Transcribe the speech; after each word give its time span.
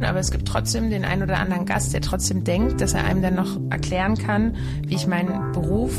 Aber 0.00 0.18
es 0.18 0.30
gibt 0.30 0.46
trotzdem 0.48 0.90
den 0.90 1.04
einen 1.04 1.22
oder 1.22 1.38
anderen 1.38 1.66
Gast, 1.66 1.92
der 1.94 2.00
trotzdem 2.00 2.44
denkt, 2.44 2.80
dass 2.80 2.94
er 2.94 3.04
einem 3.04 3.22
dann 3.22 3.34
noch 3.34 3.58
erklären 3.70 4.16
kann, 4.16 4.56
wie 4.86 4.94
ich 4.96 5.06
meinen 5.06 5.52
Beruf 5.52 5.92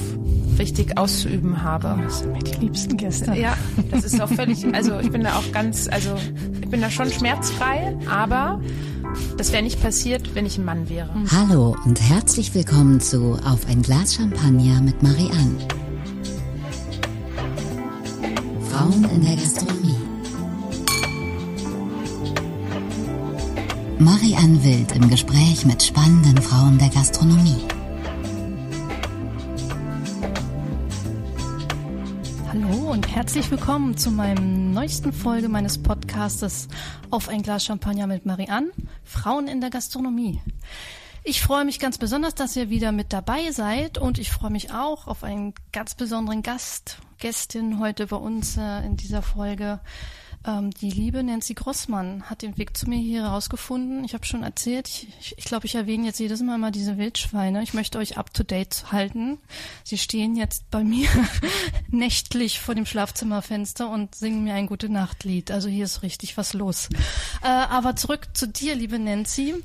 richtig 0.60 0.98
auszuüben 0.98 1.64
habe. 1.64 2.00
Das 2.04 2.20
sind 2.20 2.34
mir 2.34 2.44
die 2.44 2.60
liebsten 2.66 2.98
Gäste. 2.98 3.34
Ja, 3.34 3.58
das 3.92 4.04
ist 4.04 4.22
auch 4.22 4.30
völlig, 4.30 4.66
also 4.74 5.00
ich 5.00 5.12
bin 5.12 5.24
da 5.24 5.36
auch 5.36 5.52
ganz, 5.52 5.88
also 5.88 6.16
ich 6.62 6.70
bin 6.70 6.82
da 6.82 6.90
schon 6.90 7.10
schmerzfrei, 7.10 7.96
aber 8.10 8.62
das 9.38 9.52
wäre 9.52 9.64
nicht 9.64 9.82
passiert, 9.82 10.36
wenn 10.36 10.46
ich 10.46 10.58
ein 10.58 10.66
Mann 10.66 10.90
wäre. 10.90 11.10
Hallo 11.32 11.76
und 11.86 12.02
herzlich 12.02 12.54
willkommen 12.54 13.00
zu 13.00 13.38
Auf 13.46 13.68
ein 13.68 13.82
Glas 13.82 14.16
Champagner 14.16 14.82
mit 14.82 15.02
Marianne. 15.04 15.58
Frauen 18.70 19.06
in 19.10 19.26
der 19.26 19.36
Gastronomie. 19.36 19.85
Marianne 24.00 24.62
Wild 24.62 24.92
im 24.92 25.10
Gespräch 25.10 25.66
mit 25.66 25.82
spannenden 25.82 26.42
Frauen 26.42 26.78
der 26.78 26.90
Gastronomie. 26.90 27.66
Hallo 32.50 32.92
und 32.92 33.08
herzlich 33.08 33.50
willkommen 33.50 33.96
zu 33.98 34.12
meinem 34.12 34.74
neuesten 34.74 35.14
Folge 35.14 35.48
meines 35.48 35.82
Podcastes 35.82 36.68
Auf 37.10 37.30
ein 37.30 37.42
Glas 37.42 37.64
Champagner 37.64 38.06
mit 38.06 38.26
Marianne, 38.26 38.72
Frauen 39.06 39.48
in 39.48 39.62
der 39.62 39.70
Gastronomie. 39.70 40.42
Ich 41.24 41.42
freue 41.42 41.64
mich 41.64 41.80
ganz 41.80 41.98
besonders, 41.98 42.36
dass 42.36 42.56
ihr 42.58 42.70
wieder 42.70 42.92
mit 42.92 43.14
dabei 43.14 43.52
seid 43.52 43.98
und 43.98 44.20
ich 44.20 44.30
freue 44.30 44.52
mich 44.52 44.72
auch 44.72 45.08
auf 45.08 45.24
einen 45.24 45.54
ganz 45.72 45.96
besonderen 45.96 46.44
Gast, 46.44 46.98
Gästin 47.18 47.80
heute 47.80 48.08
bei 48.08 48.18
uns 48.18 48.58
äh, 48.58 48.86
in 48.86 48.98
dieser 48.98 49.22
Folge. 49.22 49.80
Ähm, 50.46 50.72
die 50.72 50.92
liebe 50.92 51.24
Nancy 51.24 51.54
Grossmann 51.54 52.30
hat 52.30 52.42
den 52.42 52.58
Weg 52.58 52.78
zu 52.78 52.88
mir 52.88 53.00
hier 53.00 53.24
herausgefunden. 53.24 54.04
Ich 54.04 54.14
habe 54.14 54.26
schon 54.26 54.44
erzählt, 54.44 54.88
ich, 54.88 55.08
ich, 55.20 55.38
ich 55.38 55.46
glaube, 55.46 55.66
ich 55.66 55.76
erwähne 55.76 56.06
jetzt 56.06 56.20
jedes 56.20 56.42
Mal 56.42 56.58
mal 56.58 56.72
diese 56.72 56.98
Wildschweine. 56.98 57.64
Ich 57.64 57.74
möchte 57.74 57.98
euch 57.98 58.18
up 58.18 58.34
to 58.34 58.44
date 58.44 58.92
halten. 58.92 59.40
Sie 59.84 59.98
stehen 59.98 60.36
jetzt 60.36 60.70
bei 60.70 60.84
mir 60.84 61.10
nächtlich 61.90 62.60
vor 62.60 62.76
dem 62.76 62.86
Schlafzimmerfenster 62.86 63.90
und 63.90 64.14
singen 64.14 64.44
mir 64.44 64.54
ein 64.54 64.68
gute 64.68 64.90
Nachtlied. 64.90 65.52
Also 65.52 65.68
hier 65.68 65.86
ist 65.86 66.04
richtig 66.04 66.38
was 66.38 66.54
los. 66.54 66.90
Äh, 67.42 67.48
aber 67.48 67.96
zurück 67.96 68.28
zu 68.34 68.48
dir, 68.48 68.76
liebe 68.76 69.00
Nancy. 69.00 69.56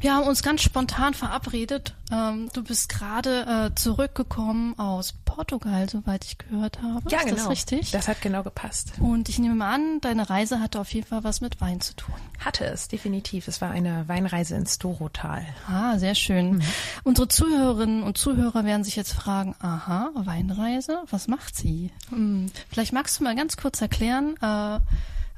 Wir 0.00 0.14
haben 0.14 0.28
uns 0.28 0.42
ganz 0.42 0.62
spontan 0.62 1.12
verabredet. 1.12 1.94
Ähm, 2.12 2.48
du 2.52 2.62
bist 2.62 2.88
gerade 2.88 3.70
äh, 3.72 3.74
zurückgekommen 3.74 4.78
aus 4.78 5.12
Portugal, 5.24 5.88
soweit 5.88 6.24
ich 6.24 6.38
gehört 6.38 6.80
habe. 6.82 7.10
Ja, 7.10 7.18
Ist 7.18 7.24
genau. 7.24 7.36
das 7.36 7.48
richtig? 7.50 7.90
Das 7.90 8.06
hat 8.06 8.20
genau 8.22 8.44
gepasst. 8.44 8.92
Und 9.00 9.28
ich 9.28 9.40
nehme 9.40 9.56
mal 9.56 9.74
an, 9.74 10.00
deine 10.00 10.30
Reise 10.30 10.60
hatte 10.60 10.78
auf 10.80 10.92
jeden 10.94 11.06
Fall 11.08 11.24
was 11.24 11.40
mit 11.40 11.60
Wein 11.60 11.80
zu 11.80 11.96
tun. 11.96 12.14
Hatte 12.38 12.64
es, 12.66 12.86
definitiv. 12.86 13.48
Es 13.48 13.60
war 13.60 13.70
eine 13.70 14.06
Weinreise 14.06 14.54
ins 14.54 14.78
Dorotal. 14.78 15.44
Ah, 15.66 15.98
sehr 15.98 16.14
schön. 16.14 16.62
Unsere 17.02 17.26
Zuhörerinnen 17.26 18.04
und 18.04 18.16
Zuhörer 18.18 18.64
werden 18.64 18.84
sich 18.84 18.94
jetzt 18.94 19.12
fragen, 19.12 19.56
aha, 19.58 20.10
Weinreise, 20.14 21.02
was 21.10 21.26
macht 21.26 21.56
sie? 21.56 21.90
Hm, 22.10 22.46
Vielleicht 22.70 22.92
magst 22.92 23.18
du 23.18 23.24
mal 23.24 23.34
ganz 23.34 23.56
kurz 23.56 23.80
erklären, 23.80 24.36
äh, 24.40 24.78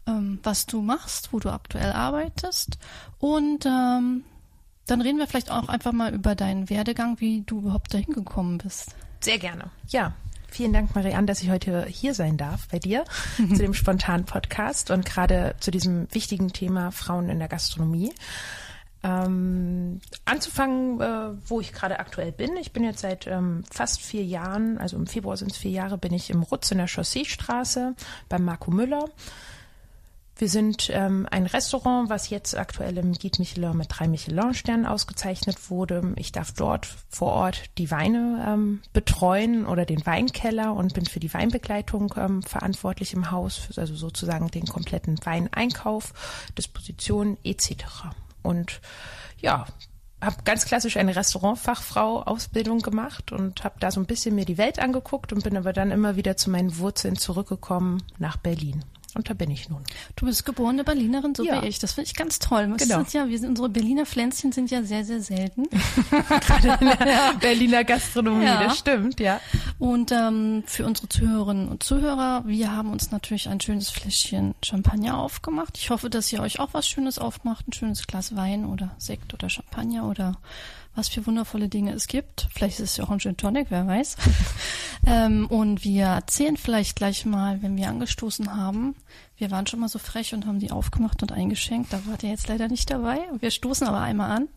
ähm, 0.07 0.39
was 0.43 0.67
du 0.67 0.83
machst, 0.83 1.33
wo 1.33 1.39
du 1.39 1.51
aktuell 1.51 1.93
arbeitest 1.93 2.79
und 3.19 3.65
ähm, 3.65 4.25
dann 4.91 5.01
reden 5.01 5.19
wir 5.19 5.27
vielleicht 5.27 5.51
auch 5.51 5.69
einfach 5.69 5.93
mal 5.93 6.13
über 6.13 6.35
deinen 6.35 6.69
Werdegang, 6.69 7.21
wie 7.21 7.43
du 7.43 7.61
überhaupt 7.61 7.95
dahin 7.95 8.13
gekommen 8.13 8.59
bist. 8.59 8.95
Sehr 9.21 9.39
gerne. 9.39 9.71
Ja. 9.89 10.15
Vielen 10.53 10.73
Dank, 10.73 10.97
Marianne, 10.97 11.27
dass 11.27 11.43
ich 11.43 11.51
heute 11.51 11.87
hier 11.87 12.13
sein 12.13 12.37
darf 12.37 12.67
bei 12.67 12.81
dir 12.81 13.05
zu 13.37 13.59
dem 13.59 13.73
spontanen 13.73 14.27
Podcast 14.27 14.91
und 14.91 15.07
gerade 15.07 15.55
zu 15.61 15.71
diesem 15.71 16.13
wichtigen 16.13 16.53
Thema 16.53 16.91
Frauen 16.91 17.29
in 17.29 17.39
der 17.39 17.47
Gastronomie. 17.47 18.13
Ähm, 19.03 20.01
anzufangen, 20.25 21.01
äh, 21.01 21.31
wo 21.47 21.61
ich 21.61 21.73
gerade 21.73 22.01
aktuell 22.01 22.33
bin. 22.33 22.57
Ich 22.57 22.73
bin 22.73 22.83
jetzt 22.83 23.01
seit 23.01 23.27
ähm, 23.29 23.63
fast 23.71 24.01
vier 24.01 24.25
Jahren, 24.25 24.77
also 24.77 24.97
im 24.97 25.07
Februar 25.07 25.37
sind 25.37 25.53
es 25.53 25.57
vier 25.57 25.71
Jahre, 25.71 25.97
bin 25.97 26.13
ich 26.13 26.31
im 26.31 26.43
Rutz 26.43 26.71
in 26.71 26.79
der 26.79 26.89
Chausseestraße 26.89 27.95
beim 28.29 28.45
Marco 28.45 28.71
Müller. 28.71 29.05
Wir 30.41 30.49
sind 30.49 30.89
ähm, 30.91 31.29
ein 31.31 31.45
Restaurant, 31.45 32.09
was 32.09 32.31
jetzt 32.31 32.57
aktuell 32.57 32.97
im 32.97 33.13
Guide 33.13 33.37
Michelin 33.41 33.77
mit 33.77 33.89
drei 33.91 34.09
Michelin-Sternen 34.09 34.87
ausgezeichnet 34.87 35.69
wurde. 35.69 36.15
Ich 36.17 36.33
darf 36.33 36.53
dort 36.53 36.89
vor 37.11 37.33
Ort 37.33 37.65
die 37.77 37.91
Weine 37.91 38.43
ähm, 38.49 38.81
betreuen 38.95 39.67
oder 39.67 39.85
den 39.85 40.07
Weinkeller 40.07 40.73
und 40.73 40.95
bin 40.95 41.05
für 41.05 41.21
die 41.21 41.35
Weinbegleitung 41.35 42.15
ähm, 42.17 42.43
verantwortlich 42.43 43.13
im 43.13 43.31
Haus, 43.31 43.69
also 43.77 43.95
sozusagen 43.95 44.51
den 44.51 44.65
kompletten 44.65 45.19
Weineinkauf, 45.23 46.15
Disposition 46.57 47.37
etc. 47.45 47.85
Und 48.43 48.81
ja, 49.43 49.67
habe 50.23 50.37
ganz 50.45 50.65
klassisch 50.65 50.97
eine 50.97 51.17
Restaurantfachfrau-Ausbildung 51.17 52.79
gemacht 52.79 53.31
und 53.33 53.63
habe 53.63 53.75
da 53.79 53.91
so 53.91 54.01
ein 54.01 54.07
bisschen 54.07 54.37
mir 54.37 54.47
die 54.47 54.57
Welt 54.57 54.79
angeguckt 54.79 55.35
und 55.35 55.45
bin 55.45 55.59
aber 55.59 55.75
dann 55.75 55.91
immer 55.91 56.17
wieder 56.17 56.39
zu 56.39 56.49
meinen 56.49 56.79
Wurzeln 56.79 57.17
zurückgekommen 57.17 58.03
nach 58.17 58.39
Berlin. 58.39 58.83
Und 59.15 59.29
da 59.29 59.35
bin 59.35 59.51
ich 59.51 59.69
nun. 59.69 59.83
Du 60.17 60.27
bist 60.27 60.45
geborene 60.47 60.85
Berlinerin, 60.85 61.35
so 61.35 61.45
Ja. 61.45 61.63
wie 61.63 61.67
ich. 61.67 61.79
Das 61.81 61.95
finde 61.95 62.07
ich 62.09 62.15
ganz 62.15 62.39
toll. 62.39 62.69
Das 62.79 62.89
Genau. 62.89 63.05
ja, 63.13 63.29
wir 63.29 63.39
sind, 63.39 63.51
unsere 63.51 63.69
Berliner 63.69 64.07
Pflänzchen 64.07 64.53
sind 64.53 64.71
ja 64.71 64.83
sehr, 64.83 65.05
sehr 65.05 65.21
selten. 65.21 65.65
Berliner 67.41 67.85
Gastronomie, 67.85 68.45
Ja. 68.45 68.63
das 68.65 68.79
stimmt, 68.79 69.21
ja. 69.21 69.41
Und 69.79 70.13
ähm, 70.13 70.63
für 70.67 70.87
unsere 70.87 71.09
Zuhörerinnen 71.09 71.69
und 71.69 71.83
Zuhörer, 71.83 72.43
wir 72.47 72.75
haben 72.75 72.91
uns 72.93 73.11
natürlich 73.11 73.49
ein 73.49 73.61
schönes 73.61 73.91
Fläschchen 73.91 74.55
Champagner 74.65 75.19
aufgemacht. 75.19 75.77
Ich 75.79 75.91
hoffe, 75.91 76.11
dass 76.11 76.33
ihr 76.33 76.41
euch 76.41 76.61
auch 76.61 76.71
was 76.73 76.87
Schönes 76.89 77.19
aufmacht, 77.19 77.69
ein 77.69 77.73
schönes 77.73 78.07
Glas 78.07 78.37
Wein 78.37 78.65
oder 78.65 78.91
Sekt 78.99 79.35
oder 79.35 79.49
Champagner 79.49 80.05
oder 80.09 80.37
was 80.95 81.09
für 81.09 81.27
wundervolle 81.27 81.69
Dinge 81.69 81.93
es 81.93 82.07
gibt. 82.07 82.49
Vielleicht 82.53 82.81
ist 82.81 82.91
es 82.91 82.97
ja 82.97 83.05
auch 83.05 83.11
ein 83.11 83.21
Gin 83.21 83.37
Tonic, 83.37 83.67
wer 83.71 83.87
weiß. 83.87 84.17
ähm, 85.07 85.47
und 85.47 85.85
wir 85.85 86.07
erzählen 86.07 86.57
vielleicht 86.57 86.97
gleich 86.97 87.25
mal, 87.25 87.63
wenn 87.63 87.77
wir 87.77 87.89
angestoßen 87.89 88.57
haben. 88.57 88.97
Wir 89.37 89.51
waren 89.51 89.67
schon 89.67 89.81
mal 89.81 89.89
so 89.89 89.99
frech 89.99 90.35
und 90.35 90.47
haben 90.47 90.59
die 90.59 90.71
aufgemacht 90.71 91.23
und 91.23 91.33
eingeschenkt. 91.33 91.93
Da 91.93 92.01
wart 92.07 92.23
ihr 92.23 92.31
jetzt 92.31 92.49
leider 92.49 92.69
nicht 92.69 92.91
dabei. 92.91 93.21
Wir 93.39 93.51
stoßen 93.51 93.87
aber 93.87 94.01
einmal 94.01 94.31
an. 94.31 94.49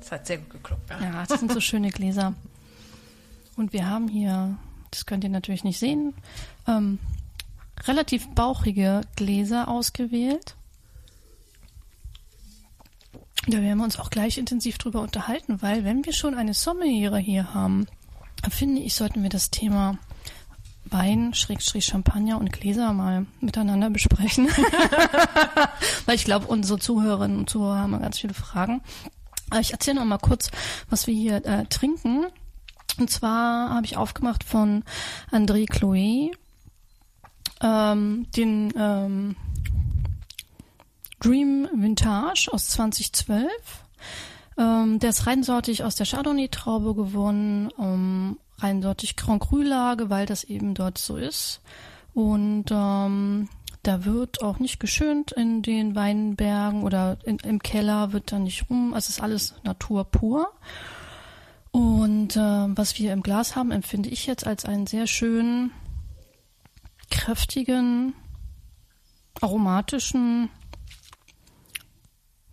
Das 0.00 0.12
hat 0.12 0.26
sehr 0.26 0.38
gut 0.38 0.50
geklappt. 0.50 0.90
Ja. 0.90 1.02
Ja, 1.02 1.24
das 1.26 1.40
sind 1.40 1.52
so 1.52 1.60
schöne 1.60 1.90
Gläser. 1.90 2.34
Und 3.56 3.72
wir 3.72 3.88
haben 3.88 4.08
hier, 4.08 4.56
das 4.90 5.06
könnt 5.06 5.24
ihr 5.24 5.30
natürlich 5.30 5.64
nicht 5.64 5.78
sehen, 5.78 6.14
ähm, 6.66 6.98
relativ 7.84 8.28
bauchige 8.34 9.02
Gläser 9.16 9.68
ausgewählt. 9.68 10.56
Da 13.46 13.60
werden 13.60 13.78
wir 13.78 13.84
uns 13.84 13.98
auch 13.98 14.10
gleich 14.10 14.38
intensiv 14.38 14.78
drüber 14.78 15.00
unterhalten, 15.00 15.62
weil 15.62 15.84
wenn 15.84 16.04
wir 16.04 16.12
schon 16.12 16.34
eine 16.34 16.54
Sommeliere 16.54 17.18
hier 17.18 17.54
haben, 17.54 17.86
finde 18.48 18.80
ich, 18.82 18.94
sollten 18.94 19.22
wir 19.22 19.30
das 19.30 19.50
Thema 19.50 19.98
Wein, 20.84 21.34
Schrägstrich 21.34 21.86
Champagner 21.86 22.38
und 22.38 22.52
Gläser 22.52 22.92
mal 22.92 23.26
miteinander 23.40 23.90
besprechen. 23.90 24.48
weil 26.06 26.14
ich 26.14 26.24
glaube, 26.24 26.46
unsere 26.46 26.78
Zuhörerinnen 26.78 27.38
und 27.38 27.50
Zuhörer 27.50 27.78
haben 27.78 28.00
ganz 28.00 28.18
viele 28.18 28.34
Fragen. 28.34 28.82
Aber 29.50 29.60
ich 29.60 29.72
erzähle 29.72 29.96
noch 29.96 30.04
mal 30.04 30.18
kurz, 30.18 30.50
was 30.88 31.06
wir 31.06 31.14
hier 31.14 31.44
äh, 31.44 31.66
trinken. 31.66 32.26
Und 32.98 33.10
zwar 33.10 33.70
habe 33.70 33.86
ich 33.86 33.96
aufgemacht 33.96 34.44
von 34.44 34.84
André 35.30 35.68
Chloé 35.68 36.32
ähm, 37.62 38.26
den 38.36 38.72
ähm, 38.76 39.36
Dream 41.22 41.68
Vintage 41.72 42.48
aus 42.50 42.68
2012. 42.68 43.48
Ähm, 44.58 44.98
der 44.98 45.10
ist 45.10 45.26
reinsortig 45.26 45.84
aus 45.84 45.94
der 45.94 46.06
Chardonnay-Traube 46.06 46.94
gewonnen, 46.94 47.70
ähm, 47.78 48.38
reinsortig 48.58 49.16
Grand 49.16 49.40
Cru-Lage, 49.40 50.10
weil 50.10 50.26
das 50.26 50.42
eben 50.44 50.74
dort 50.74 50.98
so 50.98 51.16
ist. 51.16 51.60
Und 52.12 52.66
ähm, 52.70 53.48
da 53.84 54.04
wird 54.04 54.42
auch 54.42 54.58
nicht 54.58 54.80
geschönt 54.80 55.32
in 55.32 55.62
den 55.62 55.94
Weinbergen 55.94 56.82
oder 56.82 57.18
in, 57.24 57.38
im 57.38 57.62
Keller 57.62 58.12
wird 58.12 58.32
da 58.32 58.38
nicht 58.40 58.68
rum. 58.68 58.92
Also 58.92 59.06
es 59.06 59.16
ist 59.16 59.22
alles 59.22 59.54
Natur 59.62 60.04
pur. 60.04 60.52
Und 61.70 62.36
äh, 62.36 62.40
was 62.76 62.98
wir 62.98 63.12
im 63.12 63.22
Glas 63.22 63.54
haben, 63.54 63.70
empfinde 63.70 64.10
ich 64.10 64.26
jetzt 64.26 64.46
als 64.46 64.64
einen 64.64 64.88
sehr 64.88 65.06
schönen, 65.06 65.70
kräftigen, 67.10 68.14
aromatischen 69.40 70.50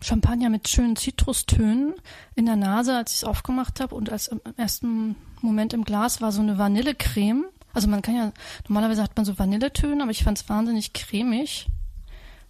Champagner 0.02 0.48
mit 0.48 0.68
schönen 0.68 0.96
Zitrustönen 0.96 1.94
in 2.34 2.46
der 2.46 2.56
Nase, 2.56 2.96
als 2.96 3.12
ich 3.12 3.18
es 3.18 3.24
aufgemacht 3.24 3.80
habe. 3.80 3.94
Und 3.94 4.10
als 4.10 4.28
im 4.28 4.40
ersten 4.56 5.16
Moment 5.40 5.72
im 5.72 5.84
Glas 5.84 6.20
war 6.20 6.32
so 6.32 6.40
eine 6.40 6.58
Vanillecreme. 6.58 7.44
Also 7.72 7.88
man 7.88 8.02
kann 8.02 8.16
ja, 8.16 8.32
normalerweise 8.68 9.02
hat 9.02 9.16
man 9.16 9.24
so 9.24 9.38
Vanilletöne, 9.38 10.02
aber 10.02 10.10
ich 10.10 10.24
fand 10.24 10.38
es 10.38 10.48
wahnsinnig 10.48 10.92
cremig. 10.92 11.66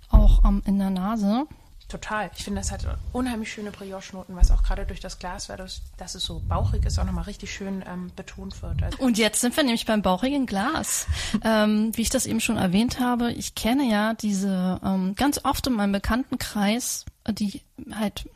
Auch 0.09 0.45
ähm, 0.45 0.63
in 0.67 0.79
der 0.79 0.91
Nase. 0.91 1.47
Total. 1.91 2.31
Ich 2.37 2.45
finde, 2.45 2.61
das 2.61 2.71
hat 2.71 2.87
unheimlich 3.13 3.53
schöne 3.53 3.73
Brioche-Noten, 3.73 4.37
was 4.37 4.53
auch 4.53 4.63
gerade 4.63 4.87
durch 4.87 5.01
das 5.01 5.19
Glas, 5.19 5.49
weil 5.49 5.57
das, 5.57 5.83
dass 5.97 6.15
es 6.15 6.25
so 6.25 6.41
bauchig 6.49 6.87
ist, 6.87 6.99
auch 7.01 7.05
nochmal 7.05 7.25
richtig 7.25 7.53
schön 7.53 7.85
ähm, 7.87 8.13
betont 8.15 8.63
wird. 8.63 8.83
Also 8.83 8.99
und 8.99 9.19
jetzt 9.19 9.41
sind 9.41 9.57
wir 9.57 9.65
nämlich 9.65 9.87
beim 9.87 10.01
bauchigen 10.01 10.47
Glas. 10.47 11.07
ähm, 11.45 11.91
wie 11.97 12.03
ich 12.03 12.11
das 12.11 12.27
eben 12.27 12.41
schon 12.41 12.57
erwähnt 12.57 13.01
habe, 13.01 13.33
ich 13.33 13.57
kenne 13.57 13.91
ja 13.91 14.15
diese 14.15 14.81
ähm, 14.85 15.15
ganz 15.17 15.45
oft 15.45 15.67
in 15.67 15.73
meinem 15.73 15.93
Bekanntenkreis, 15.93 17.07
die 17.29 17.63
halt 17.93 18.29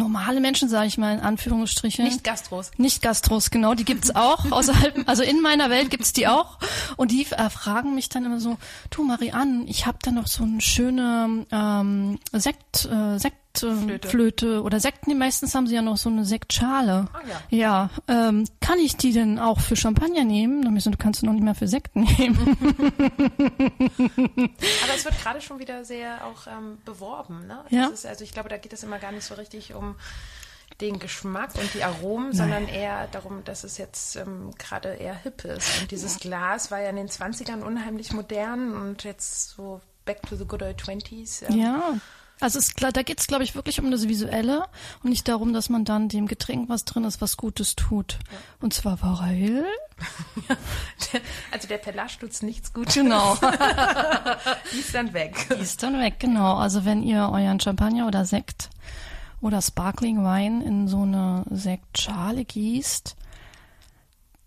normale 0.00 0.40
Menschen, 0.40 0.68
sage 0.68 0.88
ich 0.88 0.98
mal 0.98 1.14
in 1.14 1.20
Anführungsstrichen. 1.20 2.04
Nicht 2.04 2.24
Gastros. 2.24 2.72
Nicht 2.78 3.02
Gastros, 3.02 3.50
genau, 3.50 3.74
die 3.74 3.84
gibt's 3.84 4.14
auch 4.14 4.50
außerhalb, 4.50 5.08
also 5.08 5.22
in 5.22 5.40
meiner 5.40 5.70
Welt 5.70 5.90
gibt's 5.90 6.12
die 6.12 6.26
auch 6.26 6.58
und 6.96 7.12
die 7.12 7.26
äh, 7.30 7.50
fragen 7.50 7.94
mich 7.94 8.08
dann 8.08 8.24
immer 8.24 8.40
so, 8.40 8.58
du 8.90 9.04
Marianne, 9.04 9.64
ich 9.66 9.86
habe 9.86 9.98
da 10.02 10.10
noch 10.10 10.26
so 10.26 10.42
eine 10.42 10.60
schöne 10.60 11.46
ähm, 11.52 12.18
Sekt, 12.32 12.86
äh, 12.86 13.18
Sekt 13.18 13.36
Sektflöte 13.52 14.08
Flöte 14.08 14.62
oder 14.62 14.80
Sekten, 14.80 15.10
die 15.10 15.16
meistens 15.16 15.54
haben 15.54 15.66
sie 15.66 15.74
ja 15.74 15.82
noch 15.82 15.96
so 15.96 16.08
eine 16.08 16.24
Sektschale. 16.24 17.08
Ah, 17.12 17.20
ja. 17.28 17.40
Ja, 17.50 17.90
ähm, 18.08 18.46
kann 18.60 18.78
ich 18.78 18.96
die 18.96 19.12
denn 19.12 19.38
auch 19.38 19.60
für 19.60 19.76
Champagner 19.76 20.24
nehmen? 20.24 20.62
Dann 20.62 20.78
so, 20.78 20.90
du 20.90 20.98
kannst 20.98 21.22
du 21.22 21.26
noch 21.26 21.32
nicht 21.32 21.42
mehr 21.42 21.54
für 21.54 21.68
Sekten 21.68 22.02
nehmen. 22.02 22.38
Aber 24.82 24.94
es 24.94 25.04
wird 25.04 25.20
gerade 25.20 25.40
schon 25.40 25.58
wieder 25.58 25.84
sehr 25.84 26.24
auch 26.24 26.46
ähm, 26.46 26.78
beworben, 26.84 27.46
ne? 27.46 27.64
Ja. 27.70 27.88
Ist, 27.88 28.06
also 28.06 28.24
ich 28.24 28.32
glaube, 28.32 28.48
da 28.48 28.56
geht 28.56 28.72
es 28.72 28.82
immer 28.82 28.98
gar 28.98 29.12
nicht 29.12 29.24
so 29.24 29.34
richtig 29.34 29.74
um 29.74 29.96
den 30.80 30.98
Geschmack 30.98 31.54
und 31.56 31.74
die 31.74 31.82
Aromen, 31.84 32.28
Nein. 32.28 32.36
sondern 32.36 32.68
eher 32.68 33.08
darum, 33.08 33.44
dass 33.44 33.64
es 33.64 33.76
jetzt 33.78 34.16
ähm, 34.16 34.52
gerade 34.58 34.94
eher 34.94 35.14
hip 35.14 35.44
ist. 35.44 35.82
Und 35.82 35.90
dieses 35.90 36.20
Glas 36.20 36.70
war 36.70 36.80
ja 36.80 36.88
in 36.90 36.96
den 36.96 37.08
20ern 37.08 37.62
unheimlich 37.62 38.12
modern 38.12 38.72
und 38.74 39.04
jetzt 39.04 39.50
so 39.50 39.80
back 40.04 40.22
to 40.28 40.36
the 40.36 40.44
good 40.44 40.62
old 40.62 40.80
20s. 40.80 41.48
Ähm, 41.50 41.58
ja. 41.58 41.94
Also 42.40 42.58
es, 42.58 42.72
da 42.74 42.90
geht 43.02 43.20
es, 43.20 43.26
glaube 43.26 43.44
ich, 43.44 43.54
wirklich 43.54 43.80
um 43.80 43.90
das 43.90 44.08
Visuelle 44.08 44.64
und 45.02 45.10
nicht 45.10 45.28
darum, 45.28 45.52
dass 45.52 45.68
man 45.68 45.84
dann 45.84 46.08
dem 46.08 46.26
Getränk, 46.26 46.68
was 46.68 46.84
drin 46.84 47.04
ist, 47.04 47.20
was 47.20 47.36
Gutes 47.36 47.76
tut. 47.76 48.18
Ja. 48.30 48.38
Und 48.60 48.72
zwar 48.72 48.98
weil... 49.02 49.64
also 51.50 51.68
der 51.68 51.78
Pelage 51.78 52.18
tut's 52.20 52.40
nichts 52.40 52.72
Gutes. 52.72 52.94
Genau. 52.94 53.36
Die 54.72 54.78
ist 54.78 54.94
dann 54.94 55.12
weg. 55.12 55.46
Die 55.50 55.62
ist 55.62 55.82
dann 55.82 56.00
weg, 56.00 56.14
genau. 56.18 56.54
Also 56.56 56.86
wenn 56.86 57.02
ihr 57.02 57.28
euren 57.30 57.60
Champagner 57.60 58.06
oder 58.06 58.24
Sekt 58.24 58.70
oder 59.42 59.60
Sparkling 59.60 60.24
Wein 60.24 60.62
in 60.62 60.88
so 60.88 61.02
eine 61.02 61.44
Sektschale 61.50 62.44
gießt, 62.44 63.16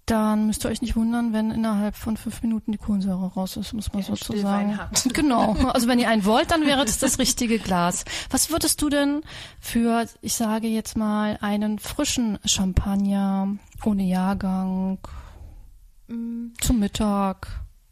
dann 0.05 0.47
müsst 0.47 0.65
ihr 0.65 0.69
euch 0.69 0.81
nicht 0.81 0.95
wundern, 0.97 1.31
wenn 1.31 1.51
innerhalb 1.51 1.95
von 1.95 2.17
fünf 2.17 2.41
Minuten 2.41 2.73
die 2.73 2.77
Kohlensäure 2.77 3.27
raus 3.33 3.55
ist, 3.55 3.73
muss 3.73 3.93
man 3.93 4.01
ja, 4.01 4.07
sozusagen. 4.09 4.79
Genau. 5.13 5.53
Also 5.69 5.87
wenn 5.87 5.99
ihr 5.99 6.09
einen 6.09 6.25
wollt, 6.25 6.51
dann 6.51 6.65
wäre 6.65 6.83
das 6.83 6.99
das 6.99 7.19
richtige 7.19 7.57
Glas. 7.57 8.03
Was 8.29 8.49
würdest 8.49 8.81
du 8.81 8.89
denn 8.89 9.21
für, 9.59 10.05
ich 10.21 10.33
sage 10.33 10.67
jetzt 10.67 10.97
mal, 10.97 11.37
einen 11.41 11.79
frischen 11.79 12.37
Champagner 12.45 13.55
ohne 13.85 14.03
Jahrgang 14.03 14.97
mm. 16.07 16.47
zum 16.59 16.79
Mittag 16.79 17.47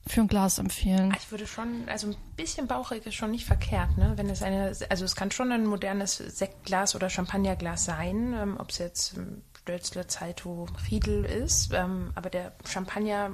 für 0.05 0.21
ein 0.21 0.27
Glas 0.27 0.59
empfehlen? 0.59 1.13
Ah, 1.13 1.17
ich 1.17 1.31
würde 1.31 1.47
schon, 1.47 1.87
also 1.87 2.07
ein 2.07 2.15
bisschen 2.35 2.67
bauchig 2.67 3.05
ist 3.05 3.15
schon 3.15 3.31
nicht 3.31 3.45
verkehrt, 3.45 3.97
ne? 3.97 4.13
Wenn 4.17 4.29
es 4.29 4.41
eine, 4.41 4.75
also 4.89 5.05
es 5.05 5.15
kann 5.15 5.31
schon 5.31 5.51
ein 5.51 5.65
modernes 5.65 6.17
Sektglas 6.17 6.93
oder 6.95 7.09
Champagnerglas 7.09 7.85
sein, 7.85 8.35
ähm, 8.37 8.57
ob 8.59 8.71
es 8.71 8.79
jetzt 8.79 9.17
ähm, 9.17 9.43
Stölzle, 9.71 10.07
Zeito, 10.07 10.68
Riedel 10.89 11.23
ist. 11.23 11.73
Ähm, 11.73 12.12
aber 12.15 12.29
der 12.29 12.51
Champagner, 12.68 13.31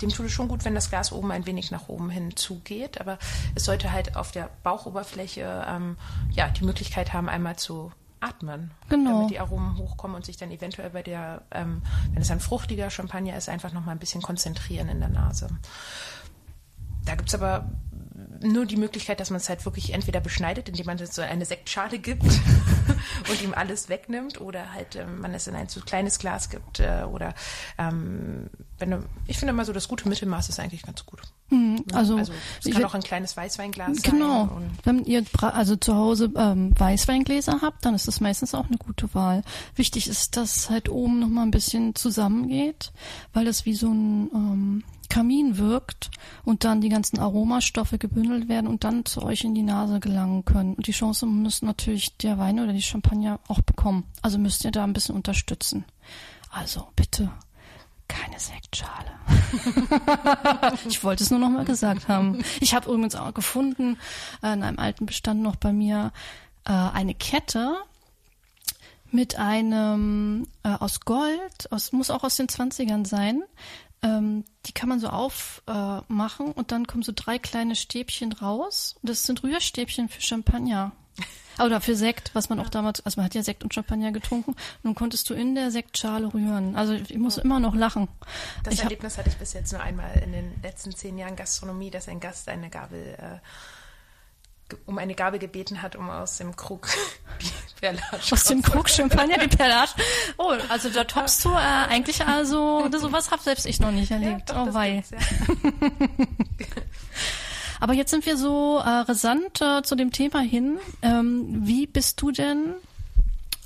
dem 0.00 0.10
tut 0.10 0.26
es 0.26 0.32
schon 0.32 0.46
gut, 0.46 0.64
wenn 0.64 0.74
das 0.74 0.88
Glas 0.88 1.10
oben 1.10 1.32
ein 1.32 1.46
wenig 1.46 1.70
nach 1.72 1.88
oben 1.88 2.10
hin 2.10 2.36
zugeht. 2.36 3.00
Aber 3.00 3.18
es 3.56 3.64
sollte 3.64 3.90
halt 3.92 4.16
auf 4.16 4.30
der 4.30 4.50
Bauchoberfläche 4.62 5.64
ähm, 5.68 5.96
ja, 6.30 6.48
die 6.48 6.64
Möglichkeit 6.64 7.12
haben, 7.12 7.28
einmal 7.28 7.56
zu 7.56 7.92
atmen, 8.20 8.70
genau. 8.88 9.14
damit 9.14 9.30
die 9.30 9.40
Aromen 9.40 9.76
hochkommen 9.76 10.16
und 10.16 10.24
sich 10.24 10.36
dann 10.36 10.50
eventuell 10.50 10.90
bei 10.90 11.02
der, 11.02 11.42
ähm, 11.50 11.82
wenn 12.12 12.22
es 12.22 12.30
ein 12.30 12.40
fruchtiger 12.40 12.88
Champagner 12.88 13.36
ist, 13.36 13.48
einfach 13.48 13.72
noch 13.72 13.84
mal 13.84 13.92
ein 13.92 13.98
bisschen 13.98 14.22
konzentrieren 14.22 14.88
in 14.88 15.00
der 15.00 15.10
Nase. 15.10 15.48
Da 17.04 17.16
gibt 17.16 17.28
es 17.28 17.34
aber 17.34 17.68
nur 18.40 18.64
die 18.64 18.76
Möglichkeit, 18.76 19.20
dass 19.20 19.30
man 19.30 19.38
es 19.38 19.48
halt 19.48 19.64
wirklich 19.64 19.92
entweder 19.92 20.20
beschneidet, 20.20 20.68
indem 20.68 20.86
man 20.86 20.98
so 20.98 21.20
eine 21.20 21.44
Sektschale 21.44 21.98
gibt 21.98 22.24
und 23.30 23.42
ihm 23.42 23.54
alles 23.54 23.88
wegnimmt, 23.88 24.40
oder 24.40 24.72
halt 24.72 24.96
ähm, 24.96 25.20
man 25.20 25.34
es 25.34 25.46
in 25.46 25.54
ein 25.54 25.68
zu 25.68 25.80
kleines 25.80 26.18
Glas 26.18 26.50
gibt. 26.50 26.80
Äh, 26.80 27.04
oder 27.10 27.34
ähm, 27.78 28.50
wenn 28.78 28.90
du, 28.90 29.04
ich 29.26 29.38
finde 29.38 29.52
immer 29.52 29.64
so, 29.64 29.72
das 29.72 29.88
gute 29.88 30.08
Mittelmaß 30.08 30.48
ist 30.48 30.60
eigentlich 30.60 30.82
ganz 30.82 31.06
gut. 31.06 31.20
Mhm, 31.50 31.84
also, 31.92 32.16
also 32.16 32.32
es 32.62 32.72
kann 32.72 32.84
auch 32.84 32.94
ein 32.94 33.02
kleines 33.02 33.36
Weißweinglas 33.36 34.02
genau, 34.02 34.46
sein. 34.46 34.48
Genau. 34.48 34.60
Wenn 34.84 35.04
ihr 35.04 35.24
also 35.40 35.76
zu 35.76 35.94
Hause 35.94 36.30
ähm, 36.36 36.72
Weißweingläser 36.78 37.60
habt, 37.62 37.84
dann 37.84 37.94
ist 37.94 38.08
das 38.08 38.20
meistens 38.20 38.54
auch 38.54 38.66
eine 38.66 38.78
gute 38.78 39.12
Wahl. 39.14 39.42
Wichtig 39.76 40.08
ist, 40.08 40.36
dass 40.36 40.70
halt 40.70 40.88
oben 40.88 41.20
noch 41.20 41.28
mal 41.28 41.42
ein 41.42 41.50
bisschen 41.50 41.94
zusammengeht, 41.94 42.92
weil 43.32 43.44
das 43.44 43.66
wie 43.66 43.74
so 43.74 43.88
ein 43.88 44.30
ähm, 44.34 44.84
Kamin 45.14 45.58
wirkt 45.58 46.10
und 46.44 46.64
dann 46.64 46.80
die 46.80 46.88
ganzen 46.88 47.20
Aromastoffe 47.20 47.98
gebündelt 47.98 48.48
werden 48.48 48.66
und 48.66 48.82
dann 48.82 49.04
zu 49.04 49.22
euch 49.22 49.44
in 49.44 49.54
die 49.54 49.62
Nase 49.62 50.00
gelangen 50.00 50.44
können. 50.44 50.74
Und 50.74 50.88
die 50.88 50.92
Chance 50.92 51.24
muss 51.26 51.62
natürlich 51.62 52.16
der 52.16 52.36
Wein 52.36 52.58
oder 52.58 52.72
die 52.72 52.82
Champagner 52.82 53.38
auch 53.46 53.60
bekommen. 53.60 54.06
Also 54.22 54.38
müsst 54.38 54.64
ihr 54.64 54.72
da 54.72 54.82
ein 54.82 54.92
bisschen 54.92 55.14
unterstützen. 55.14 55.84
Also 56.50 56.88
bitte 56.96 57.30
keine 58.08 58.40
Sektschale. 58.40 59.12
ich 60.88 61.04
wollte 61.04 61.22
es 61.22 61.30
nur 61.30 61.38
noch 61.38 61.50
mal 61.50 61.64
gesagt 61.64 62.08
haben. 62.08 62.42
Ich 62.60 62.74
habe 62.74 62.90
übrigens 62.90 63.14
auch 63.14 63.32
gefunden 63.34 63.98
äh, 64.42 64.52
in 64.52 64.64
einem 64.64 64.80
alten 64.80 65.06
Bestand 65.06 65.42
noch 65.42 65.54
bei 65.54 65.72
mir 65.72 66.10
äh, 66.64 66.72
eine 66.72 67.14
Kette 67.14 67.76
mit 69.12 69.38
einem 69.38 70.48
äh, 70.64 70.70
aus 70.70 71.02
Gold, 71.02 71.70
aus, 71.70 71.92
muss 71.92 72.10
auch 72.10 72.24
aus 72.24 72.34
den 72.34 72.48
20ern 72.48 73.06
sein, 73.06 73.44
ähm, 74.04 74.44
die 74.66 74.72
kann 74.72 74.90
man 74.90 75.00
so 75.00 75.08
aufmachen 75.08 76.46
äh, 76.48 76.52
und 76.54 76.70
dann 76.70 76.86
kommen 76.86 77.02
so 77.02 77.12
drei 77.14 77.38
kleine 77.38 77.74
Stäbchen 77.74 78.32
raus. 78.32 78.96
Und 79.02 79.08
das 79.08 79.24
sind 79.24 79.42
Rührstäbchen 79.42 80.08
für 80.08 80.20
Champagner. 80.20 80.92
Oder 81.64 81.80
für 81.80 81.96
Sekt, 81.96 82.34
was 82.34 82.48
man 82.48 82.60
auch 82.60 82.68
damals, 82.68 83.04
also 83.06 83.18
man 83.18 83.26
hat 83.26 83.34
ja 83.34 83.42
Sekt 83.42 83.64
und 83.64 83.72
Champagner 83.72 84.12
getrunken. 84.12 84.56
Nun 84.82 84.94
konntest 84.94 85.30
du 85.30 85.34
in 85.34 85.54
der 85.54 85.70
Sektschale 85.70 86.34
rühren. 86.34 86.76
Also 86.76 86.92
ich 86.92 87.16
muss 87.16 87.38
immer 87.38 87.60
noch 87.60 87.74
lachen. 87.74 88.08
Das 88.62 88.74
ich 88.74 88.82
Erlebnis 88.82 89.16
hatte 89.16 89.30
ich 89.30 89.36
bis 89.36 89.54
jetzt 89.54 89.72
nur 89.72 89.80
einmal 89.80 90.14
in 90.18 90.32
den 90.32 90.62
letzten 90.62 90.94
zehn 90.94 91.16
Jahren 91.16 91.36
Gastronomie, 91.36 91.90
dass 91.90 92.08
ein 92.08 92.20
Gast 92.20 92.48
eine 92.48 92.68
Gabel 92.68 93.16
äh, 93.18 93.38
um 94.86 94.98
eine 94.98 95.14
Gabel 95.14 95.38
gebeten 95.38 95.82
hat, 95.82 95.96
um 95.96 96.08
aus 96.10 96.38
dem 96.38 96.56
Krug 96.56 96.88
die 97.40 97.80
Perlage 97.80 98.16
Aus 98.30 98.44
dem 98.44 98.62
Krug 98.62 98.88
Champagner 98.88 99.38
die 99.38 99.54
Perlage. 99.54 99.92
Oh, 100.36 100.54
also 100.68 100.88
da 100.90 101.04
toppst 101.04 101.44
du 101.44 101.50
äh, 101.50 101.56
eigentlich 101.56 102.24
also, 102.24 102.88
sowas 102.90 103.30
habe 103.30 103.42
selbst 103.42 103.66
ich 103.66 103.78
noch 103.80 103.90
nicht 103.90 104.10
erlebt. 104.10 104.48
Ja, 104.48 104.64
doch, 104.64 104.70
oh 104.70 104.74
wei. 104.74 105.04
Ja. 105.10 105.18
Aber 107.80 107.92
jetzt 107.92 108.10
sind 108.10 108.24
wir 108.24 108.36
so 108.36 108.78
äh, 108.78 108.88
rasant 108.88 109.60
äh, 109.60 109.82
zu 109.82 109.94
dem 109.94 110.10
Thema 110.10 110.40
hin. 110.40 110.78
Ähm, 111.02 111.66
wie 111.66 111.86
bist 111.86 112.20
du 112.22 112.30
denn 112.30 112.74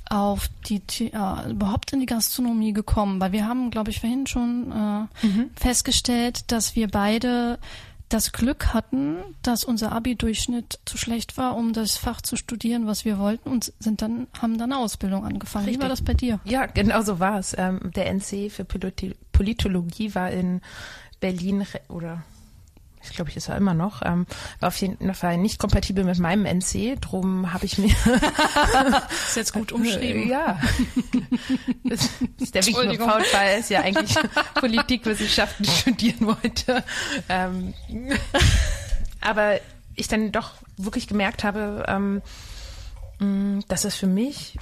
auf 0.09 0.49
die 0.65 0.81
äh, 0.99 1.51
überhaupt 1.51 1.93
in 1.93 1.99
die 1.99 2.05
Gastronomie 2.05 2.73
gekommen? 2.73 3.21
Weil 3.21 3.31
wir 3.31 3.47
haben, 3.47 3.71
glaube 3.71 3.91
ich, 3.91 4.01
vorhin 4.01 4.27
schon 4.27 4.71
äh, 4.71 5.25
mhm. 5.25 5.51
festgestellt, 5.55 6.51
dass 6.51 6.75
wir 6.75 6.89
beide 6.89 7.59
das 8.09 8.31
Glück 8.31 8.73
hatten, 8.73 9.17
dass 9.43 9.63
unser 9.63 9.91
Abi-Durchschnitt 9.91 10.79
zu 10.85 10.97
schlecht 10.97 11.37
war, 11.37 11.55
um 11.55 11.73
das 11.73 11.97
Fach 11.97 12.21
zu 12.21 12.35
studieren, 12.35 12.87
was 12.87 13.05
wir 13.05 13.19
wollten 13.19 13.49
und 13.49 13.71
sind 13.79 14.01
dann, 14.01 14.27
haben 14.41 14.57
dann 14.57 14.71
eine 14.71 14.81
Ausbildung 14.81 15.25
angefangen. 15.25 15.65
Richtig. 15.65 15.79
Wie 15.79 15.83
war 15.83 15.89
das 15.89 16.01
bei 16.03 16.15
dir? 16.15 16.39
Ja, 16.43 16.65
genau 16.65 17.01
so 17.03 17.19
war 17.19 17.39
es. 17.39 17.55
Ähm, 17.57 17.91
der 17.95 18.11
NC 18.11 18.51
für 18.51 18.65
Politologie 18.65 20.15
war 20.15 20.31
in 20.31 20.61
Berlin 21.19 21.65
oder 21.87 22.23
ich 23.03 23.11
glaube, 23.11 23.29
ich 23.29 23.37
ist 23.37 23.49
er 23.49 23.57
immer 23.57 23.73
noch, 23.73 24.01
ähm, 24.03 24.25
war 24.59 24.67
auf 24.67 24.77
jeden 24.77 25.13
Fall 25.13 25.37
nicht 25.37 25.59
kompatibel 25.59 26.03
mit 26.03 26.19
meinem 26.19 26.45
NC. 26.45 26.99
Drum 26.99 27.53
habe 27.53 27.65
ich 27.65 27.77
mir 27.77 27.89
ist 29.27 29.35
jetzt 29.35 29.53
gut 29.53 29.71
umschrieben. 29.71 30.27
ja, 30.27 30.59
das 31.83 32.09
ist 32.39 32.55
der 32.55 32.65
Weg 32.65 32.75
nur 32.75 32.95
faul, 32.95 33.23
weil 33.33 33.59
es 33.59 33.69
ja 33.69 33.81
eigentlich 33.81 34.15
Politikwissenschaften 34.55 35.65
studieren 35.65 36.27
wollte. 36.27 36.83
Ähm, 37.29 37.73
aber 39.21 39.59
ich 39.95 40.07
dann 40.07 40.31
doch 40.31 40.51
wirklich 40.77 41.07
gemerkt 41.07 41.43
habe, 41.43 41.85
ähm, 41.87 42.21
mm, 43.19 43.61
dass 43.67 43.85
es 43.85 43.95
für 43.95 44.07
mich 44.07 44.57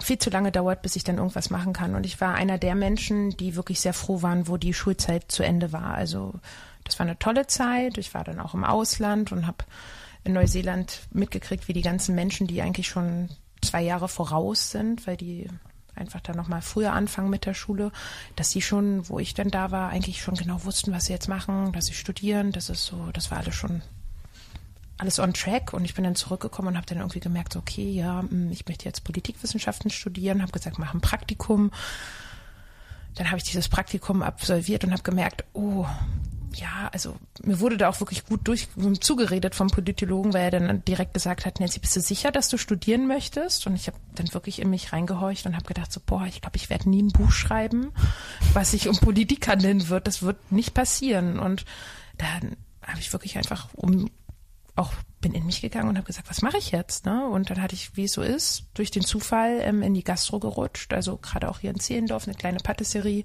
viel 0.00 0.18
zu 0.18 0.30
lange 0.30 0.50
dauert, 0.50 0.82
bis 0.82 0.96
ich 0.96 1.04
dann 1.04 1.18
irgendwas 1.18 1.50
machen 1.50 1.72
kann. 1.72 1.94
Und 1.94 2.04
ich 2.04 2.20
war 2.20 2.34
einer 2.34 2.58
der 2.58 2.74
Menschen, 2.74 3.36
die 3.36 3.54
wirklich 3.54 3.80
sehr 3.80 3.94
froh 3.94 4.22
waren, 4.22 4.48
wo 4.48 4.56
die 4.56 4.74
Schulzeit 4.74 5.30
zu 5.30 5.44
Ende 5.44 5.72
war. 5.72 5.94
Also 5.94 6.34
das 6.84 6.98
war 6.98 7.06
eine 7.06 7.18
tolle 7.18 7.46
Zeit. 7.46 7.98
Ich 7.98 8.14
war 8.14 8.24
dann 8.24 8.40
auch 8.40 8.54
im 8.54 8.64
Ausland 8.64 9.32
und 9.32 9.46
habe 9.46 9.64
in 10.22 10.32
Neuseeland 10.32 11.02
mitgekriegt, 11.12 11.68
wie 11.68 11.72
die 11.72 11.82
ganzen 11.82 12.14
Menschen, 12.14 12.46
die 12.46 12.62
eigentlich 12.62 12.88
schon 12.88 13.28
zwei 13.62 13.82
Jahre 13.82 14.08
voraus 14.08 14.70
sind, 14.70 15.06
weil 15.06 15.16
die 15.16 15.48
einfach 15.94 16.20
dann 16.20 16.36
nochmal 16.36 16.62
früher 16.62 16.92
anfangen 16.92 17.30
mit 17.30 17.46
der 17.46 17.54
Schule, 17.54 17.92
dass 18.36 18.50
sie 18.50 18.62
schon, 18.62 19.08
wo 19.08 19.18
ich 19.18 19.34
dann 19.34 19.50
da 19.50 19.70
war, 19.70 19.90
eigentlich 19.90 20.22
schon 20.22 20.34
genau 20.34 20.64
wussten, 20.64 20.92
was 20.92 21.04
sie 21.04 21.12
jetzt 21.12 21.28
machen, 21.28 21.72
dass 21.72 21.86
sie 21.86 21.94
studieren. 21.94 22.52
Das 22.52 22.68
ist 22.68 22.84
so, 22.84 23.10
das 23.12 23.30
war 23.30 23.38
alles 23.38 23.54
schon 23.54 23.82
alles 24.96 25.18
on 25.18 25.34
track 25.34 25.72
und 25.72 25.84
ich 25.84 25.94
bin 25.94 26.04
dann 26.04 26.14
zurückgekommen 26.14 26.68
und 26.68 26.76
habe 26.76 26.86
dann 26.86 26.98
irgendwie 26.98 27.20
gemerkt, 27.20 27.56
okay, 27.56 27.90
ja, 27.90 28.20
hm, 28.20 28.50
ich 28.52 28.66
möchte 28.66 28.84
jetzt 28.84 29.04
Politikwissenschaften 29.04 29.90
studieren, 29.90 30.40
habe 30.40 30.52
gesagt, 30.52 30.78
mach 30.78 30.94
ein 30.94 31.00
Praktikum. 31.00 31.70
Dann 33.16 33.28
habe 33.28 33.38
ich 33.38 33.44
dieses 33.44 33.68
Praktikum 33.68 34.22
absolviert 34.22 34.84
und 34.84 34.92
habe 34.92 35.02
gemerkt, 35.02 35.44
oh, 35.52 35.86
ja, 36.54 36.88
also 36.92 37.16
mir 37.42 37.60
wurde 37.60 37.76
da 37.76 37.88
auch 37.88 38.00
wirklich 38.00 38.24
gut 38.24 38.40
durch 38.44 38.68
zugeredet 39.00 39.54
vom 39.54 39.68
Politologen, 39.68 40.32
weil 40.32 40.44
er 40.44 40.50
dann 40.60 40.84
direkt 40.84 41.14
gesagt 41.14 41.46
hat, 41.46 41.60
Nancy, 41.60 41.78
bist 41.78 41.96
du 41.96 42.00
sicher, 42.00 42.32
dass 42.32 42.48
du 42.48 42.56
studieren 42.56 43.06
möchtest? 43.06 43.66
Und 43.66 43.74
ich 43.74 43.86
habe 43.86 43.98
dann 44.14 44.32
wirklich 44.34 44.60
in 44.60 44.70
mich 44.70 44.92
reingehorcht 44.92 45.46
und 45.46 45.54
habe 45.54 45.66
gedacht, 45.66 45.92
so, 45.92 46.00
boah, 46.04 46.26
ich 46.26 46.40
glaube, 46.40 46.56
ich 46.56 46.70
werde 46.70 46.88
nie 46.88 47.02
ein 47.02 47.08
Buch 47.08 47.30
schreiben, 47.30 47.92
was 48.52 48.70
sich 48.70 48.88
um 48.88 48.96
Politik 48.96 49.48
handeln 49.48 49.88
wird. 49.88 50.06
Das 50.06 50.22
wird 50.22 50.52
nicht 50.52 50.74
passieren. 50.74 51.38
Und 51.38 51.64
dann 52.18 52.56
habe 52.82 53.00
ich 53.00 53.12
wirklich 53.12 53.36
einfach 53.36 53.68
um 53.74 54.10
auch 54.76 54.92
bin 55.20 55.32
in 55.32 55.46
mich 55.46 55.60
gegangen 55.62 55.88
und 55.88 55.96
habe 55.96 56.06
gesagt, 56.06 56.28
was 56.28 56.42
mache 56.42 56.58
ich 56.58 56.70
jetzt? 56.70 57.06
Ne? 57.06 57.26
Und 57.26 57.48
dann 57.48 57.62
hatte 57.62 57.74
ich, 57.74 57.96
wie 57.96 58.04
es 58.04 58.12
so 58.12 58.22
ist, 58.22 58.64
durch 58.74 58.90
den 58.90 59.02
Zufall 59.02 59.58
ähm, 59.62 59.82
in 59.82 59.94
die 59.94 60.04
Gastro 60.04 60.38
gerutscht. 60.38 60.92
Also 60.92 61.16
gerade 61.16 61.48
auch 61.48 61.60
hier 61.60 61.70
in 61.70 61.80
Zehlendorf 61.80 62.26
eine 62.26 62.36
kleine 62.36 62.58
Patisserie 62.58 63.24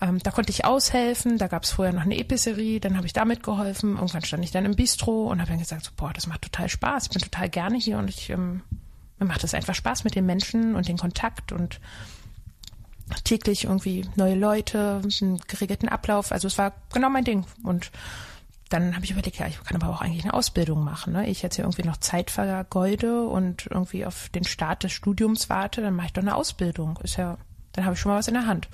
ähm, 0.00 0.18
da 0.20 0.30
konnte 0.30 0.50
ich 0.50 0.64
aushelfen, 0.64 1.38
da 1.38 1.48
gab 1.48 1.64
es 1.64 1.70
vorher 1.70 1.92
noch 1.92 2.02
eine 2.02 2.18
Epicerie, 2.18 2.80
dann 2.80 2.96
habe 2.96 3.06
ich 3.06 3.12
damit 3.12 3.42
geholfen. 3.42 3.96
Irgendwann 3.96 4.24
stand 4.24 4.44
ich 4.44 4.50
dann 4.50 4.64
im 4.64 4.76
Bistro 4.76 5.26
und 5.26 5.40
habe 5.40 5.50
dann 5.50 5.58
gesagt, 5.58 5.84
so, 5.84 5.90
boah, 5.96 6.12
das 6.12 6.26
macht 6.26 6.42
total 6.42 6.68
Spaß, 6.68 7.04
ich 7.04 7.10
bin 7.10 7.22
total 7.22 7.48
gerne 7.48 7.76
hier 7.76 7.98
und 7.98 8.08
ich 8.08 8.30
ähm, 8.30 8.62
mir 9.18 9.26
macht 9.26 9.44
es 9.44 9.54
einfach 9.54 9.74
Spaß 9.74 10.04
mit 10.04 10.14
den 10.14 10.26
Menschen 10.26 10.74
und 10.74 10.88
den 10.88 10.96
Kontakt 10.96 11.52
und 11.52 11.80
täglich 13.24 13.64
irgendwie 13.64 14.06
neue 14.16 14.34
Leute, 14.34 15.00
einen 15.20 15.38
geregelten 15.48 15.88
Ablauf. 15.88 16.30
Also 16.30 16.46
es 16.46 16.58
war 16.58 16.72
genau 16.92 17.10
mein 17.10 17.24
Ding. 17.24 17.46
Und 17.62 17.90
dann 18.68 18.94
habe 18.94 19.04
ich 19.04 19.12
überlegt, 19.12 19.38
ja, 19.38 19.46
ich 19.46 19.62
kann 19.64 19.80
aber 19.80 19.92
auch 19.92 20.02
eigentlich 20.02 20.24
eine 20.24 20.34
Ausbildung 20.34 20.84
machen. 20.84 21.14
Ne? 21.14 21.28
Ich 21.28 21.42
jetzt 21.42 21.56
hier 21.56 21.64
irgendwie 21.64 21.84
noch 21.84 21.96
Zeit 21.96 22.30
vergeude 22.30 23.26
und 23.26 23.66
irgendwie 23.70 24.04
auf 24.04 24.28
den 24.28 24.44
Start 24.44 24.84
des 24.84 24.92
Studiums 24.92 25.48
warte, 25.48 25.80
dann 25.80 25.94
mache 25.94 26.08
ich 26.08 26.12
doch 26.12 26.22
eine 26.22 26.34
Ausbildung. 26.34 26.98
Ist 27.02 27.16
ja 27.16 27.38
dann 27.78 27.84
habe 27.84 27.94
ich 27.94 28.00
schon 28.00 28.10
mal 28.10 28.18
was 28.18 28.28
in 28.28 28.34
der 28.34 28.46
Hand. 28.46 28.68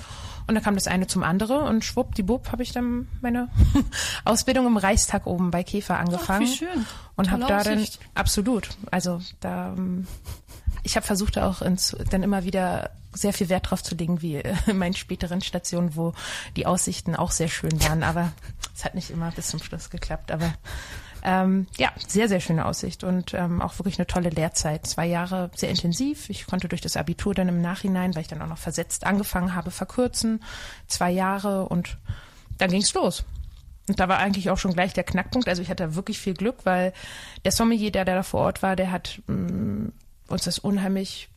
Und 0.46 0.54
dann 0.54 0.64
kam 0.64 0.74
das 0.74 0.86
eine 0.86 1.06
zum 1.06 1.22
andere 1.22 1.60
und 1.60 1.84
schwuppdiwupp 1.84 2.52
habe 2.52 2.62
ich 2.62 2.72
dann 2.72 3.08
meine 3.20 3.48
Ausbildung 4.24 4.66
im 4.66 4.76
Reichstag 4.76 5.26
oben 5.26 5.50
bei 5.50 5.62
Käfer 5.62 5.98
angefangen. 5.98 6.46
Ach, 6.46 6.50
wie 6.50 6.56
schön. 6.56 6.86
Und 7.16 7.30
habe 7.30 7.46
da 7.46 7.62
dann 7.62 7.84
absolut, 8.14 8.68
also 8.90 9.20
da 9.40 9.74
ähm, 9.76 10.06
ich 10.82 10.96
habe 10.96 11.06
versucht 11.06 11.38
auch 11.38 11.62
ins, 11.62 11.96
dann 12.10 12.22
immer 12.22 12.44
wieder 12.44 12.90
sehr 13.12 13.32
viel 13.32 13.48
Wert 13.48 13.70
drauf 13.70 13.82
zu 13.82 13.94
legen, 13.94 14.22
wie 14.22 14.42
in 14.66 14.78
meinen 14.78 14.94
späteren 14.94 15.40
Stationen, 15.40 15.96
wo 15.96 16.12
die 16.56 16.66
Aussichten 16.66 17.16
auch 17.16 17.30
sehr 17.30 17.48
schön 17.48 17.82
waren, 17.84 18.02
aber 18.02 18.32
es 18.74 18.84
hat 18.84 18.94
nicht 18.94 19.10
immer 19.10 19.30
bis 19.30 19.48
zum 19.48 19.60
Schluss 19.60 19.88
geklappt. 19.88 20.30
Aber 20.30 20.52
ähm, 21.24 21.66
ja, 21.78 21.90
sehr, 22.06 22.28
sehr 22.28 22.40
schöne 22.40 22.66
Aussicht 22.66 23.02
und 23.02 23.32
ähm, 23.32 23.62
auch 23.62 23.78
wirklich 23.78 23.98
eine 23.98 24.06
tolle 24.06 24.28
Lehrzeit. 24.28 24.86
Zwei 24.86 25.06
Jahre 25.06 25.50
sehr 25.56 25.70
intensiv. 25.70 26.28
Ich 26.28 26.46
konnte 26.46 26.68
durch 26.68 26.82
das 26.82 26.96
Abitur 26.96 27.34
dann 27.34 27.48
im 27.48 27.62
Nachhinein, 27.62 28.14
weil 28.14 28.22
ich 28.22 28.28
dann 28.28 28.42
auch 28.42 28.46
noch 28.46 28.58
versetzt 28.58 29.04
angefangen 29.06 29.54
habe, 29.54 29.70
verkürzen. 29.70 30.44
Zwei 30.86 31.10
Jahre 31.10 31.66
und 31.66 31.96
dann 32.58 32.70
ging's 32.70 32.92
los. 32.92 33.24
Und 33.88 34.00
da 34.00 34.08
war 34.08 34.18
eigentlich 34.18 34.50
auch 34.50 34.58
schon 34.58 34.74
gleich 34.74 34.92
der 34.92 35.04
Knackpunkt. 35.04 35.48
Also 35.48 35.62
ich 35.62 35.70
hatte 35.70 35.94
wirklich 35.94 36.18
viel 36.18 36.34
Glück, 36.34 36.64
weil 36.64 36.92
der 37.44 37.52
Sommelier, 37.52 37.90
der 37.90 38.04
da 38.04 38.22
vor 38.22 38.40
Ort 38.40 38.62
war, 38.62 38.76
der 38.76 38.90
hat 38.90 39.20
mh, 39.26 39.34
mm, 39.34 39.92
uns 40.28 40.44
das 40.44 40.58
unheimlich 40.58 41.28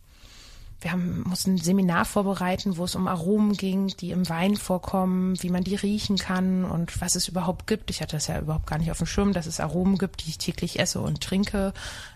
wir 0.80 0.92
haben, 0.92 1.24
mussten 1.24 1.56
ein 1.56 1.58
Seminar 1.58 2.06
vorbereiten, 2.06 2.78
wo 2.78 2.84
es 2.84 2.96
um 2.96 3.08
Aromen 3.08 3.54
ging, 3.54 3.88
die 3.88 4.12
im 4.12 4.30
Wein 4.30 4.56
vorkommen, 4.56 5.42
wie 5.42 5.50
man 5.50 5.64
die 5.64 5.76
riechen 5.76 6.18
kann 6.18 6.66
und 6.66 7.02
was 7.02 7.16
es 7.16 7.28
überhaupt 7.28 7.66
gibt. 7.66 7.90
Ich 7.90 8.02
hatte 8.02 8.16
das 8.16 8.28
ja 8.28 8.40
überhaupt 8.40 8.68
gar 8.68 8.78
nicht 8.78 8.92
auf 8.92 9.00
dem 9.00 9.08
Schirm, 9.08 9.34
dass 9.34 9.48
es 9.48 9.60
Aromen 9.60 9.98
gibt, 9.98 10.24
die 10.24 10.30
ich 10.30 10.38
täglich 10.38 10.80
esse 10.80 11.02
und 11.02 11.22
trinke 11.22 11.74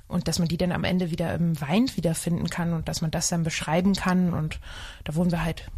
und 0.08 0.28
dass 0.28 0.38
man 0.38 0.48
die 0.48 0.58
dann 0.58 0.72
am 0.72 0.84
Ende 0.84 1.10
wieder 1.10 1.34
im 1.34 1.60
Wein 1.60 1.90
wiederfinden 1.96 2.50
kann 2.50 2.74
und 2.74 2.88
dass 2.88 3.02
man 3.02 3.10
das 3.10 3.30
dann 3.30 3.44
beschreiben 3.44 3.96
kann. 3.96 4.32
Und 4.32 4.60
da 5.06 5.16
wurden 5.16 5.32
wir 5.32 5.44
halt 5.44 5.72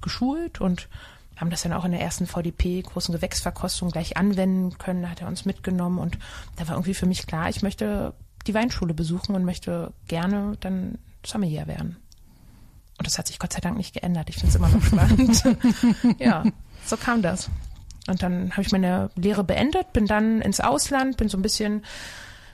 geschult 0.00 0.62
und 0.62 0.88
haben 1.36 1.50
das 1.50 1.62
dann 1.62 1.72
auch 1.72 1.84
in 1.84 1.92
der 1.92 2.00
ersten 2.00 2.26
VDP, 2.26 2.82
großen 2.82 3.14
Gewächsverkostung, 3.14 3.90
gleich 3.90 4.16
anwenden 4.16 4.78
können. 4.78 5.02
Da 5.02 5.10
hat 5.10 5.20
er 5.20 5.28
uns 5.28 5.44
mitgenommen 5.44 5.98
und 5.98 6.18
da 6.56 6.68
war 6.68 6.76
irgendwie 6.76 6.94
für 6.94 7.06
mich 7.06 7.26
klar, 7.26 7.50
ich 7.50 7.60
möchte 7.62 8.14
die 8.46 8.54
Weinschule 8.54 8.94
besuchen 8.94 9.34
und 9.34 9.44
möchte 9.44 9.92
gerne 10.06 10.56
dann 10.60 10.98
Sommelier 11.26 11.66
werden. 11.66 11.96
Und 12.98 13.06
das 13.06 13.18
hat 13.18 13.26
sich 13.26 13.38
Gott 13.38 13.52
sei 13.52 13.60
Dank 13.60 13.76
nicht 13.76 13.94
geändert. 13.94 14.30
Ich 14.30 14.36
finde 14.36 14.48
es 14.50 14.54
immer 14.54 14.68
noch 14.68 14.82
spannend. 14.82 15.42
ja, 16.18 16.44
so 16.84 16.96
kam 16.96 17.22
das. 17.22 17.50
Und 18.06 18.22
dann 18.22 18.52
habe 18.52 18.62
ich 18.62 18.72
meine 18.72 19.10
Lehre 19.16 19.44
beendet, 19.44 19.92
bin 19.92 20.06
dann 20.06 20.40
ins 20.42 20.60
Ausland, 20.60 21.16
bin 21.16 21.28
so 21.28 21.38
ein 21.38 21.42
bisschen, 21.42 21.84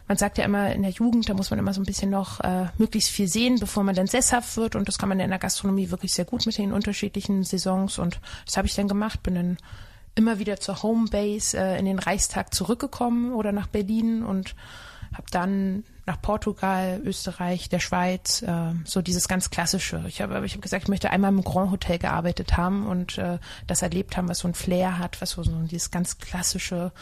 man 0.07 0.17
sagt 0.17 0.39
ja 0.39 0.45
immer 0.45 0.73
in 0.73 0.83
der 0.83 0.93
Jugend, 0.93 1.29
da 1.29 1.35
muss 1.35 1.51
man 1.51 1.59
immer 1.59 1.75
so 1.75 1.81
ein 1.81 1.87
bisschen 1.87 2.11
noch 2.11 2.41
äh, 2.41 2.67
möglichst 2.79 3.11
viel 3.11 3.29
sehen, 3.29 3.59
bevor 3.59 3.83
man 3.83 3.95
dann 3.95 4.07
sesshaft 4.07 4.57
wird. 4.57 4.77
Und 4.77 4.89
das 4.89 4.99
kann 4.99 5.09
man 5.09 5.21
in 5.21 5.31
der 5.31 5.39
Gastronomie 5.39 5.91
wirklich 5.91 6.15
sehr 6.15 6.25
gut 6.25 6.47
mit 6.47 6.57
den 6.57 6.73
unterschiedlichen 6.73 7.43
Saisons. 7.43 7.99
Und 7.99 8.21
das 8.47 8.57
habe 8.57 8.69
ich 8.69 8.75
dann 8.75 8.89
gemacht, 8.89 9.23
bin 9.23 9.35
dann 9.35 9.57
immer 10.15 10.39
wieder 10.39 10.59
zur 10.61 10.83
Homebase 10.83 11.59
äh, 11.59 11.79
in 11.79 11.85
den 11.85 11.99
Reichstag 11.99 12.55
zurückgekommen 12.55 13.33
oder 13.33 13.53
nach 13.53 13.67
Berlin 13.67 14.23
und 14.23 14.55
habe 15.13 15.27
dann 15.31 15.85
nach 16.07 16.21
Portugal, 16.21 17.01
Österreich, 17.05 17.69
der 17.69 17.79
Schweiz, 17.79 18.43
äh, 18.43 18.73
so 18.85 19.03
dieses 19.03 19.29
ganz 19.29 19.51
klassische. 19.51 20.05
Ich 20.09 20.21
habe 20.21 20.45
ich 20.45 20.55
hab 20.55 20.63
gesagt, 20.63 20.85
ich 20.85 20.89
möchte 20.89 21.11
einmal 21.11 21.33
im 21.33 21.43
Grand 21.43 21.71
Hotel 21.71 21.99
gearbeitet 21.99 22.57
haben 22.57 22.87
und 22.87 23.19
äh, 23.19 23.39
das 23.67 23.83
erlebt 23.83 24.17
haben, 24.17 24.29
was 24.29 24.39
so 24.39 24.49
ein 24.49 24.55
Flair 24.55 24.99
hat, 24.99 25.21
was 25.21 25.31
so, 25.31 25.43
so 25.43 25.53
dieses 25.63 25.91
ganz 25.91 26.19
klassische. 26.19 26.93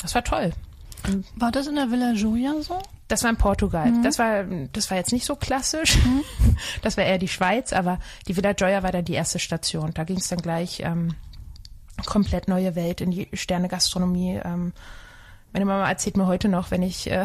Das 0.00 0.14
war 0.14 0.24
toll. 0.24 0.52
War 1.36 1.52
das 1.52 1.66
in 1.66 1.76
der 1.76 1.90
Villa 1.90 2.12
Julia 2.12 2.54
so? 2.62 2.80
Das 3.08 3.22
war 3.22 3.30
in 3.30 3.36
Portugal. 3.36 3.90
Mhm. 3.90 4.02
Das 4.02 4.18
war, 4.18 4.44
das 4.72 4.90
war 4.90 4.98
jetzt 4.98 5.12
nicht 5.12 5.24
so 5.24 5.36
klassisch. 5.36 5.96
Mhm. 5.96 6.22
Das 6.82 6.96
war 6.96 7.04
eher 7.04 7.18
die 7.18 7.28
Schweiz, 7.28 7.72
aber 7.72 7.98
die 8.26 8.36
Villa 8.36 8.52
Joya 8.52 8.82
war 8.82 8.92
dann 8.92 9.04
die 9.04 9.14
erste 9.14 9.38
Station. 9.38 9.92
Da 9.94 10.04
ging 10.04 10.16
es 10.16 10.28
dann 10.28 10.40
gleich 10.40 10.80
ähm, 10.80 11.14
komplett 12.06 12.48
neue 12.48 12.74
Welt 12.74 13.00
in 13.00 13.10
die 13.10 13.28
Sterne-Gastronomie. 13.32 14.40
Ähm, 14.44 14.72
meine 15.52 15.64
Mama 15.64 15.88
erzählt 15.88 16.16
mir 16.16 16.26
heute 16.26 16.48
noch, 16.48 16.70
wenn 16.70 16.82
ich, 16.82 17.10
äh, 17.10 17.24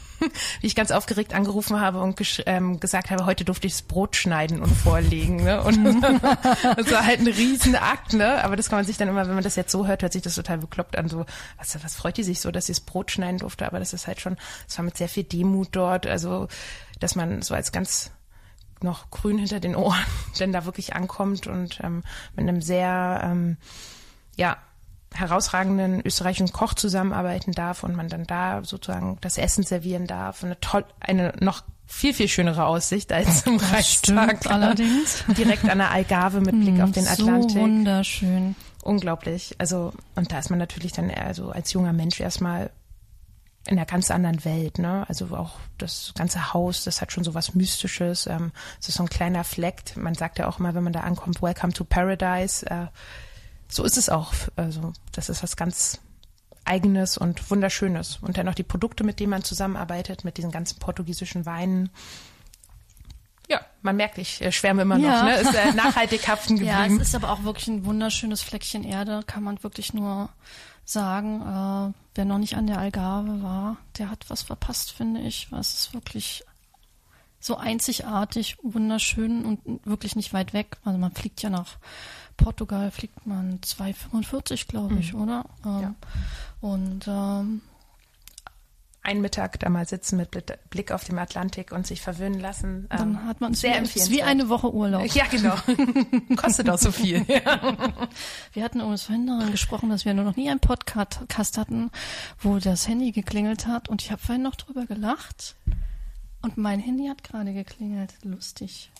wie 0.60 0.66
ich 0.66 0.74
ganz 0.74 0.90
aufgeregt 0.90 1.34
angerufen 1.34 1.80
habe 1.80 2.00
und 2.00 2.20
ähm, 2.46 2.80
gesagt 2.80 3.10
habe, 3.10 3.26
heute 3.26 3.44
durfte 3.44 3.66
ich 3.66 3.74
das 3.74 3.82
Brot 3.82 4.16
schneiden 4.16 4.60
und 4.60 4.74
vorlegen. 4.74 5.36
Ne? 5.36 5.62
Und 5.62 5.84
das 6.02 6.90
war 6.90 7.04
halt 7.04 7.20
ein 7.20 7.26
Riesenakt, 7.26 8.14
ne? 8.14 8.42
Aber 8.42 8.56
das 8.56 8.68
kann 8.68 8.78
man 8.78 8.86
sich 8.86 8.96
dann 8.96 9.08
immer, 9.08 9.26
wenn 9.26 9.34
man 9.34 9.44
das 9.44 9.56
jetzt 9.56 9.72
so 9.72 9.86
hört, 9.86 10.02
hört 10.02 10.12
sich 10.12 10.22
das 10.22 10.34
total 10.34 10.58
bekloppt 10.58 10.96
an. 10.96 11.08
So, 11.08 11.26
was, 11.58 11.82
was 11.84 11.94
freut 11.94 12.16
die 12.16 12.22
sich 12.22 12.40
so, 12.40 12.50
dass 12.50 12.66
sie 12.66 12.72
das 12.72 12.80
Brot 12.80 13.10
schneiden 13.10 13.38
durfte? 13.38 13.66
Aber 13.66 13.78
das 13.78 13.92
ist 13.92 14.06
halt 14.06 14.20
schon, 14.20 14.36
es 14.66 14.78
war 14.78 14.84
mit 14.84 14.96
sehr 14.96 15.08
viel 15.08 15.24
Demut 15.24 15.68
dort. 15.72 16.06
Also, 16.06 16.48
dass 16.98 17.14
man 17.14 17.42
so 17.42 17.54
als 17.54 17.72
ganz 17.72 18.10
noch 18.82 19.10
grün 19.10 19.38
hinter 19.38 19.60
den 19.60 19.76
Ohren 19.76 20.04
denn 20.38 20.52
da 20.52 20.64
wirklich 20.64 20.94
ankommt 20.94 21.46
und 21.46 21.80
ähm, 21.82 22.02
mit 22.34 22.48
einem 22.48 22.60
sehr 22.60 23.20
ähm, 23.24 23.56
ja 24.36 24.56
herausragenden 25.14 26.02
österreichischen 26.04 26.52
Koch 26.52 26.74
zusammenarbeiten 26.74 27.52
darf 27.52 27.82
und 27.82 27.94
man 27.94 28.08
dann 28.08 28.24
da 28.24 28.62
sozusagen 28.64 29.18
das 29.20 29.38
Essen 29.38 29.64
servieren 29.64 30.06
darf. 30.06 30.44
Eine 30.44 30.60
toll, 30.60 30.84
eine 31.00 31.32
noch 31.40 31.62
viel, 31.86 32.12
viel 32.12 32.28
schönere 32.28 32.66
Aussicht 32.66 33.12
als 33.12 33.46
im 33.46 33.58
das 33.58 33.72
Reichstag. 33.72 34.46
allerdings. 34.50 35.24
Direkt 35.28 35.68
an 35.68 35.78
der 35.78 35.90
Algarve 35.90 36.40
mit 36.40 36.58
Blick 36.60 36.80
auf 36.80 36.90
den 36.90 37.06
Atlantik. 37.06 37.50
So 37.52 37.60
wunderschön. 37.60 38.56
Unglaublich. 38.82 39.54
Also, 39.58 39.92
und 40.14 40.30
da 40.32 40.38
ist 40.38 40.50
man 40.50 40.58
natürlich 40.58 40.92
dann 40.92 41.10
eher 41.10 41.32
so 41.34 41.50
als 41.50 41.72
junger 41.72 41.92
Mensch 41.92 42.20
erstmal 42.20 42.70
in 43.66 43.78
einer 43.78 43.86
ganz 43.86 44.12
anderen 44.12 44.44
Welt, 44.44 44.78
ne? 44.78 45.04
Also 45.08 45.26
auch 45.36 45.58
das 45.78 46.12
ganze 46.16 46.52
Haus, 46.52 46.84
das 46.84 47.00
hat 47.00 47.10
schon 47.10 47.24
so 47.24 47.34
was 47.34 47.54
Mystisches. 47.54 48.26
Ähm, 48.26 48.52
es 48.80 48.88
ist 48.88 48.96
so 48.96 49.02
ein 49.02 49.08
kleiner 49.08 49.42
Fleck. 49.42 49.96
Man 49.96 50.14
sagt 50.14 50.38
ja 50.38 50.46
auch 50.46 50.60
immer, 50.60 50.74
wenn 50.74 50.84
man 50.84 50.92
da 50.92 51.00
ankommt, 51.00 51.42
Welcome 51.42 51.72
to 51.72 51.84
Paradise. 51.84 52.64
Äh, 52.66 52.86
so 53.68 53.84
ist 53.84 53.96
es 53.96 54.08
auch. 54.08 54.32
Also 54.56 54.92
das 55.12 55.28
ist 55.28 55.42
was 55.42 55.56
ganz 55.56 56.00
Eigenes 56.64 57.16
und 57.16 57.50
Wunderschönes. 57.50 58.18
Und 58.20 58.36
dann 58.36 58.46
noch 58.46 58.54
die 58.54 58.62
Produkte, 58.62 59.04
mit 59.04 59.20
denen 59.20 59.30
man 59.30 59.44
zusammenarbeitet, 59.44 60.24
mit 60.24 60.36
diesen 60.36 60.50
ganzen 60.50 60.78
portugiesischen 60.78 61.46
Weinen. 61.46 61.90
Ja, 63.48 63.60
man 63.82 63.96
merkt, 63.96 64.18
ich 64.18 64.42
äh, 64.42 64.50
schwärme 64.50 64.82
immer 64.82 64.96
ja. 64.98 65.22
noch, 65.22 65.24
ne? 65.24 65.36
Ist 65.36 65.54
äh, 65.54 65.72
nachhaltig 65.76 66.26
haften 66.26 66.56
geblieben. 66.56 66.72
Ja, 66.72 66.86
es 66.86 67.08
ist 67.08 67.14
aber 67.14 67.30
auch 67.30 67.44
wirklich 67.44 67.68
ein 67.68 67.84
wunderschönes 67.84 68.42
Fleckchen 68.42 68.82
Erde, 68.82 69.22
kann 69.24 69.44
man 69.44 69.62
wirklich 69.62 69.94
nur 69.94 70.28
sagen. 70.84 71.40
Äh, 71.42 71.94
wer 72.16 72.24
noch 72.24 72.38
nicht 72.38 72.56
an 72.56 72.66
der 72.66 72.78
Algarve 72.78 73.42
war, 73.42 73.76
der 73.98 74.10
hat 74.10 74.24
was 74.28 74.42
verpasst, 74.42 74.90
finde 74.90 75.20
ich. 75.20 75.48
Es 75.52 75.74
ist 75.74 75.94
wirklich 75.94 76.44
so 77.38 77.56
einzigartig, 77.56 78.56
wunderschön 78.62 79.44
und 79.44 79.86
wirklich 79.86 80.16
nicht 80.16 80.32
weit 80.32 80.52
weg. 80.52 80.78
Also 80.84 80.98
man 80.98 81.12
fliegt 81.12 81.42
ja 81.42 81.50
nach 81.50 81.76
Portugal 82.36 82.90
fliegt 82.90 83.26
man 83.26 83.60
2,45, 83.60 84.68
glaube 84.68 84.96
ich, 84.96 85.12
mhm. 85.12 85.22
oder? 85.22 85.44
Ähm, 85.64 85.80
ja. 85.80 85.94
Und 86.60 87.08
ähm, 87.08 87.62
einen 89.06 89.20
Mittag 89.20 89.60
da 89.60 89.68
mal 89.68 89.86
sitzen 89.86 90.16
mit 90.16 90.30
Blick 90.68 90.90
auf 90.90 91.04
den 91.04 91.18
Atlantik 91.18 91.70
und 91.70 91.86
sich 91.86 92.00
verwöhnen 92.02 92.40
lassen. 92.40 92.88
Dann 92.90 93.10
ähm, 93.10 93.24
hat 93.24 93.40
man 93.40 93.54
sehr 93.54 93.76
empfehlen. 93.76 94.10
wie 94.10 94.22
eine 94.22 94.48
Woche 94.48 94.72
Urlaub. 94.74 95.06
Ja, 95.14 95.26
genau. 95.30 95.54
Kostet 96.36 96.68
auch 96.68 96.78
so 96.78 96.90
viel. 96.90 97.24
Ja. 97.28 97.76
Wir 98.52 98.64
hatten 98.64 98.80
übrigens 98.80 99.04
vorhin 99.04 99.26
daran 99.28 99.52
gesprochen, 99.52 99.90
dass 99.90 100.04
wir 100.04 100.14
nur 100.14 100.24
noch 100.24 100.36
nie 100.36 100.50
einen 100.50 100.60
Podcast 100.60 101.56
hatten, 101.56 101.90
wo 102.40 102.58
das 102.58 102.88
Handy 102.88 103.12
geklingelt 103.12 103.66
hat 103.66 103.88
und 103.88 104.02
ich 104.02 104.10
habe 104.10 104.20
vorhin 104.20 104.42
noch 104.42 104.56
drüber 104.56 104.86
gelacht 104.86 105.54
und 106.42 106.56
mein 106.56 106.80
Handy 106.80 107.06
hat 107.06 107.22
gerade 107.22 107.52
geklingelt. 107.52 108.14
Lustig. 108.22 108.90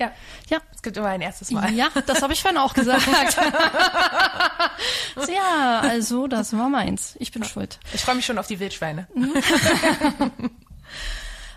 Ja. 0.00 0.10
Ja. 0.48 0.58
Es 0.74 0.82
gibt 0.82 0.96
immer 0.96 1.08
ein 1.08 1.20
erstes 1.20 1.50
Mal. 1.50 1.70
Ja, 1.74 1.90
das 2.06 2.22
habe 2.22 2.32
ich 2.32 2.40
vorhin 2.40 2.58
auch 2.58 2.72
gesagt. 2.72 3.06
ja, 5.28 5.80
also 5.80 6.26
das 6.26 6.56
war 6.56 6.70
meins. 6.70 7.16
Ich 7.18 7.32
bin 7.32 7.42
ja. 7.42 7.48
schuld. 7.48 7.78
Ich 7.92 8.00
freue 8.00 8.14
mich 8.14 8.24
schon 8.24 8.38
auf 8.38 8.46
die 8.46 8.58
Wildschweine. 8.58 9.06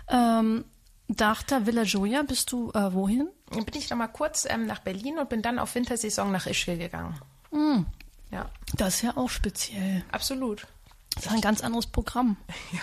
ähm, 0.08 0.66
nach 1.08 1.42
der 1.42 1.64
Villa 1.66 1.84
Gioia 1.84 2.22
bist 2.22 2.52
du 2.52 2.70
äh, 2.72 2.92
wohin? 2.92 3.30
Dann 3.50 3.64
bin 3.64 3.80
ich 3.80 3.88
noch 3.88 3.96
mal 3.96 4.08
kurz 4.08 4.46
ähm, 4.48 4.66
nach 4.66 4.80
Berlin 4.80 5.18
und 5.18 5.30
bin 5.30 5.40
dann 5.40 5.58
auf 5.58 5.74
Wintersaison 5.74 6.30
nach 6.30 6.46
Ischgl 6.46 6.76
gegangen. 6.76 7.18
Mhm. 7.50 7.86
Ja. 8.30 8.50
Das 8.74 8.96
ist 8.96 9.02
ja 9.02 9.16
auch 9.16 9.30
speziell. 9.30 10.04
Absolut. 10.12 10.66
Das 11.14 11.26
ist 11.26 11.32
ein 11.32 11.40
ganz 11.40 11.62
anderes 11.62 11.86
Programm. 11.86 12.36
Ja. 12.72 12.80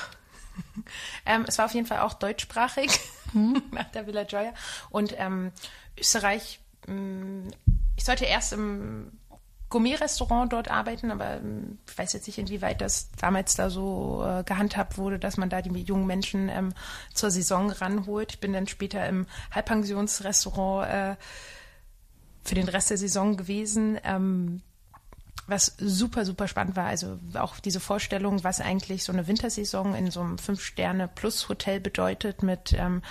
ähm, 1.26 1.46
es 1.48 1.58
war 1.58 1.66
auf 1.66 1.74
jeden 1.74 1.88
Fall 1.88 2.00
auch 2.00 2.14
deutschsprachig 2.14 3.00
hm. 3.32 3.62
nach 3.72 3.90
der 3.92 4.08
Villa 4.08 4.24
Gioia. 4.24 4.54
Und 4.90 5.16
ähm, 5.18 5.52
Österreich, 5.98 6.60
mh, 6.88 6.94
mm, 6.96 7.52
ich 7.96 8.06
sollte 8.06 8.26
erst 8.26 8.54
im 8.54 9.12
Gourmet-Restaurant 9.72 10.52
dort 10.52 10.70
arbeiten, 10.70 11.12
aber 11.12 11.38
ähm, 11.38 11.80
ich 11.88 11.98
weiß 11.98 12.14
jetzt 12.14 12.28
nicht, 12.28 12.38
inwieweit 12.38 12.82
das 12.82 13.10
damals 13.20 13.56
da 13.56 13.70
so 13.70 14.24
äh, 14.24 14.44
gehandhabt 14.44 14.98
wurde, 14.98 15.18
dass 15.18 15.38
man 15.38 15.50
da 15.50 15.62
die 15.62 15.72
jungen 15.82 16.06
Menschen 16.06 16.50
ähm, 16.50 16.74
zur 17.14 17.32
Saison 17.32 17.72
ranholt. 17.72 18.34
Ich 18.34 18.40
bin 18.40 18.54
dann 18.54 18.68
später 18.68 19.08
im 19.08 19.26
Halbpensionsrestaurant 19.52 20.90
äh, 20.90 21.16
für 22.44 22.56
den 22.56 22.68
Rest 22.68 22.90
der 22.90 22.98
Saison 22.98 23.38
gewesen. 23.38 23.98
Ähm, 24.04 24.62
was 25.52 25.76
super, 25.78 26.26
super 26.26 26.48
spannend 26.48 26.76
war. 26.76 26.86
Also 26.86 27.20
auch 27.36 27.60
diese 27.60 27.80
Vorstellung, 27.80 28.44
was 28.44 28.60
eigentlich 28.60 29.04
so 29.04 29.14
eine 29.14 29.28
Wintersaison 29.28 29.94
in 29.94 30.10
so 30.10 30.22
einem 30.22 30.38
Fünf-Sterne-Plus-Hotel 30.38 31.80
bedeutet 31.80 32.42
mit 32.42 32.74
ähm, 32.74 33.02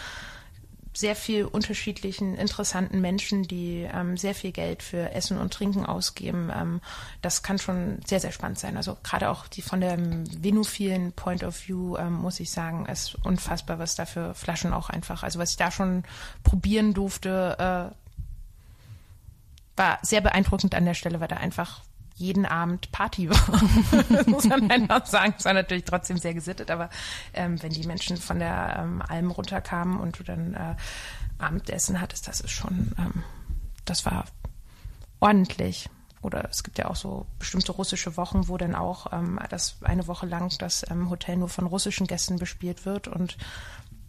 sehr 0.93 1.15
viel 1.15 1.45
unterschiedlichen, 1.45 2.37
interessanten 2.37 3.01
Menschen, 3.01 3.45
die 3.45 3.89
ähm, 3.93 4.17
sehr 4.17 4.35
viel 4.35 4.51
Geld 4.51 4.83
für 4.83 5.13
Essen 5.13 5.39
und 5.39 5.53
Trinken 5.53 5.87
ausgeben. 5.87 6.51
Ähm, 6.55 6.81
das 7.23 7.43
kann 7.43 7.59
schon 7.59 8.01
sehr, 8.05 8.19
sehr 8.19 8.33
spannend 8.33 8.59
sein. 8.59 8.77
Also 8.77 8.97
gerade 9.03 9.31
auch 9.31 9.47
die 9.47 9.63
von 9.63 9.81
der 9.81 9.97
venophilen 9.99 11.13
Point 11.13 11.45
of 11.45 11.69
View, 11.69 11.97
ähm, 11.97 12.15
muss 12.15 12.41
ich 12.41 12.51
sagen, 12.51 12.87
ist 12.87 13.15
unfassbar, 13.25 13.79
was 13.79 13.95
da 13.95 14.05
für 14.05 14.35
Flaschen 14.35 14.73
auch 14.73 14.91
einfach, 14.91 15.23
also 15.23 15.39
was 15.39 15.53
ich 15.53 15.57
da 15.57 15.71
schon 15.71 16.03
probieren 16.43 16.93
durfte, 16.93 17.57
äh, 17.59 17.95
war 19.77 19.99
sehr 20.03 20.21
beeindruckend 20.21 20.75
an 20.75 20.85
der 20.85 20.95
Stelle, 20.95 21.21
weil 21.21 21.29
da 21.29 21.37
einfach 21.37 21.83
jeden 22.21 22.47
Abend 22.47 22.93
Party 22.93 23.31
war. 23.31 24.27
muss 24.27 24.45
man 24.45 24.71
einfach 24.71 25.07
sagen. 25.07 25.35
Es 25.39 25.45
war 25.45 25.55
natürlich 25.55 25.85
trotzdem 25.85 26.19
sehr 26.19 26.35
gesittet, 26.35 26.71
aber 26.71 26.91
ähm, 27.33 27.61
wenn 27.63 27.73
die 27.73 27.87
Menschen 27.87 28.19
von 28.19 28.39
der 28.39 28.77
ähm, 28.79 29.03
Alm 29.03 29.31
runterkamen 29.31 29.99
und 29.99 30.19
du 30.19 30.23
dann 30.23 30.55
äh, 30.55 30.77
Abendessen 31.39 32.01
hattest, 32.01 32.29
das 32.29 32.41
ist 32.41 32.51
schon, 32.51 32.93
ähm, 32.99 33.25
das 33.85 34.05
war 34.05 34.27
ordentlich. 35.19 35.89
Oder 36.23 36.47
es 36.51 36.63
gibt 36.63 36.77
ja 36.77 36.91
auch 36.91 36.97
so 36.97 37.27
bestimmte 37.39 37.73
russische 37.73 38.19
Wochen, 38.19 38.47
wo 38.47 38.59
dann 38.59 38.75
auch 38.75 39.11
ähm, 39.13 39.41
das 39.49 39.77
eine 39.83 40.07
Woche 40.07 40.27
lang 40.27 40.53
das 40.59 40.85
ähm, 40.91 41.09
Hotel 41.09 41.39
nur 41.39 41.49
von 41.49 41.67
russischen 41.67 42.07
Gästen 42.07 42.37
bespielt 42.37 42.85
wird 42.85 43.09
und 43.09 43.39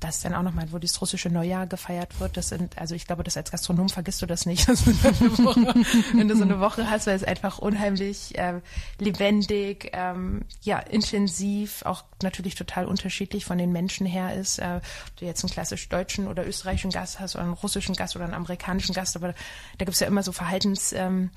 das 0.02 0.18
ist 0.18 0.26
dann 0.26 0.34
auch 0.34 0.42
nochmal, 0.42 0.72
wo 0.72 0.80
das 0.80 1.00
russische 1.00 1.30
Neujahr 1.30 1.68
gefeiert 1.68 2.20
wird. 2.20 2.36
Das 2.36 2.50
sind, 2.50 2.78
also 2.78 2.96
ich 2.96 3.06
glaube, 3.06 3.24
das 3.24 3.38
als 3.38 3.52
Gastronom 3.52 3.88
vergisst 3.88 4.22
du 4.22 4.26
das 4.26 4.46
nicht, 4.46 4.68
dass 4.68 4.84
du 4.84 4.92
Woche, 4.92 5.74
wenn 6.14 6.28
du 6.28 6.36
so 6.36 6.44
eine 6.44 6.60
Woche 6.60 6.90
hast, 6.90 7.08
weil 7.08 7.16
es 7.16 7.24
einfach 7.24 7.60
unheimlich 7.60 8.38
äh, 8.38 8.62
lebendig, 9.00 9.92
ähm, 9.94 10.42
ja, 10.62 10.80
intensiv, 10.80 11.84
auch 11.86 12.04
natürlich 12.24 12.56
total 12.56 12.86
unterschiedlich 12.86 13.46
von 13.46 13.60
den 13.60 13.72
Menschen 13.72 14.08
her 14.08 14.36
ist. 14.36 14.60
Äh, 14.60 14.82
ob 15.08 15.16
du 15.18 15.26
jetzt 15.26 15.44
einen 15.44 15.52
klassisch 15.52 15.88
deutschen 15.88 16.28
oder 16.28 16.48
österreichischen 16.48 16.92
Gast 16.92 17.20
hast 17.20 17.36
oder 17.36 17.44
einen 17.44 17.54
russischen 17.54 17.96
Gast 17.96 18.16
oder 18.16 18.26
einen 18.26 18.34
amerikanischen 18.34 18.94
Gast, 18.94 19.16
aber 19.16 19.30
da 19.78 19.86
gibt 19.86 19.92
es 19.92 20.00
ja 20.00 20.08
immer 20.08 20.24
so 20.24 20.32
Verhaltens. 20.32 20.94
Ähm, 20.94 21.30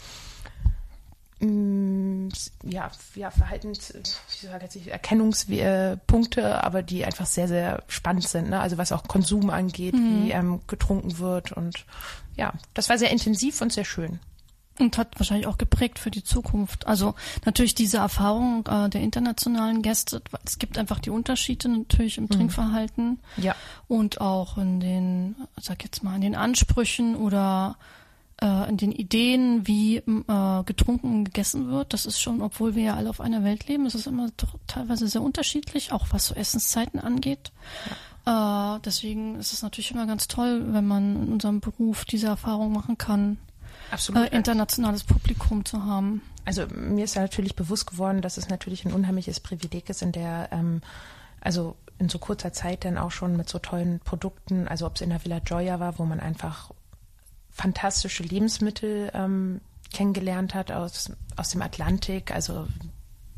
ja, 2.63 2.91
ja, 3.15 3.31
Verhaltens, 3.31 3.93
wie 4.41 4.47
sage 4.47 4.69
ich, 4.75 4.89
Erkennungspunkte, 4.89 6.63
aber 6.63 6.83
die 6.83 7.05
einfach 7.05 7.27
sehr, 7.27 7.49
sehr 7.49 7.83
spannend 7.89 8.29
sind. 8.29 8.51
Ne? 8.51 8.61
Also 8.61 8.79
was 8.79 8.93
auch 8.93 9.05
Konsum 9.05 9.51
angeht, 9.51 9.95
mhm. 9.95 10.25
wie 10.25 10.31
ähm, 10.31 10.61
getrunken 10.67 11.19
wird 11.19 11.53
und 11.53 11.85
ja, 12.37 12.53
das 12.75 12.89
war 12.89 12.99
sehr 12.99 13.11
intensiv 13.11 13.61
und 13.61 13.73
sehr 13.73 13.85
schön. 13.85 14.19
Und 14.81 14.99
hat 14.99 15.21
wahrscheinlich 15.21 15.47
auch 15.47 15.57
geprägt 15.57 16.01
für 16.01 16.11
die 16.11 16.25
Zukunft. 16.25 16.89
Also 16.89 17.15
natürlich 17.45 17.77
diese 17.77 17.99
Erfahrung 17.99 18.67
äh, 18.67 18.89
der 18.89 19.03
internationalen 19.03 19.83
Gäste. 19.83 20.21
Es 20.45 20.59
gibt 20.59 20.79
einfach 20.79 20.99
die 20.99 21.11
Unterschiede 21.11 21.69
natürlich 21.69 22.19
im 22.19 22.25
mhm. 22.25 22.31
Trinkverhalten. 22.31 23.21
Ja. 23.37 23.55
Und 23.87 24.21
auch 24.21 24.59
in 24.59 24.81
den, 24.81 25.37
sag 25.61 25.85
jetzt 25.85 26.03
mal, 26.03 26.17
in 26.17 26.23
den 26.23 26.35
Ansprüchen 26.35 27.15
oder 27.15 27.77
äh, 28.41 28.69
in 28.69 28.77
den 28.77 28.93
Ideen, 28.93 29.67
wie 29.67 29.97
äh, 29.97 30.65
getrunken 30.65 31.13
und 31.13 31.25
gegessen 31.25 31.71
wird. 31.71 31.93
Das 31.93 32.07
ist 32.07 32.21
schon, 32.21 32.43
obwohl 32.43 32.75
wir 32.75 32.83
ja 32.83 32.95
alle 32.97 33.11
auf 33.11 33.21
einer 33.21 33.45
Welt 33.45 33.69
leben, 33.69 33.87
ist 33.87 33.95
es 33.95 34.07
immer 34.07 34.31
doch 34.37 34.55
teilweise 34.67 35.09
sehr 35.09 35.23
unterschiedlich, 35.23 35.93
auch 35.93 36.07
was 36.11 36.27
so 36.27 36.35
Essenszeiten 36.35 37.01
angeht. 37.01 37.53
Ja. 38.27 38.77
Äh, 38.77 38.81
deswegen 38.85 39.39
ist 39.39 39.53
es 39.53 39.63
natürlich 39.63 39.91
immer 39.91 40.07
ganz 40.07 40.29
toll, 40.29 40.65
wenn 40.73 40.87
man 40.87 41.27
in 41.27 41.33
unserem 41.33 41.61
Beruf 41.61 42.05
diese 42.05 42.29
Erfahrung 42.29 42.73
machen 42.73 42.99
kann, 42.99 43.39
Absolut. 43.91 44.33
Äh, 44.33 44.37
internationales 44.37 45.05
Publikum 45.05 45.65
zu 45.65 45.85
haben. 45.85 46.23
Also 46.45 46.67
mir 46.75 47.05
ist 47.05 47.15
ja 47.15 47.23
natürlich 47.23 47.57
bewusst 47.57 47.87
geworden, 47.87 48.23
dass 48.23 48.37
es 48.37 48.49
natürlich 48.49 48.85
ein 48.85 48.93
unheimliches 48.93 49.41
Privileg 49.41 49.89
ist, 49.89 50.03
in 50.03 50.13
der 50.13 50.49
ähm, 50.53 50.83
also 51.41 51.77
in 51.99 52.09
so 52.09 52.19
kurzer 52.19 52.53
Zeit 52.53 52.85
dann 52.85 52.99
auch 52.99 53.11
schon 53.11 53.37
mit 53.37 53.49
so 53.49 53.59
tollen 53.59 54.01
Produkten, 54.01 54.67
also 54.67 54.87
ob 54.87 54.97
es 54.97 55.03
in 55.03 55.11
der 55.11 55.25
Villa 55.25 55.39
Gioia 55.39 55.79
war, 55.79 55.99
wo 55.99 56.05
man 56.05 56.19
einfach 56.19 56.71
fantastische 57.55 58.25
Lebensmittel 58.25 59.11
ähm, 59.15 59.61
kennengelernt 59.93 60.55
hat 60.55 60.73
aus, 60.73 61.13
aus 61.37 61.51
dem 61.51 61.63
Atlantik. 61.63 62.33
Also 62.33 62.67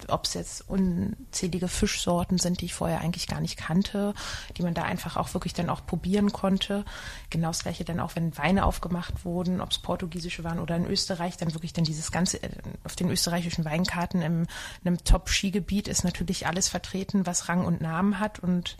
ob 0.09 0.24
es 0.24 0.35
jetzt 0.35 0.68
unzählige 0.68 1.68
Fischsorten 1.68 2.38
sind, 2.38 2.61
die 2.61 2.66
ich 2.66 2.74
vorher 2.74 3.00
eigentlich 3.00 3.29
gar 3.29 3.40
nicht 3.40 3.57
kannte, 3.57 4.14
die 4.57 4.62
man 4.62 4.74
da 4.74 4.83
einfach 4.83 5.16
auch 5.16 5.33
wirklich 5.35 5.55
dann 5.55 5.70
auch 5.70 5.87
probieren 5.87 6.33
konnte. 6.33 6.85
Genau 7.31 7.48
das 7.48 7.62
gleiche 7.62 7.85
dann 7.85 8.00
auch, 8.00 8.14
wenn 8.14 8.37
Weine 8.37 8.66
aufgemacht 8.66 9.24
wurden, 9.24 9.61
ob 9.61 9.70
es 9.70 9.79
portugiesische 9.79 10.44
waren 10.44 10.59
oder 10.59 10.76
in 10.76 10.87
Österreich, 10.87 11.37
dann 11.37 11.55
wirklich 11.55 11.72
dann 11.72 11.85
dieses 11.85 12.12
ganze, 12.12 12.42
äh, 12.42 12.50
auf 12.85 12.96
den 12.96 13.11
österreichischen 13.11 13.64
Weinkarten 13.64 14.22
im, 14.22 14.42
in 14.83 14.87
einem 14.87 15.05
Top-Skigebiet 15.05 15.88
ist 15.88 16.05
natürlich 16.05 16.46
alles 16.46 16.68
vertreten, 16.68 17.26
was 17.26 17.48
Rang 17.48 17.64
und 17.64 17.81
Namen 17.81 18.20
hat 18.20 18.38
und 18.38 18.76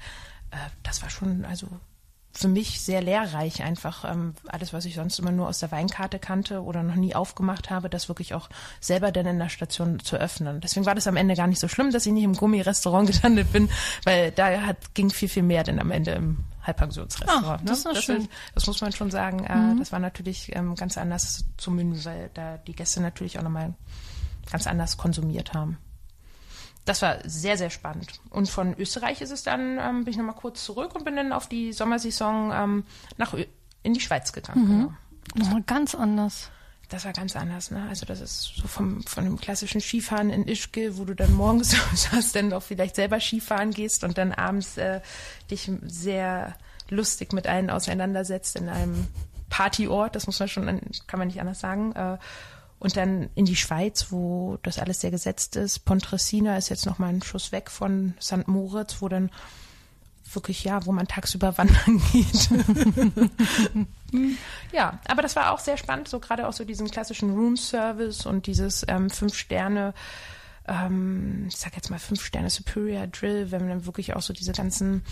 äh, 0.51 0.57
das 0.83 1.03
war 1.03 1.11
schon, 1.11 1.45
also 1.45 1.69
für 2.37 2.49
mich 2.49 2.81
sehr 2.81 3.03
lehrreich 3.03 3.63
einfach. 3.63 4.05
Ähm, 4.05 4.35
alles, 4.47 4.73
was 4.73 4.85
ich 4.85 4.95
sonst 4.95 5.19
immer 5.19 5.33
nur 5.33 5.49
aus 5.49 5.59
der 5.59 5.71
Weinkarte 5.71 6.19
kannte 6.19 6.63
oder 6.63 6.83
noch 6.83 6.95
nie 6.95 7.15
aufgemacht 7.15 7.71
habe, 7.71 7.89
das 7.89 8.09
wirklich 8.09 8.35
auch 8.35 8.49
selber 8.81 9.13
dann 9.13 9.27
in 9.27 9.39
der 9.39 9.49
Station 9.49 10.01
zu 10.01 10.17
öffnen. 10.17 10.61
Deswegen 10.61 10.87
war 10.87 10.95
das 10.95 11.07
am 11.07 11.17
Ende 11.17 11.35
gar 11.35 11.47
nicht 11.47 11.61
so 11.61 11.69
schlimm, 11.69 11.93
dass 11.93 12.07
ich 12.07 12.13
nicht 12.13 12.25
im 12.25 12.35
Gummirestaurant 12.35 13.11
gelandet 13.13 13.53
bin, 13.53 13.71
weil 14.05 14.31
da 14.33 14.61
hat, 14.61 14.95
ging 14.95 15.11
viel, 15.11 15.29
viel 15.29 15.43
mehr 15.43 15.65
denn 15.65 15.79
am 15.79 15.91
Ende 15.91 16.13
im 16.13 16.45
Halbpensionsrestaurant. 16.63 17.63
Ah, 17.63 17.65
das, 17.65 17.85
ne? 17.85 17.93
das, 17.95 18.05
schön. 18.05 18.29
das 18.55 18.67
muss 18.67 18.81
man 18.81 18.93
schon 18.93 19.11
sagen. 19.11 19.45
Äh, 19.45 19.57
mhm. 19.57 19.79
Das 19.79 19.93
war 19.93 19.99
natürlich 19.99 20.55
ähm, 20.55 20.75
ganz 20.75 20.99
anders 20.99 21.45
zum 21.57 21.77
Menü, 21.77 21.97
weil 22.05 22.31
da 22.35 22.59
die 22.59 22.75
Gäste 22.75 23.01
natürlich 23.01 23.39
auch 23.39 23.43
nochmal 23.43 23.75
ganz 24.51 24.67
anders 24.67 24.97
konsumiert 24.97 25.55
haben 25.55 25.79
das 26.87 27.03
war 27.03 27.19
sehr, 27.25 27.59
sehr 27.59 27.69
spannend. 27.69 28.21
Und 28.31 28.49
von 28.49 28.75
Österreich 28.79 29.21
ist 29.21 29.33
es 29.33 29.43
dann, 29.43 29.79
ähm, 29.79 30.05
bin 30.05 30.13
ich 30.13 30.17
nochmal 30.17 30.37
kurz 30.37 30.65
zurück 30.65 30.95
und 30.95 31.05
bin 31.05 31.17
dann 31.17 31.33
auf 31.33 31.49
die 31.49 31.73
Sommersaison 31.73 32.53
ähm, 32.55 32.85
nach 33.19 33.35
Ö 33.35 33.45
in 33.83 33.93
die 33.95 34.01
Schweiz 34.01 34.33
gegangen. 34.33 34.63
Mhm. 34.63 34.97
Genau. 35.35 35.45
Nochmal 35.45 35.63
ganz 35.63 35.95
anders. 35.95 36.51
Das 36.89 37.05
war 37.05 37.13
ganz 37.13 37.35
anders, 37.37 37.71
ne? 37.71 37.87
Also 37.89 38.07
das 38.07 38.21
ist 38.21 38.53
so 38.57 38.69
vom, 38.69 39.03
von 39.03 39.25
dem 39.25 39.37
klassischen 39.37 39.81
Skifahren 39.81 40.31
in 40.31 40.47
Ischgl, 40.47 40.97
wo 40.99 41.05
du 41.05 41.15
dann 41.15 41.35
morgens 41.35 41.77
hast, 42.13 42.37
dann 42.37 42.53
auch 42.53 42.63
vielleicht 42.63 42.95
selber 42.95 43.21
Skifahren 43.21 43.73
gehst 43.73 44.05
und 44.05 44.19
dann 44.19 44.33
abends 44.33 44.77
äh, 44.77 45.01
dich 45.51 45.71
sehr 45.83 46.57
lustig 46.89 47.33
mit 47.33 47.49
allen 47.49 47.71
auseinandersetzt 47.71 48.57
in 48.57 48.69
einem 48.69 49.09
Partyort, 49.49 50.15
das 50.15 50.27
muss 50.27 50.39
man 50.39 50.49
schon, 50.49 50.67
kann 51.07 51.19
man 51.19 51.29
nicht 51.29 51.41
anders 51.41 51.61
sagen. 51.61 51.93
Äh, 51.93 52.19
und 52.79 52.97
dann 52.97 53.31
in 53.35 53.47
die 53.47 53.57
Schweiz, 53.57 54.09
wo 54.11 54.59
das 54.63 54.79
alles 54.79 55.01
sehr 55.01 55.11
gesetzt 55.11 55.57
ist. 55.57 55.81
Pontresina 55.81 56.57
ist 56.57 56.69
jetzt 56.69 56.87
noch 56.87 56.99
mal 56.99 57.09
ein 57.09 57.23
Schuss 57.23 57.53
weg 57.53 57.71
von 57.71 58.15
St. 58.21 58.47
Moritz, 58.49 58.97
wo 59.01 59.09
dann 59.09 59.31
wirklich, 60.33 60.65
ja, 60.65 60.85
wo 60.85 60.93
man 60.93 61.09
tagsüber 61.09 61.57
wandern 61.59 62.03
geht. 62.13 62.51
ja, 64.73 64.99
aber 65.09 65.23
das 65.23 65.37
war 65.37 65.53
auch 65.53 65.59
sehr 65.59 65.77
spannend, 65.77 66.09
so 66.09 66.21
gerade 66.21 66.47
auch 66.47 66.53
so 66.53 66.65
diesen 66.65 66.91
klassischen 66.91 67.31
Room 67.31 67.57
Service 67.57 68.27
und 68.27 68.47
dieses 68.47 68.85
ähm, 68.89 69.09
Fünf 69.11 69.35
Sterne 69.35 69.95
ähm, 70.69 71.47
ich 71.49 71.57
sag 71.57 71.75
jetzt 71.77 71.91
mal 71.91 71.99
fünf 71.99 72.25
Sterne 72.25 72.51
Superior 72.51 73.07
Drill, 73.07 73.51
wenn 73.51 73.61
man 73.61 73.69
dann 73.71 73.87
wirklich 73.87 74.15
auch 74.17 74.23
so 74.23 74.33
diese 74.33 74.53
ganzen 74.53 75.05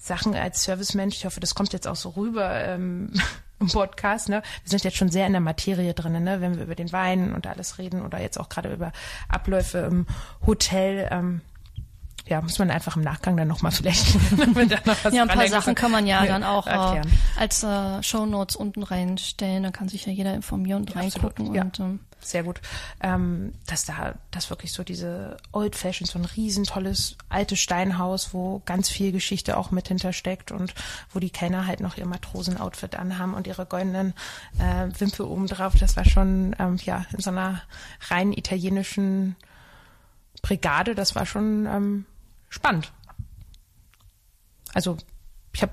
Sachen 0.00 0.34
als 0.34 0.64
Servicemensch, 0.64 1.16
ich 1.16 1.24
hoffe, 1.24 1.40
das 1.40 1.54
kommt 1.54 1.72
jetzt 1.72 1.86
auch 1.86 1.96
so 1.96 2.10
rüber 2.10 2.64
ähm, 2.64 3.12
im 3.60 3.68
Podcast, 3.68 4.28
ne? 4.28 4.42
Wir 4.62 4.70
sind 4.70 4.84
jetzt 4.84 4.96
schon 4.96 5.08
sehr 5.08 5.26
in 5.26 5.32
der 5.32 5.40
Materie 5.40 5.94
drin, 5.94 6.22
ne? 6.22 6.40
Wenn 6.40 6.56
wir 6.56 6.64
über 6.64 6.74
den 6.74 6.92
Wein 6.92 7.34
und 7.34 7.46
alles 7.46 7.78
reden 7.78 8.04
oder 8.04 8.20
jetzt 8.20 8.38
auch 8.38 8.48
gerade 8.48 8.72
über 8.72 8.92
Abläufe 9.28 9.78
im 9.78 10.06
Hotel. 10.46 11.08
Ähm, 11.10 11.40
ja, 12.28 12.40
muss 12.42 12.58
man 12.58 12.70
einfach 12.70 12.96
im 12.96 13.02
Nachgang 13.02 13.36
dann 13.36 13.48
nochmal 13.48 13.72
vielleicht. 13.72 14.14
ja, 15.10 15.22
ein 15.22 15.28
paar 15.28 15.48
Sachen 15.48 15.74
kann 15.74 15.90
man 15.90 16.06
ja, 16.06 16.24
dann 16.26 16.44
auch 16.44 16.66
äh, 16.66 17.02
als 17.36 17.62
äh, 17.62 18.02
Shownotes 18.02 18.56
unten 18.56 18.82
reinstellen. 18.82 19.62
Da 19.62 19.70
kann 19.70 19.88
sich 19.88 20.06
ja 20.06 20.12
jeder 20.12 20.34
informieren 20.34 20.82
und 20.82 20.90
ja, 20.90 21.00
reingucken. 21.00 21.54
Ja. 21.54 21.62
Und, 21.62 21.80
ähm, 21.80 22.00
sehr 22.20 22.42
gut. 22.42 22.60
Ähm, 23.00 23.52
dass 23.66 23.84
da, 23.84 24.14
das 24.30 24.50
wirklich 24.50 24.72
so 24.72 24.82
diese 24.82 25.36
Old 25.52 25.76
Fashion, 25.76 26.06
so 26.06 26.18
ein 26.18 26.24
riesen 26.24 26.64
tolles 26.64 27.16
altes 27.28 27.60
Steinhaus, 27.60 28.34
wo 28.34 28.60
ganz 28.66 28.88
viel 28.88 29.12
Geschichte 29.12 29.56
auch 29.56 29.70
mit 29.70 29.88
hintersteckt 29.88 30.50
und 30.50 30.74
wo 31.12 31.20
die 31.20 31.30
Kellner 31.30 31.66
halt 31.66 31.80
noch 31.80 31.96
ihr 31.96 32.06
Matrosenoutfit 32.06 32.96
anhaben 32.96 33.34
und 33.34 33.46
ihre 33.46 33.66
goldenen 33.66 34.14
äh, 34.58 34.88
Wimpel 34.98 35.26
oben 35.26 35.46
drauf. 35.46 35.74
Das 35.78 35.96
war 35.96 36.04
schon, 36.04 36.54
ähm, 36.58 36.76
ja, 36.84 37.06
in 37.12 37.20
so 37.20 37.30
einer 37.30 37.62
rein 38.10 38.32
italienischen 38.32 39.36
Brigade, 40.42 40.94
das 40.94 41.14
war 41.14 41.26
schon 41.26 41.66
ähm, 41.66 42.06
spannend. 42.48 42.92
Also 44.74 44.96
ich 45.52 45.62
habe 45.62 45.72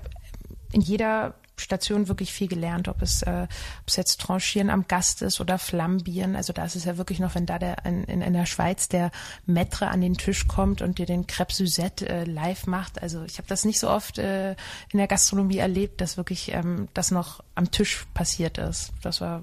in 0.72 0.80
jeder 0.80 1.34
Station 1.58 2.08
wirklich 2.08 2.32
viel 2.32 2.48
gelernt, 2.48 2.88
ob 2.88 3.00
es, 3.02 3.22
äh, 3.22 3.46
ob 3.80 3.88
es 3.88 3.96
jetzt 3.96 4.20
Tranchieren 4.20 4.68
am 4.68 4.86
Gast 4.88 5.22
ist 5.22 5.40
oder 5.40 5.58
Flambieren. 5.58 6.36
Also 6.36 6.52
da 6.52 6.64
ist 6.64 6.76
es 6.76 6.84
ja 6.84 6.98
wirklich 6.98 7.18
noch, 7.18 7.34
wenn 7.34 7.46
da 7.46 7.58
der 7.58 7.84
in, 7.84 8.04
in, 8.04 8.20
in 8.20 8.32
der 8.34 8.46
Schweiz 8.46 8.88
der 8.88 9.10
Maître 9.48 9.86
an 9.86 10.00
den 10.00 10.14
Tisch 10.14 10.46
kommt 10.46 10.82
und 10.82 10.98
dir 10.98 11.06
den 11.06 11.26
Crepe 11.26 11.54
Suzette 11.54 12.08
äh, 12.08 12.24
live 12.24 12.66
macht. 12.66 13.00
Also 13.02 13.24
ich 13.24 13.38
habe 13.38 13.48
das 13.48 13.64
nicht 13.64 13.80
so 13.80 13.88
oft 13.88 14.18
äh, 14.18 14.50
in 14.90 14.98
der 14.98 15.06
Gastronomie 15.06 15.58
erlebt, 15.58 16.00
dass 16.00 16.16
wirklich 16.16 16.52
ähm, 16.52 16.88
das 16.92 17.10
noch 17.10 17.42
am 17.54 17.70
Tisch 17.70 18.06
passiert 18.12 18.58
ist. 18.58 18.92
Das 19.02 19.20
war, 19.20 19.42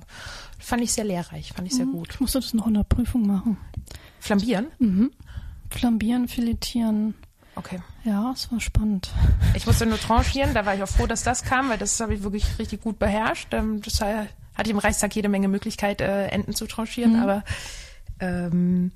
fand 0.60 0.84
ich 0.84 0.94
sehr 0.94 1.06
lehrreich, 1.06 1.54
fand 1.54 1.68
ich 1.68 1.74
sehr 1.74 1.88
mhm. 1.88 1.94
gut. 1.94 2.10
Ich 2.14 2.20
musste 2.20 2.40
das 2.40 2.54
noch 2.54 2.68
in 2.68 2.76
der 2.76 2.84
Prüfung 2.84 3.26
machen. 3.26 3.58
Flambieren? 4.20 4.68
Mhm. 4.78 5.12
Flambieren, 5.74 6.28
filetieren. 6.28 7.16
Okay. 7.56 7.82
Ja, 8.04 8.32
es 8.32 8.52
war 8.52 8.60
spannend. 8.60 9.12
Ich 9.56 9.66
musste 9.66 9.86
nur 9.86 10.00
tranchieren, 10.00 10.54
da 10.54 10.66
war 10.66 10.76
ich 10.76 10.84
auch 10.84 10.90
froh, 10.90 11.08
dass 11.08 11.24
das 11.24 11.44
kam, 11.44 11.70
weil 11.70 11.78
das 11.78 12.00
habe 12.00 12.14
ich 12.14 12.24
wirklich 12.24 12.60
richtig 12.60 12.82
gut 12.82 13.00
beherrscht. 13.00 13.54
Ähm, 13.54 13.82
das 13.82 14.02
hatte 14.02 14.28
ich 14.64 14.70
im 14.70 14.80
Reichstag 14.80 15.16
jede 15.16 15.30
Menge 15.30 15.48
Möglichkeit, 15.48 16.02
äh, 16.02 16.28
Enten 16.28 16.54
zu 16.54 16.68
tranchieren, 16.68 17.14
mhm. 17.14 17.20
aber 17.20 17.44
ähm, 18.20 18.92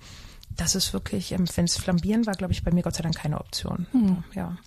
das 0.55 0.75
ist 0.75 0.93
wirklich, 0.93 1.31
ähm, 1.31 1.45
wenn 1.55 1.65
es 1.65 1.77
Flambieren 1.77 2.25
war, 2.25 2.33
glaube 2.33 2.53
ich, 2.53 2.63
bei 2.63 2.71
mir 2.71 2.83
Gott 2.83 2.95
sei 2.95 3.03
Dank 3.03 3.15
keine 3.15 3.39
Option. 3.39 3.87
Mhm. 3.93 4.23
Ja. 4.33 4.57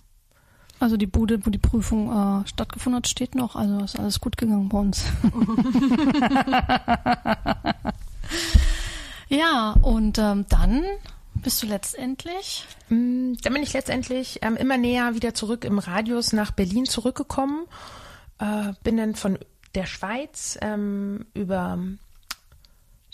Also 0.79 0.97
die 0.97 1.07
Bude, 1.07 1.45
wo 1.45 1.49
die 1.49 1.59
Prüfung 1.59 2.09
äh, 2.09 2.47
stattgefunden 2.47 2.97
hat, 2.97 3.07
steht 3.07 3.35
noch. 3.35 3.55
Also 3.55 3.83
ist 3.83 3.99
alles 3.99 4.19
gut 4.19 4.37
gegangen 4.37 4.69
bei 4.69 4.79
uns. 4.79 5.05
ja, 9.29 9.75
und 9.81 10.17
ähm, 10.17 10.45
dann 10.49 10.83
bist 11.41 11.61
du 11.61 11.67
letztendlich? 11.67 12.65
Mm, 12.89 13.33
dann 13.41 13.53
bin 13.53 13.63
ich 13.63 13.73
letztendlich 13.73 14.39
ähm, 14.41 14.55
immer 14.55 14.77
näher 14.77 15.15
wieder 15.15 15.33
zurück 15.33 15.65
im 15.65 15.79
Radius 15.79 16.33
nach 16.33 16.51
Berlin 16.51 16.85
zurückgekommen. 16.85 17.65
Äh, 18.39 18.73
bin 18.83 18.97
dann 18.97 19.15
von 19.15 19.37
der 19.75 19.85
Schweiz 19.85 20.57
ähm, 20.61 21.25
über 21.33 21.79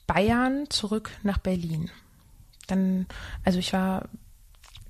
Bayern 0.07 0.69
zurück 0.69 1.11
nach 1.23 1.37
Berlin. 1.37 1.91
Dann, 2.67 3.07
also 3.43 3.59
ich 3.59 3.73
war 3.73 4.09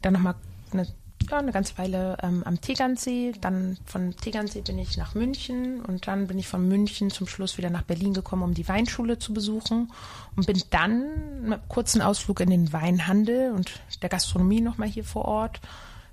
dann 0.02 0.14
nochmal 0.14 0.36
eine 0.72 0.88
ja, 1.30 1.40
eine 1.40 1.52
ganze 1.52 1.78
Weile 1.78 2.18
ähm, 2.22 2.44
am 2.46 2.62
Tegernsee. 2.62 3.34
Dann 3.40 3.78
von 3.86 4.16
Tegernsee 4.16 4.62
bin 4.62 4.80
ich 4.80 4.98
nach 4.98 5.16
München 5.16 5.82
und 5.82 6.08
dann 6.08 6.28
bin 6.28 6.40
ich 6.40 6.48
von 6.48 6.68
München 6.68 7.10
zum 7.10 7.28
Schluss 7.28 7.58
wieder 7.58 7.70
nach 7.70 7.84
Berlin 7.84 8.14
gekommen, 8.14 8.44
um 8.44 8.54
die 8.54 8.68
Weinschule 8.68 9.20
zu 9.20 9.34
besuchen 9.34 9.92
und 10.36 10.48
bin 10.48 10.62
dann 10.70 11.42
mit 11.42 11.54
einem 11.54 11.70
kurzen 11.70 12.02
Ausflug 12.02 12.40
in 12.40 12.50
den 12.50 12.74
Weinhandel 12.74 13.52
und 13.52 13.82
der 14.02 14.10
Gastronomie 14.10 14.62
nochmal 14.62 14.88
hier 14.88 15.04
vor 15.04 15.26
Ort. 15.26 15.60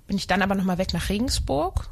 Bin 0.07 0.17
ich 0.17 0.27
dann 0.27 0.41
aber 0.41 0.55
nochmal 0.55 0.77
weg 0.77 0.93
nach 0.93 1.09
Regensburg 1.09 1.87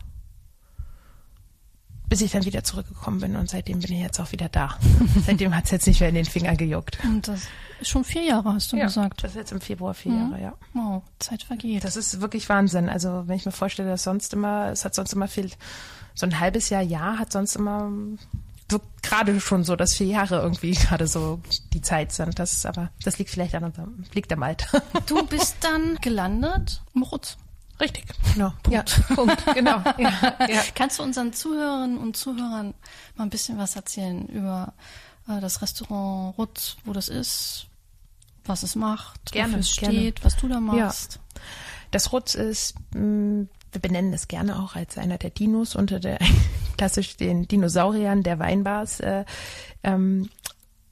bis 2.14 2.22
ich 2.22 2.32
dann 2.32 2.46
wieder 2.46 2.64
zurückgekommen 2.64 3.22
bin 3.22 3.36
und 3.36 3.50
seitdem 3.50 3.80
bin 3.80 3.92
ich 3.92 4.00
jetzt 4.00 4.20
auch 4.20 4.32
wieder 4.32 4.48
da. 4.48 4.78
seitdem 5.26 5.56
hat 5.56 5.66
es 5.66 5.72
jetzt 5.72 5.88
nicht 5.88 6.00
mehr 6.00 6.10
in 6.10 6.14
den 6.14 6.26
Finger 6.26 6.56
gejuckt. 6.56 7.00
Und 7.04 7.28
das 7.28 7.48
ist 7.82 7.90
schon 7.90 8.04
vier 8.04 8.22
Jahre, 8.22 8.54
hast 8.54 8.72
du 8.72 8.78
ja, 8.78 8.86
gesagt. 8.86 9.24
Das 9.24 9.32
ist 9.32 9.38
jetzt 9.38 9.52
im 9.52 9.60
Februar 9.60 9.96
vier 9.96 10.12
mhm. 10.12 10.20
Jahre, 10.20 10.44
ja. 10.44 10.54
Wow, 10.74 11.02
Zeit 11.18 11.42
vergeht. 11.42 11.84
Das 11.84 11.96
ist 11.96 12.22
wirklich 12.22 12.48
Wahnsinn. 12.50 12.88
Also 12.88 13.24
wenn 13.26 13.36
ich 13.36 13.48
mir 13.48 13.52
vorstelle, 13.52 13.90
dass 13.90 14.04
sonst 14.04 14.32
immer, 14.32 14.68
es 14.68 14.86
hat 14.86 14.94
sonst 14.94 15.14
immer 15.14 15.28
viel, 15.28 15.50
so 16.14 16.28
ein 16.28 16.40
halbes 16.40 16.70
Jahr, 16.70 16.84
Jahr 16.84 17.18
hat 17.18 17.32
sonst 17.32 17.56
immer 17.56 17.92
gerade 19.02 19.40
schon 19.40 19.64
so, 19.64 19.76
dass 19.76 19.96
vier 19.96 20.06
Jahre 20.06 20.40
irgendwie 20.40 20.72
gerade 20.74 21.08
so 21.08 21.40
die 21.74 21.82
Zeit 21.82 22.12
sind. 22.12 22.38
Das 22.38 22.64
aber, 22.68 22.92
das 23.04 23.18
liegt 23.18 23.32
vielleicht 23.32 23.56
an 23.56 23.64
unserem, 23.64 24.04
liegt 24.14 24.32
am 24.32 24.44
Alter. 24.44 24.84
Du 25.08 25.26
bist 25.26 25.58
dann 25.62 25.96
gelandet 26.00 26.84
im 26.94 27.02
Rutz. 27.02 27.38
Richtig, 27.84 28.06
genau. 28.34 28.54
Punkt. 28.64 29.00
Ja, 29.10 29.16
Punkt. 29.16 29.44
Genau. 29.54 29.82
Ja, 29.98 30.38
ja. 30.48 30.62
Kannst 30.74 31.00
du 31.00 31.04
unseren 31.04 31.34
Zuhörerinnen 31.34 31.98
und 31.98 32.16
Zuhörern 32.16 32.74
mal 33.16 33.26
ein 33.26 33.30
bisschen 33.30 33.58
was 33.58 33.76
erzählen 33.76 34.26
über 34.28 34.74
äh, 35.28 35.42
das 35.42 35.62
Restaurant 35.62 36.38
Rutz, 36.38 36.78
wo 36.86 36.94
das 36.94 37.10
ist, 37.10 37.68
was 38.46 38.64
es 38.64 38.76
macht, 38.76 39.32
gerne, 39.32 39.60
es 39.60 39.70
steht, 39.70 39.90
gerne. 39.90 40.14
was 40.24 40.38
du 40.38 40.48
da 40.48 40.60
machst? 40.60 41.16
Ja. 41.16 41.42
Das 41.92 42.12
Rutz 42.14 42.36
ist, 42.36 42.76
mh, 42.94 43.02
mm, 43.02 43.50
wir 43.74 43.82
benennen 43.82 44.14
es 44.14 44.28
gerne 44.28 44.60
auch 44.60 44.76
als 44.76 44.98
einer 44.98 45.18
der 45.18 45.32
Dinos 45.32 45.76
unter 45.76 46.00
der 46.00 46.20
klassisch 46.78 47.18
den 47.18 47.48
Dinosauriern 47.48 48.24
der 48.24 48.40
Weinbars 48.40 49.00
äh, 49.02 49.26
ähm, 49.84 50.30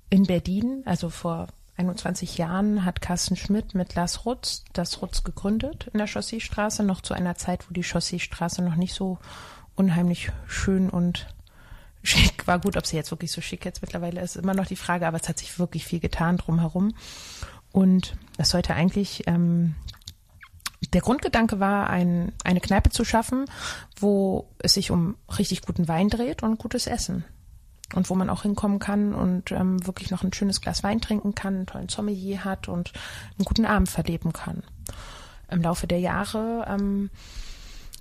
in 0.10 0.26
Berlin, 0.26 0.84
also 0.86 1.10
vor 1.10 1.48
21 1.82 2.38
Jahren 2.38 2.86
hat 2.86 3.02
Carsten 3.02 3.36
Schmidt 3.36 3.74
mit 3.74 3.96
Lars 3.96 4.26
Rutz 4.26 4.64
das 4.74 5.02
Rutz 5.02 5.24
gegründet 5.24 5.90
in 5.92 5.98
der 5.98 6.08
Chausseestraße, 6.08 6.84
noch 6.84 7.02
zu 7.02 7.16
einer 7.16 7.36
Zeit, 7.36 7.68
wo 7.68 7.74
die 7.74 7.84
Chausseestraße 7.84 8.62
noch 8.62 8.76
nicht 8.76 8.94
so 8.94 9.18
unheimlich 9.74 10.32
schön 10.46 10.92
und 10.92 11.34
schick 12.04 12.46
war. 12.46 12.60
Gut, 12.60 12.78
ob 12.78 12.86
sie 12.86 12.98
jetzt 12.98 13.10
wirklich 13.10 13.32
so 13.32 13.42
schick 13.42 13.66
jetzt 13.66 13.82
mittlerweile 13.82 14.22
ist, 14.22 14.36
immer 14.36 14.54
noch 14.54 14.68
die 14.68 14.76
Frage, 14.76 15.08
aber 15.08 15.20
es 15.20 15.28
hat 15.28 15.40
sich 15.40 15.58
wirklich 15.58 15.86
viel 15.86 16.00
getan 16.00 16.38
drumherum. 16.38 16.94
Und 17.72 18.16
es 18.38 18.50
sollte 18.50 18.76
eigentlich, 18.76 19.24
ähm, 19.26 19.74
der 20.94 21.02
Grundgedanke 21.02 21.60
war, 21.60 21.90
ein, 21.90 22.32
eine 22.44 22.60
Kneipe 22.60 22.92
zu 22.92 23.04
schaffen, 23.06 23.46
wo 24.00 24.48
es 24.60 24.76
sich 24.76 24.92
um 24.92 25.16
richtig 25.36 25.64
guten 25.64 25.88
Wein 25.88 26.10
dreht 26.10 26.44
und 26.44 26.60
gutes 26.60 26.86
Essen 26.86 27.26
und 27.94 28.10
wo 28.10 28.16
man 28.16 28.30
auch 28.30 28.44
hinkommen 28.44 28.80
kann 28.80 29.14
und 29.14 29.52
ähm, 29.52 29.86
wirklich 29.86 30.12
noch 30.12 30.24
ein 30.24 30.34
schönes 30.34 30.62
Glas 30.62 30.84
Wein 30.84 31.02
trinken 31.02 31.36
kann, 31.36 31.56
einen 31.56 31.66
tollen 31.66 31.90
Sommelier 31.90 32.44
hat 32.44 32.68
und 32.68 32.92
einen 33.38 33.46
guten 33.46 33.66
Abend 33.66 33.90
verleben 33.90 34.34
kann. 34.34 34.64
Im 35.50 35.62
Laufe 35.62 35.88
der 35.88 36.00
Jahre, 36.00 36.66
ähm, 36.68 37.10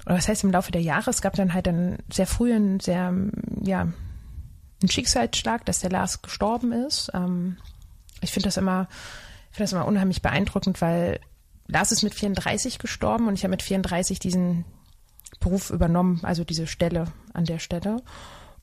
oder 0.06 0.16
was 0.16 0.28
heißt 0.28 0.44
im 0.44 0.52
Laufe 0.52 0.72
der 0.72 0.82
Jahre, 0.82 1.10
es 1.10 1.22
gab 1.22 1.34
dann 1.34 1.52
halt 1.52 1.68
einen 1.68 1.98
sehr 2.12 2.26
frühen, 2.26 2.80
sehr, 2.80 3.12
ja, 3.60 3.80
einen 3.80 4.90
Schicksalsschlag, 4.90 5.66
dass 5.66 5.80
der 5.80 5.90
Lars 5.90 6.22
gestorben 6.22 6.72
ist. 6.72 7.10
Ähm, 7.12 7.56
ich 8.20 8.30
finde 8.30 8.46
das 8.46 8.56
immer, 8.56 8.88
ich 9.50 9.56
finde 9.56 9.64
das 9.64 9.72
immer 9.72 9.86
unheimlich 9.86 10.22
beeindruckend, 10.22 10.80
weil 10.80 11.20
Lars 11.66 11.92
ist 11.92 12.02
mit 12.02 12.14
34 12.14 12.78
gestorben 12.78 13.28
und 13.28 13.34
ich 13.34 13.44
habe 13.44 13.50
mit 13.50 13.62
34 13.62 14.18
diesen 14.18 14.64
Beruf 15.38 15.70
übernommen, 15.70 16.20
also 16.22 16.44
diese 16.44 16.66
Stelle 16.66 17.06
an 17.32 17.44
der 17.44 17.58
Stelle. 17.58 18.02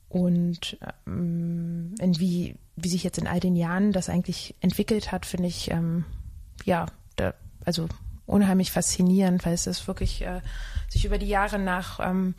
Und 0.08 0.78
ähm, 1.06 1.94
in 2.00 2.18
wie, 2.18 2.56
wie 2.76 2.88
sich 2.88 3.04
jetzt 3.04 3.18
in 3.18 3.26
all 3.26 3.40
den 3.40 3.56
Jahren 3.56 3.92
das 3.92 4.08
eigentlich 4.08 4.54
entwickelt 4.60 5.12
hat, 5.12 5.26
finde 5.26 5.48
ich, 5.48 5.70
ähm, 5.70 6.04
ja, 6.64 6.86
da, 7.16 7.34
also 7.64 7.88
unheimlich 8.26 8.72
faszinierend, 8.72 9.44
weil 9.44 9.54
es 9.54 9.66
ist 9.66 9.86
wirklich 9.86 10.22
äh, 10.22 10.40
sich 10.88 11.04
über 11.04 11.18
die 11.18 11.28
Jahre 11.28 11.58
nach 11.58 12.00
ähm, 12.00 12.34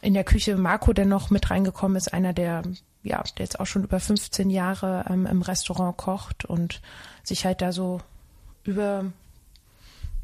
in 0.00 0.14
der 0.14 0.24
Küche 0.24 0.56
Marco, 0.56 0.92
der 0.92 1.06
noch 1.06 1.30
mit 1.30 1.50
reingekommen 1.50 1.96
ist, 1.96 2.12
einer 2.12 2.32
der, 2.32 2.62
ja, 3.02 3.22
der 3.36 3.44
jetzt 3.44 3.60
auch 3.60 3.66
schon 3.66 3.84
über 3.84 4.00
15 4.00 4.50
Jahre 4.50 5.04
ähm, 5.08 5.26
im 5.26 5.42
Restaurant 5.42 5.96
kocht 5.96 6.44
und 6.44 6.80
sich 7.22 7.44
halt 7.44 7.62
da 7.62 7.72
so 7.72 8.00
über, 8.64 9.06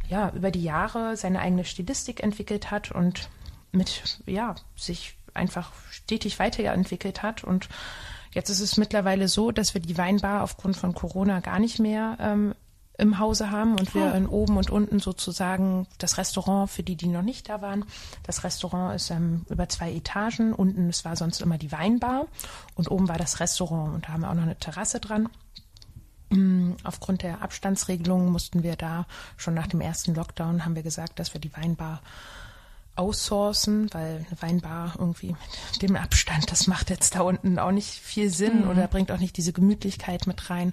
ja, 0.09 0.31
über 0.31 0.51
die 0.51 0.63
Jahre 0.63 1.17
seine 1.17 1.41
eigene 1.41 1.65
Stilistik 1.65 2.23
entwickelt 2.23 2.71
hat 2.71 2.93
und 2.93 3.29
mit, 3.73 4.21
ja, 4.27 4.55
sich 4.77 5.17
einfach 5.35 5.73
stetig 5.91 6.39
weiterentwickelt 6.39 7.23
hat. 7.23 7.45
Und 7.45 7.69
jetzt 8.33 8.51
ist 8.51 8.61
es 8.61 8.77
mittlerweile 8.77 9.29
so, 9.29 9.51
dass 9.51 9.75
wir 9.75 9.81
die 9.81 9.99
Weinbar 9.99 10.43
aufgrund 10.43 10.77
von 10.77 10.95
Corona 10.95 11.41
gar 11.41 11.59
nicht 11.59 11.79
mehr 11.79 12.17
ähm, 12.21 12.55
im 12.97 13.19
Hause 13.19 13.51
haben 13.51 13.73
und 13.73 13.95
wir 13.95 14.13
oh. 14.13 14.17
in 14.17 14.29
oben 14.29 14.57
und 14.57 14.71
unten 14.71 15.01
sozusagen 15.01 15.87
das 15.99 16.17
Restaurant, 16.17 16.71
für 16.71 16.85
die, 16.85 16.97
die 16.97 17.09
noch 17.09 17.23
nicht 17.23 17.49
da 17.49 17.61
waren, 17.61 17.85
das 18.23 18.45
Restaurant 18.45 18.95
ist 18.95 19.11
ähm, 19.11 19.45
über 19.49 19.69
zwei 19.69 19.93
Etagen. 19.93 20.53
Unten, 20.53 20.89
es 20.89 21.05
war 21.05 21.17
sonst 21.17 21.41
immer 21.41 21.59
die 21.59 21.73
Weinbar 21.73 22.27
und 22.75 22.91
oben 22.91 23.09
war 23.09 23.19
das 23.19 23.41
Restaurant 23.41 23.95
und 23.95 24.05
da 24.05 24.13
haben 24.13 24.21
wir 24.21 24.31
auch 24.31 24.35
noch 24.35 24.43
eine 24.43 24.59
Terrasse 24.59 25.01
dran. 25.01 25.29
Mm, 26.31 26.73
aufgrund 26.85 27.23
der 27.23 27.43
Abstandsregelungen 27.43 28.31
mussten 28.31 28.63
wir 28.63 28.77
da 28.77 29.07
schon 29.37 29.55
nach 29.55 29.67
dem 29.67 29.81
ersten 29.81 30.15
Lockdown 30.15 30.65
haben 30.65 30.77
wir 30.77 30.83
gesagt, 30.83 31.19
dass 31.19 31.35
wir 31.35 31.41
die 31.41 31.55
Weinbar 31.57 32.01
outsourcen, 32.97 33.93
weil 33.93 34.25
eine 34.29 34.43
Weinbar 34.43 34.95
irgendwie 34.99 35.35
mit 35.73 35.83
dem 35.83 35.97
Abstand, 35.97 36.51
das 36.51 36.67
macht 36.67 36.91
jetzt 36.91 37.15
da 37.15 37.21
unten 37.23 37.59
auch 37.59 37.73
nicht 37.73 37.89
viel 37.91 38.31
Sinn 38.31 38.63
mhm. 38.63 38.71
oder 38.71 38.87
bringt 38.87 39.11
auch 39.11 39.19
nicht 39.19 39.37
diese 39.37 39.53
Gemütlichkeit 39.53 40.27
mit 40.27 40.51
rein. 40.51 40.73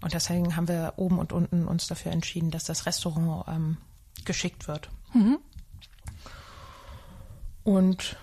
Und 0.00 0.14
deswegen 0.14 0.56
haben 0.56 0.68
wir 0.68 0.94
oben 0.96 1.18
und 1.18 1.32
unten 1.32 1.66
uns 1.66 1.86
dafür 1.86 2.12
entschieden, 2.12 2.50
dass 2.50 2.64
das 2.64 2.86
Restaurant 2.86 3.44
ähm, 3.48 3.76
geschickt 4.24 4.68
wird. 4.68 4.90
Mhm. 5.12 5.38
Und 7.64 8.16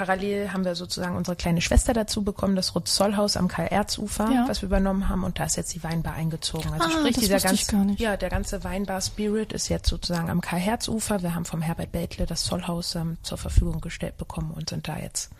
Parallel 0.00 0.54
haben 0.54 0.64
wir 0.64 0.74
sozusagen 0.76 1.14
unsere 1.14 1.36
kleine 1.36 1.60
Schwester 1.60 1.92
dazu 1.92 2.24
bekommen, 2.24 2.56
das 2.56 2.74
Rutz-Zollhaus 2.74 3.36
am 3.36 3.48
Karl-Erz-Ufer, 3.48 4.30
ja. 4.32 4.44
was 4.48 4.62
wir 4.62 4.68
übernommen 4.68 5.10
haben. 5.10 5.24
Und 5.24 5.38
da 5.38 5.44
ist 5.44 5.56
jetzt 5.58 5.74
die 5.74 5.84
Weinbar 5.84 6.14
eingezogen. 6.14 6.72
Also 6.72 6.86
ah, 6.86 6.90
sprich, 6.90 7.18
dieser 7.18 7.38
ganze, 7.38 7.96
ja, 7.98 8.16
der 8.16 8.30
ganze 8.30 8.64
Weinbar-Spirit 8.64 9.52
ist 9.52 9.68
jetzt 9.68 9.90
sozusagen 9.90 10.30
am 10.30 10.40
Karl-Herz-Ufer. 10.40 11.20
Wir 11.20 11.34
haben 11.34 11.44
vom 11.44 11.60
Herbert 11.60 11.92
Beltle 11.92 12.24
das 12.24 12.44
Zollhaus 12.44 12.94
ähm, 12.94 13.18
zur 13.20 13.36
Verfügung 13.36 13.82
gestellt 13.82 14.16
bekommen 14.16 14.52
und 14.52 14.70
sind 14.70 14.88
da 14.88 14.96
jetzt 14.96 15.32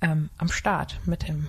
ähm, 0.00 0.28
am 0.38 0.48
Start 0.48 0.98
mit 1.04 1.28
dem, 1.28 1.46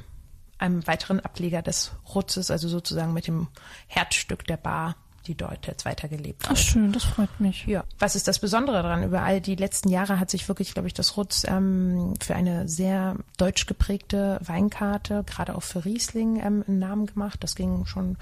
einem 0.59 0.85
weiteren 0.85 1.21
Ableger 1.21 1.63
des 1.63 1.93
Rutzes, 2.13 2.51
also 2.51 2.69
sozusagen 2.69 3.11
mit 3.11 3.25
dem 3.25 3.47
Herzstück 3.87 4.45
der 4.45 4.57
Bar 4.57 4.95
die 5.27 5.35
dort 5.35 5.67
jetzt 5.67 5.85
weitergelebt 5.85 6.43
wird. 6.43 6.57
Ach 6.57 6.61
schön, 6.61 6.91
das 6.91 7.03
freut 7.03 7.39
mich. 7.39 7.65
Ja. 7.65 7.83
Was 7.99 8.15
ist 8.15 8.27
das 8.27 8.39
Besondere 8.39 8.81
daran? 8.81 9.03
Über 9.03 9.21
all 9.21 9.41
die 9.41 9.55
letzten 9.55 9.89
Jahre 9.89 10.19
hat 10.19 10.29
sich 10.29 10.47
wirklich, 10.47 10.73
glaube 10.73 10.87
ich, 10.87 10.93
das 10.93 11.17
Rutz 11.17 11.43
ähm, 11.47 12.13
für 12.21 12.35
eine 12.35 12.67
sehr 12.67 13.15
deutsch 13.37 13.65
geprägte 13.65 14.39
Weinkarte, 14.43 15.23
gerade 15.25 15.55
auch 15.55 15.63
für 15.63 15.85
Riesling, 15.85 16.37
ähm, 16.43 16.63
einen 16.67 16.79
Namen 16.79 17.05
gemacht. 17.05 17.43
Das 17.43 17.55
ging 17.55 17.85
schon 17.85 18.17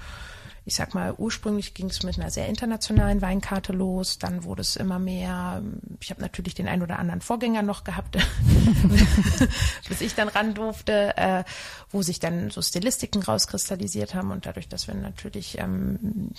ich 0.68 0.74
sag 0.74 0.92
mal, 0.92 1.14
ursprünglich 1.16 1.72
ging 1.72 1.88
es 1.88 2.02
mit 2.02 2.18
einer 2.18 2.30
sehr 2.30 2.46
internationalen 2.46 3.22
Weinkarte 3.22 3.72
los, 3.72 4.18
dann 4.18 4.44
wurde 4.44 4.60
es 4.60 4.76
immer 4.76 4.98
mehr, 4.98 5.62
ich 5.98 6.10
habe 6.10 6.20
natürlich 6.20 6.54
den 6.54 6.68
ein 6.68 6.82
oder 6.82 6.98
anderen 6.98 7.22
Vorgänger 7.22 7.62
noch 7.62 7.84
gehabt, 7.84 8.18
bis 9.88 10.02
ich 10.02 10.14
dann 10.14 10.28
ran 10.28 10.52
durfte, 10.52 11.16
äh, 11.16 11.44
wo 11.90 12.02
sich 12.02 12.20
dann 12.20 12.50
so 12.50 12.60
Stilistiken 12.60 13.22
rauskristallisiert 13.22 14.14
haben 14.14 14.30
und 14.30 14.44
dadurch, 14.44 14.68
dass 14.68 14.88
wir 14.88 14.94
natürlich 14.94 15.56
ähm, 15.58 16.32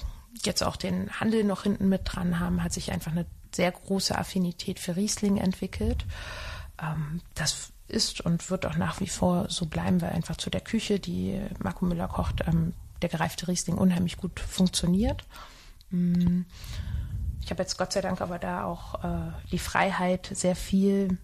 jetzt 0.43 0.63
auch 0.63 0.75
den 0.75 1.09
Handel 1.19 1.43
noch 1.43 1.63
hinten 1.63 1.89
mit 1.89 2.01
dran 2.05 2.39
haben, 2.39 2.63
hat 2.63 2.71
sich 2.71 2.91
einfach 2.91 3.13
eine 3.13 3.25
sehr 3.51 3.71
große 3.71 4.15
Affinität 4.15 4.77
für 4.77 4.95
Riesling 4.95 5.37
entwickelt. 5.37 6.05
Ähm, 6.79 7.21
das 7.33 7.71
ist 7.87 8.21
und 8.21 8.51
wird 8.51 8.67
auch 8.67 8.77
nach 8.77 8.99
wie 8.99 9.09
vor 9.09 9.49
so 9.49 9.65
bleiben, 9.65 10.03
weil 10.03 10.11
einfach 10.11 10.37
zu 10.37 10.51
der 10.51 10.61
Küche, 10.61 10.99
die 10.99 11.41
Marco 11.57 11.85
Müller 11.85 12.07
kocht, 12.07 12.43
ähm, 12.45 12.75
der 13.01 13.09
gereifte 13.09 13.47
Riesling 13.47 13.77
unheimlich 13.77 14.17
gut 14.17 14.39
funktioniert. 14.39 15.23
Mm. 15.89 16.41
Ich 17.41 17.51
habe 17.51 17.63
jetzt 17.63 17.77
Gott 17.77 17.93
sei 17.93 18.01
Dank 18.01 18.21
aber 18.21 18.37
da 18.37 18.65
auch 18.65 19.03
äh, 19.03 19.31
die 19.51 19.59
Freiheit, 19.59 20.29
sehr 20.33 20.55
viel 20.55 21.17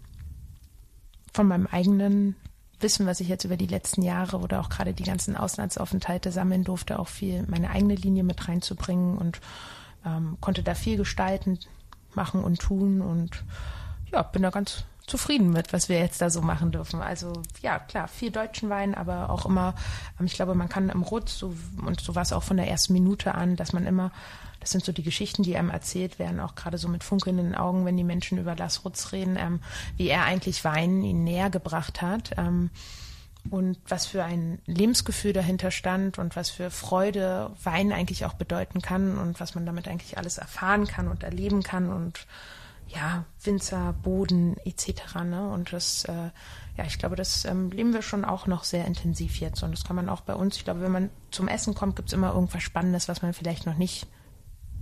von 1.34 1.48
meinem 1.48 1.68
eigenen 1.68 2.36
Wissen, 2.80 3.06
was 3.06 3.20
ich 3.20 3.28
jetzt 3.28 3.44
über 3.44 3.58
die 3.58 3.68
letzten 3.68 4.02
Jahre 4.02 4.40
oder 4.40 4.60
auch 4.62 4.70
gerade 4.70 4.94
die 4.94 5.04
ganzen 5.04 5.36
Auslandsaufenthalte 5.36 6.32
sammeln 6.32 6.64
durfte, 6.64 7.00
auch 7.00 7.08
viel 7.08 7.44
meine 7.48 7.70
eigene 7.70 7.96
Linie 7.96 8.24
mit 8.24 8.48
reinzubringen 8.48 9.18
und 9.18 9.40
ähm, 10.06 10.38
konnte 10.42 10.64
da 10.64 10.76
viel 10.76 10.98
gestalten, 10.98 11.60
machen 12.14 12.44
und 12.44 12.60
tun 12.60 13.02
und 13.02 13.44
ja, 14.12 14.24
bin 14.24 14.42
da 14.42 14.50
ganz 14.50 14.86
zufrieden 15.08 15.52
mit, 15.52 15.72
was 15.74 15.90
wir 15.90 16.00
jetzt 16.00 16.22
da 16.22 16.30
so 16.30 16.42
machen 16.42 16.72
dürfen. 16.72 17.02
Also 17.02 17.34
ja, 17.62 17.80
klar, 17.80 18.08
viel 18.08 18.32
deutschen 18.32 18.70
Wein, 18.70 18.96
aber 18.96 19.30
auch 19.30 19.46
immer, 19.46 19.76
ähm, 20.20 20.26
ich 20.26 20.34
glaube, 20.34 20.56
man 20.56 20.70
kann 20.70 20.90
im 20.90 21.04
Rutz, 21.04 21.38
so, 21.38 21.56
und 21.86 22.02
so 22.02 22.16
war 22.16 22.24
es 22.24 22.34
auch 22.34 22.44
von 22.44 22.58
der 22.58 22.68
ersten 22.68 22.94
Minute 22.94 23.36
an, 23.36 23.56
dass 23.56 23.74
man 23.74 23.86
immer, 23.86 24.12
das 24.60 24.72
sind 24.72 24.84
so 24.84 24.92
die 24.92 25.04
Geschichten, 25.04 25.44
die 25.44 25.58
einem 25.58 25.70
erzählt 25.70 26.18
werden, 26.18 26.40
auch 26.40 26.56
gerade 26.56 26.78
so 26.78 26.88
mit 26.88 27.04
funkelnden 27.04 27.56
Augen, 27.56 27.86
wenn 27.86 27.98
die 27.98 28.04
Menschen 28.04 28.40
über 28.40 28.56
Lars 28.56 28.84
Rutz 28.84 29.12
reden, 29.12 29.38
ähm, 29.38 29.60
wie 29.98 30.08
er 30.08 30.26
eigentlich 30.26 30.64
Wein 30.64 31.04
ihnen 31.04 31.24
näher 31.24 31.50
gebracht 31.50 32.02
hat. 32.02 32.32
Ähm, 32.38 32.72
und 33.52 33.78
was 33.88 34.08
für 34.08 34.24
ein 34.24 34.60
Lebensgefühl 34.66 35.32
dahinter 35.32 35.70
stand 35.70 36.18
und 36.18 36.36
was 36.36 36.50
für 36.50 36.72
Freude 36.72 37.52
Wein 37.64 37.92
eigentlich 37.92 38.26
auch 38.26 38.34
bedeuten 38.34 38.82
kann 38.82 39.20
und 39.20 39.40
was 39.40 39.54
man 39.54 39.68
damit 39.68 39.88
eigentlich 39.88 40.18
alles 40.18 40.40
erfahren 40.40 40.88
kann 40.88 41.08
und 41.08 41.22
erleben 41.22 41.62
kann 41.62 41.92
und 41.92 42.26
ja, 42.96 43.26
Winzer, 43.44 43.94
Boden 43.94 44.56
etc. 44.64 45.16
Ne? 45.26 45.50
Und 45.50 45.74
das, 45.74 46.06
äh, 46.06 46.30
ja, 46.78 46.86
ich 46.86 46.98
glaube, 46.98 47.16
das 47.16 47.46
ähm, 47.46 47.70
leben 47.72 47.94
wir 47.94 48.02
schon 48.02 48.26
auch 48.26 48.48
noch 48.48 48.64
sehr 48.64 48.86
intensiv 48.86 49.40
jetzt. 49.40 49.64
Und 49.64 49.72
das 49.72 49.84
kann 49.84 49.96
man 49.96 50.10
auch 50.10 50.22
bei 50.22 50.34
uns, 50.34 50.56
ich 50.58 50.64
glaube, 50.64 50.82
wenn 50.82 50.92
man 50.92 51.10
zum 51.32 51.48
Essen 51.48 51.76
kommt, 51.76 51.96
gibt 51.96 52.10
es 52.10 52.14
immer 52.14 52.34
irgendwas 52.34 52.64
Spannendes, 52.64 53.08
was 53.08 53.22
man 53.22 53.34
vielleicht 53.34 53.66
noch 53.66 53.78
nicht 53.78 54.08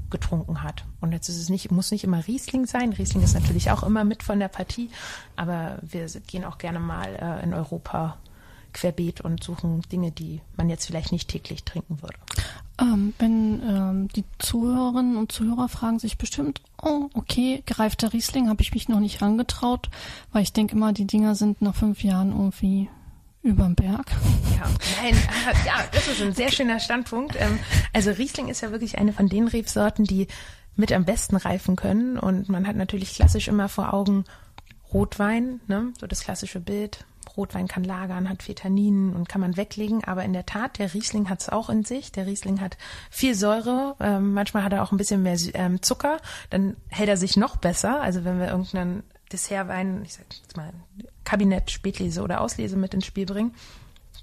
getrunken 0.10 0.62
hat. 0.62 0.86
Und 1.02 1.12
jetzt 1.12 1.28
ist 1.28 1.38
es 1.38 1.50
nicht, 1.50 1.72
muss 1.72 1.92
nicht 1.92 2.04
immer 2.04 2.26
Riesling 2.28 2.68
sein. 2.68 2.94
Riesling 2.94 3.24
ist 3.24 3.34
natürlich 3.34 3.72
auch 3.72 3.82
immer 3.82 4.04
mit 4.04 4.22
von 4.22 4.40
der 4.40 4.48
Partie, 4.48 4.90
aber 5.36 5.80
wir 5.82 6.08
gehen 6.28 6.46
auch 6.46 6.60
gerne 6.60 6.80
mal 6.80 7.16
äh, 7.16 7.44
in 7.44 7.54
Europa 7.54 8.18
querbeet 8.74 9.22
und 9.22 9.44
suchen 9.44 9.82
Dinge, 9.92 10.12
die 10.12 10.42
man 10.58 10.70
jetzt 10.70 10.86
vielleicht 10.86 11.12
nicht 11.12 11.30
täglich 11.30 11.64
trinken 11.64 12.02
würde. 12.02 12.18
Ähm, 12.80 13.14
wenn 13.20 13.62
ähm, 13.64 14.08
die 14.10 14.24
Zuhörerinnen 14.40 15.18
und 15.18 15.32
Zuhörer 15.32 15.70
fragen 15.70 16.00
sich 16.00 16.18
bestimmt, 16.18 16.62
oh, 16.82 17.10
okay, 17.14 17.62
gereifter 17.66 18.14
Riesling 18.14 18.50
habe 18.50 18.62
ich 18.62 18.74
mich 18.74 18.90
noch 18.90 19.00
nicht 19.00 19.22
rangetraut, 19.22 19.90
weil 20.32 20.44
ich 20.44 20.54
denke 20.54 20.76
immer, 20.76 20.94
die 20.94 21.06
Dinger 21.06 21.36
sind 21.36 21.62
nach 21.62 21.76
fünf 21.76 22.04
Jahren 22.04 22.32
irgendwie 22.32 22.90
überm 23.44 23.76
Berg. 23.76 24.08
Ja, 24.56 24.70
nein, 25.02 25.14
äh, 25.14 25.68
ja, 25.68 25.76
das 25.92 26.08
ist 26.08 26.22
ein 26.22 26.34
sehr 26.34 26.52
schöner 26.52 26.80
Standpunkt. 26.80 27.36
Ähm, 27.38 27.60
also 27.92 28.12
Riesling 28.12 28.48
ist 28.48 28.62
ja 28.62 28.72
wirklich 28.72 28.98
eine 28.98 29.14
von 29.14 29.28
den 29.28 29.48
Rebsorten, 29.48 30.06
die 30.06 30.28
mit 30.76 30.92
am 30.92 31.06
besten 31.06 31.36
reifen 31.36 31.76
können. 31.76 32.18
Und 32.18 32.50
man 32.50 32.66
hat 32.68 32.76
natürlich 32.76 33.16
klassisch 33.16 33.48
immer 33.48 33.70
vor 33.70 33.94
Augen 33.94 34.24
Rotwein, 34.94 35.60
ne? 35.68 35.92
so 36.00 36.08
das 36.08 36.22
klassische 36.22 36.60
Bild, 36.60 37.06
Rotwein 37.36 37.68
kann 37.68 37.84
lagern, 37.84 38.30
hat 38.30 38.44
viel 38.44 38.56
Tanninen 38.56 39.16
und 39.16 39.28
kann 39.28 39.42
man 39.42 39.58
weglegen. 39.58 40.04
Aber 40.04 40.24
in 40.24 40.34
der 40.34 40.46
Tat, 40.46 40.78
der 40.78 40.94
Riesling 40.94 41.30
hat 41.30 41.42
es 41.42 41.50
auch 41.50 41.70
in 41.70 41.84
sich. 41.84 42.12
Der 42.12 42.28
Riesling 42.28 42.62
hat 42.62 42.78
viel 43.10 43.36
Säure. 43.36 43.96
Ähm, 44.00 44.34
manchmal 44.34 44.64
hat 44.64 44.74
er 44.74 44.84
auch 44.84 44.92
ein 44.92 44.98
bisschen 44.98 45.24
mehr 45.24 45.38
ähm, 45.54 45.82
Zucker. 45.82 46.18
Dann 46.50 46.78
hält 46.90 47.10
er 47.10 47.18
sich 47.18 47.36
noch 47.38 47.58
besser. 47.58 48.02
Also 48.02 48.24
wenn 48.24 48.40
wir 48.40 48.50
irgendeinen 48.50 49.04
Dessertwein, 49.32 50.04
ich 50.06 50.14
sag 50.14 50.26
jetzt 50.30 50.56
mal 50.56 50.72
Kabinett, 51.24 51.72
Spätlese 51.72 52.22
oder 52.22 52.42
Auslese 52.42 52.78
mit 52.78 52.94
ins 52.94 53.06
Spiel 53.06 53.26
bringen, 53.26 53.56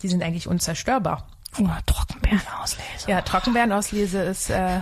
die 0.03 0.09
sind 0.09 0.23
eigentlich 0.23 0.46
unzerstörbar. 0.46 1.27
Oh, 1.59 1.68
Trockenbeerenauslese. 1.87 3.09
Ja, 3.09 3.23
Trockenbeerenauslese 3.23 4.23
ist 4.23 4.51
äh, 4.51 4.81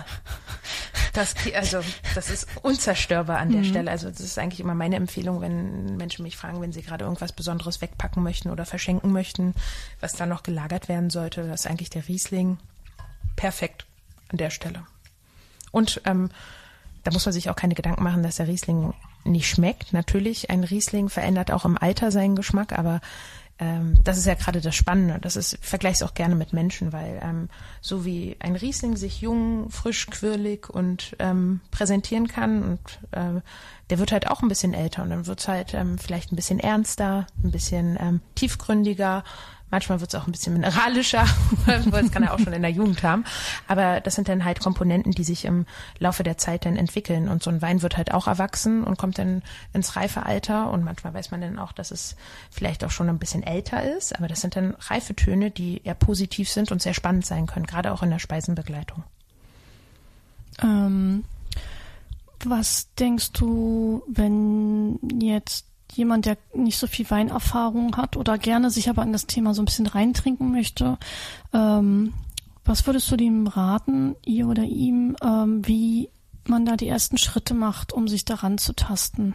das, 1.12 1.34
also 1.54 1.80
das 2.14 2.30
ist 2.30 2.46
unzerstörbar 2.62 3.38
an 3.38 3.50
der 3.50 3.60
mhm. 3.60 3.64
Stelle. 3.66 3.90
Also 3.90 4.08
das 4.08 4.20
ist 4.20 4.38
eigentlich 4.38 4.60
immer 4.60 4.74
meine 4.74 4.96
Empfehlung, 4.96 5.40
wenn 5.40 5.96
Menschen 5.96 6.22
mich 6.22 6.36
fragen, 6.36 6.60
wenn 6.60 6.72
sie 6.72 6.82
gerade 6.82 7.04
irgendwas 7.04 7.32
Besonderes 7.32 7.80
wegpacken 7.80 8.22
möchten 8.22 8.50
oder 8.50 8.64
verschenken 8.64 9.12
möchten, 9.12 9.54
was 10.00 10.14
da 10.14 10.26
noch 10.26 10.42
gelagert 10.42 10.88
werden 10.88 11.10
sollte. 11.10 11.46
Das 11.46 11.60
ist 11.60 11.66
eigentlich 11.66 11.90
der 11.90 12.08
Riesling 12.08 12.58
perfekt 13.36 13.86
an 14.28 14.38
der 14.38 14.50
Stelle. 14.50 14.84
Und 15.70 16.00
ähm, 16.04 16.30
da 17.04 17.10
muss 17.12 17.24
man 17.24 17.32
sich 17.32 17.50
auch 17.50 17.56
keine 17.56 17.74
Gedanken 17.74 18.02
machen, 18.02 18.22
dass 18.22 18.36
der 18.36 18.48
Riesling 18.48 18.94
nicht 19.24 19.48
schmeckt. 19.48 19.92
Natürlich, 19.92 20.50
ein 20.50 20.64
Riesling 20.64 21.08
verändert 21.08 21.50
auch 21.50 21.64
im 21.64 21.78
Alter 21.78 22.10
seinen 22.10 22.36
Geschmack, 22.36 22.78
aber 22.78 23.00
ähm, 23.58 23.98
das 24.04 24.18
ist 24.18 24.26
ja 24.26 24.34
gerade 24.34 24.60
das 24.60 24.76
Spannende. 24.76 25.18
Das 25.20 25.36
ist, 25.36 25.54
ich 25.54 25.66
vergleiche 25.66 25.94
es 25.94 26.02
auch 26.02 26.14
gerne 26.14 26.34
mit 26.34 26.52
Menschen, 26.52 26.92
weil 26.92 27.20
ähm, 27.22 27.48
so 27.80 28.04
wie 28.04 28.36
ein 28.40 28.56
Riesling 28.56 28.96
sich 28.96 29.20
jung, 29.20 29.70
frisch, 29.70 30.06
quirlig 30.06 30.70
und 30.70 31.16
ähm, 31.18 31.60
präsentieren 31.70 32.28
kann 32.28 32.62
und 32.62 32.80
äh, 33.12 33.40
der 33.90 33.98
wird 33.98 34.12
halt 34.12 34.28
auch 34.30 34.42
ein 34.42 34.48
bisschen 34.48 34.74
älter 34.74 35.02
und 35.02 35.10
dann 35.10 35.26
wird 35.26 35.40
es 35.40 35.48
halt 35.48 35.74
ähm, 35.74 35.98
vielleicht 35.98 36.30
ein 36.32 36.36
bisschen 36.36 36.60
ernster, 36.60 37.26
ein 37.42 37.50
bisschen 37.50 37.98
ähm, 38.00 38.20
tiefgründiger, 38.34 39.24
Manchmal 39.70 40.00
wird 40.00 40.14
es 40.14 40.20
auch 40.20 40.26
ein 40.26 40.32
bisschen 40.32 40.54
mineralischer, 40.54 41.26
das 41.66 42.10
kann 42.10 42.22
er 42.22 42.32
auch 42.32 42.38
schon 42.38 42.52
in 42.52 42.62
der 42.62 42.70
Jugend 42.70 43.02
haben. 43.02 43.24
Aber 43.66 44.00
das 44.00 44.14
sind 44.14 44.28
dann 44.28 44.44
halt 44.44 44.60
Komponenten, 44.60 45.12
die 45.12 45.24
sich 45.24 45.44
im 45.44 45.66
Laufe 45.98 46.22
der 46.22 46.38
Zeit 46.38 46.64
dann 46.64 46.76
entwickeln. 46.76 47.28
Und 47.28 47.42
so 47.42 47.50
ein 47.50 47.60
Wein 47.60 47.82
wird 47.82 47.96
halt 47.96 48.12
auch 48.12 48.26
erwachsen 48.26 48.84
und 48.84 48.96
kommt 48.96 49.18
dann 49.18 49.42
ins 49.72 49.96
reife 49.96 50.24
Alter. 50.24 50.70
Und 50.70 50.84
manchmal 50.84 51.14
weiß 51.14 51.30
man 51.30 51.40
dann 51.40 51.58
auch, 51.58 51.72
dass 51.72 51.90
es 51.90 52.16
vielleicht 52.50 52.84
auch 52.84 52.90
schon 52.90 53.08
ein 53.08 53.18
bisschen 53.18 53.42
älter 53.42 53.82
ist. 53.82 54.16
Aber 54.16 54.28
das 54.28 54.40
sind 54.40 54.56
dann 54.56 54.74
reife 54.80 55.14
Töne, 55.14 55.50
die 55.50 55.82
eher 55.84 55.94
positiv 55.94 56.48
sind 56.48 56.72
und 56.72 56.80
sehr 56.80 56.94
spannend 56.94 57.26
sein 57.26 57.46
können, 57.46 57.66
gerade 57.66 57.92
auch 57.92 58.02
in 58.02 58.10
der 58.10 58.18
Speisenbegleitung. 58.18 59.04
Ähm, 60.62 61.24
was 62.44 62.88
denkst 62.98 63.32
du, 63.32 64.02
wenn 64.08 64.98
jetzt 65.20 65.66
jemand, 65.92 66.26
der 66.26 66.38
nicht 66.54 66.78
so 66.78 66.86
viel 66.86 67.08
Weinerfahrung 67.10 67.96
hat 67.96 68.16
oder 68.16 68.38
gerne 68.38 68.70
sich 68.70 68.88
aber 68.88 69.02
in 69.02 69.12
das 69.12 69.26
Thema 69.26 69.54
so 69.54 69.62
ein 69.62 69.66
bisschen 69.66 69.86
reintrinken 69.86 70.52
möchte, 70.52 70.98
ähm, 71.52 72.12
was 72.64 72.86
würdest 72.86 73.10
du 73.10 73.16
dem 73.16 73.46
raten, 73.46 74.14
ihr 74.26 74.46
oder 74.46 74.62
ihm, 74.62 75.16
ähm, 75.22 75.66
wie 75.66 76.10
man 76.46 76.66
da 76.66 76.76
die 76.76 76.88
ersten 76.88 77.16
Schritte 77.18 77.54
macht, 77.54 77.92
um 77.92 78.08
sich 78.08 78.24
daran 78.24 78.58
zu 78.58 78.74
tasten? 78.74 79.34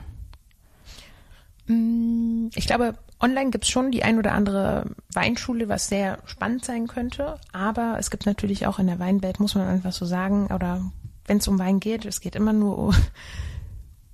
Mm, 1.68 2.50
Ich 2.56 2.68
glaube, 2.68 2.96
online 3.20 3.50
gibt 3.52 3.64
es 3.64 3.70
schon 3.72 3.92
die 3.92 4.04
ein 4.04 4.20
oder 4.20 4.34
andere 4.34 4.86
Weinschule, 5.14 5.70
was 5.70 5.88
sehr 5.88 6.20
spannend 6.26 6.66
sein 6.66 6.88
könnte. 6.88 7.40
Aber 7.52 7.96
es 8.00 8.12
gibt 8.12 8.26
natürlich 8.26 8.68
auch 8.68 8.80
in 8.80 8.88
der 8.88 9.00
Weinwelt, 9.00 9.40
muss 9.40 9.56
man 9.56 9.68
einfach 9.68 9.94
so 9.94 10.06
sagen, 10.06 10.48
oder 10.48 10.82
wenn 11.26 11.38
es 11.38 11.48
um 11.48 11.58
Wein 11.58 11.80
geht, 11.80 12.06
es 12.06 12.20
geht 12.20 12.36
immer 12.36 12.54
nur 12.54 12.78
um, 12.78 12.96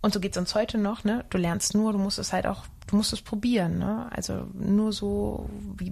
und 0.02 0.14
so 0.14 0.20
geht 0.20 0.32
es 0.32 0.38
uns 0.38 0.56
heute 0.56 0.78
noch, 0.78 1.04
ne? 1.04 1.26
Du 1.30 1.38
lernst 1.38 1.74
nur, 1.74 1.92
du 1.92 2.00
musst 2.00 2.20
es 2.20 2.32
halt 2.32 2.48
auch, 2.48 2.64
du 2.88 2.96
musst 2.96 3.12
es 3.12 3.22
probieren, 3.22 3.80
ne? 3.80 4.08
Also 4.12 4.48
nur 4.54 4.94
so, 4.94 5.50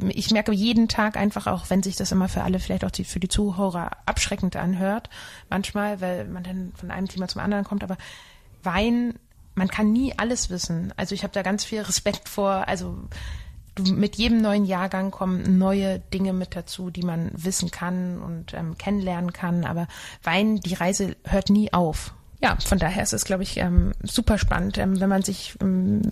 ich 0.10 0.32
merke 0.32 0.54
jeden 0.54 0.88
Tag 0.88 1.17
einfach 1.17 1.46
auch, 1.48 1.70
wenn 1.70 1.84
sich 1.84 1.98
das 1.98 2.13
immer 2.13 2.30
für 2.30 2.43
alle, 2.43 2.60
vielleicht 2.60 2.86
auch 2.86 2.91
die, 2.91 3.04
für 3.04 3.20
die 3.20 3.28
Zuhörer 3.28 3.91
abschreckend 4.06 4.56
anhört, 4.56 5.10
manchmal, 5.50 6.00
weil 6.00 6.26
man 6.26 6.43
dann 6.43 6.72
von 6.76 6.89
einem 6.89 7.10
Thema 7.10 7.28
zum 7.28 7.41
anderen 7.41 7.65
kommt, 7.65 7.84
aber 7.84 7.98
Wein, 8.63 9.15
man 9.56 9.67
kann 9.67 9.91
nie 9.91 10.13
alles 10.17 10.50
wissen. 10.50 10.93
Also 10.96 11.13
ich 11.13 11.24
habe 11.24 11.34
da 11.34 11.41
ganz 11.41 11.65
viel 11.65 11.82
Respekt 11.82 12.30
vor, 12.30 12.67
also 12.67 12.98
du, 13.76 13.91
mit 13.91 14.15
jedem 14.15 14.41
neuen 14.41 14.63
Jahrgang 14.63 15.12
kommen 15.12 15.58
neue 15.58 16.00
Dinge 16.00 16.32
mit 16.32 16.56
dazu, 16.56 16.91
die 16.91 17.04
man 17.04 17.32
wissen 17.34 17.72
kann 17.72 18.22
und 18.22 18.54
ähm, 18.54 18.78
kennenlernen 18.78 19.34
kann, 19.34 19.65
aber 19.65 19.88
Wein, 20.24 20.62
die 20.62 20.76
Reise 20.76 21.17
hört 21.26 21.50
nie 21.50 21.74
auf 21.74 22.13
ja, 22.41 22.56
von 22.58 22.80
daher 22.80 23.04
ist 23.04 23.13
es, 23.13 23.26
glaube 23.26 23.43
ich, 23.43 23.58
ähm, 23.58 23.93
super 24.04 24.38
spannend, 24.38 24.78
ähm, 24.78 25.00
wenn 25.00 25.10
man 25.10 25.23
sich, 25.23 25.56
ähm, 25.62 26.04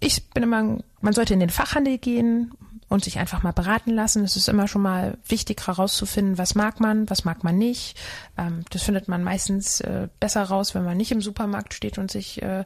ich 0.00 0.28
bin 0.30 0.42
immer, 0.42 0.78
man 1.00 1.12
sollte 1.12 1.34
in 1.34 1.40
den 1.40 1.50
Fachhandel 1.50 1.98
gehen 1.98 2.52
und 2.88 3.04
sich 3.04 3.18
einfach 3.18 3.42
mal 3.42 3.52
beraten 3.52 3.90
lassen. 3.90 4.24
Es 4.24 4.36
ist 4.36 4.48
immer 4.48 4.68
schon 4.68 4.82
mal 4.82 5.18
wichtig 5.26 5.66
herauszufinden, 5.66 6.38
was 6.38 6.54
mag 6.54 6.80
man, 6.80 7.10
was 7.10 7.24
mag 7.24 7.42
man 7.42 7.58
nicht. 7.58 7.98
Ähm, 8.38 8.64
das 8.70 8.82
findet 8.84 9.08
man 9.08 9.24
meistens 9.24 9.80
äh, 9.80 10.08
besser 10.20 10.44
raus, 10.44 10.74
wenn 10.74 10.84
man 10.84 10.96
nicht 10.96 11.12
im 11.12 11.20
Supermarkt 11.20 11.74
steht 11.74 11.98
und 11.98 12.10
sich 12.10 12.42
äh, 12.42 12.64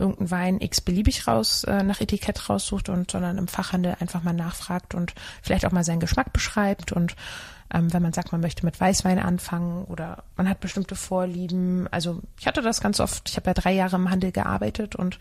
irgendeinen 0.00 0.30
Wein 0.30 0.60
x 0.60 0.80
beliebig 0.80 1.26
raus 1.26 1.64
äh, 1.64 1.82
nach 1.82 2.00
Etikett 2.00 2.48
raussucht 2.48 2.88
und 2.88 3.10
sondern 3.10 3.38
im 3.38 3.48
Fachhandel 3.48 3.96
einfach 4.00 4.22
mal 4.22 4.32
nachfragt 4.32 4.94
und 4.94 5.14
vielleicht 5.42 5.64
auch 5.66 5.72
mal 5.72 5.84
seinen 5.84 6.00
Geschmack 6.00 6.32
beschreibt 6.32 6.92
und 6.92 7.14
ähm, 7.72 7.92
wenn 7.92 8.02
man 8.02 8.12
sagt, 8.12 8.32
man 8.32 8.40
möchte 8.40 8.64
mit 8.64 8.80
Weißwein 8.80 9.18
anfangen 9.18 9.84
oder 9.84 10.24
man 10.36 10.48
hat 10.48 10.60
bestimmte 10.60 10.96
Vorlieben. 10.96 11.86
Also 11.90 12.20
ich 12.38 12.46
hatte 12.46 12.62
das 12.62 12.80
ganz 12.80 12.98
oft. 12.98 13.28
Ich 13.28 13.36
habe 13.36 13.48
ja 13.48 13.54
drei 13.54 13.72
Jahre 13.72 13.96
im 13.96 14.10
Handel 14.10 14.32
gearbeitet 14.32 14.96
und 14.96 15.18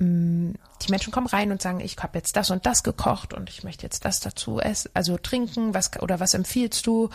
ähm, 0.00 0.54
die 0.82 0.90
Menschen 0.90 1.12
kommen 1.12 1.26
rein 1.26 1.52
und 1.52 1.62
sagen, 1.62 1.80
ich 1.80 1.96
habe 1.98 2.18
jetzt 2.18 2.36
das 2.36 2.50
und 2.50 2.66
das 2.66 2.82
gekocht 2.82 3.32
und 3.32 3.48
ich 3.48 3.62
möchte 3.62 3.84
jetzt 3.84 4.04
das 4.04 4.20
dazu 4.20 4.60
essen, 4.60 4.90
also 4.94 5.18
trinken, 5.18 5.74
was 5.74 5.90
oder 6.00 6.20
was 6.20 6.34
empfiehlst 6.34 6.86
du? 6.86 7.10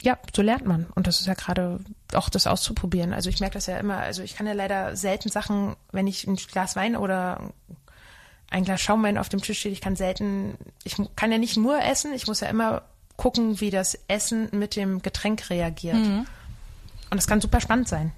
Ja, 0.00 0.18
so 0.34 0.42
lernt 0.42 0.66
man. 0.66 0.86
Und 0.94 1.06
das 1.06 1.20
ist 1.20 1.26
ja 1.26 1.34
gerade 1.34 1.78
auch 2.14 2.28
das 2.28 2.46
auszuprobieren. 2.46 3.12
Also 3.12 3.30
ich 3.30 3.40
merke 3.40 3.54
das 3.54 3.66
ja 3.66 3.78
immer, 3.78 3.98
also 3.98 4.22
ich 4.22 4.36
kann 4.36 4.46
ja 4.46 4.52
leider 4.52 4.96
selten 4.96 5.28
Sachen, 5.28 5.76
wenn 5.92 6.06
ich 6.06 6.26
ein 6.26 6.36
Glas 6.36 6.76
Wein 6.76 6.96
oder 6.96 7.52
ein 8.50 8.64
Glas 8.64 8.80
Schaumwein 8.80 9.18
auf 9.18 9.28
dem 9.28 9.40
Tisch 9.40 9.60
steht, 9.60 9.72
ich 9.72 9.80
kann 9.80 9.96
selten, 9.96 10.56
ich 10.84 10.96
kann 11.16 11.32
ja 11.32 11.38
nicht 11.38 11.56
nur 11.56 11.82
essen, 11.82 12.12
ich 12.14 12.26
muss 12.26 12.40
ja 12.40 12.48
immer 12.48 12.82
gucken, 13.16 13.60
wie 13.60 13.70
das 13.70 13.98
Essen 14.08 14.48
mit 14.52 14.76
dem 14.76 15.02
Getränk 15.02 15.48
reagiert. 15.50 15.96
Mhm. 15.96 16.26
Und 17.10 17.16
das 17.16 17.26
kann 17.26 17.40
super 17.40 17.60
spannend 17.60 17.88
sein. 17.88 18.12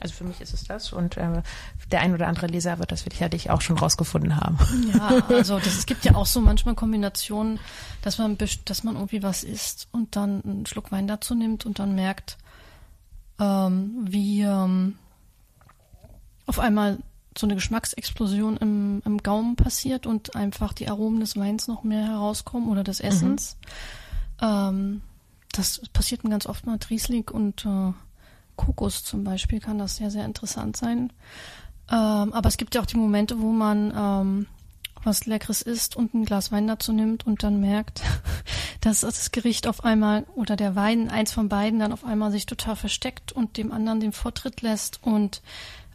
Also 0.00 0.14
für 0.14 0.24
mich 0.24 0.40
ist 0.40 0.54
es 0.54 0.64
das 0.64 0.92
und 0.92 1.16
äh, 1.16 1.42
der 1.90 2.00
ein 2.00 2.14
oder 2.14 2.28
andere 2.28 2.46
Leser 2.46 2.78
wird 2.78 2.92
das 2.92 3.00
sicherlich 3.00 3.50
auch 3.50 3.60
schon 3.60 3.76
rausgefunden 3.76 4.36
haben. 4.36 4.56
Ja, 4.94 5.24
also 5.28 5.58
das, 5.58 5.76
es 5.76 5.86
gibt 5.86 6.04
ja 6.04 6.14
auch 6.14 6.26
so 6.26 6.40
manchmal 6.40 6.76
Kombinationen, 6.76 7.58
dass 8.02 8.18
man, 8.18 8.38
dass 8.64 8.84
man 8.84 8.94
irgendwie 8.94 9.24
was 9.24 9.42
isst 9.42 9.88
und 9.90 10.14
dann 10.14 10.42
einen 10.44 10.66
Schluck 10.66 10.92
Wein 10.92 11.08
dazu 11.08 11.34
nimmt 11.34 11.66
und 11.66 11.80
dann 11.80 11.96
merkt, 11.96 12.38
ähm, 13.38 14.06
wie 14.08 14.42
ähm, 14.42 14.96
auf 16.46 16.58
einmal 16.58 16.98
so 17.36 17.46
eine 17.46 17.54
Geschmacksexplosion 17.54 18.56
im, 18.56 19.02
im 19.04 19.18
Gaumen 19.18 19.56
passiert 19.56 20.06
und 20.06 20.34
einfach 20.34 20.72
die 20.72 20.88
Aromen 20.88 21.20
des 21.20 21.36
Weins 21.36 21.68
noch 21.68 21.84
mehr 21.84 22.04
herauskommen 22.06 22.68
oder 22.68 22.82
des 22.82 23.00
Essens. 23.00 23.56
Mhm. 24.40 24.46
Ähm, 24.46 25.00
das 25.52 25.80
passiert 25.92 26.24
mir 26.24 26.30
ganz 26.30 26.46
oft 26.46 26.66
mit 26.66 26.90
Riesling 26.90 27.28
und 27.30 27.64
äh, 27.64 27.92
Kokos 28.56 29.04
zum 29.04 29.24
Beispiel 29.24 29.60
kann 29.60 29.78
das 29.78 29.96
sehr, 29.96 30.10
sehr 30.10 30.24
interessant 30.24 30.76
sein. 30.76 31.12
Ähm, 31.90 32.32
aber 32.32 32.48
es 32.48 32.56
gibt 32.56 32.74
ja 32.74 32.82
auch 32.82 32.86
die 32.86 32.96
Momente, 32.96 33.40
wo 33.40 33.52
man 33.52 33.92
ähm, 33.96 34.46
was 35.04 35.26
Leckeres 35.26 35.62
isst 35.62 35.96
und 35.96 36.14
ein 36.14 36.24
Glas 36.24 36.52
Wein 36.52 36.66
dazu 36.66 36.92
nimmt 36.92 37.26
und 37.26 37.42
dann 37.42 37.60
merkt, 37.60 38.02
dass 38.80 39.00
das 39.00 39.30
Gericht 39.32 39.66
auf 39.66 39.84
einmal 39.84 40.26
oder 40.34 40.56
der 40.56 40.74
Wein, 40.74 41.10
eins 41.10 41.32
von 41.32 41.48
beiden, 41.48 41.78
dann 41.78 41.92
auf 41.92 42.04
einmal 42.04 42.30
sich 42.30 42.46
total 42.46 42.76
versteckt 42.76 43.32
und 43.32 43.56
dem 43.56 43.72
anderen 43.72 44.00
den 44.00 44.12
Vortritt 44.12 44.62
lässt 44.62 45.00
und 45.02 45.42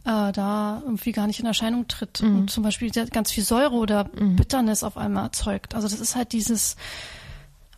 äh, 0.04 0.32
da 0.32 0.82
irgendwie 0.84 1.12
gar 1.12 1.26
nicht 1.26 1.40
in 1.40 1.46
Erscheinung 1.46 1.88
tritt 1.88 2.22
mhm. 2.22 2.36
und 2.36 2.50
zum 2.50 2.62
Beispiel 2.62 2.90
ganz 2.90 3.30
viel 3.32 3.44
Säure 3.44 3.74
oder 3.74 4.10
mhm. 4.14 4.36
Bitternis 4.36 4.82
auf 4.82 4.96
einmal 4.96 5.24
erzeugt. 5.24 5.74
Also 5.74 5.88
das 5.88 6.00
ist 6.00 6.14
halt 6.14 6.32
dieses 6.32 6.76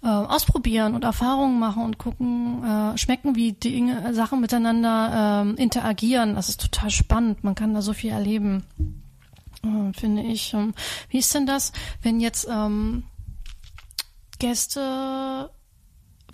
äh, 0.03 0.09
Ausprobieren 0.09 0.95
und 0.95 1.05
Erfahrungen 1.05 1.59
machen 1.59 1.85
und 1.85 1.99
gucken, 1.99 2.65
äh, 2.65 2.99
schmecken, 2.99 3.37
wie 3.37 3.53
Dinge, 3.53 4.13
Sachen 4.15 4.41
miteinander 4.41 5.45
äh, 5.57 5.63
interagieren. 5.63 6.35
Das 6.35 6.49
ist 6.49 6.61
total 6.61 6.91
spannend. 6.91 7.45
Man 7.45 7.55
kann 7.55 7.75
da 7.75 7.83
so 7.83 7.93
viel 7.93 8.11
erleben, 8.11 8.65
äh, 8.79 9.06
finde 9.97 10.23
ich. 10.23 10.55
Ähm, 10.55 10.75
wie 11.09 11.19
ist 11.19 11.35
denn 11.35 11.47
das, 11.47 11.73
wenn 12.03 12.21
jetzt 12.21 12.47
ähm, 12.51 13.05
Gäste 14.39 15.51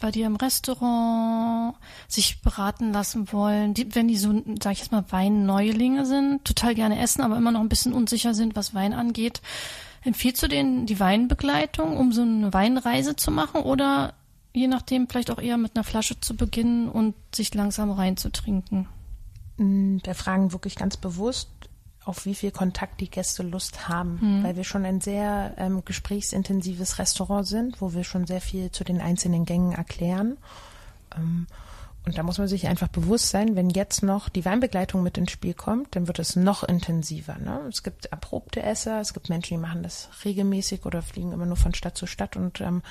bei 0.00 0.10
dir 0.10 0.26
im 0.26 0.36
Restaurant 0.36 1.76
sich 2.08 2.42
beraten 2.42 2.92
lassen 2.92 3.32
wollen, 3.32 3.72
die, 3.72 3.94
wenn 3.94 4.08
die 4.08 4.16
so, 4.16 4.42
sag 4.60 4.72
ich 4.72 4.80
jetzt 4.80 4.92
mal, 4.92 5.04
Weinneulinge 5.10 6.04
sind, 6.04 6.44
total 6.44 6.74
gerne 6.74 7.00
essen, 7.00 7.22
aber 7.22 7.36
immer 7.36 7.52
noch 7.52 7.60
ein 7.60 7.68
bisschen 7.68 7.92
unsicher 7.92 8.34
sind, 8.34 8.56
was 8.56 8.74
Wein 8.74 8.92
angeht. 8.92 9.40
Empfiehlst 10.02 10.42
du 10.42 10.48
denen 10.48 10.86
die 10.86 10.98
Weinbegleitung, 10.98 11.96
um 11.96 12.12
so 12.12 12.22
eine 12.22 12.52
Weinreise 12.52 13.14
zu 13.14 13.30
machen 13.30 13.62
oder 13.62 14.14
je 14.52 14.66
nachdem 14.66 15.08
vielleicht 15.08 15.30
auch 15.30 15.40
eher 15.40 15.56
mit 15.56 15.76
einer 15.76 15.84
Flasche 15.84 16.20
zu 16.20 16.36
beginnen 16.36 16.88
und 16.88 17.14
sich 17.32 17.54
langsam 17.54 17.90
reinzutrinken? 17.92 18.88
Mm, 19.56 19.98
wir 20.02 20.14
fragen 20.14 20.52
wirklich 20.52 20.74
ganz 20.74 20.96
bewusst, 20.96 21.48
auf 22.04 22.26
wie 22.26 22.34
viel 22.34 22.50
Kontakt 22.50 23.00
die 23.00 23.10
Gäste 23.10 23.42
Lust 23.42 23.88
haben, 23.88 24.18
mhm. 24.20 24.44
weil 24.44 24.56
wir 24.56 24.64
schon 24.64 24.84
ein 24.84 25.00
sehr 25.00 25.54
ähm, 25.56 25.84
gesprächsintensives 25.84 26.98
Restaurant 26.98 27.46
sind, 27.46 27.80
wo 27.80 27.94
wir 27.94 28.04
schon 28.04 28.26
sehr 28.26 28.40
viel 28.40 28.70
zu 28.70 28.84
den 28.84 29.00
einzelnen 29.00 29.44
Gängen 29.44 29.72
erklären. 29.72 30.36
Ähm, 31.16 31.46
und 32.04 32.18
da 32.18 32.24
muss 32.24 32.38
man 32.38 32.48
sich 32.48 32.66
einfach 32.66 32.88
bewusst 32.88 33.28
sein, 33.28 33.54
wenn 33.54 33.70
jetzt 33.70 34.02
noch 34.02 34.28
die 34.28 34.44
Weinbegleitung 34.44 35.04
mit 35.04 35.18
ins 35.18 35.30
Spiel 35.30 35.54
kommt, 35.54 35.94
dann 35.94 36.08
wird 36.08 36.18
es 36.18 36.34
noch 36.34 36.64
intensiver. 36.64 37.38
Ne? 37.38 37.60
Es 37.68 37.84
gibt 37.84 38.06
erprobte 38.06 38.60
Esser, 38.60 39.00
es 39.00 39.14
gibt 39.14 39.28
Menschen, 39.28 39.54
die 39.54 39.62
machen 39.62 39.84
das 39.84 40.08
regelmäßig 40.24 40.84
oder 40.84 41.00
fliegen 41.02 41.32
immer 41.32 41.46
nur 41.46 41.56
von 41.56 41.74
Stadt 41.74 41.96
zu 41.96 42.06
Stadt 42.06 42.36
und 42.36 42.60
ähm, 42.60 42.82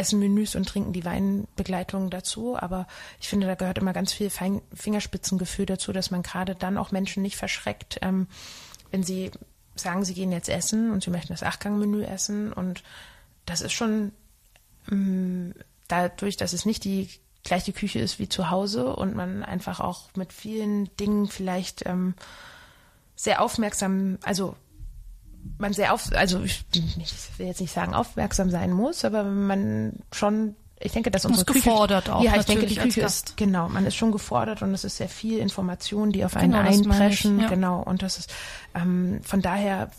essen 0.00 0.18
Menüs 0.18 0.56
und 0.56 0.68
trinken 0.68 0.92
die 0.92 1.04
Weinbegleitung 1.04 2.10
dazu. 2.10 2.56
Aber 2.56 2.86
ich 3.20 3.28
finde, 3.28 3.46
da 3.46 3.54
gehört 3.54 3.78
immer 3.78 3.92
ganz 3.92 4.12
viel 4.12 4.30
Fein 4.30 4.62
Fingerspitzengefühl 4.74 5.66
dazu, 5.66 5.92
dass 5.92 6.10
man 6.10 6.22
gerade 6.22 6.54
dann 6.54 6.78
auch 6.78 6.90
Menschen 6.90 7.22
nicht 7.22 7.36
verschreckt, 7.36 7.98
ähm, 8.02 8.26
wenn 8.90 9.02
sie 9.02 9.30
sagen, 9.76 10.04
sie 10.04 10.14
gehen 10.14 10.32
jetzt 10.32 10.48
essen 10.48 10.90
und 10.90 11.04
sie 11.04 11.10
möchten 11.10 11.32
das 11.32 11.42
Achtgangmenü 11.42 12.02
essen. 12.02 12.52
Und 12.52 12.82
das 13.46 13.60
ist 13.60 13.72
schon 13.72 14.12
ähm, 14.90 15.54
dadurch, 15.88 16.36
dass 16.36 16.52
es 16.52 16.66
nicht 16.66 16.84
die 16.84 17.08
gleiche 17.44 17.72
Küche 17.72 18.00
ist 18.00 18.18
wie 18.18 18.28
zu 18.28 18.50
Hause 18.50 18.94
und 18.96 19.14
man 19.14 19.42
einfach 19.42 19.80
auch 19.80 20.10
mit 20.14 20.32
vielen 20.32 20.94
Dingen 20.96 21.28
vielleicht 21.28 21.86
ähm, 21.86 22.14
sehr 23.16 23.42
aufmerksam, 23.42 24.18
also 24.22 24.56
man 25.58 25.72
sehr 25.72 25.92
auf, 25.92 26.10
also 26.12 26.42
ich, 26.42 26.64
ich, 26.74 27.38
will 27.38 27.46
jetzt 27.46 27.60
nicht 27.60 27.72
sagen 27.72 27.94
aufmerksam 27.94 28.50
sein 28.50 28.72
muss, 28.72 29.04
aber 29.04 29.24
man 29.24 29.92
schon, 30.12 30.56
ich 30.78 30.92
denke, 30.92 31.10
dass 31.10 31.24
unsere 31.24 31.44
Küche, 31.44 31.64
gefordert 31.64 32.08
auch. 32.08 32.22
Ja, 32.22 32.36
ich 32.36 32.46
denke, 32.46 32.66
die 32.66 32.76
Küche 32.76 33.02
ist 33.02 33.36
genau, 33.36 33.68
man 33.68 33.86
ist 33.86 33.96
schon 33.96 34.12
gefordert 34.12 34.62
und 34.62 34.72
es 34.72 34.84
ist 34.84 34.96
sehr 34.96 35.08
viel 35.08 35.38
Information, 35.38 36.12
die 36.12 36.24
auf 36.24 36.36
einen 36.36 36.52
genau, 36.52 36.64
einpreschen, 36.64 37.36
ich, 37.36 37.42
ja. 37.44 37.48
genau. 37.48 37.82
Und 37.82 38.02
das 38.02 38.18
ist 38.18 38.32
ähm, 38.74 39.20
von 39.22 39.42
daher 39.42 39.90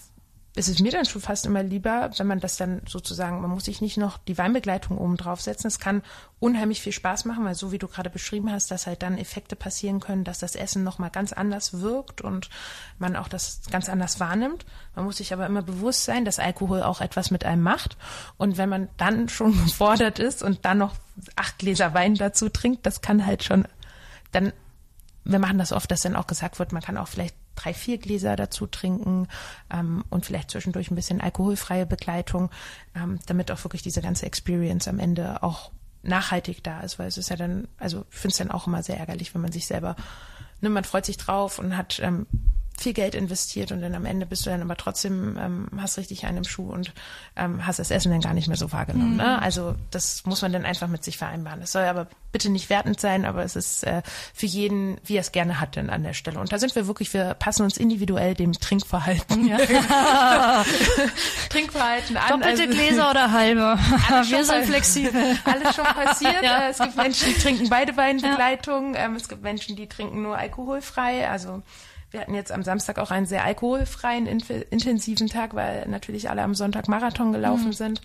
ist 0.54 0.68
es 0.68 0.80
mir 0.80 0.92
dann 0.92 1.06
schon 1.06 1.22
fast 1.22 1.46
immer 1.46 1.64
lieber, 1.64 2.12
wenn 2.18 2.28
man 2.28 2.42
das 2.42 2.58
dann 2.58 2.82
sozusagen, 2.86 3.40
man 3.40 3.52
muss 3.52 3.66
sich 3.66 3.80
nicht 3.80 3.98
noch 3.98 4.18
die 4.18 4.38
Weinbegleitung 4.38 4.98
oben 4.98 5.16
draufsetzen. 5.16 5.70
Es 5.70 5.80
kann 5.80 6.04
unheimlich 6.40 6.82
viel 6.82 6.92
Spaß 6.92 7.24
machen, 7.24 7.46
weil 7.46 7.56
so 7.56 7.72
wie 7.72 7.78
du 7.78 7.88
gerade 7.88 8.10
beschrieben 8.10 8.52
hast, 8.52 8.70
dass 8.70 8.86
halt 8.86 9.02
dann 9.02 9.18
Effekte 9.18 9.56
passieren 9.56 10.02
können, 10.02 10.26
dass 10.26 10.40
das 10.40 10.56
Essen 10.56 10.84
nochmal 10.84 11.10
ganz 11.10 11.32
anders 11.32 11.80
wirkt 11.80 12.20
und 12.20 12.50
man 13.00 13.16
auch 13.16 13.30
das 13.30 13.62
ganz 13.72 13.88
anders 13.88 14.20
wahrnimmt. 14.20 14.66
Man 14.94 15.06
muss 15.06 15.18
sich 15.18 15.32
aber 15.32 15.46
immer 15.46 15.62
bewusst 15.62 16.04
sein, 16.04 16.26
dass 16.26 16.38
Alkohol 16.38 16.84
auch 16.84 17.00
etwas 17.00 17.32
mit 17.32 17.46
einem 17.46 17.64
macht. 17.64 17.96
Und 18.36 18.58
wenn 18.58 18.68
man 18.68 18.90
dann 18.98 19.30
schon 19.30 19.54
gefordert 19.64 20.20
ist 20.20 20.44
und 20.44 20.66
dann 20.66 20.80
noch 20.80 20.96
acht 21.38 21.60
Gläser 21.60 21.94
Wein 21.94 22.16
dazu 22.16 22.50
trinkt, 22.50 22.86
das 22.86 23.00
kann 23.00 23.26
halt 23.26 23.46
schon, 23.46 23.68
dann 24.34 24.52
wir 25.24 25.40
machen 25.40 25.60
das 25.60 25.72
oft, 25.72 25.92
dass 25.92 26.02
dann 26.02 26.16
auch 26.16 26.28
gesagt 26.28 26.60
wird, 26.60 26.72
man 26.72 26.82
kann 26.82 26.98
auch 26.98 27.08
vielleicht 27.08 27.36
drei, 27.56 27.74
vier 27.74 27.98
Gläser 27.98 28.36
dazu 28.36 28.68
trinken 28.68 29.28
ähm, 29.72 30.04
und 30.10 30.26
vielleicht 30.26 30.52
zwischendurch 30.52 30.92
ein 30.92 30.96
bisschen 30.96 31.22
alkoholfreie 31.22 31.86
Begleitung, 31.86 32.50
ähm, 32.96 33.20
damit 33.26 33.52
auch 33.52 33.64
wirklich 33.64 33.82
diese 33.82 34.02
ganze 34.02 34.26
Experience 34.26 34.88
am 34.88 35.00
Ende 35.00 35.44
auch 35.44 35.72
nachhaltig 36.04 36.64
da 36.64 36.82
ist, 36.82 36.98
weil 37.00 37.08
es 37.08 37.18
ist 37.18 37.30
ja 37.30 37.36
dann, 37.36 37.68
also 37.78 38.06
ich 38.10 38.18
finde 38.18 38.32
es 38.32 38.38
dann 38.38 38.52
auch 38.52 38.68
immer 38.68 38.84
sehr 38.84 38.98
ärgerlich, 38.98 39.34
wenn 39.34 39.42
man 39.42 39.52
sich 39.52 39.68
selber, 39.68 39.96
ne, 40.62 40.70
man 40.70 40.84
freut 40.84 41.06
sich 41.06 41.18
drauf 41.18 41.60
und 41.60 41.78
hat 41.78 42.00
ähm, 42.00 42.26
viel 42.82 42.94
Geld 42.94 43.16
investiert 43.16 43.72
und 43.72 43.82
dann 43.82 43.96
am 43.96 44.06
Ende 44.06 44.26
bist 44.26 44.46
du 44.46 44.50
dann 44.50 44.62
aber 44.62 44.76
trotzdem, 44.76 45.38
ähm, 45.40 45.68
hast 45.82 45.98
richtig 45.98 46.26
einen 46.26 46.38
im 46.38 46.44
Schuh 46.44 46.70
und 46.70 46.94
ähm, 47.36 47.66
hast 47.66 47.80
das 47.80 47.92
Essen 47.92 48.12
dann 48.12 48.22
gar 48.22 48.34
nicht 48.34 48.48
mehr 48.48 48.58
so 48.58 48.72
wahrgenommen. 48.72 49.18
Ne? 49.18 49.42
Also 49.42 49.76
das 49.92 50.26
muss 50.26 50.42
man 50.42 50.52
dann 50.52 50.66
einfach 50.66 50.88
mit 50.88 51.04
sich 51.04 51.18
vereinbaren. 51.18 51.62
Es 51.62 51.72
soll 51.72 51.84
aber 51.84 52.08
bitte 52.32 52.50
nicht 52.50 52.70
wertend 52.70 53.00
sein, 53.00 53.26
aber 53.26 53.44
es 53.44 53.56
ist 53.56 53.84
äh, 53.84 54.02
für 54.34 54.46
jeden, 54.46 54.98
wie 55.04 55.16
er 55.18 55.22
es 55.22 55.32
gerne 55.32 55.60
hat, 55.60 55.76
denn 55.76 55.90
an 55.90 56.04
der 56.04 56.14
Stelle. 56.14 56.40
Und 56.40 56.52
da 56.52 56.60
sind 56.60 56.74
wir 56.76 56.88
wirklich, 56.88 57.14
wir 57.14 57.34
passen 57.34 57.64
uns 57.64 57.76
individuell 57.78 58.34
dem 58.34 58.54
Trinkverhalten, 58.54 59.48
ja. 59.48 59.58
Trinkverhalten 61.50 62.18
an. 62.18 62.30
Doppelte 62.30 62.64
Also- 62.64 62.74
Gläser 62.74 63.10
oder 63.12 63.32
halbe? 63.32 63.78
Wir 64.30 64.46
sind 64.46 64.66
flexibel. 64.66 65.38
Alles 65.44 65.76
schon 65.76 65.86
passiert. 65.86 66.32
Ja. 66.42 66.70
Es 66.70 66.80
gibt 66.80 66.96
Menschen, 66.96 67.28
die 67.34 67.40
trinken 67.40 67.70
beide 67.70 67.96
Weinbegleitung. 67.98 68.96
Ähm, 68.96 69.16
es 69.16 69.28
gibt 69.28 69.44
Menschen, 69.44 69.76
die 69.76 69.88
trinken 69.88 70.22
nur 70.24 70.38
alkoholfrei. 70.38 71.30
Also 71.30 71.62
wir 72.12 72.20
hatten 72.22 72.34
jetzt 72.36 72.52
am 72.52 72.64
Samstag 72.64 73.00
auch 73.00 73.10
einen 73.12 73.26
sehr 73.26 73.44
alkoholfreien, 73.46 74.28
intensiven 74.28 75.28
Tag, 75.28 75.56
weil 75.56 75.88
natürlich 75.88 76.30
alle 76.30 76.44
am 76.44 76.54
Sonntag 76.56 76.88
Marathon 76.88 77.32
gelaufen 77.32 77.72
sind. 77.74 78.02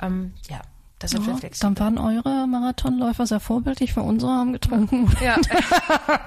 Ähm, 0.00 0.32
ja, 0.48 0.60
da 1.00 1.06
sind 1.08 1.24
wir 1.26 1.32
Ja, 1.34 1.38
flexibel. 1.38 1.74
dann 1.74 1.78
waren 1.78 1.98
eure 1.98 2.46
Marathonläufer 2.46 3.26
sehr 3.26 3.40
vorbildlich, 3.40 3.92
für 3.94 4.02
unsere 4.02 4.32
haben 4.32 4.52
getrunken. 4.52 5.10
Ja. 5.20 5.36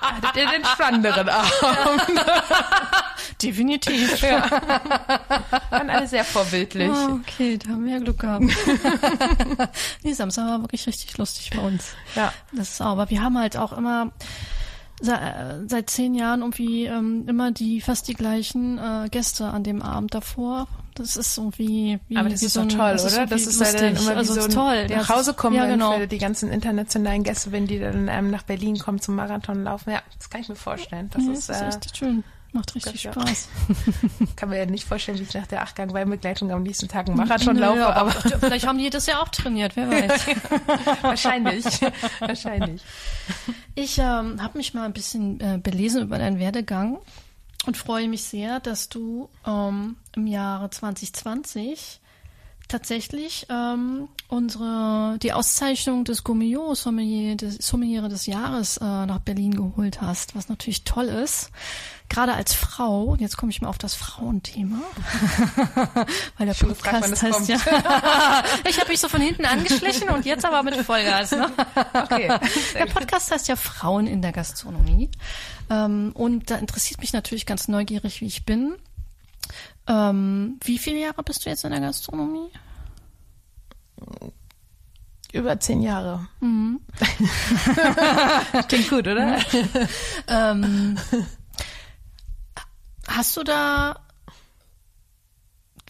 Hattet 0.00 0.36
ihr 0.36 0.46
den 0.50 0.64
spannenderen 0.64 1.28
Abend? 1.28 1.50
Definitiv. 3.42 4.22
Waren 4.22 5.90
alle 5.90 6.06
sehr 6.06 6.24
vorbildlich. 6.24 6.90
Ah, 6.90 7.18
okay, 7.20 7.58
da 7.58 7.70
haben 7.70 7.84
wir 7.84 7.92
ja 7.94 7.98
Glück 8.00 8.18
gehabt. 8.20 8.44
nee, 10.02 10.12
Samstag 10.12 10.46
war 10.46 10.60
wirklich 10.62 10.86
richtig 10.86 11.16
lustig 11.18 11.50
bei 11.54 11.60
uns. 11.60 11.92
Ja. 12.14 12.32
Das 12.52 12.70
ist 12.70 12.80
auch, 12.80 12.86
aber 12.92 13.10
wir 13.10 13.22
haben 13.22 13.38
halt 13.38 13.56
auch 13.56 13.72
immer 13.72 14.12
seit, 15.00 15.20
seit 15.70 15.90
zehn 15.90 16.14
Jahren 16.14 16.40
irgendwie 16.40 16.84
ähm, 16.86 17.24
immer 17.28 17.50
die 17.52 17.80
fast 17.80 18.08
die 18.08 18.14
gleichen 18.14 18.78
äh, 18.78 19.08
Gäste 19.10 19.46
an 19.46 19.62
dem 19.64 19.82
Abend 19.82 20.14
davor. 20.14 20.66
Das 20.94 21.16
ist 21.16 21.38
irgendwie 21.38 22.00
wie, 22.08 22.16
Aber 22.16 22.28
das 22.28 22.40
wie 22.40 22.46
ist 22.46 22.54
so 22.54 22.60
doch 22.64 22.66
ein, 22.70 22.76
toll, 22.76 22.92
das 22.92 23.04
oder? 23.04 23.12
irgendwie 23.22 23.34
Das 23.34 23.46
ist 23.46 23.60
ja 23.60 23.72
dann 23.72 23.96
immer 23.96 24.10
wie 24.10 24.14
also 24.16 24.32
so 24.34 24.40
ist 24.40 24.46
ein 24.46 24.50
toll. 24.52 24.86
nach 24.88 25.08
Ja, 25.08 25.16
Hause 25.16 25.32
kommen, 25.34 25.54
ja, 25.54 25.66
genau. 25.66 25.92
für 25.96 26.08
die 26.08 26.18
ganzen 26.18 26.50
internationalen 26.50 27.22
Gäste, 27.22 27.52
wenn 27.52 27.68
die 27.68 27.78
dann 27.78 28.08
ähm, 28.08 28.30
nach 28.32 28.42
Berlin 28.42 28.78
kommen 28.78 29.00
zum 29.00 29.14
Marathon 29.14 29.62
laufen. 29.62 29.90
Ja, 29.92 30.02
das 30.18 30.28
kann 30.28 30.40
ich 30.40 30.48
mir 30.48 30.56
vorstellen. 30.56 31.08
Das 31.12 31.22
Nee, 31.22 31.32
ist, 31.34 31.48
das 31.48 31.56
ist 31.58 31.62
äh, 31.62 31.66
richtig 31.66 31.96
schön. 31.96 32.24
Macht 32.50 32.74
richtig 32.74 33.04
ja. 33.04 33.12
Spaß. 33.12 33.48
kann 34.36 34.48
mir 34.48 34.56
ja 34.58 34.64
nicht 34.66 34.88
vorstellen, 34.88 35.18
wie 35.18 35.22
ich 35.22 35.34
nach 35.34 35.46
der 35.46 35.62
Achtgang 35.62 35.92
Weinbegleitung 35.92 36.50
am 36.50 36.62
nächsten 36.62 36.88
Tag 36.88 37.06
einen 37.06 37.16
Marathon 37.18 37.56
laufe, 37.56 37.78
Ja, 37.78 37.92
aber 37.92 38.10
vielleicht 38.40 38.66
haben 38.66 38.78
die 38.78 38.88
das 38.90 39.06
ja 39.06 39.20
auch 39.20 39.28
trainiert, 39.28 39.76
wer 39.76 39.88
weiß. 39.90 40.26
wahrscheinlich, 41.02 41.64
wahrscheinlich. 42.20 42.82
Ich 43.80 43.96
ähm, 43.98 44.42
habe 44.42 44.58
mich 44.58 44.74
mal 44.74 44.86
ein 44.86 44.92
bisschen 44.92 45.38
äh, 45.38 45.56
belesen 45.56 46.02
über 46.02 46.18
deinen 46.18 46.40
Werdegang 46.40 46.98
und 47.64 47.76
freue 47.76 48.08
mich 48.08 48.24
sehr, 48.24 48.58
dass 48.58 48.88
du 48.88 49.28
ähm, 49.46 49.94
im 50.16 50.26
Jahre 50.26 50.68
2020 50.68 52.00
tatsächlich 52.68 53.46
ähm, 53.50 54.08
unsere 54.28 55.18
die 55.22 55.32
Auszeichnung 55.32 56.04
des 56.04 56.22
Gourmillot 56.22 56.76
Sommelier 56.76 57.36
des 57.36 57.56
Sommeliere 57.56 58.08
des 58.08 58.26
Jahres 58.26 58.76
äh, 58.76 58.84
nach 58.84 59.20
Berlin 59.20 59.54
geholt 59.54 60.00
hast, 60.00 60.36
was 60.36 60.48
natürlich 60.48 60.84
toll 60.84 61.06
ist. 61.06 61.50
Gerade 62.08 62.32
als 62.32 62.54
Frau, 62.54 63.16
jetzt 63.18 63.36
komme 63.36 63.50
ich 63.50 63.60
mal 63.60 63.68
auf 63.68 63.76
das 63.76 63.94
Frauenthema, 63.94 64.80
weil 66.38 66.46
der 66.46 66.58
wann 66.60 66.68
Podcast 66.68 67.22
heißt 67.22 67.48
ja. 67.48 67.56
ich 68.68 68.80
habe 68.80 68.90
mich 68.90 69.00
so 69.00 69.08
von 69.08 69.20
hinten 69.20 69.44
angeschlichen 69.44 70.08
und 70.08 70.24
jetzt 70.24 70.44
aber 70.44 70.62
mit 70.62 70.74
Vollgas. 70.76 71.32
Ne? 71.32 71.50
Okay. 71.92 72.28
Der 72.74 72.86
Podcast 72.86 73.30
heißt 73.30 73.48
ja 73.48 73.56
Frauen 73.56 74.06
in 74.06 74.22
der 74.22 74.32
Gastronomie. 74.32 75.10
Ähm, 75.68 76.12
und 76.14 76.50
da 76.50 76.56
interessiert 76.56 77.00
mich 77.00 77.12
natürlich 77.12 77.44
ganz 77.44 77.68
neugierig, 77.68 78.22
wie 78.22 78.26
ich 78.26 78.46
bin. 78.46 78.74
Ähm, 79.88 80.60
wie 80.62 80.78
viele 80.78 81.00
Jahre 81.00 81.22
bist 81.22 81.44
du 81.44 81.50
jetzt 81.50 81.64
in 81.64 81.70
der 81.70 81.80
Gastronomie? 81.80 82.50
Über 85.32 85.58
zehn 85.60 85.82
Jahre. 85.82 86.28
Mhm. 86.40 86.80
Klingt 88.68 88.90
gut, 88.90 89.06
oder? 89.06 89.38
Ähm, 90.26 90.98
hast 93.06 93.36
du 93.36 93.44
da, 93.44 94.00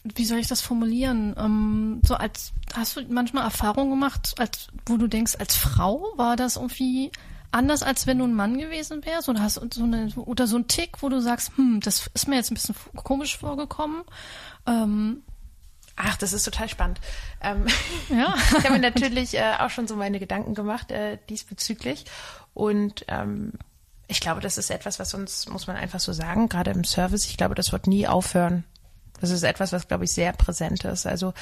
wie 0.03 0.25
soll 0.25 0.39
ich 0.39 0.47
das 0.47 0.61
formulieren? 0.61 1.35
Ähm, 1.37 2.01
so 2.05 2.15
als, 2.15 2.53
hast 2.73 2.97
du 2.97 3.01
manchmal 3.09 3.43
Erfahrungen 3.43 3.91
gemacht, 3.91 4.35
als, 4.39 4.67
wo 4.85 4.97
du 4.97 5.07
denkst, 5.07 5.35
als 5.39 5.55
Frau 5.55 6.05
war 6.15 6.35
das 6.35 6.55
irgendwie 6.55 7.11
anders, 7.51 7.83
als 7.83 8.07
wenn 8.07 8.19
du 8.19 8.25
ein 8.25 8.33
Mann 8.33 8.57
gewesen 8.57 9.05
wärst? 9.05 9.29
Oder 9.29 9.41
hast 9.41 9.55
so 9.55 9.83
eine, 9.83 10.09
oder 10.15 10.47
so 10.47 10.57
ein 10.57 10.67
Tick, 10.67 11.01
wo 11.01 11.09
du 11.09 11.21
sagst, 11.21 11.51
hm, 11.55 11.79
das 11.81 12.09
ist 12.13 12.27
mir 12.27 12.35
jetzt 12.35 12.51
ein 12.51 12.55
bisschen 12.55 12.75
komisch 12.95 13.37
vorgekommen? 13.37 14.03
Ähm, 14.65 15.23
Ach, 16.01 16.15
das 16.15 16.31
ist 16.31 16.43
total 16.43 16.69
spannend. 16.69 17.01
Ähm, 17.41 17.65
ja. 18.09 18.33
ich 18.57 18.63
habe 18.63 18.71
mir 18.71 18.79
natürlich 18.79 19.35
äh, 19.35 19.55
auch 19.59 19.69
schon 19.69 19.87
so 19.87 19.95
meine 19.95 20.19
Gedanken 20.19 20.55
gemacht 20.55 20.91
äh, 20.91 21.17
diesbezüglich. 21.29 22.05
Und 22.53 23.05
ähm, 23.09 23.53
ich 24.07 24.21
glaube, 24.21 24.41
das 24.41 24.57
ist 24.57 24.71
etwas, 24.71 24.97
was 24.99 25.13
uns, 25.13 25.47
muss 25.49 25.67
man 25.67 25.75
einfach 25.75 25.99
so 25.99 26.13
sagen, 26.13 26.47
gerade 26.47 26.71
im 26.71 26.85
Service, 26.85 27.25
ich 27.25 27.37
glaube, 27.37 27.53
das 27.53 27.71
wird 27.73 27.85
nie 27.85 28.07
aufhören. 28.07 28.63
Das 29.19 29.29
ist 29.29 29.43
etwas, 29.43 29.73
was, 29.73 29.89
glaube 29.89 30.05
ich, 30.05 30.11
sehr 30.13 30.31
präsent 30.31 30.85
ist. 30.85 31.05
Also 31.05 31.33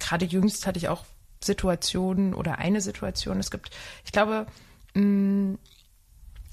gerade 0.00 0.26
jüngst 0.26 0.66
hatte 0.66 0.78
ich 0.78 0.88
auch 0.88 1.04
Situationen 1.42 2.34
oder 2.34 2.58
eine 2.58 2.80
Situation. 2.80 3.38
Es 3.38 3.52
gibt, 3.52 3.70
ich 4.04 4.10
glaube, 4.10 4.46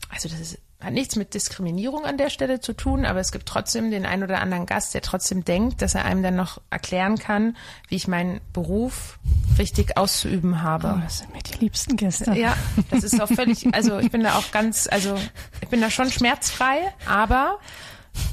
also 0.10 0.30
das 0.30 0.40
ist, 0.40 0.60
hat 0.80 0.94
nichts 0.94 1.16
mit 1.16 1.34
Diskriminierung 1.34 2.06
an 2.06 2.18
der 2.18 2.30
Stelle 2.30 2.60
zu 2.60 2.74
tun, 2.74 3.06
aber 3.06 3.20
es 3.20 3.32
gibt 3.32 3.48
trotzdem 3.48 3.92
den 3.92 4.06
einen 4.06 4.24
oder 4.24 4.42
anderen 4.42 4.66
Gast, 4.66 4.94
der 4.94 5.02
trotzdem 5.02 5.44
denkt, 5.44 5.82
dass 5.82 5.96
er 5.96 6.06
einem 6.06 6.22
dann 6.22 6.36
noch 6.36 6.62
erklären 6.70 7.18
kann, 7.18 7.58
wie 7.88 7.96
ich 7.96 8.08
meinen 8.08 8.40
Beruf 8.54 9.18
richtig 9.58 9.98
auszuüben 9.98 10.62
habe. 10.62 10.96
Oh, 10.98 11.02
das 11.02 11.20
sind 11.20 11.34
mir 11.34 11.42
die 11.42 11.58
liebsten 11.60 11.96
Gäste. 11.96 12.34
Ja, 12.34 12.56
das 12.92 13.04
ist 13.04 13.20
auch 13.20 13.30
völlig, 13.30 13.74
also 13.74 13.98
ich 14.00 14.12
bin 14.12 14.22
da 14.22 14.38
auch 14.38 14.52
ganz, 14.52 14.88
also 14.92 15.18
ich 15.62 15.70
bin 15.70 15.82
da 15.82 15.90
schon 15.90 16.12
schmerzfrei, 16.12 16.94
aber 17.08 17.60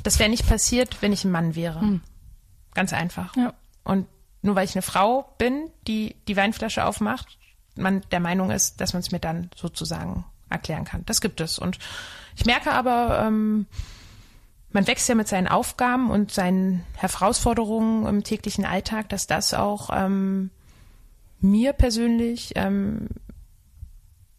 das 0.02 0.18
wäre 0.18 0.28
nicht 0.28 0.46
passiert, 0.46 0.98
wenn 1.00 1.12
ich 1.12 1.24
ein 1.24 1.30
Mann 1.30 1.54
wäre. 1.54 2.00
Ganz 2.74 2.92
einfach. 2.92 3.36
Ja. 3.36 3.54
Und 3.84 4.06
nur 4.42 4.56
weil 4.56 4.64
ich 4.64 4.74
eine 4.74 4.82
Frau 4.82 5.32
bin, 5.38 5.70
die 5.86 6.16
die 6.28 6.36
Weinflasche 6.36 6.84
aufmacht, 6.84 7.38
man 7.76 8.02
der 8.10 8.20
Meinung 8.20 8.50
ist, 8.50 8.80
dass 8.80 8.92
man 8.92 9.00
es 9.00 9.12
mir 9.12 9.18
dann 9.18 9.50
sozusagen 9.56 10.24
erklären 10.50 10.84
kann. 10.84 11.04
Das 11.06 11.20
gibt 11.20 11.40
es. 11.40 11.58
Und 11.58 11.78
ich 12.36 12.44
merke 12.44 12.72
aber, 12.72 13.24
ähm, 13.26 13.66
man 14.70 14.86
wächst 14.86 15.08
ja 15.08 15.14
mit 15.14 15.28
seinen 15.28 15.48
Aufgaben 15.48 16.10
und 16.10 16.32
seinen 16.32 16.84
Herausforderungen 16.96 18.06
im 18.06 18.24
täglichen 18.24 18.64
Alltag, 18.64 19.08
dass 19.08 19.26
das 19.26 19.54
auch 19.54 19.90
ähm, 19.92 20.50
mir 21.40 21.72
persönlich 21.72 22.52
ähm, 22.56 23.08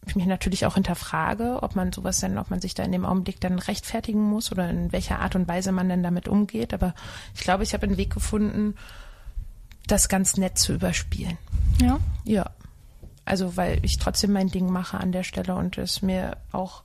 ich 0.06 0.16
mich 0.16 0.26
natürlich 0.26 0.66
auch 0.66 0.74
hinterfrage, 0.74 1.62
ob 1.62 1.76
man 1.76 1.92
sowas 1.92 2.20
dann, 2.20 2.38
ob 2.38 2.50
man 2.50 2.60
sich 2.60 2.74
da 2.74 2.82
in 2.82 2.92
dem 2.92 3.06
Augenblick 3.06 3.40
dann 3.40 3.58
rechtfertigen 3.58 4.22
muss 4.22 4.52
oder 4.52 4.68
in 4.68 4.92
welcher 4.92 5.20
Art 5.20 5.34
und 5.34 5.48
Weise 5.48 5.72
man 5.72 5.88
denn 5.88 6.02
damit 6.02 6.28
umgeht. 6.28 6.74
Aber 6.74 6.94
ich 7.34 7.40
glaube, 7.40 7.62
ich 7.62 7.72
habe 7.72 7.86
einen 7.86 7.96
Weg 7.96 8.12
gefunden, 8.12 8.74
das 9.86 10.08
ganz 10.08 10.36
nett 10.36 10.58
zu 10.58 10.74
überspielen. 10.74 11.38
Ja. 11.80 11.98
Ja. 12.24 12.50
Also, 13.24 13.56
weil 13.56 13.78
ich 13.82 13.98
trotzdem 13.98 14.32
mein 14.32 14.48
Ding 14.48 14.70
mache 14.70 14.98
an 14.98 15.12
der 15.12 15.22
Stelle 15.22 15.54
und 15.54 15.78
es 15.78 16.02
mir 16.02 16.36
auch 16.52 16.82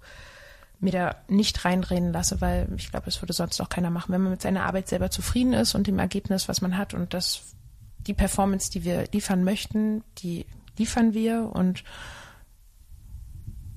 mir 0.79 0.91
da 0.91 1.15
nicht 1.27 1.65
reinreden 1.65 2.13
lasse, 2.13 2.39
weil 2.39 2.69
ich 2.77 2.89
glaube, 2.89 3.05
das 3.05 3.21
würde 3.21 3.33
sonst 3.33 3.59
auch 3.59 3.69
keiner 3.69 3.89
machen. 3.89 4.13
Wenn 4.13 4.21
man 4.21 4.31
mit 4.31 4.41
seiner 4.41 4.65
Arbeit 4.65 4.87
selber 4.87 5.11
zufrieden 5.11 5.53
ist 5.53 5.75
und 5.75 5.87
dem 5.87 5.99
Ergebnis, 5.99 6.47
was 6.47 6.61
man 6.61 6.77
hat 6.77 6.93
und 6.93 7.13
das 7.13 7.41
die 8.07 8.13
Performance, 8.13 8.71
die 8.71 8.85
wir 8.85 9.05
liefern 9.11 9.43
möchten, 9.43 10.03
die 10.19 10.45
liefern 10.77 11.13
wir 11.13 11.51
und 11.53 11.83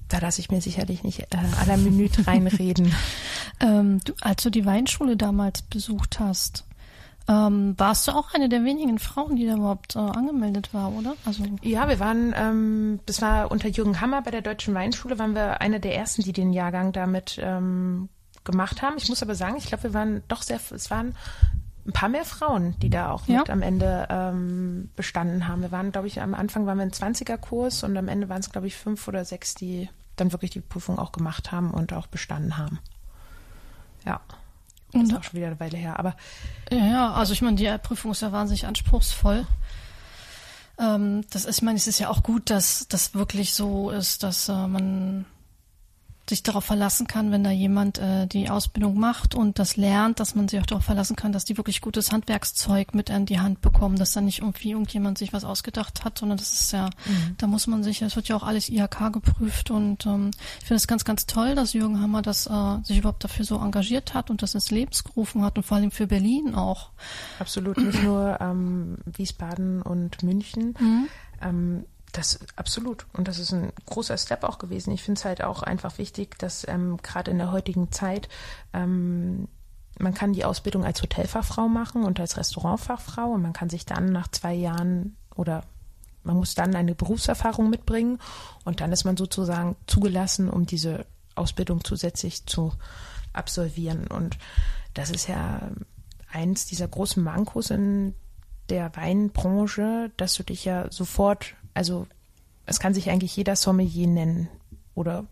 da 0.09 0.19
lasse 0.19 0.41
ich 0.41 0.51
mir 0.51 0.61
sicherlich 0.61 1.03
nicht 1.03 1.21
äh, 1.21 1.37
à 1.61 1.67
la 1.67 1.77
Minute 1.77 2.27
reinreden. 2.27 2.95
Ähm, 3.61 4.01
du, 4.05 4.13
als 4.21 4.43
du 4.43 4.51
die 4.51 4.65
Weinschule 4.65 5.17
damals 5.17 5.63
besucht 5.63 6.21
hast, 6.21 6.65
ähm, 7.29 7.75
warst 7.79 8.09
du 8.09 8.13
auch 8.13 8.35
eine 8.35 8.49
der 8.49 8.65
wenigen 8.65 8.99
Frauen, 8.99 9.37
die 9.37 9.47
da 9.47 9.55
überhaupt 9.55 9.97
äh, 9.97 10.01
angemeldet 10.01 10.75
war, 10.75 10.93
oder? 10.93 11.15
Also 11.25 11.45
Ja, 11.63 11.89
wir 11.89 12.01
waren, 12.01 12.35
ähm, 12.37 13.01
das 13.07 13.23
war 13.23 13.51
unter 13.51 13.69
Jürgen 13.69 14.01
Hammer 14.01 14.23
bei 14.23 14.31
der 14.31 14.43
Deutschen 14.43 14.75
Weinschule, 14.75 15.19
waren 15.19 15.35
wir 15.35 15.61
eine 15.61 15.79
der 15.81 15.97
ersten, 15.97 16.23
die 16.23 16.33
den 16.33 16.53
Jahrgang 16.53 16.93
damit 16.93 17.39
ähm, 17.41 18.09
gemacht 18.45 18.83
haben. 18.83 18.97
Ich 18.99 19.09
muss 19.09 19.23
aber 19.23 19.35
sagen, 19.35 19.57
ich 19.57 19.67
glaube, 19.67 19.85
wir 19.85 19.95
waren 19.95 20.23
doch 20.29 20.43
sehr, 20.43 20.59
es 20.71 20.91
waren 20.91 21.15
ein 21.87 21.93
paar 21.93 22.09
mehr 22.09 22.25
Frauen, 22.25 22.77
die 22.81 22.91
da 22.91 23.11
auch 23.11 23.27
Ja. 23.27 23.41
mit 23.41 23.51
am 23.51 23.63
Ende 23.63 24.07
ähm, 24.11 24.91
bestanden 24.97 25.49
haben. 25.49 25.63
Wir 25.63 25.73
waren, 25.73 25.91
glaube 25.93 26.07
ich, 26.07 26.21
am 26.21 26.35
Anfang 26.35 26.67
waren 26.67 26.79
wir 26.79 26.85
ein 26.85 26.91
20er-Kurs 26.93 27.83
und 27.85 27.97
am 27.97 28.09
Ende 28.09 28.29
waren 28.29 28.41
es, 28.41 28.51
glaube 28.51 28.67
ich, 28.69 28.77
fünf 28.77 29.07
oder 29.09 29.25
sechs, 29.25 29.55
die 29.55 29.89
dann 30.17 30.31
wirklich 30.33 30.51
die 30.53 30.61
Prüfung 30.61 30.99
auch 30.99 31.11
gemacht 31.13 31.51
haben 31.53 31.71
und 31.73 31.93
auch 31.93 32.07
bestanden 32.07 32.57
haben. 32.59 32.79
Ja. 34.07 34.21
Das 34.93 35.03
ist 35.05 35.15
auch 35.15 35.23
schon 35.23 35.35
wieder 35.35 35.47
eine 35.47 35.61
Weile 35.61 35.79
her. 35.79 35.99
Aber 35.99 36.15
Ja, 36.71 36.87
ja, 36.87 37.13
also 37.13 37.33
ich 37.33 37.43
meine, 37.43 37.57
die 37.57 37.71
Prüfung 37.83 38.13
ist 38.13 38.23
ja 38.23 38.33
wahnsinnig 38.33 38.67
anspruchsvoll. 38.67 39.47
Ähm, 40.79 41.25
das 41.31 41.45
ist, 41.45 41.59
ich 41.59 41.63
meine, 41.63 41.77
es 41.77 41.87
ist 41.87 41.99
ja 41.99 42.09
auch 42.09 42.23
gut, 42.23 42.51
dass 42.51 42.87
das 42.89 43.15
wirklich 43.15 43.55
so 43.55 43.91
ist, 43.91 44.23
dass 44.23 44.49
äh, 44.49 44.67
man 44.67 45.25
sich 46.29 46.43
darauf 46.43 46.65
verlassen 46.65 47.07
kann, 47.07 47.33
wenn 47.33 47.43
da 47.43 47.51
jemand 47.51 47.99
äh, 47.99 48.27
die 48.27 48.49
Ausbildung 48.49 48.99
macht 48.99 49.35
und 49.35 49.59
das 49.59 49.77
lernt, 49.77 50.21
dass 50.21 50.35
man 50.35 50.49
sich 50.49 50.61
auch 50.61 50.67
darauf 50.67 50.85
verlassen 50.85 51.17
kann, 51.17 51.33
dass 51.33 51.45
die 51.45 51.57
wirklich 51.57 51.81
gutes 51.81 52.13
Handwerkszeug 52.13 52.95
mit 52.95 53.11
an 53.11 53.27
die 53.27 53.41
Hand 53.41 53.61
bekommen, 53.61 53.97
dass 53.97 54.13
da 54.13 54.21
nicht 54.21 54.39
irgendwie 54.39 54.71
irgendjemand 54.71 55.19
sich 55.19 55.33
was 55.33 55.45
ausgedacht 55.45 56.05
hat, 56.05 56.19
sondern 56.19 56.39
das 56.39 56.53
ist 56.53 56.73
ja, 56.73 56.87
mhm. 57.07 57.35
da 57.39 57.47
muss 57.47 57.67
man 57.67 57.83
sich, 57.83 58.03
es 58.03 58.15
wird 58.15 58.29
ja 58.29 58.37
auch 58.37 58.45
alles 58.45 58.69
IHK 58.69 59.13
geprüft 59.13 59.71
und 59.71 60.07
ähm, 60.07 60.31
ich 60.61 60.67
finde 60.67 60.77
es 60.77 60.87
ganz, 60.87 61.05
ganz 61.05 61.27
toll, 61.27 61.55
dass 61.55 61.73
Jürgen 61.73 62.01
Hammer 62.01 62.23
das 62.23 62.47
äh, 62.47 62.79
sich 62.85 62.99
überhaupt 62.99 63.25
dafür 63.25 63.45
so 63.45 63.59
engagiert 63.59 64.15
hat 64.15 64.31
und 64.31 64.43
das 64.43 64.55
ins 64.55 64.71
Leben 64.71 64.93
gerufen 65.05 65.43
hat 65.43 65.57
und 65.57 65.65
vor 65.65 65.77
allem 65.77 65.91
für 65.91 66.07
Berlin 66.07 66.55
auch. 66.55 66.91
Absolut, 67.39 67.79
nicht 67.79 68.03
nur 68.03 68.39
ähm, 68.41 68.99
Wiesbaden 69.07 69.83
und 69.83 70.23
München. 70.23 70.75
Mhm. 70.79 71.09
Ähm, 71.41 71.85
das 72.13 72.41
absolut. 72.57 73.07
Und 73.15 73.29
das 73.29 73.39
ist 73.39 73.53
ein 73.53 73.73
großer 73.87 74.17
Step 74.19 74.45
auch 74.45 74.59
gewesen. 74.59 74.93
Ich 74.93 75.03
finde 75.03 75.19
es 75.19 75.25
halt 75.25 75.43
auch 75.43 75.63
einfach 75.63 75.99
wichtig, 75.99 76.39
dass 76.39 76.67
ähm, 76.69 76.99
gerade 77.03 77.31
in 77.31 77.39
der 77.39 77.53
heutigen 77.53 77.91
Zeit 77.91 78.29
ähm, 78.73 79.49
man 79.99 80.15
kann 80.15 80.33
die 80.33 80.45
Ausbildung 80.45 80.85
als 80.85 81.03
Hotelfachfrau 81.03 81.69
machen 81.69 82.05
und 82.05 82.19
als 82.19 82.37
Restaurantfachfrau 82.37 83.31
und 83.31 83.43
man 83.43 83.53
kann 83.53 83.71
sich 83.71 83.87
dann 83.87 84.07
nach 84.07 84.29
zwei 84.29 84.55
Jahren 84.55 85.17
oder 85.35 85.65
man 86.25 86.37
muss 86.37 86.55
dann 86.55 86.75
eine 86.75 86.95
Berufserfahrung 86.95 87.69
mitbringen 87.69 88.19
und 88.65 88.81
dann 88.81 88.93
ist 88.93 89.05
man 89.05 89.17
sozusagen 89.17 89.77
zugelassen, 89.87 90.49
um 90.49 90.67
diese 90.67 91.07
Ausbildung 91.35 91.85
zusätzlich 91.85 92.47
zu 92.47 92.73
absolvieren. 93.33 94.07
Und 94.07 94.39
das 94.95 95.11
ist 95.11 95.29
ja 95.29 95.61
eins 96.31 96.67
dieser 96.67 96.89
großen 96.89 97.23
Mankos 97.23 97.71
in 97.71 98.15
der 98.69 98.95
Weinbranche, 98.95 100.11
dass 100.17 100.35
du 100.35 100.45
dich 100.45 100.65
ja 100.65 100.91
sofort 100.91 101.55
also 101.75 102.07
es 102.67 102.81
kann 102.81 102.95
sich 102.95 103.11
eigentlich 103.11 103.37
jeder 103.37 103.57
Sommelier 103.57 104.07
nennen 104.07 104.49
oder 104.95 105.27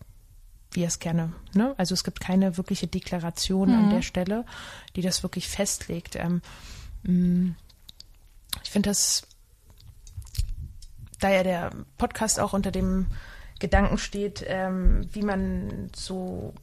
wie 0.72 0.82
er 0.82 0.88
es 0.88 0.99
gerne. 0.99 1.32
Ne? 1.55 1.74
Also 1.78 1.95
es 1.95 2.05
gibt 2.05 2.20
keine 2.20 2.57
wirkliche 2.57 2.86
Deklaration 2.86 3.70
mhm. 3.70 3.74
an 3.74 3.91
der 3.91 4.03
Stelle, 4.03 4.45
die 4.97 5.03
das 5.03 5.22
wirklich 5.22 5.49
festlegt. 5.49 6.16
Ähm, 6.16 6.43
mm, 7.03 7.55
ich 8.62 8.70
finde 8.70 8.91
das, 8.91 9.26
da 11.18 11.30
ja 11.30 11.43
der 11.43 11.70
Podcast 11.99 12.38
auch 12.41 12.53
unter 12.53 12.70
dem 12.70 13.07
Gedanken 13.59 13.99
steht, 13.99 14.45
ähm, 14.47 15.09
wie 15.12 15.22
man 15.22 15.91
so 15.95 16.55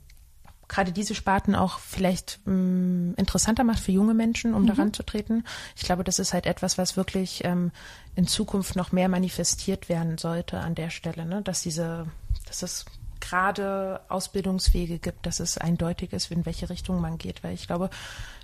gerade 0.68 0.91
diese 0.91 1.15
Sparten 1.15 1.55
auch 1.55 1.80
vielleicht 1.80 2.39
mh, 2.45 2.53
mm, 2.53 3.13
interessanter 3.15 3.63
macht 3.63 3.80
für 3.80 3.91
junge 3.91 4.13
Menschen, 4.13 4.53
um 4.53 4.63
mhm. 4.63 4.68
daran 4.68 4.93
zu 4.93 5.03
treten. 5.03 5.43
Ich 5.76 5.84
glaube, 5.84 6.03
das 6.03 6.20
ist 6.20 6.34
halt 6.34 6.45
etwas, 6.45 6.78
was 6.78 6.97
wirklich 6.97 7.43
ähm, 7.45 7.72
in 8.15 8.28
Zukunft 8.28 8.76
noch 8.76 8.91
mehr 8.91 9.09
manifestiert 9.09 9.89
werden 9.89 10.18
sollte 10.18 10.59
an 10.59 10.76
der 10.76 10.89
Stelle, 10.89 11.26
ne? 11.26 11.41
dass 11.41 11.61
diese, 11.61 12.07
dass 12.47 12.63
es 12.63 12.86
gerade 13.20 14.01
Ausbildungswege 14.09 14.99
gibt, 14.99 15.26
dass 15.26 15.39
es 15.39 15.57
eindeutig 15.57 16.13
ist, 16.13 16.32
in 16.32 16.45
welche 16.45 16.70
Richtung 16.70 17.01
man 17.01 17.18
geht, 17.18 17.43
weil 17.43 17.53
ich 17.53 17.68
glaube, 17.68 17.89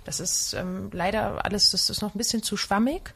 das 0.04 0.20
ist 0.20 0.54
ähm, 0.54 0.90
leider 0.92 1.44
alles, 1.44 1.70
das 1.70 1.90
ist 1.90 2.02
noch 2.02 2.14
ein 2.14 2.18
bisschen 2.18 2.42
zu 2.42 2.56
schwammig. 2.56 3.14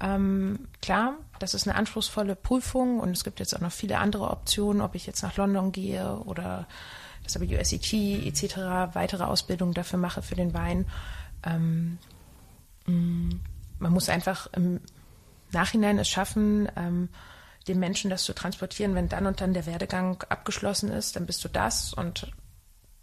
Ähm, 0.00 0.68
klar, 0.82 1.14
das 1.38 1.54
ist 1.54 1.68
eine 1.68 1.76
anspruchsvolle 1.76 2.34
Prüfung 2.34 2.98
und 2.98 3.10
es 3.10 3.22
gibt 3.22 3.38
jetzt 3.38 3.54
auch 3.54 3.60
noch 3.60 3.72
viele 3.72 3.98
andere 3.98 4.30
Optionen, 4.30 4.82
ob 4.82 4.94
ich 4.94 5.06
jetzt 5.06 5.22
nach 5.22 5.36
London 5.36 5.70
gehe 5.70 6.18
oder 6.24 6.66
WSET 7.26 7.92
etc., 8.26 8.56
weitere 8.94 9.24
Ausbildung 9.24 9.74
dafür 9.74 9.98
mache 9.98 10.22
für 10.22 10.36
den 10.36 10.54
Wein. 10.54 10.86
Ähm, 11.44 11.98
mm, 12.86 13.40
man 13.78 13.92
muss 13.92 14.08
einfach 14.08 14.52
im 14.52 14.80
Nachhinein 15.52 15.98
es 15.98 16.08
schaffen, 16.08 16.68
ähm, 16.76 17.08
den 17.68 17.78
Menschen 17.78 18.10
das 18.10 18.24
zu 18.24 18.34
transportieren, 18.34 18.94
wenn 18.94 19.08
dann 19.08 19.26
und 19.26 19.40
dann 19.40 19.54
der 19.54 19.66
Werdegang 19.66 20.22
abgeschlossen 20.28 20.90
ist, 20.90 21.16
dann 21.16 21.26
bist 21.26 21.42
du 21.44 21.48
das 21.48 21.94
und 21.94 22.30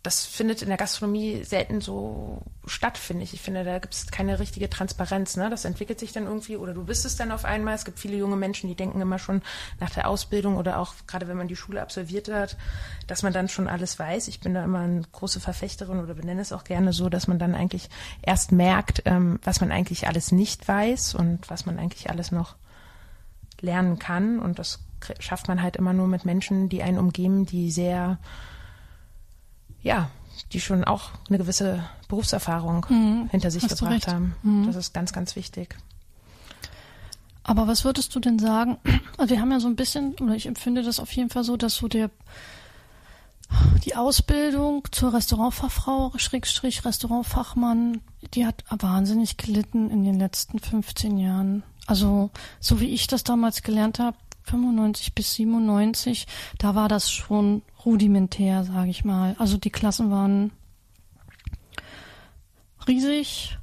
das 0.03 0.25
findet 0.25 0.63
in 0.63 0.69
der 0.69 0.77
Gastronomie 0.77 1.43
selten 1.43 1.79
so 1.79 2.41
statt, 2.65 2.97
finde 2.97 3.23
ich. 3.23 3.35
Ich 3.35 3.41
finde, 3.41 3.63
da 3.63 3.77
gibt 3.77 3.93
es 3.93 4.07
keine 4.07 4.39
richtige 4.39 4.67
Transparenz. 4.67 5.37
Ne? 5.37 5.51
Das 5.51 5.63
entwickelt 5.63 5.99
sich 5.99 6.11
dann 6.11 6.25
irgendwie 6.25 6.57
oder 6.57 6.73
du 6.73 6.83
bist 6.83 7.05
es 7.05 7.17
dann 7.17 7.31
auf 7.31 7.45
einmal. 7.45 7.75
Es 7.75 7.85
gibt 7.85 7.99
viele 7.99 8.17
junge 8.17 8.35
Menschen, 8.35 8.67
die 8.67 8.75
denken 8.75 8.99
immer 8.99 9.19
schon 9.19 9.43
nach 9.79 9.91
der 9.91 10.07
Ausbildung 10.07 10.57
oder 10.57 10.79
auch 10.79 10.95
gerade 11.05 11.27
wenn 11.27 11.37
man 11.37 11.47
die 11.47 11.55
Schule 11.55 11.83
absolviert 11.83 12.31
hat, 12.31 12.57
dass 13.05 13.21
man 13.21 13.31
dann 13.31 13.47
schon 13.47 13.67
alles 13.67 13.99
weiß. 13.99 14.27
Ich 14.27 14.39
bin 14.39 14.55
da 14.55 14.63
immer 14.63 14.79
eine 14.79 15.03
große 15.11 15.39
Verfechterin 15.39 15.99
oder 15.99 16.15
benenne 16.15 16.41
es 16.41 16.51
auch 16.51 16.63
gerne 16.63 16.93
so, 16.93 17.07
dass 17.07 17.27
man 17.27 17.37
dann 17.37 17.53
eigentlich 17.53 17.87
erst 18.23 18.51
merkt, 18.51 19.03
ähm, 19.05 19.39
was 19.43 19.61
man 19.61 19.71
eigentlich 19.71 20.07
alles 20.07 20.31
nicht 20.31 20.67
weiß 20.67 21.13
und 21.13 21.47
was 21.47 21.67
man 21.67 21.77
eigentlich 21.77 22.09
alles 22.09 22.31
noch 22.31 22.55
lernen 23.59 23.99
kann. 23.99 24.39
Und 24.39 24.57
das 24.57 24.79
schafft 25.19 25.47
man 25.47 25.61
halt 25.61 25.75
immer 25.75 25.93
nur 25.93 26.07
mit 26.07 26.25
Menschen, 26.25 26.69
die 26.69 26.81
einen 26.81 26.97
umgeben, 26.97 27.45
die 27.45 27.69
sehr 27.69 28.17
ja, 29.83 30.09
die 30.53 30.59
schon 30.59 30.83
auch 30.83 31.11
eine 31.29 31.37
gewisse 31.37 31.83
Berufserfahrung 32.07 32.85
mhm. 32.89 33.29
hinter 33.31 33.51
sich 33.51 33.67
gebracht 33.67 34.07
haben. 34.07 34.35
Mhm. 34.43 34.67
Das 34.67 34.75
ist 34.75 34.93
ganz, 34.93 35.13
ganz 35.13 35.35
wichtig. 35.35 35.75
Aber 37.43 37.67
was 37.67 37.83
würdest 37.83 38.13
du 38.15 38.19
denn 38.19 38.39
sagen? 38.39 38.77
Also 39.17 39.35
wir 39.35 39.41
haben 39.41 39.51
ja 39.51 39.59
so 39.59 39.67
ein 39.67 39.75
bisschen, 39.75 40.15
oder 40.19 40.33
ich 40.33 40.47
empfinde 40.47 40.81
das 40.81 40.99
auf 40.99 41.11
jeden 41.11 41.29
Fall 41.29 41.43
so, 41.43 41.55
dass 41.55 41.75
so 41.75 41.87
der 41.87 42.09
die 43.85 43.95
Ausbildung 43.95 44.87
zur 44.91 45.13
Restaurantfachfrau, 45.13 46.13
Schrägstrich 46.15 46.85
Restaurantfachmann, 46.85 48.01
die 48.33 48.45
hat 48.45 48.63
wahnsinnig 48.69 49.37
gelitten 49.37 49.89
in 49.89 50.03
den 50.03 50.17
letzten 50.17 50.59
15 50.59 51.17
Jahren. 51.17 51.63
Also 51.85 52.29
so 52.59 52.79
wie 52.79 52.93
ich 52.93 53.07
das 53.07 53.23
damals 53.23 53.61
gelernt 53.61 53.99
habe, 53.99 54.17
95 54.43 55.13
bis 55.13 55.33
97, 55.35 56.27
da 56.57 56.75
war 56.75 56.87
das 56.87 57.11
schon 57.11 57.61
rudimentär, 57.85 58.63
sage 58.63 58.89
ich 58.89 59.05
mal. 59.05 59.35
Also 59.39 59.57
die 59.57 59.69
Klassen 59.69 60.11
waren 60.11 60.51
riesig, 62.87 63.57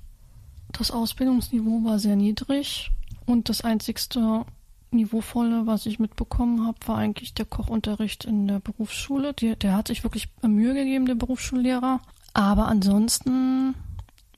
das 0.73 0.91
Ausbildungsniveau 0.91 1.85
war 1.85 1.99
sehr 1.99 2.17
niedrig 2.17 2.91
und 3.27 3.49
das 3.49 3.63
einzigste 3.63 4.45
Niveauvolle, 4.91 5.67
was 5.67 5.87
ich 5.87 5.99
mitbekommen 5.99 6.67
habe, 6.67 6.79
war 6.87 6.97
eigentlich 6.99 7.35
der 7.35 7.45
Kochunterricht 7.45 8.25
in 8.25 8.49
der 8.49 8.59
Berufsschule. 8.61 9.35
Die, 9.35 9.55
der 9.55 9.77
hat 9.77 9.89
sich 9.89 10.03
wirklich 10.03 10.29
Mühe 10.43 10.73
gegeben, 10.73 11.05
der 11.05 11.15
Berufsschullehrer. 11.15 12.01
Aber 12.33 12.69
ansonsten 12.69 13.75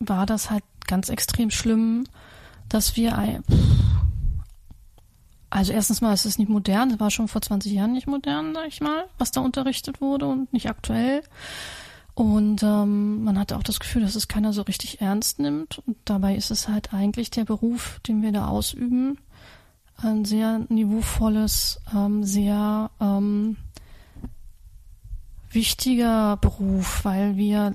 war 0.00 0.26
das 0.26 0.50
halt 0.50 0.64
ganz 0.86 1.08
extrem 1.08 1.50
schlimm, 1.50 2.04
dass 2.68 2.96
wir 2.96 3.42
also 5.50 5.72
erstens 5.72 6.00
mal 6.00 6.14
ist 6.14 6.24
es 6.24 6.38
nicht 6.38 6.48
modern, 6.48 6.90
das 6.90 7.00
war 7.00 7.10
schon 7.10 7.28
vor 7.28 7.42
20 7.42 7.72
Jahren 7.72 7.92
nicht 7.92 8.06
modern, 8.06 8.54
sag 8.54 8.68
ich 8.68 8.80
mal, 8.80 9.04
was 9.18 9.32
da 9.32 9.40
unterrichtet 9.40 10.00
wurde 10.00 10.26
und 10.26 10.52
nicht 10.52 10.70
aktuell. 10.70 11.22
Und 12.14 12.62
ähm, 12.62 13.24
man 13.24 13.38
hatte 13.38 13.56
auch 13.56 13.62
das 13.62 13.80
Gefühl, 13.80 14.02
dass 14.02 14.14
es 14.14 14.28
keiner 14.28 14.52
so 14.52 14.62
richtig 14.62 15.00
ernst 15.00 15.38
nimmt. 15.38 15.82
Und 15.86 15.96
dabei 16.04 16.36
ist 16.36 16.50
es 16.50 16.68
halt 16.68 16.92
eigentlich 16.92 17.30
der 17.30 17.44
Beruf, 17.44 18.00
den 18.06 18.22
wir 18.22 18.32
da 18.32 18.48
ausüben, 18.48 19.18
ein 19.96 20.24
sehr 20.24 20.60
niveauvolles, 20.68 21.80
ähm, 21.94 22.24
sehr 22.24 22.90
ähm, 23.00 23.56
wichtiger 25.52 26.36
Beruf, 26.36 27.04
weil 27.04 27.36
wir 27.36 27.74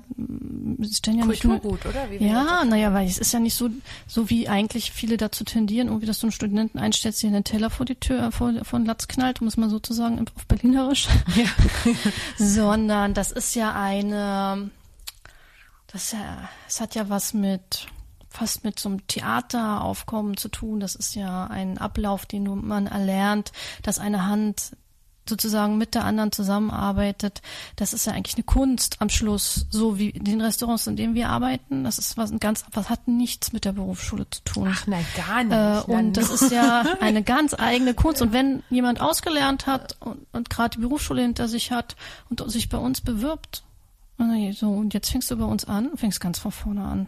stellen 0.90 1.18
ja 1.18 1.24
Kulturgut, 1.26 1.72
nicht 1.72 1.84
nur, 1.84 1.90
oder? 1.90 2.10
Wie 2.10 2.24
ja, 2.24 2.64
naja, 2.64 2.92
weil 2.94 3.06
es 3.06 3.18
ist 3.18 3.32
ja 3.32 3.40
nicht 3.40 3.54
so, 3.54 3.68
so 4.06 4.30
wie 4.30 4.48
eigentlich 4.48 4.92
viele 4.92 5.16
dazu 5.16 5.44
tendieren, 5.44 5.88
irgendwie, 5.88 6.06
dass 6.06 6.20
du 6.20 6.26
einen 6.26 6.32
Studenten 6.32 6.78
einstellst, 6.78 7.22
der 7.22 7.28
einen 7.28 7.44
Teller 7.44 7.70
vor 7.70 7.84
die 7.84 7.96
Tür, 7.96 8.32
vor, 8.32 8.52
vor 8.62 8.78
den 8.78 8.86
Latz 8.86 9.08
knallt, 9.08 9.40
um 9.40 9.48
es 9.48 9.56
mal 9.56 9.68
sozusagen 9.68 10.18
auf 10.20 10.46
Berlinerisch. 10.46 11.08
Ja. 11.34 11.46
Sondern 12.38 13.12
das 13.14 13.30
ist 13.30 13.54
ja 13.54 13.74
eine, 13.74 14.70
das 15.86 16.12
ja, 16.12 16.48
es 16.66 16.80
hat 16.80 16.94
ja 16.94 17.10
was 17.10 17.34
mit, 17.34 17.86
fast 18.30 18.64
mit 18.64 18.80
so 18.80 18.88
einem 18.88 19.06
Theateraufkommen 19.06 20.36
zu 20.36 20.48
tun. 20.48 20.80
Das 20.80 20.94
ist 20.94 21.14
ja 21.14 21.46
ein 21.46 21.76
Ablauf, 21.78 22.24
den 22.24 22.66
man 22.66 22.86
erlernt, 22.86 23.52
dass 23.82 23.98
eine 23.98 24.26
Hand 24.26 24.72
sozusagen 25.28 25.78
mit 25.78 25.94
der 25.94 26.04
anderen 26.04 26.32
zusammenarbeitet, 26.32 27.42
das 27.76 27.92
ist 27.92 28.06
ja 28.06 28.12
eigentlich 28.12 28.36
eine 28.36 28.44
Kunst 28.44 28.96
am 29.00 29.08
Schluss, 29.08 29.66
so 29.70 29.98
wie 29.98 30.12
den 30.12 30.40
Restaurants, 30.40 30.86
in 30.86 30.96
denen 30.96 31.14
wir 31.14 31.28
arbeiten. 31.28 31.84
Das 31.84 31.98
ist 31.98 32.16
was 32.16 32.32
ganz, 32.40 32.64
was 32.72 32.88
hat 32.90 33.08
nichts 33.08 33.52
mit 33.52 33.64
der 33.64 33.72
Berufsschule 33.72 34.28
zu 34.30 34.42
tun. 34.44 34.68
Ach 34.72 34.86
nein, 34.86 35.04
gar 35.16 35.44
nicht. 35.44 35.88
Äh, 35.88 35.92
und 35.92 36.16
das 36.16 36.30
ist 36.30 36.50
ja 36.50 36.84
eine 37.00 37.22
ganz 37.22 37.54
eigene 37.54 37.94
Kunst. 37.94 38.22
Und 38.22 38.32
wenn 38.32 38.62
jemand 38.70 39.00
ausgelernt 39.00 39.66
hat 39.66 39.96
und, 40.00 40.26
und 40.32 40.50
gerade 40.50 40.76
die 40.76 40.82
Berufsschule 40.82 41.22
hinter 41.22 41.48
sich 41.48 41.72
hat 41.72 41.96
und 42.30 42.48
sich 42.50 42.68
bei 42.68 42.78
uns 42.78 43.00
bewirbt, 43.00 43.62
so 44.52 44.70
und 44.70 44.94
jetzt 44.94 45.10
fängst 45.10 45.30
du 45.30 45.36
bei 45.36 45.44
uns 45.44 45.64
an, 45.66 45.90
fängst 45.96 46.20
ganz 46.20 46.38
von 46.38 46.50
vorne 46.50 46.82
an, 46.82 47.06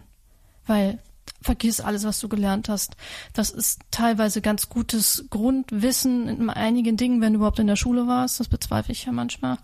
weil 0.67 0.99
vergiss 1.43 1.81
alles, 1.81 2.05
was 2.05 2.21
du 2.21 2.29
gelernt 2.29 2.69
hast. 2.69 2.97
Das 3.33 3.51
ist 3.51 3.81
teilweise 3.91 4.41
ganz 4.41 4.69
gutes 4.69 5.27
Grundwissen 5.31 6.29
in 6.29 6.51
einigen 6.51 6.97
Dingen, 6.97 7.21
wenn 7.21 7.33
du 7.33 7.39
überhaupt 7.39 7.59
in 7.59 7.67
der 7.67 7.77
Schule 7.77 8.07
warst. 8.07 8.41
Das 8.41 8.49
bezweifle 8.49 8.93
ich 8.93 9.05
ja 9.05 9.13
manchmal. 9.13 9.59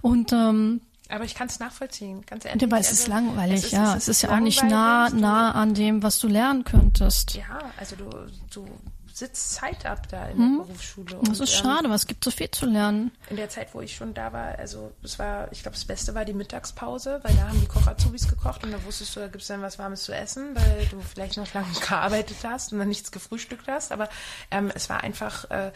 Und 0.00 0.32
ähm, 0.32 0.80
aber 1.10 1.24
ich 1.24 1.34
kann 1.34 1.48
es 1.48 1.60
nachvollziehen, 1.60 2.24
ganz 2.26 2.44
ehrlich. 2.44 2.70
Weil 2.70 2.80
es 2.80 2.88
also, 2.88 3.02
ist 3.02 3.08
langweilig, 3.08 3.58
es 3.58 3.64
ist, 3.66 3.72
ja. 3.72 3.90
Es 3.90 3.96
ist, 3.96 4.02
es 4.02 4.08
ist 4.08 4.22
ja 4.22 4.34
auch 4.34 4.40
nicht 4.40 4.62
nah, 4.64 5.10
nah 5.10 5.52
an 5.52 5.74
dem, 5.74 6.02
was 6.02 6.18
du 6.18 6.28
lernen 6.28 6.64
könntest. 6.64 7.34
Ja, 7.34 7.58
also 7.78 7.94
du, 7.96 8.08
du 8.52 8.66
sitzt 9.14 9.54
Zeit 9.54 9.86
ab 9.86 10.08
da 10.08 10.26
in 10.26 10.38
der 10.38 10.46
hm. 10.46 10.58
Berufsschule. 10.58 11.20
Das 11.22 11.38
ist 11.38 11.54
ähm, 11.54 11.62
schade, 11.62 11.84
aber 11.84 11.94
es 11.94 12.08
gibt 12.08 12.24
so 12.24 12.32
viel 12.32 12.50
zu 12.50 12.66
lernen. 12.66 13.12
In 13.30 13.36
der 13.36 13.48
Zeit, 13.48 13.72
wo 13.72 13.80
ich 13.80 13.94
schon 13.94 14.12
da 14.12 14.32
war, 14.32 14.58
also 14.58 14.90
es 15.04 15.20
war, 15.20 15.52
ich 15.52 15.62
glaube, 15.62 15.76
das 15.76 15.84
Beste 15.84 16.16
war 16.16 16.24
die 16.24 16.32
Mittagspause, 16.32 17.20
weil 17.22 17.32
da 17.36 17.48
haben 17.48 17.60
die 17.60 17.68
Koch-Azubis 17.68 18.26
gekocht 18.26 18.64
und 18.64 18.72
da 18.72 18.84
wusstest 18.84 19.14
du, 19.14 19.20
da 19.20 19.28
gibt 19.28 19.42
es 19.42 19.46
dann 19.48 19.62
was 19.62 19.78
Warmes 19.78 20.02
zu 20.02 20.12
essen, 20.12 20.56
weil 20.56 20.86
du 20.90 21.00
vielleicht 21.00 21.36
noch 21.36 21.54
lange 21.54 21.72
gearbeitet 21.88 22.38
hast 22.42 22.72
und 22.72 22.80
dann 22.80 22.88
nichts 22.88 23.12
gefrühstückt 23.12 23.68
hast. 23.68 23.92
Aber 23.92 24.08
ähm, 24.50 24.72
es 24.74 24.90
war 24.90 25.04
einfach 25.04 25.48
äh, 25.48 25.70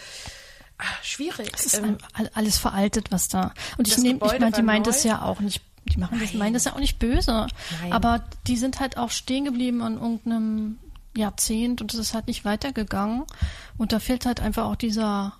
ach, 0.79 1.05
schwierig. 1.05 1.53
Es 1.55 1.67
ist 1.67 1.79
ähm, 1.79 1.99
alles 2.35 2.59
veraltet, 2.59 3.13
was 3.13 3.29
da. 3.29 3.55
Und 3.77 3.87
ich 3.87 3.99
nehme, 3.99 4.19
ich 4.25 4.41
meine, 4.41 4.51
die 4.51 4.63
meint 4.63 4.89
es 4.89 5.05
ja 5.05 5.23
auch 5.23 5.39
nicht 5.39 5.63
die 5.93 5.99
machen 5.99 6.21
das, 6.21 6.35
meinen 6.35 6.53
das 6.53 6.65
ja 6.65 6.75
auch 6.75 6.81
nicht 6.81 6.99
böse. 6.99 7.47
Nein. 7.81 7.93
Aber 7.93 8.23
die 8.47 8.59
sind 8.59 8.79
halt 8.79 8.99
auch 8.99 9.11
stehen 9.11 9.47
geblieben 9.47 9.81
an 9.83 9.95
irgendeinem 9.95 10.79
Jahrzehnt 11.17 11.81
und 11.81 11.93
es 11.93 12.01
ist 12.01 12.15
halt 12.15 12.27
nicht 12.27 12.45
weitergegangen. 12.45 13.25
Und 13.77 13.93
da 13.93 13.99
fehlt 13.99 14.27
halt 14.27 14.41
einfach 14.41 14.67
auch 14.67 14.77
dieser, 14.77 15.35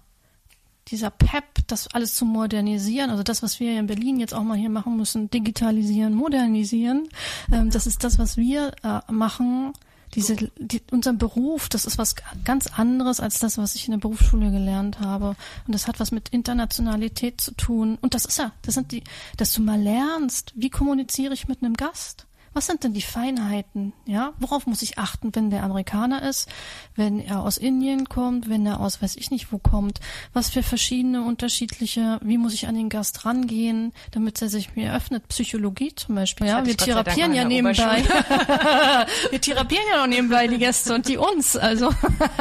dieser 0.89 1.11
Pep, 1.11 1.45
das 1.67 1.89
alles 1.89 2.15
zu 2.15 2.25
modernisieren. 2.25 3.11
Also 3.11 3.23
das, 3.23 3.43
was 3.43 3.61
wir 3.61 3.79
in 3.79 3.87
Berlin 3.87 4.21
jetzt 4.21 4.35
auch 4.35 4.43
mal 4.43 4.57
hier 4.57 4.71
machen 4.71 4.97
müssen, 4.97 5.31
digitalisieren, 5.31 6.15
modernisieren. 6.15 7.09
Ähm, 7.53 7.71
das 7.71 7.87
ist 7.87 8.05
das, 8.05 8.19
was 8.19 8.37
wir 8.37 8.73
äh, 8.83 9.01
machen 9.13 9.73
diese, 10.15 10.37
die, 10.59 10.83
unser 10.91 11.13
Beruf, 11.13 11.69
das 11.69 11.85
ist 11.85 11.99
was 11.99 12.15
ganz 12.45 12.67
anderes 12.67 13.21
als 13.21 13.39
das, 13.39 13.59
was 13.59 13.75
ich 13.75 13.87
in 13.87 13.93
der 13.93 13.99
Berufsschule 13.99 14.51
gelernt 14.51 15.01
habe. 15.01 15.37
Und 15.67 15.75
das 15.75 15.87
hat 15.87 16.01
was 16.01 16.13
mit 16.13 16.31
Internationalität 16.31 17.41
zu 17.41 17.53
tun. 17.55 17.99
Und 18.01 18.15
das 18.15 18.25
ist 18.25 18.39
ja, 18.39 18.53
das 18.63 18.75
sind 18.75 18.93
die, 18.93 19.05
dass 19.37 19.53
du 19.53 19.63
mal 19.63 19.81
lernst, 19.81 20.53
wie 20.57 20.71
kommuniziere 20.71 21.35
ich 21.35 21.49
mit 21.49 21.63
einem 21.63 21.75
Gast? 21.75 22.27
Was 22.59 22.67
sind 22.67 22.83
denn 22.83 22.93
die 22.93 23.03
Feinheiten? 23.03 23.93
Ja, 24.05 24.33
worauf 24.41 24.67
muss 24.67 24.83
ich 24.83 24.99
achten, 24.99 25.33
wenn 25.33 25.49
der 25.49 25.63
Amerikaner 25.63 26.29
ist, 26.29 26.49
wenn 26.97 27.21
er 27.21 27.45
aus 27.45 27.57
Indien 27.57 28.09
kommt, 28.09 28.51
wenn 28.51 28.67
er 28.67 28.81
aus 28.81 29.01
weiß 29.01 29.15
ich 29.15 29.31
nicht 29.31 29.53
wo 29.53 29.59
kommt? 29.59 30.01
Was 30.33 30.51
für 30.51 30.65
verschiedene 30.65 31.23
unterschiedliche, 31.23 32.19
wie 32.21 32.37
muss 32.37 32.55
ich 32.55 32.67
an 32.67 32.75
den 32.75 32.89
Gast 32.89 33.25
rangehen, 33.25 33.93
damit 34.11 34.43
er 34.43 34.49
sich 34.49 34.75
mir 34.75 34.93
öffnet? 34.93 35.29
Psychologie 35.29 35.95
zum 35.95 36.17
Beispiel. 36.17 36.49
Ja, 36.49 36.67
wir 36.67 36.77
therapieren 36.77 37.33
ja 37.33 37.45
nebenbei. 37.45 38.03
wir 39.31 39.41
therapieren 39.41 39.85
ja 39.93 40.01
noch 40.01 40.09
nebenbei 40.09 40.49
die 40.49 40.59
Gäste 40.59 40.97
und 40.97 41.07
die 41.07 41.17
uns. 41.17 41.57
Also 41.57 41.95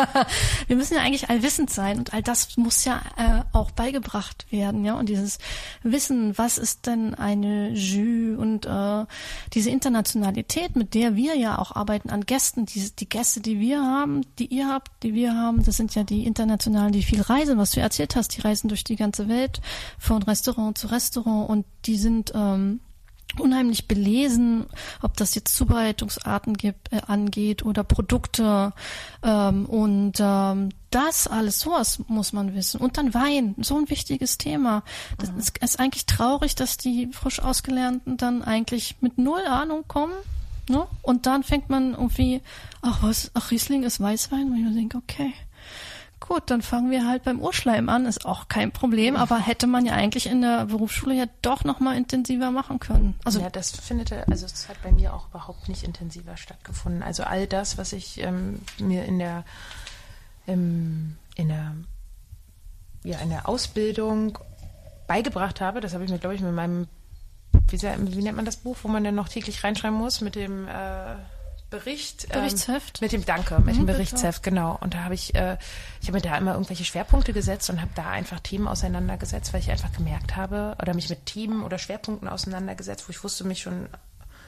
wir 0.68 0.76
müssen 0.76 0.96
ja 0.96 1.02
eigentlich 1.02 1.30
allwissend 1.30 1.70
sein 1.70 2.00
und 2.00 2.16
all 2.16 2.24
das 2.24 2.58
muss 2.58 2.86
ja 2.86 3.04
äh, 3.18 3.56
auch 3.56 3.70
beigebracht 3.70 4.48
werden. 4.50 4.84
Ja, 4.84 4.96
und 4.96 5.10
dieses 5.10 5.38
Wissen, 5.84 6.36
was 6.40 6.58
ist 6.58 6.88
denn 6.88 7.14
eine 7.14 7.70
Jus 7.70 8.40
und 8.40 8.66
äh, 8.66 9.06
diese 9.54 9.70
internationale 9.70 10.07
Internationalität, 10.08 10.76
mit 10.76 10.94
der 10.94 11.16
wir 11.16 11.36
ja 11.36 11.58
auch 11.58 11.76
arbeiten 11.76 12.10
an 12.10 12.26
Gästen, 12.26 12.66
die, 12.66 12.90
die 12.96 13.10
Gäste, 13.10 13.42
die 13.42 13.60
wir 13.60 13.82
haben, 13.82 14.22
die 14.40 14.46
ihr 14.46 14.68
habt, 14.68 15.04
die 15.04 15.14
wir 15.14 15.34
haben, 15.34 15.64
das 15.64 15.78
sind 15.78 15.96
ja 15.96 16.04
die 16.04 16.26
Internationalen, 16.26 16.92
die 16.92 17.04
viel 17.04 17.22
reisen, 17.22 17.58
was 17.58 17.72
du 17.72 17.82
erzählt 17.82 18.16
hast, 18.16 18.36
die 18.36 18.42
reisen 18.42 18.70
durch 18.70 18.84
die 18.84 18.96
ganze 18.96 19.28
Welt 19.28 19.62
von 20.00 20.24
Restaurant 20.24 20.78
zu 20.78 20.88
Restaurant. 20.88 21.50
Und 21.50 21.66
die 21.86 21.98
sind 21.98 22.32
ähm, 22.36 22.80
unheimlich 23.38 23.88
belesen, 23.88 24.66
ob 25.02 25.18
das 25.18 25.36
jetzt 25.36 25.56
Zubereitungsarten 25.56 26.56
gibt, 26.56 26.92
äh, 26.94 27.02
angeht 27.06 27.66
oder 27.66 27.84
Produkte. 27.84 28.74
Ähm, 29.24 29.66
und 29.66 30.14
ähm, 30.20 30.70
das 30.98 31.28
alles, 31.28 31.60
sowas 31.60 32.00
muss 32.08 32.34
man 32.34 32.56
wissen. 32.56 32.82
Und 32.82 32.98
dann 32.98 33.14
Wein, 33.14 33.54
so 33.60 33.78
ein 33.78 33.90
wichtiges 33.90 34.40
Thema. 34.40 34.84
Das 35.20 35.32
mhm. 35.32 35.38
ist, 35.38 35.58
ist 35.60 35.80
eigentlich 35.80 36.08
traurig, 36.08 36.56
dass 36.56 36.78
die 36.78 37.08
frisch 37.12 37.40
Ausgelernten 37.40 38.18
dann 38.18 38.42
eigentlich 38.42 38.96
mit 39.00 39.20
null 39.20 39.46
Ahnung 39.46 39.88
kommen. 39.88 40.14
Ne? 40.68 40.88
Und 41.04 41.28
dann 41.28 41.44
fängt 41.44 41.70
man 41.70 41.92
irgendwie, 41.92 42.42
ach 42.82 43.04
was, 43.04 43.30
ach 43.36 43.52
Riesling 43.52 43.84
ist 43.84 44.02
Weißwein, 44.02 44.52
und 44.52 44.68
ich 44.68 44.76
denke, 44.76 44.98
okay, 44.98 45.34
Gut, 46.20 46.44
dann 46.48 46.64
fangen 46.64 46.90
wir 46.90 47.08
halt 47.08 47.24
beim 47.24 47.40
Urschleim 47.40 47.90
an, 47.90 48.08
ist 48.08 48.26
auch 48.26 48.48
kein 48.48 48.72
Problem, 48.72 49.16
aber 49.16 49.38
hätte 49.38 49.68
man 49.68 49.86
ja 49.86 49.94
eigentlich 49.94 50.26
in 50.26 50.42
der 50.42 50.66
Berufsschule 50.66 51.14
ja 51.14 51.26
doch 51.44 51.64
noch 51.64 51.80
mal 51.80 51.96
intensiver 51.96 52.50
machen 52.50 52.80
können. 52.80 53.14
Also 53.24 53.40
ja, 53.40 53.52
das 53.52 53.72
findet, 53.72 54.12
also 54.12 54.46
es 54.46 54.68
hat 54.68 54.82
bei 54.82 54.92
mir 54.92 55.14
auch 55.14 55.30
überhaupt 55.30 55.70
nicht 55.70 55.84
intensiver 55.84 56.36
stattgefunden. 56.36 57.04
Also 57.04 57.24
all 57.24 57.46
das, 57.46 57.78
was 57.78 57.94
ich 57.94 58.20
ähm, 58.22 58.60
mir 58.80 59.06
in 59.06 59.20
der 59.20 59.46
ähm, 60.48 61.18
in 61.36 61.50
der 61.50 61.76
ja 63.04 63.20
in 63.20 63.30
der 63.30 63.48
Ausbildung 63.48 64.40
beigebracht 65.08 65.62
habe, 65.62 65.82
das 65.82 65.94
habe 65.94 66.04
ich 66.04 66.10
mir 66.10 66.20
glaube 66.20 66.36
ich 66.36 66.42
mit 66.42 66.54
meinem 66.54 66.88
wie, 67.70 67.82
wie, 67.82 68.22
nennt 68.22 68.38
man 68.38 68.46
das 68.46 68.58
Buch, 68.58 68.78
wo 68.84 68.88
man 68.88 69.04
dann 69.04 69.16
noch 69.16 69.28
täglich 69.28 69.64
reinschreiben 69.64 69.98
muss 69.98 70.22
mit 70.22 70.36
dem 70.36 70.68
äh, 70.68 71.16
Bericht. 71.70 72.26
Ähm, 72.26 72.42
Berichtsheft? 72.42 73.02
Ähm, 73.02 73.06
mit 73.06 73.12
dem 73.12 73.26
Danke, 73.26 73.60
mit 73.60 73.76
mhm, 73.76 73.80
dem 73.80 73.86
Berichtsheft, 73.88 74.42
genau. 74.42 74.78
Und 74.80 74.94
da 74.94 75.04
habe 75.04 75.14
ich, 75.14 75.36
äh, 75.36 75.58
ich 76.02 76.08
habe 76.08 76.18
mir 76.18 76.22
da 76.22 76.38
immer 76.38 76.54
irgendwelche 76.54 76.86
Schwerpunkte 76.86 77.34
gesetzt 77.34 77.70
und 77.70 77.82
habe 77.82 77.92
da 77.96 78.10
einfach 78.10 78.40
Themen 78.40 78.68
auseinandergesetzt, 78.68 79.54
weil 79.54 79.60
ich 79.60 79.72
einfach 79.72 79.92
gemerkt 79.92 80.36
habe, 80.36 80.76
oder 80.82 80.94
mich 80.94 81.10
mit 81.10 81.26
Themen 81.26 81.64
oder 81.64 81.78
Schwerpunkten 81.78 82.28
auseinandergesetzt, 82.28 83.08
wo 83.08 83.12
ich 83.12 83.24
wusste, 83.24 83.44
mich 83.44 83.62
schon 83.62 83.90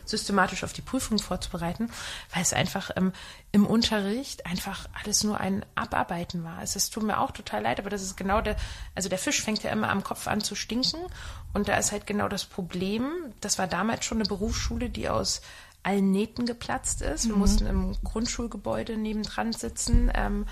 systematisch 0.10 0.64
auf 0.64 0.74
die 0.74 0.82
Prüfung 0.82 1.20
vorzubereiten, 1.20 1.91
weil 2.34 2.41
es 2.41 2.53
einfach 2.53 2.91
ähm, 2.95 3.14
im 3.51 3.66
Unterricht 3.66 4.45
einfach 4.45 4.88
alles 5.01 5.24
nur 5.24 5.39
ein 5.39 5.66
Abarbeiten 5.76 6.43
war. 6.43 6.62
Es, 6.62 6.76
es 6.76 6.89
tut 6.89 7.03
mir 7.03 7.20
auch 7.20 7.32
total 7.32 7.64
leid, 7.64 7.80
aber 7.80 7.89
das 7.89 8.01
ist 8.01 8.18
genau 8.18 8.41
der, 8.41 8.55
also 8.95 9.10
der 9.10 9.18
Fisch 9.18 9.41
fängt 9.41 9.64
ja 9.64 9.72
immer 9.72 9.89
am 9.89 10.03
Kopf 10.03 10.28
an 10.28 10.41
zu 10.41 10.55
stinken 10.55 10.99
und 11.53 11.68
da 11.68 11.78
ist 11.78 11.91
halt 11.91 12.07
genau 12.07 12.28
das 12.28 12.45
Problem. 12.45 13.10
Das 13.41 13.57
war 13.57 13.68
damals 13.68 14.05
schon 14.05 14.20
eine 14.20 14.28
Berufsschule, 14.28 14.89
die 14.89 15.10
aus 15.10 15.41
allen 15.84 16.12
Nähten 16.12 16.45
geplatzt 16.45 17.01
ist. 17.01 17.28
Wir 17.28 17.34
mhm. 17.34 17.39
mussten 17.39 17.66
im 17.66 17.97
Grundschulgebäude 18.03 18.97
nebendran 18.97 19.53
sitzen, 19.53 20.12
ähm, 20.14 20.45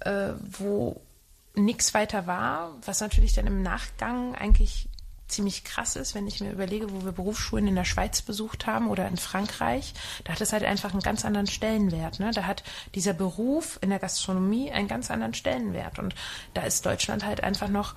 äh, 0.00 0.32
wo 0.58 1.00
nichts 1.54 1.94
weiter 1.94 2.26
war, 2.26 2.76
was 2.84 3.00
natürlich 3.00 3.32
dann 3.34 3.46
im 3.46 3.62
Nachgang 3.62 4.34
eigentlich 4.34 4.88
ziemlich 5.30 5.64
krass 5.64 5.96
ist, 5.96 6.14
wenn 6.14 6.26
ich 6.26 6.40
mir 6.40 6.50
überlege, 6.50 6.90
wo 6.90 7.04
wir 7.04 7.12
Berufsschulen 7.12 7.68
in 7.68 7.74
der 7.74 7.84
Schweiz 7.84 8.22
besucht 8.22 8.66
haben 8.66 8.88
oder 8.88 9.08
in 9.08 9.16
Frankreich, 9.16 9.94
da 10.24 10.32
hat 10.32 10.40
es 10.40 10.52
halt 10.52 10.64
einfach 10.64 10.92
einen 10.92 11.02
ganz 11.02 11.24
anderen 11.24 11.46
Stellenwert. 11.46 12.20
Ne? 12.20 12.30
Da 12.32 12.44
hat 12.44 12.62
dieser 12.94 13.12
Beruf 13.12 13.78
in 13.80 13.90
der 13.90 13.98
Gastronomie 13.98 14.70
einen 14.70 14.88
ganz 14.88 15.10
anderen 15.10 15.34
Stellenwert. 15.34 15.98
Und 15.98 16.14
da 16.54 16.62
ist 16.62 16.84
Deutschland 16.86 17.24
halt 17.24 17.42
einfach 17.42 17.68
noch 17.68 17.94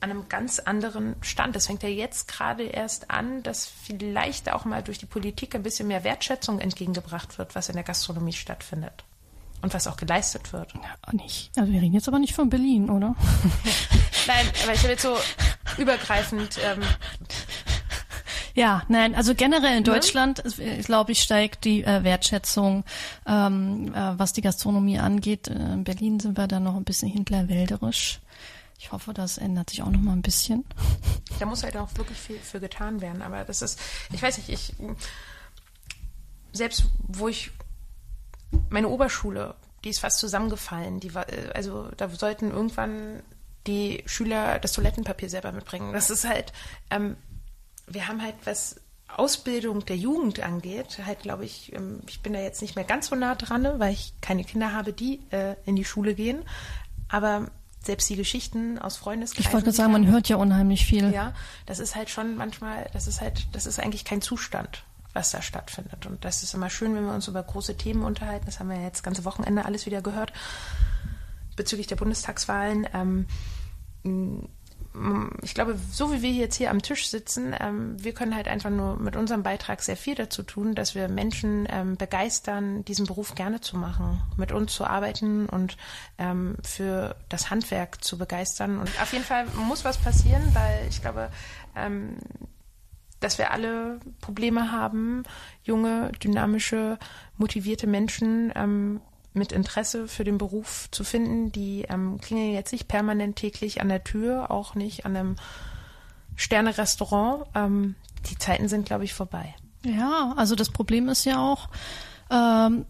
an 0.00 0.10
einem 0.10 0.28
ganz 0.28 0.58
anderen 0.60 1.16
Stand. 1.22 1.56
Das 1.56 1.66
fängt 1.66 1.82
ja 1.82 1.88
jetzt 1.88 2.28
gerade 2.28 2.64
erst 2.64 3.10
an, 3.10 3.42
dass 3.42 3.66
vielleicht 3.66 4.52
auch 4.52 4.64
mal 4.64 4.82
durch 4.82 4.98
die 4.98 5.06
Politik 5.06 5.54
ein 5.54 5.62
bisschen 5.62 5.88
mehr 5.88 6.04
Wertschätzung 6.04 6.60
entgegengebracht 6.60 7.38
wird, 7.38 7.54
was 7.54 7.68
in 7.68 7.74
der 7.74 7.84
Gastronomie 7.84 8.32
stattfindet. 8.32 9.04
Und 9.60 9.74
was 9.74 9.86
auch 9.86 9.96
geleistet 9.96 10.52
wird. 10.52 10.72
Ja, 10.74 11.12
nicht. 11.12 11.50
Also 11.56 11.72
wir 11.72 11.82
reden 11.82 11.94
jetzt 11.94 12.08
aber 12.08 12.18
nicht 12.18 12.34
von 12.34 12.48
Berlin, 12.48 12.90
oder? 12.90 13.16
nein, 14.26 14.46
aber 14.62 14.72
ich 14.72 14.80
habe 14.80 14.90
jetzt 14.90 15.02
so 15.02 15.16
übergreifend. 15.78 16.58
Ähm, 16.64 16.82
ja, 18.54 18.82
nein, 18.88 19.14
also 19.14 19.34
generell 19.34 19.78
in 19.78 19.84
Deutschland, 19.84 20.42
ja. 20.58 20.82
glaube 20.82 21.12
ich, 21.12 21.22
steigt 21.22 21.64
die 21.64 21.82
äh, 21.82 22.04
Wertschätzung, 22.04 22.84
ähm, 23.26 23.94
äh, 23.94 24.18
was 24.18 24.32
die 24.32 24.42
Gastronomie 24.42 24.98
angeht. 24.98 25.48
Äh, 25.48 25.54
in 25.54 25.84
Berlin 25.84 26.20
sind 26.20 26.36
wir 26.36 26.46
da 26.46 26.60
noch 26.60 26.76
ein 26.76 26.84
bisschen 26.84 27.08
hinterwälderisch. 27.08 28.20
Ich 28.80 28.92
hoffe, 28.92 29.12
das 29.12 29.38
ändert 29.38 29.70
sich 29.70 29.82
auch 29.82 29.90
noch 29.90 30.00
mal 30.00 30.12
ein 30.12 30.22
bisschen. 30.22 30.64
Da 31.38 31.46
muss 31.46 31.62
halt 31.62 31.76
auch 31.76 31.88
wirklich 31.94 32.18
viel 32.18 32.38
für 32.38 32.58
getan 32.58 33.00
werden. 33.00 33.22
Aber 33.22 33.44
das 33.44 33.62
ist, 33.62 33.78
ich 34.12 34.20
weiß 34.20 34.38
nicht, 34.38 34.48
ich 34.48 34.74
selbst 36.52 36.86
wo 37.06 37.28
ich 37.28 37.52
meine 38.70 38.88
Oberschule, 38.88 39.54
die 39.84 39.90
ist 39.90 40.00
fast 40.00 40.18
zusammengefallen. 40.18 41.00
Die 41.00 41.14
war, 41.14 41.26
also 41.54 41.88
da 41.96 42.08
sollten 42.08 42.50
irgendwann 42.50 43.22
die 43.66 44.02
Schüler 44.06 44.58
das 44.58 44.72
Toilettenpapier 44.72 45.28
selber 45.28 45.52
mitbringen. 45.52 45.92
Das 45.92 46.10
ist 46.10 46.26
halt, 46.26 46.52
ähm, 46.90 47.16
wir 47.86 48.08
haben 48.08 48.22
halt 48.22 48.34
was 48.44 48.80
Ausbildung 49.08 49.84
der 49.86 49.96
Jugend 49.96 50.40
angeht, 50.40 51.00
halt 51.04 51.20
glaube 51.20 51.44
ich, 51.44 51.72
ähm, 51.72 52.00
ich 52.08 52.20
bin 52.20 52.34
da 52.34 52.40
jetzt 52.40 52.60
nicht 52.62 52.76
mehr 52.76 52.84
ganz 52.84 53.08
so 53.08 53.16
nah 53.16 53.34
dran, 53.34 53.66
weil 53.78 53.92
ich 53.92 54.12
keine 54.20 54.44
Kinder 54.44 54.72
habe, 54.72 54.92
die 54.92 55.20
äh, 55.30 55.54
in 55.64 55.76
die 55.76 55.84
Schule 55.84 56.14
gehen. 56.14 56.44
Aber 57.08 57.50
selbst 57.82 58.10
die 58.10 58.16
Geschichten 58.16 58.78
aus 58.78 58.96
Freundeskreisen. 58.96 59.48
Ich 59.48 59.54
wollte 59.54 59.72
sagen, 59.72 59.92
man 59.92 60.06
hört 60.06 60.28
ja 60.28 60.36
unheimlich 60.36 60.84
viel. 60.84 61.10
Ja, 61.12 61.34
das 61.64 61.78
ist 61.78 61.94
halt 61.94 62.10
schon 62.10 62.36
manchmal, 62.36 62.88
das 62.92 63.06
ist 63.06 63.20
halt, 63.20 63.46
das 63.52 63.66
ist 63.66 63.80
eigentlich 63.80 64.04
kein 64.04 64.20
Zustand, 64.20 64.84
was 65.12 65.30
da 65.30 65.42
stattfindet. 65.42 66.06
Und 66.06 66.24
das 66.24 66.42
ist 66.42 66.54
immer 66.54 66.70
schön, 66.70 66.94
wenn 66.94 67.04
wir 67.04 67.14
uns 67.14 67.28
über 67.28 67.42
große 67.42 67.76
Themen 67.76 68.02
unterhalten. 68.02 68.46
Das 68.46 68.60
haben 68.60 68.70
wir 68.70 68.80
jetzt 68.80 69.02
ganze 69.02 69.24
Wochenende 69.24 69.64
alles 69.64 69.86
wieder 69.86 70.02
gehört 70.02 70.32
bezüglich 71.56 71.88
der 71.88 71.96
Bundestagswahlen. 71.96 72.86
Ähm, 72.94 73.26
ich 75.42 75.54
glaube, 75.54 75.78
so 75.92 76.12
wie 76.12 76.22
wir 76.22 76.30
jetzt 76.30 76.56
hier 76.56 76.70
am 76.70 76.82
Tisch 76.82 77.08
sitzen, 77.08 77.54
ähm, 77.60 78.02
wir 78.02 78.14
können 78.14 78.34
halt 78.34 78.48
einfach 78.48 78.70
nur 78.70 78.96
mit 78.96 79.16
unserem 79.16 79.42
Beitrag 79.42 79.82
sehr 79.82 79.96
viel 79.96 80.14
dazu 80.14 80.42
tun, 80.42 80.74
dass 80.74 80.94
wir 80.94 81.08
Menschen 81.08 81.68
ähm, 81.70 81.96
begeistern, 81.96 82.84
diesen 82.84 83.06
Beruf 83.06 83.34
gerne 83.34 83.60
zu 83.60 83.76
machen, 83.76 84.22
mit 84.36 84.50
uns 84.50 84.72
zu 84.72 84.84
arbeiten 84.84 85.46
und 85.46 85.76
ähm, 86.16 86.56
für 86.62 87.16
das 87.28 87.50
Handwerk 87.50 88.02
zu 88.02 88.18
begeistern. 88.18 88.78
Und 88.78 88.88
auf 89.00 89.12
jeden 89.12 89.24
Fall 89.24 89.46
muss 89.68 89.84
was 89.84 89.98
passieren, 89.98 90.42
weil 90.54 90.86
ich 90.88 91.02
glaube, 91.02 91.30
ähm, 91.76 92.16
dass 93.20 93.38
wir 93.38 93.50
alle 93.50 94.00
Probleme 94.20 94.72
haben, 94.72 95.24
junge, 95.62 96.12
dynamische, 96.22 96.98
motivierte 97.36 97.86
Menschen 97.86 98.52
ähm, 98.54 99.00
mit 99.32 99.52
Interesse 99.52 100.08
für 100.08 100.24
den 100.24 100.38
Beruf 100.38 100.88
zu 100.90 101.04
finden. 101.04 101.52
Die 101.52 101.82
ähm, 101.88 102.20
klingeln 102.20 102.52
jetzt 102.52 102.72
nicht 102.72 102.88
permanent 102.88 103.36
täglich 103.36 103.80
an 103.80 103.88
der 103.88 104.04
Tür, 104.04 104.50
auch 104.50 104.74
nicht 104.74 105.06
an 105.06 105.16
einem 105.16 105.36
Sterne-Restaurant. 106.36 107.46
Ähm, 107.54 107.94
die 108.30 108.38
Zeiten 108.38 108.68
sind, 108.68 108.86
glaube 108.86 109.04
ich, 109.04 109.14
vorbei. 109.14 109.54
Ja, 109.84 110.34
also 110.36 110.54
das 110.54 110.70
Problem 110.70 111.08
ist 111.08 111.24
ja 111.24 111.38
auch, 111.38 111.68
ähm, 112.30 112.86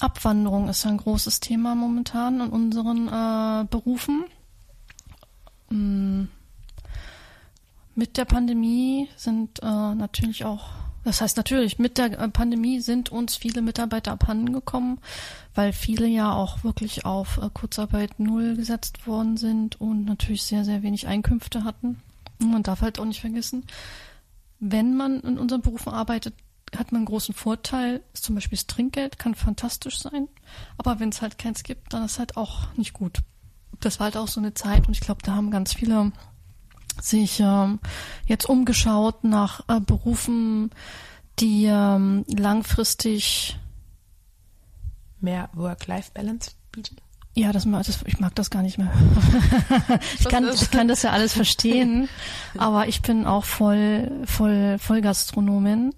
Abwanderung 0.00 0.68
ist 0.68 0.86
ein 0.86 0.98
großes 0.98 1.40
Thema 1.40 1.74
momentan 1.74 2.40
in 2.40 2.50
unseren 2.50 3.08
äh, 3.08 3.64
Berufen. 3.68 4.24
Mm. 5.70 6.24
Mit 7.98 8.16
der 8.16 8.26
Pandemie 8.26 9.08
sind 9.16 9.60
äh, 9.60 9.66
natürlich 9.66 10.44
auch, 10.44 10.68
das 11.02 11.20
heißt 11.20 11.36
natürlich, 11.36 11.80
mit 11.80 11.98
der 11.98 12.16
äh, 12.16 12.28
Pandemie 12.28 12.78
sind 12.78 13.08
uns 13.08 13.34
viele 13.34 13.60
Mitarbeiter 13.60 14.12
abhanden 14.12 14.52
gekommen, 14.52 15.00
weil 15.56 15.72
viele 15.72 16.06
ja 16.06 16.32
auch 16.32 16.62
wirklich 16.62 17.04
auf 17.04 17.38
äh, 17.38 17.50
Kurzarbeit 17.52 18.20
null 18.20 18.54
gesetzt 18.54 19.08
worden 19.08 19.36
sind 19.36 19.80
und 19.80 20.04
natürlich 20.04 20.44
sehr, 20.44 20.64
sehr 20.64 20.84
wenig 20.84 21.08
Einkünfte 21.08 21.64
hatten. 21.64 22.00
Man 22.38 22.62
darf 22.62 22.82
halt 22.82 23.00
auch 23.00 23.04
nicht 23.04 23.20
vergessen, 23.20 23.64
wenn 24.60 24.96
man 24.96 25.18
in 25.22 25.36
unseren 25.36 25.62
Berufen 25.62 25.92
arbeitet, 25.92 26.34
hat 26.76 26.92
man 26.92 27.00
einen 27.00 27.06
großen 27.06 27.34
Vorteil. 27.34 28.04
Zum 28.12 28.36
Beispiel 28.36 28.58
das 28.58 28.68
Trinkgeld 28.68 29.18
kann 29.18 29.34
fantastisch 29.34 29.98
sein, 29.98 30.28
aber 30.76 31.00
wenn 31.00 31.08
es 31.08 31.20
halt 31.20 31.36
keins 31.36 31.64
gibt, 31.64 31.92
dann 31.92 32.04
ist 32.04 32.20
halt 32.20 32.36
auch 32.36 32.72
nicht 32.76 32.92
gut. 32.92 33.18
Das 33.80 33.98
war 33.98 34.04
halt 34.04 34.16
auch 34.16 34.28
so 34.28 34.38
eine 34.38 34.54
Zeit 34.54 34.86
und 34.86 34.92
ich 34.92 35.00
glaube, 35.00 35.22
da 35.24 35.34
haben 35.34 35.50
ganz 35.50 35.72
viele 35.72 36.12
sich 37.02 37.40
ähm, 37.40 37.80
jetzt 38.26 38.48
umgeschaut 38.48 39.24
nach 39.24 39.60
äh, 39.68 39.80
Berufen, 39.80 40.70
die 41.38 41.66
ähm, 41.66 42.24
langfristig 42.28 43.58
mehr 45.20 45.48
Work-Life-Balance 45.54 46.52
bieten. 46.72 46.96
Ja, 47.34 47.52
das, 47.52 47.70
das, 47.70 48.02
ich 48.04 48.18
mag 48.18 48.34
das 48.34 48.50
gar 48.50 48.62
nicht 48.62 48.78
mehr. 48.78 48.90
ich, 50.18 50.28
kann, 50.28 50.48
ich 50.52 50.70
kann 50.70 50.88
das 50.88 51.02
ja 51.02 51.10
alles 51.10 51.34
verstehen, 51.34 52.08
aber 52.58 52.88
ich 52.88 53.00
bin 53.02 53.26
auch 53.26 53.44
voll, 53.44 54.10
voll, 54.26 54.78
voll 54.78 55.00
Gastronomin 55.00 55.94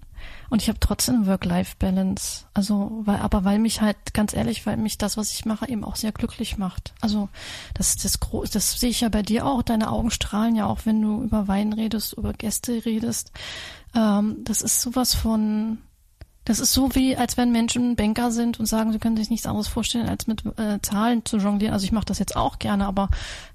und 0.51 0.61
ich 0.61 0.68
habe 0.68 0.80
trotzdem 0.80 1.26
Work-Life-Balance. 1.26 2.44
Also, 2.53 3.03
weil, 3.05 3.20
aber 3.20 3.44
weil 3.44 3.61
mich 3.61 3.80
halt, 3.80 3.96
ganz 4.12 4.34
ehrlich, 4.34 4.66
weil 4.66 4.76
mich 4.76 4.98
das, 4.98 5.16
was 5.16 5.32
ich 5.32 5.44
mache, 5.44 5.68
eben 5.68 5.84
auch 5.84 5.94
sehr 5.94 6.11
glücklich 6.11 6.59
macht. 6.59 6.92
Also, 7.01 7.28
das, 7.74 7.96
das, 7.96 8.18
das 8.53 8.80
sehe 8.80 8.90
ich 8.90 9.01
ja 9.01 9.09
bei 9.09 9.22
dir 9.22 9.46
auch. 9.46 9.62
Deine 9.62 9.90
Augen 9.90 10.11
strahlen 10.11 10.57
ja 10.57 10.66
auch, 10.66 10.80
wenn 10.84 11.01
du 11.01 11.22
über 11.22 11.46
Wein 11.46 11.72
redest, 11.72 12.14
über 12.14 12.32
Gäste 12.32 12.84
redest. 12.84 13.30
Ähm, 13.94 14.38
das 14.42 14.61
ist 14.61 14.82
sowas 14.82 15.14
von, 15.14 15.78
das 16.44 16.59
ist 16.59 16.72
so 16.72 16.96
wie, 16.96 17.16
als 17.16 17.36
wenn 17.36 17.53
Menschen 17.53 17.94
Banker 17.94 18.32
sind 18.32 18.59
und 18.59 18.66
sagen, 18.66 18.90
sie 18.90 18.98
können 18.98 19.16
sich 19.16 19.30
nichts 19.30 19.46
anderes 19.46 19.68
vorstellen, 19.68 20.09
als 20.09 20.26
mit 20.26 20.44
äh, 20.59 20.80
Zahlen 20.82 21.24
zu 21.24 21.36
jonglieren. 21.36 21.74
Also 21.74 21.84
ich 21.84 21.92
mache 21.92 22.07
das 22.07 22.18
jetzt 22.18 22.34
auch 22.34 22.59
gerne, 22.59 22.86
aber 22.86 23.09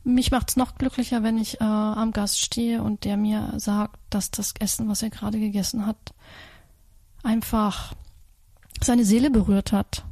mich 0.06 0.32
macht 0.32 0.50
es 0.50 0.56
noch 0.56 0.76
glücklicher, 0.76 1.24
wenn 1.24 1.38
ich 1.38 1.60
äh, 1.60 1.66
am 1.66 2.14
Gast 2.14 2.40
stehe 2.40 2.82
und 2.82 3.04
der 3.04 3.18
mir 3.18 3.52
sagt, 3.58 4.00
dass 4.10 4.32
das 4.32 4.54
Essen, 4.60 4.88
was 4.88 5.04
er 5.04 5.10
gerade 5.10 5.40
gegessen 5.40 5.86
hat, 5.86 5.98
einfach 7.26 7.94
seine 8.82 9.06
Seele 9.06 9.30
berührt 9.30 9.72
hat. 9.72 10.06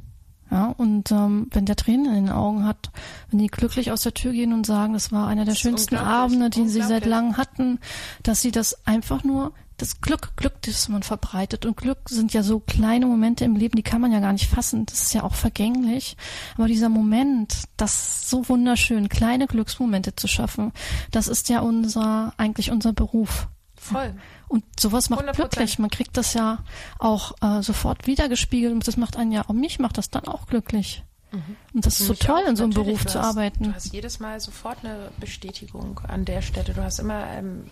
Ja, 0.50 0.74
und 0.76 1.10
ähm, 1.10 1.48
wenn 1.50 1.64
der 1.64 1.74
Tränen 1.74 2.06
in 2.06 2.26
den 2.26 2.30
Augen 2.30 2.64
hat, 2.64 2.90
wenn 3.30 3.40
die 3.40 3.48
glücklich 3.48 3.90
aus 3.90 4.02
der 4.02 4.14
Tür 4.14 4.32
gehen 4.32 4.52
und 4.52 4.66
sagen, 4.66 4.92
das 4.92 5.10
war 5.10 5.26
einer 5.26 5.44
der 5.44 5.54
schönsten 5.54 5.96
Abende, 5.96 6.50
die 6.50 6.68
sie 6.68 6.82
seit 6.82 7.06
langem 7.06 7.36
hatten, 7.36 7.80
dass 8.22 8.42
sie 8.42 8.52
das 8.52 8.86
einfach 8.86 9.24
nur, 9.24 9.52
das 9.78 10.00
Glück, 10.00 10.36
Glück, 10.36 10.54
das 10.62 10.88
man 10.88 11.02
verbreitet. 11.02 11.66
Und 11.66 11.76
Glück 11.76 12.08
sind 12.08 12.32
ja 12.32 12.44
so 12.44 12.60
kleine 12.60 13.06
Momente 13.06 13.44
im 13.44 13.56
Leben, 13.56 13.74
die 13.74 13.82
kann 13.82 14.00
man 14.00 14.12
ja 14.12 14.20
gar 14.20 14.32
nicht 14.32 14.48
fassen. 14.48 14.86
Das 14.86 15.02
ist 15.02 15.14
ja 15.14 15.24
auch 15.24 15.34
vergänglich. 15.34 16.16
Aber 16.56 16.68
dieser 16.68 16.88
Moment, 16.88 17.64
das 17.76 18.30
so 18.30 18.48
wunderschön, 18.48 19.08
kleine 19.08 19.48
Glücksmomente 19.48 20.14
zu 20.14 20.28
schaffen, 20.28 20.72
das 21.10 21.26
ist 21.26 21.48
ja 21.48 21.60
unser, 21.60 22.32
eigentlich 22.36 22.70
unser 22.70 22.92
Beruf. 22.92 23.48
Voll. 23.74 24.14
Und 24.54 24.62
sowas 24.78 25.10
macht 25.10 25.24
100%. 25.24 25.32
glücklich. 25.32 25.80
Man 25.80 25.90
kriegt 25.90 26.16
das 26.16 26.32
ja 26.32 26.58
auch 27.00 27.32
äh, 27.42 27.60
sofort 27.60 28.06
wiedergespiegelt 28.06 28.72
und 28.72 28.86
das 28.86 28.96
macht 28.96 29.16
einen 29.16 29.32
ja, 29.32 29.42
auch 29.48 29.52
mich 29.52 29.80
macht 29.80 29.98
das 29.98 30.10
dann 30.10 30.28
auch 30.28 30.46
glücklich. 30.46 31.02
Mhm. 31.32 31.56
Und 31.74 31.86
das 31.86 31.98
ist 31.98 32.06
so 32.06 32.14
toll, 32.14 32.44
auch, 32.44 32.48
in 32.48 32.54
so 32.54 32.62
einem 32.62 32.72
Beruf 32.72 33.04
zu 33.04 33.18
arbeiten. 33.18 33.64
Du 33.64 33.74
hast 33.74 33.92
jedes 33.92 34.20
Mal 34.20 34.38
sofort 34.38 34.78
eine 34.84 35.10
Bestätigung 35.18 35.98
an 36.06 36.24
der 36.24 36.40
Stelle. 36.40 36.72
Du 36.72 36.80
hast 36.84 37.00
immer 37.00 37.26
ähm, 37.32 37.68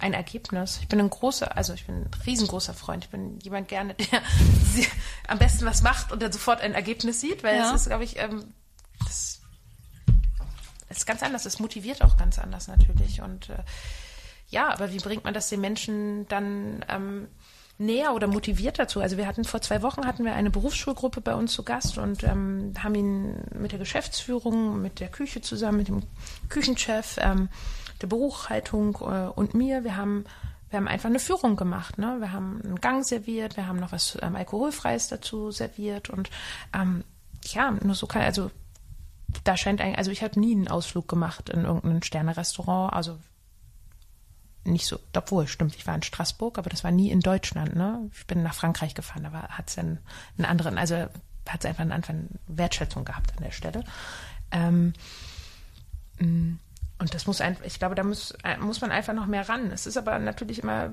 ein 0.00 0.14
Ergebnis. 0.14 0.80
Ich 0.82 0.88
bin 0.88 0.98
ein 0.98 1.10
großer, 1.10 1.56
also 1.56 1.74
ich 1.74 1.86
bin 1.86 1.94
ein 1.94 2.10
riesengroßer 2.26 2.74
Freund. 2.74 3.04
Ich 3.04 3.10
bin 3.10 3.38
jemand 3.38 3.68
gerne, 3.68 3.94
der 3.94 4.20
am 5.28 5.38
besten 5.38 5.64
was 5.64 5.82
macht 5.82 6.10
und 6.10 6.20
dann 6.20 6.32
sofort 6.32 6.60
ein 6.60 6.74
Ergebnis 6.74 7.20
sieht, 7.20 7.44
weil 7.44 7.56
ja. 7.56 7.70
es 7.70 7.82
ist, 7.82 7.86
glaube 7.86 8.02
ich, 8.02 8.18
ähm, 8.18 8.52
das 9.04 9.42
ist 10.88 11.06
ganz 11.06 11.22
anders. 11.22 11.46
Es 11.46 11.60
motiviert 11.60 12.02
auch 12.02 12.16
ganz 12.16 12.40
anders 12.40 12.66
natürlich 12.66 13.22
und 13.22 13.48
äh, 13.48 13.58
ja, 14.56 14.72
aber 14.72 14.90
wie 14.90 14.98
bringt 14.98 15.24
man 15.24 15.34
das 15.34 15.50
den 15.50 15.60
Menschen 15.60 16.26
dann 16.28 16.82
ähm, 16.88 17.28
näher 17.76 18.14
oder 18.14 18.26
motiviert 18.26 18.78
dazu? 18.78 19.02
Also 19.02 19.18
wir 19.18 19.26
hatten 19.26 19.44
vor 19.44 19.60
zwei 19.60 19.82
Wochen 19.82 20.06
hatten 20.06 20.24
wir 20.24 20.34
eine 20.34 20.48
Berufsschulgruppe 20.48 21.20
bei 21.20 21.34
uns 21.34 21.52
zu 21.52 21.62
Gast 21.62 21.98
und 21.98 22.24
ähm, 22.24 22.72
haben 22.82 22.94
ihn 22.94 23.34
mit 23.54 23.72
der 23.72 23.78
Geschäftsführung, 23.78 24.80
mit 24.80 24.98
der 24.98 25.08
Küche 25.08 25.42
zusammen, 25.42 25.76
mit 25.76 25.88
dem 25.88 26.04
Küchenchef, 26.48 27.18
ähm, 27.20 27.50
der 28.00 28.06
Buchhaltung 28.06 28.96
äh, 29.02 29.28
und 29.28 29.52
mir, 29.52 29.84
wir 29.84 29.96
haben 29.96 30.24
wir 30.70 30.78
haben 30.78 30.88
einfach 30.88 31.10
eine 31.10 31.20
Führung 31.20 31.54
gemacht. 31.56 31.98
Ne? 31.98 32.16
Wir 32.18 32.32
haben 32.32 32.60
einen 32.64 32.80
Gang 32.80 33.04
serviert, 33.04 33.58
wir 33.58 33.68
haben 33.68 33.78
noch 33.78 33.92
was 33.92 34.16
ähm, 34.22 34.36
Alkoholfreies 34.36 35.08
dazu 35.08 35.50
serviert 35.50 36.08
und 36.08 36.30
ähm, 36.74 37.04
ja, 37.44 37.70
nur 37.70 37.94
so 37.94 38.06
kann, 38.06 38.22
also 38.22 38.50
da 39.44 39.58
scheint 39.58 39.82
eigentlich, 39.82 39.98
also 39.98 40.10
ich 40.10 40.22
habe 40.22 40.40
nie 40.40 40.54
einen 40.54 40.68
Ausflug 40.68 41.08
gemacht 41.08 41.50
in 41.50 41.64
irgendein 41.64 42.02
Sterne-Restaurant, 42.02 42.94
also 42.94 43.18
nicht 44.66 44.86
so, 44.86 44.98
obwohl, 45.14 45.46
stimmt, 45.46 45.76
ich 45.76 45.86
war 45.86 45.94
in 45.94 46.02
Straßburg, 46.02 46.58
aber 46.58 46.70
das 46.70 46.84
war 46.84 46.90
nie 46.90 47.10
in 47.10 47.20
Deutschland, 47.20 47.74
ne? 47.76 48.08
Ich 48.12 48.26
bin 48.26 48.42
nach 48.42 48.54
Frankreich 48.54 48.94
gefahren, 48.94 49.24
da 49.24 49.48
hat 49.48 49.68
es 49.68 49.78
einen, 49.78 49.98
einen 50.38 50.46
anderen, 50.46 50.78
also 50.78 50.96
hat 50.96 51.60
es 51.60 51.66
einfach 51.66 51.82
einen 51.82 51.92
anderen 51.92 52.28
Wertschätzung 52.46 53.04
gehabt 53.04 53.32
an 53.36 53.44
der 53.44 53.52
Stelle. 53.52 53.84
Ähm, 54.50 54.92
mm, 56.18 56.58
und 56.98 57.14
das 57.14 57.26
muss 57.26 57.40
einfach, 57.40 57.64
ich 57.64 57.78
glaube, 57.78 57.94
da 57.94 58.02
muss, 58.02 58.32
äh, 58.42 58.56
muss 58.58 58.80
man 58.80 58.90
einfach 58.90 59.12
noch 59.12 59.26
mehr 59.26 59.48
ran. 59.48 59.70
Es 59.70 59.86
ist 59.86 59.96
aber 59.96 60.18
natürlich 60.18 60.62
immer, 60.62 60.90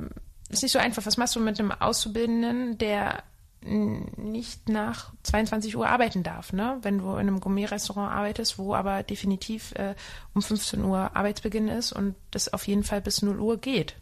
ist 0.49 0.63
nicht 0.63 0.71
so 0.71 0.79
einfach. 0.79 1.05
Was 1.05 1.17
machst 1.17 1.35
du 1.35 1.39
mit 1.39 1.59
einem 1.59 1.71
Auszubildenden, 1.71 2.77
der 2.77 3.23
nicht 3.65 4.69
nach 4.69 5.11
22 5.23 5.77
Uhr 5.77 5.87
arbeiten 5.87 6.23
darf, 6.23 6.53
ne? 6.53 6.77
Wenn 6.81 6.97
du 6.99 7.11
in 7.13 7.19
einem 7.19 7.39
Gourmet-Restaurant 7.39 8.11
arbeitest, 8.11 8.57
wo 8.57 8.75
aber 8.75 9.03
definitiv 9.03 9.73
äh, 9.73 9.95
um 10.33 10.41
15 10.41 10.83
Uhr 10.83 11.15
Arbeitsbeginn 11.15 11.67
ist 11.67 11.93
und 11.93 12.15
das 12.31 12.51
auf 12.51 12.67
jeden 12.67 12.83
Fall 12.83 13.01
bis 13.01 13.21
0 13.21 13.39
Uhr 13.39 13.57
geht. 13.57 13.95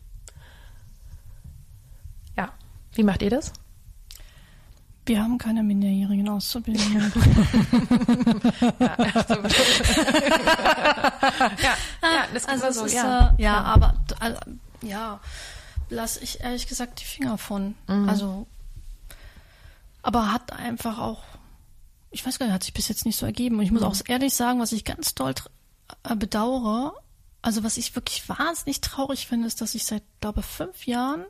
Ja. 2.38 2.52
Wie 2.94 3.04
macht 3.04 3.22
ihr 3.22 3.30
das? 3.30 3.54
Wir 5.06 5.22
haben 5.22 5.38
keine 5.38 5.64
minderjährigen 5.64 6.30
Auszubildenden. 6.30 7.12
ja, 8.80 8.96
ja, 11.58 11.76
ja, 12.04 12.26
das 12.34 12.46
also 12.46 12.72
so, 12.72 12.86
ist, 12.86 12.94
ja. 12.94 13.36
Äh, 13.38 13.42
ja, 13.42 13.62
aber 13.62 13.96
also, 14.20 14.40
ja, 14.84 15.20
lasse 15.90 16.24
ich 16.24 16.42
ehrlich 16.42 16.68
gesagt 16.68 17.02
die 17.02 17.06
Finger 17.06 17.38
von. 17.38 17.76
Mhm. 17.88 18.10
Also 18.10 18.48
aber 20.02 20.32
hat 20.32 20.52
einfach 20.54 21.00
auch, 21.00 21.24
ich 22.10 22.26
weiß 22.26 22.40
gar 22.40 22.46
nicht, 22.46 22.54
hat 22.54 22.64
sich 22.64 22.74
bis 22.74 22.88
jetzt 22.88 23.06
nicht 23.06 23.18
so 23.18 23.26
ergeben. 23.26 23.58
Und 23.58 23.64
ich 23.64 23.72
muss 23.72 23.82
mhm. 23.82 23.88
auch 23.88 23.96
ehrlich 24.08 24.34
sagen, 24.34 24.60
was 24.60 24.72
ich 24.72 24.86
ganz 24.86 25.16
doll 25.16 25.34
äh, 26.04 26.16
bedauere, 26.16 26.94
also 27.42 27.64
was 27.64 27.78
ich 27.78 27.96
wirklich 27.96 28.28
wahnsinnig 28.30 28.82
traurig 28.82 29.28
finde, 29.28 29.48
ist, 29.48 29.62
dass 29.62 29.76
ich 29.76 29.86
seit, 29.86 30.04
glaube 30.20 30.44
fünf 30.44 30.86
Jahren 30.86 31.26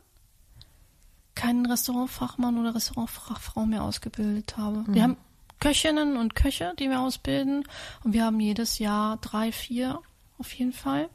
keinen 1.36 1.65
Restaurantfachmann 1.65 2.57
oder 2.57 2.76
Restaurantfachfrau 2.76 3.65
mehr 3.65 3.84
ausgebildet 3.84 4.57
habe. 4.57 4.80
Mhm. 4.80 4.93
Wir 4.93 5.03
haben 5.03 5.17
Köchinnen 5.59 6.17
und 6.17 6.36
Köche, 6.36 6.74
die 6.78 6.89
wir 6.89 6.99
ausbilden. 6.99 7.63
Und 8.03 8.13
wir 8.13 8.26
haben 8.26 8.39
jedes 8.39 8.80
Jahr 8.80 9.17
drei, 9.17 9.51
vier 9.51 10.01
auf 10.38 10.51
jeden 10.53 10.74
Fall. 10.74 11.09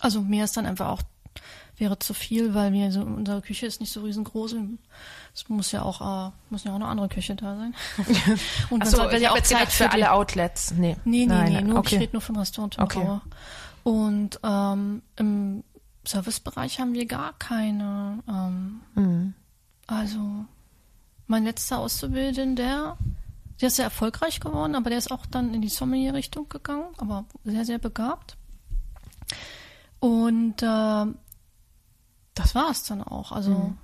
Also 0.00 0.20
mehr 0.20 0.44
ist 0.44 0.56
dann 0.56 0.66
einfach 0.66 0.88
auch, 0.88 1.02
wäre 1.76 1.98
zu 1.98 2.14
viel, 2.14 2.54
weil 2.54 2.72
wir 2.72 2.92
so, 2.92 3.00
unsere 3.00 3.40
Küche 3.42 3.66
ist 3.66 3.80
nicht 3.80 3.92
so 3.92 4.02
riesengroß. 4.02 4.54
Es 5.34 5.48
muss 5.48 5.72
ja 5.72 5.82
auch, 5.82 6.28
äh, 6.28 6.30
muss 6.50 6.64
ja 6.64 6.72
auch 6.72 6.76
eine 6.76 6.86
andere 6.86 7.08
Küche 7.08 7.34
da 7.34 7.56
sein. 7.56 7.74
und 8.70 8.82
Achso, 8.82 8.98
man 8.98 9.20
ja 9.20 9.32
auch 9.32 9.40
Zeit 9.40 9.68
für, 9.68 9.84
für 9.84 9.90
alle 9.90 10.12
Outlets. 10.12 10.72
Nee, 10.72 10.96
nee, 11.04 11.20
nee, 11.20 11.26
Nein, 11.26 11.52
nee 11.52 11.62
nur, 11.62 11.78
okay. 11.78 11.96
ich 11.96 12.00
rede 12.02 12.12
nur 12.12 12.22
vom 12.22 12.36
Restaurant 12.36 12.78
okay. 12.78 13.20
Und 13.84 14.38
ähm, 14.44 15.02
im 15.16 15.64
Servicebereich 16.04 16.78
haben 16.80 16.94
wir 16.94 17.06
gar 17.06 17.32
keine. 17.38 18.22
Ähm, 18.28 18.80
mhm. 18.94 19.34
Also 19.86 20.44
mein 21.26 21.44
letzter 21.44 21.78
Auszubildender, 21.78 22.62
der, 22.62 22.96
der 23.60 23.68
ist 23.68 23.76
sehr 23.76 23.86
erfolgreich 23.86 24.40
geworden, 24.40 24.74
aber 24.74 24.90
der 24.90 24.98
ist 24.98 25.10
auch 25.10 25.26
dann 25.26 25.54
in 25.54 25.62
die 25.62 25.68
Sommelier-Richtung 25.68 26.48
gegangen, 26.48 26.86
aber 26.98 27.24
sehr, 27.44 27.64
sehr 27.64 27.78
begabt. 27.78 28.36
Und 29.98 30.62
äh, 30.62 31.06
das 32.34 32.54
war 32.54 32.70
es 32.70 32.84
dann 32.84 33.02
auch. 33.02 33.32
Also 33.32 33.50
mhm. 33.50 33.78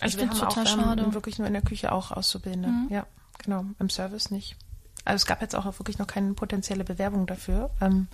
Also 0.00 0.18
ich 0.18 0.24
wir 0.24 0.30
haben 0.30 0.40
auch 0.40 0.66
schade. 0.66 1.14
wirklich 1.14 1.38
nur 1.38 1.46
in 1.46 1.54
der 1.54 1.62
Küche 1.62 1.92
auch 1.92 2.12
Auszubildende. 2.12 2.68
Mhm. 2.68 2.88
Ja, 2.90 3.06
genau, 3.38 3.64
im 3.78 3.90
Service 3.90 4.30
nicht. 4.30 4.56
Also 5.04 5.22
es 5.22 5.26
gab 5.26 5.40
jetzt 5.42 5.56
auch 5.56 5.64
wirklich 5.64 5.98
noch 5.98 6.06
keine 6.06 6.34
potenzielle 6.34 6.84
Bewerbung 6.84 7.26
dafür. 7.26 7.70
Ähm, 7.80 8.08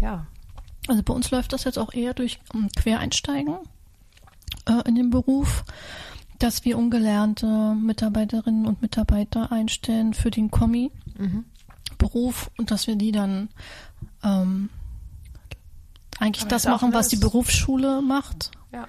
ja. 0.00 0.26
Also 0.88 1.02
bei 1.02 1.12
uns 1.12 1.30
läuft 1.30 1.52
das 1.52 1.64
jetzt 1.64 1.78
auch 1.78 1.92
eher 1.92 2.14
durch 2.14 2.40
ähm, 2.54 2.68
Quereinsteigen 2.76 3.58
äh, 4.66 4.88
in 4.88 4.94
den 4.94 5.10
Beruf, 5.10 5.64
dass 6.38 6.64
wir 6.64 6.78
ungelernte 6.78 7.74
Mitarbeiterinnen 7.74 8.66
und 8.66 8.80
Mitarbeiter 8.82 9.52
einstellen 9.52 10.14
für 10.14 10.30
den 10.30 10.50
Kommi-Beruf 10.50 12.46
mhm. 12.46 12.52
und 12.58 12.70
dass 12.70 12.86
wir 12.86 12.96
die 12.96 13.12
dann 13.12 13.50
ähm, 14.24 14.70
eigentlich 16.18 16.42
Aber 16.42 16.50
das 16.50 16.64
machen, 16.64 16.92
was 16.92 17.08
die 17.08 17.16
Berufsschule 17.16 18.02
macht. 18.02 18.50
Ja. 18.72 18.86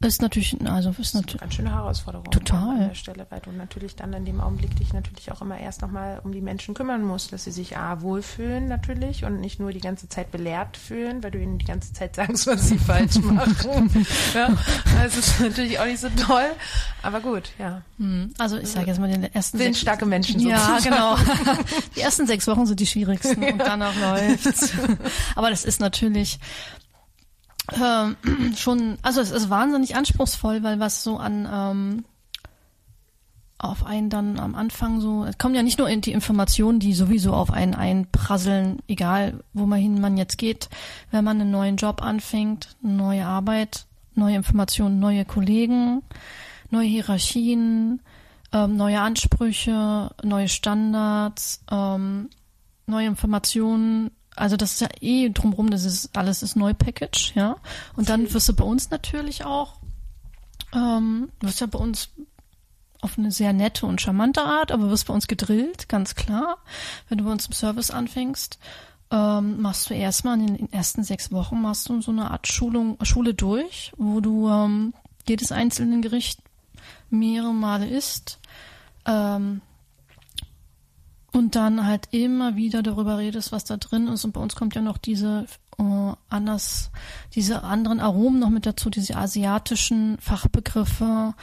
Ist 0.00 0.22
natürlich, 0.22 0.56
also 0.64 0.90
ist 0.90 1.14
natürlich 1.14 1.34
eine 1.34 1.40
ganz 1.40 1.54
schöne 1.54 1.74
Herausforderung 1.74 2.30
total. 2.30 2.82
an 2.82 2.88
der 2.90 2.94
Stelle, 2.94 3.26
weil 3.30 3.40
du 3.40 3.50
natürlich 3.50 3.96
dann 3.96 4.12
in 4.12 4.24
dem 4.24 4.40
Augenblick 4.40 4.76
dich 4.76 4.92
natürlich 4.92 5.32
auch 5.32 5.42
immer 5.42 5.58
erst 5.58 5.82
nochmal 5.82 6.20
um 6.22 6.30
die 6.30 6.40
Menschen 6.40 6.72
kümmern 6.74 7.02
musst, 7.02 7.32
dass 7.32 7.42
sie 7.42 7.50
sich 7.50 7.76
A 7.76 8.00
wohlfühlen 8.00 8.68
natürlich 8.68 9.24
und 9.24 9.40
nicht 9.40 9.58
nur 9.58 9.72
die 9.72 9.80
ganze 9.80 10.08
Zeit 10.08 10.30
belehrt 10.30 10.76
fühlen, 10.76 11.24
weil 11.24 11.32
du 11.32 11.42
ihnen 11.42 11.58
die 11.58 11.64
ganze 11.64 11.92
Zeit 11.92 12.14
sagst, 12.14 12.46
was 12.46 12.68
sie 12.68 12.78
falsch 12.78 13.16
machen. 13.22 14.06
ja, 14.34 14.56
das 15.02 15.16
ist 15.16 15.40
natürlich 15.40 15.80
auch 15.80 15.86
nicht 15.86 15.98
so 16.00 16.10
toll, 16.10 16.46
aber 17.02 17.18
gut, 17.18 17.50
ja. 17.58 17.82
Hm, 17.98 18.32
also 18.38 18.56
ich 18.56 18.68
sage 18.68 18.86
jetzt 18.86 19.00
mal 19.00 19.10
den 19.10 19.24
ersten 19.24 19.58
sind 19.58 19.76
starke 19.76 20.06
Menschen 20.06 20.38
sozusagen. 20.38 20.84
Ja, 20.84 21.16
genau. 21.16 21.16
Die 21.96 22.02
ersten 22.02 22.24
sechs 22.28 22.46
Wochen 22.46 22.66
sind 22.66 22.78
die 22.78 22.86
schwierigsten 22.86 23.42
und 23.42 23.58
danach 23.58 23.96
läuft's. 23.96 24.72
Aber 25.34 25.50
das 25.50 25.64
ist 25.64 25.80
natürlich 25.80 26.38
ähm, 27.72 28.16
schon, 28.56 28.98
also 29.02 29.20
es 29.20 29.30
ist 29.30 29.50
wahnsinnig 29.50 29.96
anspruchsvoll, 29.96 30.62
weil 30.62 30.80
was 30.80 31.02
so 31.02 31.18
an 31.18 31.48
ähm, 31.50 32.04
auf 33.58 33.84
einen 33.84 34.08
dann 34.08 34.38
am 34.38 34.54
Anfang 34.54 35.00
so, 35.00 35.24
es 35.24 35.36
kommen 35.36 35.54
ja 35.54 35.64
nicht 35.64 35.78
nur 35.78 35.88
die 35.88 36.12
Informationen, 36.12 36.78
die 36.78 36.94
sowieso 36.94 37.34
auf 37.34 37.50
einen 37.50 37.74
einprasseln, 37.74 38.78
egal 38.86 39.42
wo 39.52 39.66
man 39.66 40.16
jetzt 40.16 40.38
geht, 40.38 40.68
wenn 41.10 41.24
man 41.24 41.40
einen 41.40 41.50
neuen 41.50 41.76
Job 41.76 42.00
anfängt, 42.00 42.76
neue 42.82 43.26
Arbeit, 43.26 43.86
neue 44.14 44.36
Informationen, 44.36 45.00
neue 45.00 45.24
Kollegen, 45.24 46.02
neue 46.70 46.86
Hierarchien, 46.86 48.00
ähm, 48.52 48.76
neue 48.76 49.00
Ansprüche, 49.00 50.10
neue 50.22 50.48
Standards, 50.48 51.64
ähm, 51.70 52.30
neue 52.86 53.08
Informationen, 53.08 54.10
also 54.38 54.56
das 54.56 54.72
ist 54.72 54.80
ja 54.80 54.88
eh 55.00 55.30
drumrum, 55.30 55.70
das 55.70 55.84
ist 55.84 56.16
alles 56.16 56.42
ist 56.42 56.56
Neu-Package, 56.56 57.34
ja. 57.34 57.56
Und 57.96 58.08
dann 58.08 58.32
wirst 58.32 58.48
du 58.48 58.54
bei 58.54 58.64
uns 58.64 58.90
natürlich 58.90 59.44
auch, 59.44 59.74
ähm, 60.74 61.30
wirst 61.40 61.60
ja 61.60 61.66
bei 61.66 61.78
uns 61.78 62.10
auf 63.00 63.18
eine 63.18 63.30
sehr 63.30 63.52
nette 63.52 63.86
und 63.86 64.00
charmante 64.00 64.42
Art, 64.42 64.72
aber 64.72 64.90
wirst 64.90 65.06
bei 65.06 65.14
uns 65.14 65.26
gedrillt, 65.26 65.88
ganz 65.88 66.14
klar. 66.14 66.58
Wenn 67.08 67.18
du 67.18 67.24
bei 67.24 67.30
uns 67.30 67.46
im 67.46 67.52
Service 67.52 67.90
anfängst, 67.90 68.58
ähm, 69.10 69.60
machst 69.60 69.88
du 69.88 69.94
erstmal 69.94 70.38
in 70.38 70.56
den 70.56 70.72
ersten 70.72 71.02
sechs 71.02 71.32
Wochen 71.32 71.62
machst 71.62 71.88
du 71.88 72.00
so 72.02 72.10
eine 72.10 72.30
Art 72.30 72.46
Schulung, 72.46 72.98
Schule 73.02 73.34
durch, 73.34 73.92
wo 73.96 74.20
du 74.20 74.48
ähm, 74.48 74.92
jedes 75.26 75.52
einzelne 75.52 76.00
Gericht 76.00 76.40
mehrere 77.10 77.54
Male 77.54 77.88
isst. 77.88 78.38
Ähm, 79.06 79.62
und 81.38 81.54
dann 81.54 81.86
halt 81.86 82.08
immer 82.10 82.56
wieder 82.56 82.82
darüber 82.82 83.16
redest, 83.18 83.52
was 83.52 83.64
da 83.64 83.76
drin 83.76 84.08
ist. 84.08 84.24
Und 84.24 84.32
bei 84.32 84.40
uns 84.40 84.56
kommt 84.56 84.74
ja 84.74 84.82
noch 84.82 84.98
diese 84.98 85.46
äh, 85.78 86.12
anders, 86.28 86.90
diese 87.34 87.62
anderen 87.62 88.00
Aromen 88.00 88.40
noch 88.40 88.50
mit 88.50 88.66
dazu, 88.66 88.90
diese 88.90 89.16
asiatischen 89.16 90.18
Fachbegriffe, 90.18 91.34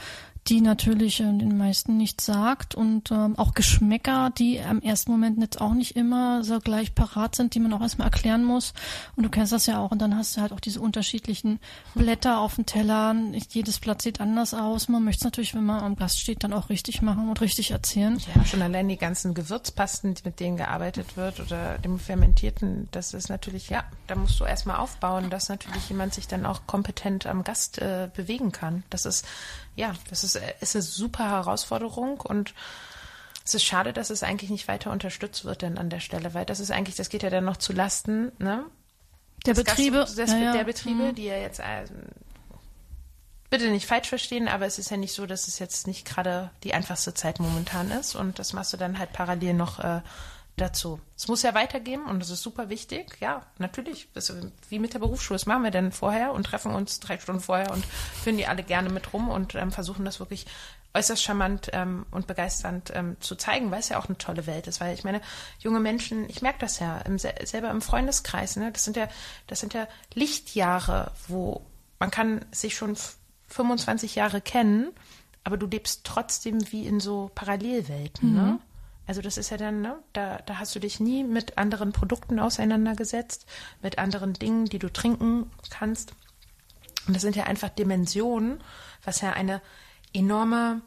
die 0.48 0.60
natürlich 0.60 1.20
äh, 1.20 1.24
den 1.24 1.58
meisten 1.58 1.96
nichts 1.96 2.26
sagt 2.26 2.74
und 2.74 3.10
ähm, 3.10 3.38
auch 3.38 3.54
Geschmäcker, 3.54 4.30
die 4.36 4.60
am 4.60 4.80
ersten 4.80 5.10
Moment 5.10 5.40
jetzt 5.40 5.60
auch 5.60 5.74
nicht 5.74 5.96
immer 5.96 6.44
so 6.44 6.58
gleich 6.60 6.94
parat 6.94 7.34
sind, 7.34 7.54
die 7.54 7.60
man 7.60 7.72
auch 7.72 7.80
erstmal 7.80 8.06
erklären 8.06 8.44
muss. 8.44 8.72
Und 9.16 9.24
du 9.24 9.30
kennst 9.30 9.52
das 9.52 9.66
ja 9.66 9.78
auch 9.78 9.90
und 9.90 10.00
dann 10.00 10.16
hast 10.16 10.36
du 10.36 10.40
halt 10.40 10.52
auch 10.52 10.60
diese 10.60 10.80
unterschiedlichen 10.80 11.58
Blätter 11.94 12.40
auf 12.40 12.56
dem 12.56 12.66
Teller. 12.66 13.14
Jedes 13.50 13.80
Blatt 13.80 14.02
sieht 14.02 14.20
anders 14.20 14.54
aus. 14.54 14.88
Man 14.88 15.04
möchte 15.04 15.20
es 15.20 15.24
natürlich, 15.24 15.54
wenn 15.54 15.64
man 15.64 15.82
am 15.82 15.96
Gast 15.96 16.20
steht, 16.20 16.44
dann 16.44 16.52
auch 16.52 16.68
richtig 16.68 17.02
machen 17.02 17.28
und 17.28 17.40
richtig 17.40 17.72
erzählen. 17.72 18.18
Ja, 18.34 18.44
schon 18.44 18.62
allein 18.62 18.88
die 18.88 18.96
ganzen 18.96 19.34
Gewürzpasten, 19.34 20.14
mit 20.24 20.40
denen 20.40 20.56
gearbeitet 20.56 21.16
wird 21.16 21.40
oder 21.40 21.78
dem 21.78 21.98
Fermentierten, 21.98 22.88
das 22.92 23.14
ist 23.14 23.28
natürlich, 23.28 23.70
ja, 23.70 23.84
da 24.06 24.14
musst 24.14 24.38
du 24.38 24.44
erstmal 24.44 24.76
aufbauen, 24.76 25.30
dass 25.30 25.48
natürlich 25.48 25.88
jemand 25.88 26.14
sich 26.14 26.28
dann 26.28 26.46
auch 26.46 26.66
kompetent 26.66 27.26
am 27.26 27.44
Gast 27.44 27.78
äh, 27.78 28.08
bewegen 28.14 28.52
kann. 28.52 28.84
Das 28.90 29.06
ist 29.06 29.26
ja, 29.76 29.92
das 30.10 30.24
ist, 30.24 30.40
ist 30.60 30.74
eine 30.74 30.82
super 30.82 31.30
Herausforderung 31.30 32.20
und 32.20 32.54
es 33.44 33.54
ist 33.54 33.64
schade, 33.64 33.92
dass 33.92 34.10
es 34.10 34.24
eigentlich 34.24 34.50
nicht 34.50 34.66
weiter 34.66 34.90
unterstützt 34.90 35.44
wird 35.44 35.62
denn 35.62 35.78
an 35.78 35.90
der 35.90 36.00
Stelle, 36.00 36.34
weil 36.34 36.44
das 36.44 36.58
ist 36.58 36.72
eigentlich, 36.72 36.96
das 36.96 37.10
geht 37.10 37.22
ja 37.22 37.30
dann 37.30 37.44
noch 37.44 37.58
zu 37.58 37.72
Lasten, 37.72 38.32
ne? 38.38 38.64
Der 39.44 39.54
das 39.54 39.62
Betriebe. 39.62 39.98
Gast, 39.98 40.18
das, 40.18 40.32
ja, 40.32 40.52
der 40.52 40.64
Betriebe, 40.64 41.04
mhm. 41.04 41.14
die 41.14 41.26
ja 41.26 41.36
jetzt 41.36 41.60
äh, 41.60 41.84
bitte 43.50 43.70
nicht 43.70 43.86
falsch 43.86 44.08
verstehen, 44.08 44.48
aber 44.48 44.66
es 44.66 44.78
ist 44.78 44.90
ja 44.90 44.96
nicht 44.96 45.14
so, 45.14 45.26
dass 45.26 45.46
es 45.46 45.60
jetzt 45.60 45.86
nicht 45.86 46.04
gerade 46.04 46.50
die 46.64 46.74
einfachste 46.74 47.14
Zeit 47.14 47.38
momentan 47.38 47.92
ist 47.92 48.16
und 48.16 48.38
das 48.40 48.52
machst 48.52 48.72
du 48.72 48.76
dann 48.76 48.98
halt 48.98 49.12
parallel 49.12 49.54
noch 49.54 49.78
äh, 49.78 50.00
dazu. 50.56 51.00
Es 51.16 51.28
muss 51.28 51.42
ja 51.42 51.54
weitergehen 51.54 52.04
und 52.04 52.20
das 52.20 52.30
ist 52.30 52.42
super 52.42 52.68
wichtig. 52.68 53.18
Ja, 53.20 53.46
natürlich. 53.58 54.08
Das 54.14 54.32
wie 54.68 54.78
mit 54.78 54.94
der 54.94 54.98
Berufsschule. 54.98 55.36
Das 55.36 55.46
machen 55.46 55.64
wir 55.64 55.70
dann 55.70 55.92
vorher 55.92 56.32
und 56.32 56.44
treffen 56.44 56.72
uns 56.72 57.00
drei 57.00 57.18
Stunden 57.18 57.42
vorher 57.42 57.70
und 57.70 57.84
führen 57.84 58.38
die 58.38 58.46
alle 58.46 58.62
gerne 58.62 58.88
mit 58.88 59.12
rum 59.12 59.28
und 59.28 59.54
ähm, 59.54 59.70
versuchen 59.70 60.04
das 60.04 60.18
wirklich 60.18 60.46
äußerst 60.94 61.22
charmant 61.22 61.70
ähm, 61.74 62.06
und 62.10 62.26
begeisternd 62.26 62.90
ähm, 62.94 63.16
zu 63.20 63.36
zeigen, 63.36 63.70
weil 63.70 63.80
es 63.80 63.90
ja 63.90 63.98
auch 63.98 64.06
eine 64.06 64.16
tolle 64.16 64.46
Welt 64.46 64.66
ist. 64.66 64.80
Weil 64.80 64.94
ich 64.94 65.04
meine, 65.04 65.20
junge 65.58 65.80
Menschen, 65.80 66.28
ich 66.30 66.40
merke 66.40 66.58
das 66.60 66.78
ja 66.80 66.98
im, 66.98 67.18
selber 67.18 67.70
im 67.70 67.82
Freundeskreis, 67.82 68.56
ne? 68.56 68.72
das 68.72 68.84
sind 68.84 68.96
ja, 68.96 69.08
das 69.46 69.60
sind 69.60 69.74
ja 69.74 69.86
Lichtjahre, 70.14 71.12
wo 71.28 71.66
man 71.98 72.10
kann 72.10 72.44
sich 72.50 72.76
schon 72.76 72.96
25 73.48 74.14
Jahre 74.14 74.40
kennen, 74.40 74.88
aber 75.44 75.56
du 75.56 75.66
lebst 75.66 76.04
trotzdem 76.04 76.72
wie 76.72 76.86
in 76.86 76.98
so 76.98 77.30
Parallelwelten. 77.34 78.34
Ne? 78.34 78.40
Mhm. 78.40 78.46
Ne? 78.48 78.58
Also 79.06 79.22
das 79.22 79.36
ist 79.36 79.50
ja 79.50 79.56
dann, 79.56 79.80
ne, 79.82 79.98
da, 80.12 80.38
da 80.46 80.58
hast 80.58 80.74
du 80.74 80.80
dich 80.80 80.98
nie 80.98 81.22
mit 81.22 81.58
anderen 81.58 81.92
Produkten 81.92 82.40
auseinandergesetzt, 82.40 83.46
mit 83.82 83.98
anderen 83.98 84.32
Dingen, 84.32 84.66
die 84.66 84.78
du 84.78 84.92
trinken 84.92 85.50
kannst. 85.70 86.12
Und 87.06 87.14
das 87.14 87.22
sind 87.22 87.36
ja 87.36 87.44
einfach 87.44 87.68
Dimensionen, 87.68 88.60
was 89.04 89.20
ja 89.20 89.32
eine 89.32 89.62
enorme, 90.12 90.82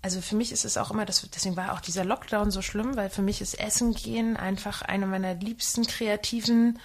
also 0.00 0.20
für 0.20 0.36
mich 0.36 0.52
ist 0.52 0.64
es 0.64 0.76
auch 0.76 0.92
immer, 0.92 1.04
das, 1.04 1.28
deswegen 1.34 1.56
war 1.56 1.72
auch 1.72 1.80
dieser 1.80 2.04
Lockdown 2.04 2.52
so 2.52 2.62
schlimm, 2.62 2.96
weil 2.96 3.10
für 3.10 3.22
mich 3.22 3.40
ist 3.40 3.58
Essen 3.58 3.94
gehen 3.94 4.36
einfach 4.36 4.82
eine 4.82 5.06
meiner 5.06 5.34
liebsten 5.34 5.86
kreativen 5.86 6.78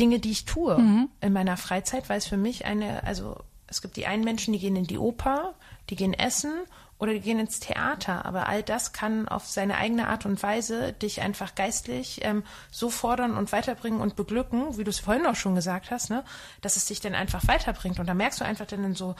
Dinge, 0.00 0.20
die 0.20 0.30
ich 0.30 0.46
tue 0.46 0.78
mhm. 0.78 1.08
in 1.20 1.34
meiner 1.34 1.58
Freizeit, 1.58 2.08
weil 2.08 2.18
es 2.18 2.26
für 2.26 2.38
mich 2.38 2.64
eine, 2.64 3.04
also 3.04 3.36
es 3.66 3.82
gibt 3.82 3.96
die 3.96 4.06
einen 4.06 4.24
Menschen, 4.24 4.52
die 4.52 4.58
gehen 4.58 4.76
in 4.76 4.86
die 4.86 4.98
Oper, 4.98 5.54
die 5.90 5.96
gehen 5.96 6.14
essen 6.14 6.52
oder 6.98 7.12
die 7.12 7.20
gehen 7.20 7.38
ins 7.38 7.60
Theater. 7.60 8.24
Aber 8.24 8.48
all 8.48 8.62
das 8.62 8.92
kann 8.92 9.28
auf 9.28 9.46
seine 9.46 9.76
eigene 9.76 10.08
Art 10.08 10.24
und 10.24 10.42
Weise 10.42 10.92
dich 10.92 11.20
einfach 11.20 11.54
geistlich 11.54 12.20
ähm, 12.22 12.44
so 12.70 12.90
fordern 12.90 13.36
und 13.36 13.52
weiterbringen 13.52 14.00
und 14.00 14.16
beglücken, 14.16 14.78
wie 14.78 14.84
du 14.84 14.90
es 14.90 15.00
vorhin 15.00 15.26
auch 15.26 15.36
schon 15.36 15.54
gesagt 15.54 15.90
hast, 15.90 16.10
ne, 16.10 16.24
dass 16.60 16.76
es 16.76 16.86
dich 16.86 17.00
dann 17.00 17.14
einfach 17.14 17.46
weiterbringt. 17.48 17.98
Und 17.98 18.06
da 18.06 18.14
merkst 18.14 18.40
du 18.40 18.44
einfach 18.44 18.66
dann 18.66 18.84
in 18.84 18.94
so 18.94 19.16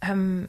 ähm, 0.00 0.48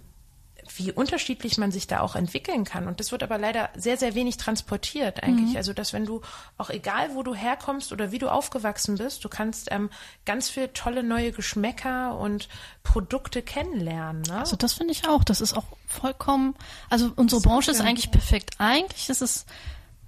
wie 0.76 0.91
unterschiedlich 0.91 1.57
man 1.57 1.72
sich 1.72 1.88
da 1.88 2.01
auch 2.01 2.15
entwickeln 2.15 2.65
kann. 2.65 2.88
Und 2.88 2.99
das 2.99 3.11
wird 3.11 3.24
aber 3.24 3.38
leider 3.38 3.70
sehr, 3.76 3.97
sehr 3.97 4.15
wenig 4.15 4.38
transportiert 4.38 5.24
eigentlich. 5.24 5.51
Mhm. 5.51 5.57
Also, 5.57 5.74
dass 5.74 5.93
wenn 5.93 6.05
du, 6.05 6.22
auch 6.57 6.70
egal 6.70 7.15
wo 7.15 7.24
du 7.24 7.34
herkommst 7.34 7.91
oder 7.91 8.11
wie 8.11 8.20
du 8.20 8.30
aufgewachsen 8.30 8.97
bist, 8.97 9.24
du 9.24 9.30
kannst 9.30 9.68
ähm, 9.72 9.89
ganz 10.26 10.49
viel 10.49 10.70
tolle 10.70 11.03
neue 11.03 11.32
Geschmäcker 11.32 12.18
und 12.18 12.49
Produkte 12.84 13.41
kennenlernen. 13.41 14.22
Ne? 14.24 14.39
Also 14.39 14.55
das 14.55 14.74
finde 14.74 14.93
ich 14.93 15.07
auch. 15.07 15.24
Das 15.24 15.41
ist 15.41 15.53
auch 15.53 15.65
vollkommen, 15.88 16.55
also 16.89 17.11
unsere 17.15 17.41
Branche 17.41 17.72
ist 17.72 17.82
eigentlich 17.82 18.11
perfekt. 18.11 18.55
Eigentlich 18.59 19.09
ist 19.09 19.22
es 19.22 19.45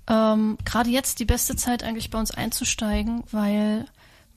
ähm, 0.07 0.57
gerade 0.65 0.89
jetzt 0.89 1.19
die 1.19 1.25
beste 1.25 1.55
Zeit 1.55 1.83
eigentlich 1.83 2.09
bei 2.09 2.19
uns 2.19 2.31
einzusteigen, 2.31 3.23
weil 3.31 3.85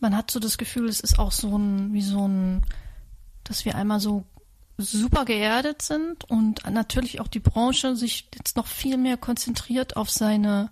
man 0.01 0.17
hat 0.17 0.31
so 0.31 0.41
das 0.41 0.59
Gefühl, 0.59 0.89
es 0.89 1.01
ist 1.01 1.19
auch 1.19 1.33
so 1.33 1.57
ein, 1.57 1.93
wie 1.93 2.03
so 2.03 2.27
ein, 2.27 2.63
dass 3.45 3.65
wir 3.65 3.77
einmal 3.77 4.01
so 4.01 4.25
super 4.79 5.25
geerdet 5.25 5.83
sind 5.83 6.29
und 6.31 6.69
natürlich 6.71 7.21
auch 7.21 7.29
die 7.29 7.41
Branche 7.41 7.95
sich 7.97 8.29
jetzt 8.35 8.57
noch 8.57 8.67
viel 8.67 8.97
mehr 8.97 9.17
konzentriert 9.17 9.97
auf 9.97 10.11
seine 10.11 10.71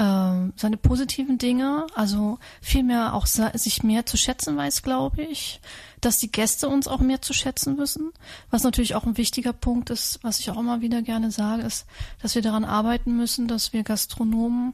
äh, 0.00 0.50
seine 0.56 0.76
positiven 0.78 1.36
Dinge, 1.36 1.86
also 1.94 2.38
viel 2.62 2.82
mehr 2.82 3.14
auch 3.14 3.26
sich 3.26 3.82
mehr 3.82 4.06
zu 4.06 4.16
schätzen 4.16 4.56
weiß, 4.56 4.82
glaube 4.82 5.22
ich, 5.22 5.60
dass 6.00 6.18
die 6.18 6.32
Gäste 6.32 6.68
uns 6.68 6.88
auch 6.88 7.00
mehr 7.00 7.20
zu 7.20 7.34
schätzen 7.34 7.76
wissen. 7.76 8.12
Was 8.50 8.62
natürlich 8.62 8.94
auch 8.94 9.04
ein 9.04 9.18
wichtiger 9.18 9.52
Punkt 9.52 9.90
ist, 9.90 10.18
was 10.22 10.40
ich 10.40 10.50
auch 10.50 10.58
immer 10.58 10.80
wieder 10.80 11.02
gerne 11.02 11.30
sage, 11.30 11.62
ist, 11.62 11.86
dass 12.22 12.34
wir 12.34 12.40
daran 12.40 12.64
arbeiten 12.64 13.14
müssen, 13.16 13.46
dass 13.46 13.74
wir 13.74 13.82
Gastronomen 13.82 14.72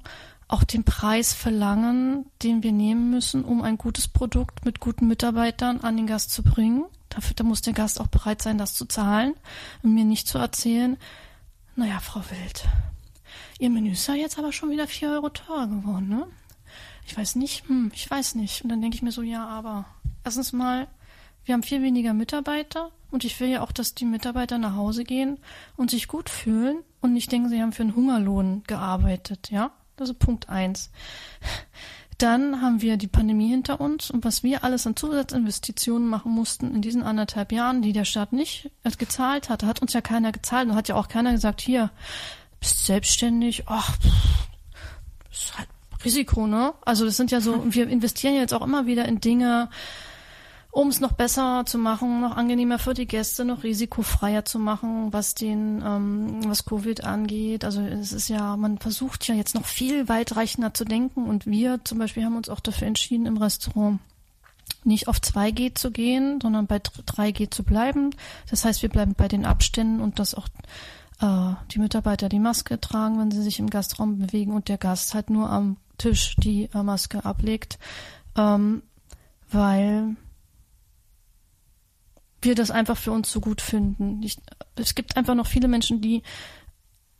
auch 0.48 0.62
den 0.62 0.84
Preis 0.84 1.32
verlangen, 1.32 2.26
den 2.44 2.62
wir 2.62 2.70
nehmen 2.70 3.10
müssen, 3.10 3.44
um 3.44 3.62
ein 3.62 3.78
gutes 3.78 4.06
Produkt 4.06 4.64
mit 4.64 4.78
guten 4.78 5.08
Mitarbeitern 5.08 5.80
an 5.80 5.96
den 5.96 6.06
Gast 6.06 6.30
zu 6.30 6.44
bringen. 6.44 6.84
Da 7.36 7.44
muss 7.44 7.62
der 7.62 7.72
Gast 7.72 8.00
auch 8.00 8.08
bereit 8.08 8.42
sein, 8.42 8.58
das 8.58 8.74
zu 8.74 8.84
zahlen 8.86 9.34
und 9.82 9.94
mir 9.94 10.04
nicht 10.04 10.28
zu 10.28 10.38
erzählen, 10.38 10.96
naja, 11.74 12.00
Frau 12.00 12.20
Wild, 12.30 12.64
Ihr 13.58 13.70
Menü 13.70 13.92
ist 13.92 14.06
ja 14.06 14.14
jetzt 14.14 14.38
aber 14.38 14.52
schon 14.52 14.70
wieder 14.70 14.86
vier 14.86 15.10
Euro 15.10 15.30
teurer 15.30 15.66
geworden, 15.66 16.08
ne? 16.08 16.26
Ich 17.06 17.16
weiß 17.16 17.36
nicht, 17.36 17.68
hm, 17.68 17.90
ich 17.94 18.10
weiß 18.10 18.34
nicht. 18.34 18.62
Und 18.62 18.70
dann 18.70 18.82
denke 18.82 18.96
ich 18.96 19.02
mir 19.02 19.12
so, 19.12 19.22
ja, 19.22 19.46
aber 19.46 19.86
erstens 20.24 20.52
mal, 20.52 20.88
wir 21.44 21.54
haben 21.54 21.62
viel 21.62 21.82
weniger 21.82 22.12
Mitarbeiter 22.12 22.90
und 23.10 23.24
ich 23.24 23.38
will 23.40 23.48
ja 23.48 23.62
auch, 23.62 23.72
dass 23.72 23.94
die 23.94 24.04
Mitarbeiter 24.04 24.58
nach 24.58 24.74
Hause 24.74 25.04
gehen 25.04 25.38
und 25.76 25.90
sich 25.90 26.08
gut 26.08 26.28
fühlen 26.28 26.82
und 27.00 27.12
nicht 27.12 27.30
denken, 27.30 27.48
sie 27.48 27.62
haben 27.62 27.72
für 27.72 27.82
einen 27.82 27.96
Hungerlohn 27.96 28.62
gearbeitet, 28.66 29.50
ja? 29.50 29.70
Das 29.96 30.10
ist 30.10 30.18
Punkt 30.18 30.50
eins. 30.50 30.90
Dann 32.18 32.62
haben 32.62 32.80
wir 32.80 32.96
die 32.96 33.08
Pandemie 33.08 33.48
hinter 33.48 33.80
uns 33.80 34.10
und 34.10 34.24
was 34.24 34.42
wir 34.42 34.64
alles 34.64 34.86
an 34.86 34.96
Zusatzinvestitionen 34.96 36.08
machen 36.08 36.32
mussten 36.32 36.74
in 36.74 36.80
diesen 36.80 37.02
anderthalb 37.02 37.52
Jahren, 37.52 37.82
die 37.82 37.92
der 37.92 38.06
Staat 38.06 38.32
nicht 38.32 38.70
gezahlt 38.98 39.50
hatte, 39.50 39.66
hat 39.66 39.82
uns 39.82 39.92
ja 39.92 40.00
keiner 40.00 40.32
gezahlt 40.32 40.68
und 40.68 40.74
hat 40.74 40.88
ja 40.88 40.94
auch 40.94 41.08
keiner 41.08 41.32
gesagt, 41.32 41.60
hier, 41.60 41.90
bist 42.58 42.86
selbstständig, 42.86 43.64
ach, 43.66 43.96
ist 45.30 45.58
halt 45.58 45.68
Risiko, 46.04 46.46
ne? 46.46 46.72
Also 46.84 47.04
das 47.04 47.16
sind 47.16 47.30
ja 47.30 47.40
so, 47.40 47.62
wir 47.74 47.88
investieren 47.88 48.36
jetzt 48.36 48.54
auch 48.54 48.62
immer 48.62 48.86
wieder 48.86 49.06
in 49.06 49.20
Dinge, 49.20 49.68
um 50.76 50.88
es 50.88 51.00
noch 51.00 51.12
besser 51.12 51.64
zu 51.64 51.78
machen, 51.78 52.20
noch 52.20 52.36
angenehmer 52.36 52.78
für 52.78 52.92
die 52.92 53.06
Gäste, 53.06 53.46
noch 53.46 53.62
risikofreier 53.62 54.44
zu 54.44 54.58
machen, 54.58 55.10
was 55.10 55.34
den, 55.34 55.82
ähm, 55.82 56.46
was 56.46 56.66
Covid 56.66 57.02
angeht. 57.02 57.64
Also 57.64 57.80
es 57.80 58.12
ist 58.12 58.28
ja, 58.28 58.58
man 58.58 58.76
versucht 58.76 59.26
ja 59.26 59.34
jetzt 59.34 59.54
noch 59.54 59.64
viel 59.64 60.06
weitreichender 60.10 60.74
zu 60.74 60.84
denken 60.84 61.24
und 61.24 61.46
wir 61.46 61.82
zum 61.84 61.98
Beispiel 61.98 62.26
haben 62.26 62.36
uns 62.36 62.50
auch 62.50 62.60
dafür 62.60 62.88
entschieden, 62.88 63.24
im 63.24 63.38
Restaurant 63.38 64.00
nicht 64.84 65.08
auf 65.08 65.16
2G 65.16 65.74
zu 65.74 65.90
gehen, 65.90 66.40
sondern 66.42 66.66
bei 66.66 66.76
3G 66.76 67.50
zu 67.50 67.62
bleiben. 67.62 68.10
Das 68.50 68.66
heißt, 68.66 68.82
wir 68.82 68.90
bleiben 68.90 69.14
bei 69.16 69.28
den 69.28 69.46
Abständen 69.46 70.02
und 70.02 70.18
dass 70.18 70.34
auch 70.34 70.48
äh, 71.22 71.54
die 71.70 71.78
Mitarbeiter 71.78 72.28
die 72.28 72.38
Maske 72.38 72.78
tragen, 72.78 73.18
wenn 73.18 73.30
sie 73.30 73.42
sich 73.42 73.60
im 73.60 73.70
Gastraum 73.70 74.18
bewegen 74.18 74.52
und 74.52 74.68
der 74.68 74.76
Gast 74.76 75.14
halt 75.14 75.30
nur 75.30 75.48
am 75.48 75.78
Tisch 75.96 76.36
die 76.36 76.68
äh, 76.74 76.82
Maske 76.82 77.24
ablegt, 77.24 77.78
ähm, 78.36 78.82
weil 79.50 80.16
wir 82.46 82.54
das 82.54 82.70
einfach 82.70 82.96
für 82.96 83.12
uns 83.12 83.30
so 83.30 83.40
gut 83.40 83.60
finden. 83.60 84.22
Ich, 84.22 84.38
es 84.76 84.94
gibt 84.94 85.18
einfach 85.18 85.34
noch 85.34 85.46
viele 85.46 85.68
Menschen, 85.68 86.00
die 86.00 86.22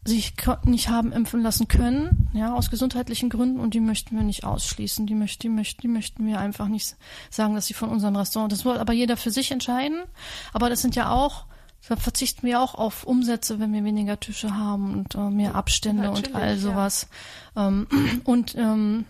sich 0.09 0.35
nicht 0.65 0.89
haben 0.89 1.13
impfen 1.13 1.43
lassen 1.43 1.69
können, 1.69 2.31
ja, 2.33 2.55
aus 2.55 2.71
gesundheitlichen 2.71 3.29
Gründen 3.29 3.61
und 3.61 3.75
die 3.75 3.81
möchten 3.81 4.17
wir 4.17 4.23
nicht 4.23 4.45
ausschließen. 4.45 5.07
Die, 5.07 5.15
möcht, 5.15 5.43
die, 5.43 5.49
möcht, 5.49 5.83
die 5.83 5.89
möchten 5.89 6.27
wir 6.27 6.39
einfach 6.39 6.69
nicht 6.69 6.97
sagen, 7.31 7.55
dass 7.55 7.67
sie 7.67 7.75
von 7.75 7.89
unserem 7.89 8.17
Restaurant, 8.17 8.53
das 8.53 8.61
soll 8.61 8.79
aber 8.79 8.93
jeder 8.93 9.17
für 9.17 9.31
sich 9.31 9.51
entscheiden. 9.51 10.05
Aber 10.53 10.71
das 10.71 10.81
sind 10.81 10.95
ja 10.95 11.11
auch, 11.11 11.47
da 11.89 11.97
verzichten 11.97 12.47
wir 12.47 12.61
auch 12.61 12.75
auf 12.75 13.05
Umsätze, 13.05 13.59
wenn 13.59 13.73
wir 13.73 13.85
weniger 13.85 14.19
Tische 14.19 14.57
haben 14.57 14.95
und 14.95 15.15
äh, 15.15 15.31
mehr 15.31 15.55
Abstände 15.55 16.05
Natürlich, 16.05 16.29
und 16.29 16.37
all 16.37 16.57
sowas. 16.57 17.09
Ja. 17.57 17.69
Ähm, 17.69 17.87
und 18.25 18.55
ähm, 18.55 19.07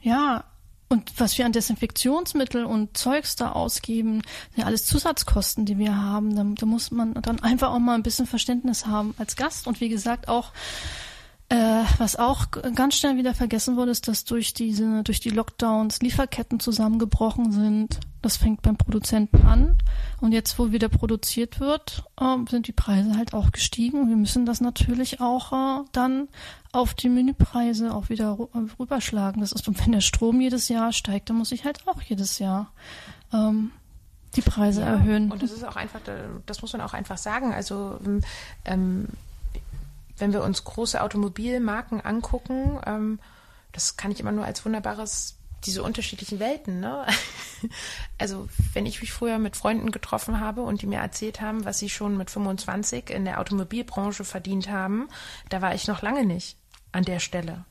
ja, 0.00 0.44
und 0.92 1.12
was 1.18 1.36
wir 1.38 1.46
an 1.46 1.52
Desinfektionsmittel 1.52 2.64
und 2.64 2.96
Zeugs 2.96 3.34
da 3.34 3.52
ausgeben, 3.52 4.22
ja 4.54 4.66
alles 4.66 4.84
Zusatzkosten, 4.84 5.64
die 5.64 5.78
wir 5.78 5.96
haben. 5.96 6.36
Da, 6.36 6.44
da 6.44 6.66
muss 6.66 6.90
man 6.90 7.14
dann 7.14 7.40
einfach 7.40 7.72
auch 7.72 7.78
mal 7.78 7.94
ein 7.94 8.02
bisschen 8.02 8.26
Verständnis 8.26 8.86
haben 8.86 9.14
als 9.18 9.36
Gast. 9.36 9.66
Und 9.66 9.80
wie 9.80 9.88
gesagt, 9.88 10.28
auch 10.28 10.52
äh, 11.52 11.84
was 11.98 12.16
auch 12.16 12.46
ganz 12.74 12.96
schnell 12.96 13.18
wieder 13.18 13.34
vergessen 13.34 13.76
wurde, 13.76 13.90
ist, 13.90 14.08
dass 14.08 14.24
durch 14.24 14.54
diese, 14.54 15.02
durch 15.02 15.20
die 15.20 15.28
Lockdowns 15.28 16.00
Lieferketten 16.00 16.60
zusammengebrochen 16.60 17.52
sind. 17.52 18.00
Das 18.22 18.38
fängt 18.38 18.62
beim 18.62 18.78
Produzenten 18.78 19.44
an. 19.44 19.76
Und 20.22 20.32
jetzt, 20.32 20.58
wo 20.58 20.72
wieder 20.72 20.88
produziert 20.88 21.60
wird, 21.60 22.04
äh, 22.18 22.36
sind 22.48 22.68
die 22.68 22.72
Preise 22.72 23.18
halt 23.18 23.34
auch 23.34 23.52
gestiegen. 23.52 24.08
Wir 24.08 24.16
müssen 24.16 24.46
das 24.46 24.62
natürlich 24.62 25.20
auch 25.20 25.52
äh, 25.52 25.84
dann 25.92 26.28
auf 26.72 26.94
die 26.94 27.10
Menüpreise 27.10 27.94
auch 27.94 28.08
wieder 28.08 28.38
rüberschlagen. 28.78 29.42
Das 29.42 29.52
ist, 29.52 29.68
und 29.68 29.78
wenn 29.84 29.92
der 29.92 30.00
Strom 30.00 30.40
jedes 30.40 30.70
Jahr 30.70 30.94
steigt, 30.94 31.28
dann 31.28 31.36
muss 31.36 31.52
ich 31.52 31.66
halt 31.66 31.86
auch 31.86 32.00
jedes 32.00 32.38
Jahr 32.38 32.72
ähm, 33.30 33.72
die 34.36 34.40
Preise 34.40 34.80
ja, 34.80 34.86
erhöhen. 34.86 35.30
Und 35.30 35.42
das 35.42 35.52
ist 35.52 35.64
auch 35.64 35.76
einfach, 35.76 36.00
das 36.46 36.62
muss 36.62 36.72
man 36.72 36.80
auch 36.80 36.94
einfach 36.94 37.18
sagen. 37.18 37.52
Also 37.52 37.98
ähm, 38.64 39.08
wenn 40.22 40.32
wir 40.32 40.44
uns 40.44 40.62
große 40.62 41.02
Automobilmarken 41.02 42.00
angucken, 42.00 42.80
ähm, 42.86 43.18
das 43.72 43.96
kann 43.96 44.12
ich 44.12 44.20
immer 44.20 44.30
nur 44.30 44.44
als 44.44 44.64
wunderbares, 44.64 45.36
diese 45.64 45.82
unterschiedlichen 45.82 46.38
Welten, 46.38 46.78
ne? 46.78 47.04
Also, 48.18 48.48
wenn 48.72 48.86
ich 48.86 49.00
mich 49.00 49.12
früher 49.12 49.38
mit 49.38 49.56
Freunden 49.56 49.90
getroffen 49.90 50.38
habe 50.38 50.62
und 50.62 50.80
die 50.80 50.86
mir 50.86 51.00
erzählt 51.00 51.40
haben, 51.40 51.64
was 51.64 51.80
sie 51.80 51.90
schon 51.90 52.16
mit 52.16 52.30
25 52.30 53.10
in 53.10 53.24
der 53.24 53.40
Automobilbranche 53.40 54.22
verdient 54.22 54.70
haben, 54.70 55.08
da 55.48 55.60
war 55.60 55.74
ich 55.74 55.88
noch 55.88 56.02
lange 56.02 56.24
nicht 56.24 56.56
an 56.92 57.04
der 57.04 57.18
Stelle. 57.18 57.64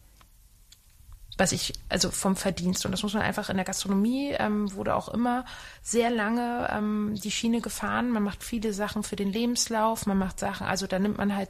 Was 1.38 1.54
ich, 1.54 1.72
also 1.88 2.12
vom 2.12 2.36
Verdienst. 2.36 2.86
Und 2.86 2.91
das 2.91 3.04
muss 3.04 3.14
man 3.14 3.24
einfach 3.24 3.49
in 3.49 3.56
der 3.56 3.66
Gastronomie, 3.66 4.36
ähm, 4.38 4.74
wurde 4.74 4.95
auch 4.95 5.08
immer 5.08 5.45
sehr 5.82 6.10
lange 6.10 6.68
ähm, 6.70 7.16
die 7.16 7.32
Schiene 7.32 7.62
gefahren. 7.62 8.10
Man 8.10 8.24
macht 8.24 8.43
viele 8.43 8.74
Sachen 8.74 9.04
für 9.04 9.16
den 9.16 9.32
Lebenslauf, 9.32 10.06
man 10.06 10.18
macht 10.18 10.38
Sachen, 10.38 10.68
also 10.68 10.86
da 10.86 10.99
nimmt 10.99 11.18
man 11.18 11.34
halt 11.34 11.49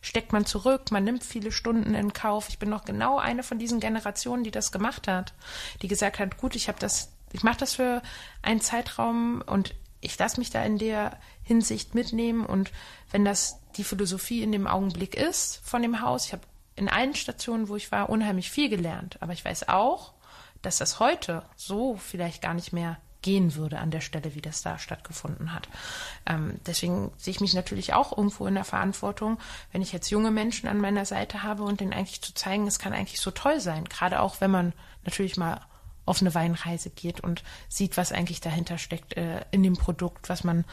steckt 0.00 0.32
man 0.32 0.46
zurück, 0.46 0.90
man 0.90 1.04
nimmt 1.04 1.24
viele 1.24 1.52
Stunden 1.52 1.94
in 1.94 2.12
Kauf. 2.12 2.48
Ich 2.48 2.58
bin 2.58 2.70
noch 2.70 2.84
genau 2.84 3.18
eine 3.18 3.42
von 3.42 3.58
diesen 3.58 3.80
Generationen, 3.80 4.44
die 4.44 4.50
das 4.50 4.72
gemacht 4.72 5.08
hat, 5.08 5.34
die 5.82 5.88
gesagt 5.88 6.18
hat, 6.18 6.36
gut, 6.36 6.56
ich 6.56 6.68
habe 6.68 6.78
das, 6.78 7.12
ich 7.32 7.42
mache 7.42 7.58
das 7.58 7.74
für 7.74 8.02
einen 8.42 8.60
Zeitraum 8.60 9.42
und 9.46 9.74
ich 10.00 10.18
lasse 10.18 10.40
mich 10.40 10.50
da 10.50 10.64
in 10.64 10.78
der 10.78 11.18
Hinsicht 11.42 11.94
mitnehmen 11.94 12.46
und 12.46 12.70
wenn 13.10 13.24
das 13.24 13.60
die 13.76 13.84
Philosophie 13.84 14.42
in 14.42 14.52
dem 14.52 14.66
Augenblick 14.66 15.14
ist 15.14 15.60
von 15.62 15.82
dem 15.82 16.00
Haus, 16.00 16.26
ich 16.26 16.32
habe 16.32 16.42
in 16.76 16.88
allen 16.88 17.14
Stationen, 17.14 17.68
wo 17.68 17.76
ich 17.76 17.92
war, 17.92 18.08
unheimlich 18.08 18.50
viel 18.50 18.68
gelernt, 18.68 19.18
aber 19.20 19.32
ich 19.32 19.44
weiß 19.44 19.68
auch, 19.68 20.14
dass 20.62 20.78
das 20.78 21.00
heute 21.00 21.42
so 21.56 21.96
vielleicht 21.96 22.42
gar 22.42 22.54
nicht 22.54 22.72
mehr 22.72 22.98
gehen 23.22 23.54
würde 23.54 23.78
an 23.78 23.90
der 23.90 24.00
Stelle, 24.00 24.34
wie 24.34 24.40
das 24.40 24.62
da 24.62 24.78
stattgefunden 24.78 25.52
hat. 25.52 25.68
Ähm, 26.26 26.54
deswegen 26.66 27.12
sehe 27.16 27.32
ich 27.32 27.40
mich 27.40 27.54
natürlich 27.54 27.94
auch 27.94 28.16
irgendwo 28.16 28.46
in 28.46 28.54
der 28.54 28.64
Verantwortung, 28.64 29.38
wenn 29.72 29.82
ich 29.82 29.92
jetzt 29.92 30.10
junge 30.10 30.30
Menschen 30.30 30.68
an 30.68 30.80
meiner 30.80 31.04
Seite 31.04 31.42
habe 31.42 31.62
und 31.62 31.80
denen 31.80 31.92
eigentlich 31.92 32.22
zu 32.22 32.34
zeigen, 32.34 32.66
es 32.66 32.78
kann 32.78 32.92
eigentlich 32.92 33.20
so 33.20 33.30
toll 33.30 33.60
sein, 33.60 33.84
gerade 33.84 34.20
auch 34.20 34.40
wenn 34.40 34.50
man 34.50 34.72
natürlich 35.04 35.36
mal 35.36 35.60
auf 36.06 36.20
eine 36.20 36.34
Weinreise 36.34 36.90
geht 36.90 37.20
und 37.20 37.42
sieht, 37.68 37.96
was 37.96 38.12
eigentlich 38.12 38.40
dahinter 38.40 38.78
steckt 38.78 39.16
äh, 39.16 39.44
in 39.50 39.62
dem 39.62 39.76
Produkt, 39.76 40.28
was 40.28 40.44
man 40.44 40.64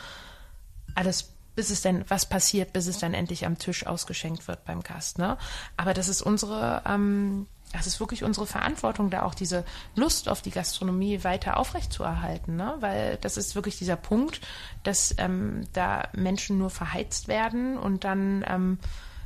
alles 0.95 1.33
bis 1.57 1.71
es 1.71 1.81
denn, 1.81 2.05
was 2.07 2.29
passiert, 2.29 2.71
bis 2.71 2.85
es 2.85 2.99
dann 2.99 3.15
endlich 3.15 3.43
am 3.43 3.57
Tisch 3.57 3.87
ausgeschenkt 3.87 4.47
wird 4.47 4.63
beim 4.65 4.83
Gast. 4.83 5.17
Ne? 5.17 5.39
Aber 5.75 5.95
das 5.95 6.07
ist 6.07 6.21
unsere 6.21 6.83
ähm, 6.85 7.47
das 7.73 7.85
ist 7.85 7.99
wirklich 7.99 8.23
unsere 8.23 8.47
Verantwortung, 8.47 9.09
da 9.09 9.23
auch 9.23 9.35
diese 9.35 9.65
Lust 9.95 10.29
auf 10.29 10.41
die 10.41 10.51
Gastronomie 10.51 11.23
weiter 11.23 11.57
aufrechtzuerhalten, 11.57 12.55
ne? 12.55 12.75
weil 12.79 13.17
das 13.17 13.37
ist 13.37 13.55
wirklich 13.55 13.77
dieser 13.77 13.97
Punkt, 13.97 14.41
dass 14.83 15.13
ähm, 15.17 15.63
da 15.73 16.07
Menschen 16.13 16.57
nur 16.57 16.69
verheizt 16.69 17.27
werden 17.27 17.77
und 17.77 18.03
dann 18.03 18.45
ähm, 18.47 18.79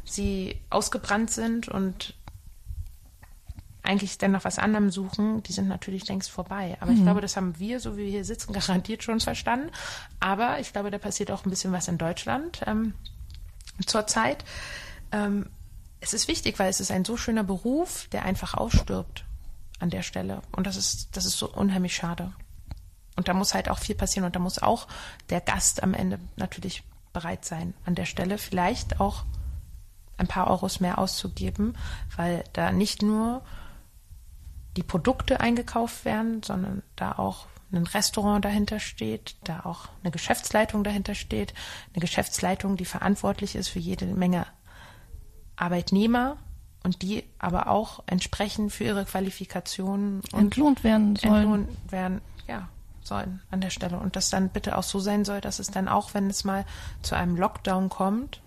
sie 0.04 0.60
ausgebrannt 0.70 1.32
sind 1.32 1.68
und 1.68 2.16
eigentlich 3.84 4.18
dann 4.18 4.32
nach 4.32 4.44
was 4.44 4.60
anderem 4.60 4.92
suchen, 4.92 5.42
die 5.44 5.54
sind 5.54 5.68
natürlich 5.68 6.08
längst 6.08 6.30
vorbei. 6.30 6.78
Aber 6.82 6.92
mhm. 6.92 6.98
ich 6.98 7.04
glaube, 7.04 7.22
das 7.22 7.36
haben 7.36 7.58
wir, 7.58 7.80
so 7.80 7.98
wie 7.98 8.04
wir 8.04 8.10
hier 8.10 8.26
sitzen, 8.26 8.54
garantiert 8.54 9.04
schon 9.04 9.20
verstanden. 9.20 9.72
Aber 10.20 10.60
ich 10.60 10.72
glaube, 10.72 10.92
da 10.92 10.98
passiert 10.98 11.32
auch 11.32 11.46
ein 11.46 11.50
bisschen 11.50 11.72
was 11.72 11.88
in 11.88 11.98
Deutschland 11.98 12.62
ähm, 12.68 12.94
zurzeit. 13.86 14.44
Ähm, 15.12 15.48
es 16.02 16.14
ist 16.14 16.28
wichtig, 16.28 16.60
weil 16.60 16.70
es 16.70 16.80
ist 16.80 16.92
ein 16.92 17.06
so 17.06 17.16
schöner 17.16 17.44
Beruf, 17.44 18.08
der 18.12 18.26
einfach 18.26 18.56
ausstirbt 18.56 19.24
an 19.80 19.92
der 19.92 20.02
Stelle. 20.02 20.42
Und 20.52 20.68
das 20.68 20.76
ist, 20.76 21.16
das 21.16 21.26
ist 21.26 21.38
so 21.38 21.48
unheimlich 21.48 21.96
schade. 21.96 22.34
Und 23.16 23.28
da 23.28 23.34
muss 23.34 23.54
halt 23.54 23.70
auch 23.70 23.78
viel 23.78 23.96
passieren 23.96 24.26
und 24.26 24.36
da 24.36 24.40
muss 24.40 24.60
auch 24.60 24.88
der 25.30 25.42
Gast 25.42 25.84
am 25.84 25.94
Ende 25.94 26.20
natürlich 26.38 26.84
bereit 27.14 27.46
sein, 27.46 27.74
an 27.86 27.96
der 27.96 28.06
Stelle 28.06 28.38
vielleicht 28.38 29.00
auch 29.00 29.26
ein 30.18 30.28
paar 30.28 30.50
Euros 30.50 30.80
mehr 30.80 30.98
auszugeben, 30.98 31.78
weil 32.16 32.44
da 32.54 32.72
nicht 32.72 33.02
nur 33.02 33.44
die 34.78 34.84
Produkte 34.84 35.40
eingekauft 35.40 36.06
werden, 36.06 36.42
sondern 36.42 36.84
da 36.96 37.14
auch 37.14 37.48
ein 37.72 37.86
Restaurant 37.86 38.44
dahinter 38.44 38.80
steht, 38.80 39.36
da 39.44 39.62
auch 39.62 39.90
eine 40.04 40.12
Geschäftsleitung 40.12 40.84
dahinter 40.84 41.16
steht, 41.16 41.54
eine 41.94 42.02
Geschäftsleitung, 42.02 42.78
die 42.78 42.86
verantwortlich 42.86 43.56
ist 43.56 43.70
für 43.70 43.80
jede 43.80 44.06
Menge 44.06 44.48
Arbeitnehmer 45.62 46.38
und 46.84 47.02
die 47.02 47.24
aber 47.40 47.68
auch 47.68 48.04
entsprechend 48.08 48.72
für 48.72 48.84
ihre 48.84 49.06
Qualifikationen 49.06 50.22
entlohnt 50.34 50.84
werden 50.84 51.16
sollen. 51.16 51.36
Entlohnt 51.36 51.92
werden, 51.92 52.22
ja, 52.48 52.68
sollen 53.04 53.42
an 53.52 53.62
der 53.62 53.70
Stelle. 53.70 54.00
Und 54.00 54.16
das 54.16 54.30
dann 54.30 54.50
bitte 54.50 54.78
auch 54.78 54.84
so 54.84 55.00
sein 55.00 55.24
soll, 55.26 55.42
dass 55.42 55.60
es 55.60 55.70
dann 55.70 55.88
auch, 55.88 56.14
wenn 56.14 56.30
es 56.30 56.44
mal 56.44 56.66
zu 57.02 57.16
einem 57.16 57.36
Lockdown 57.36 57.90
kommt, 57.90 58.42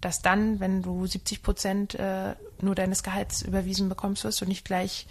dass 0.00 0.22
dann, 0.22 0.60
wenn 0.60 0.82
du 0.82 1.06
70 1.06 1.42
Prozent 1.42 1.94
äh, 1.94 2.34
nur 2.62 2.74
deines 2.74 3.02
Gehalts 3.02 3.42
überwiesen 3.42 3.90
bekommst 3.90 4.24
wirst 4.24 4.40
und 4.40 4.48
nicht 4.48 4.64
gleich 4.64 5.06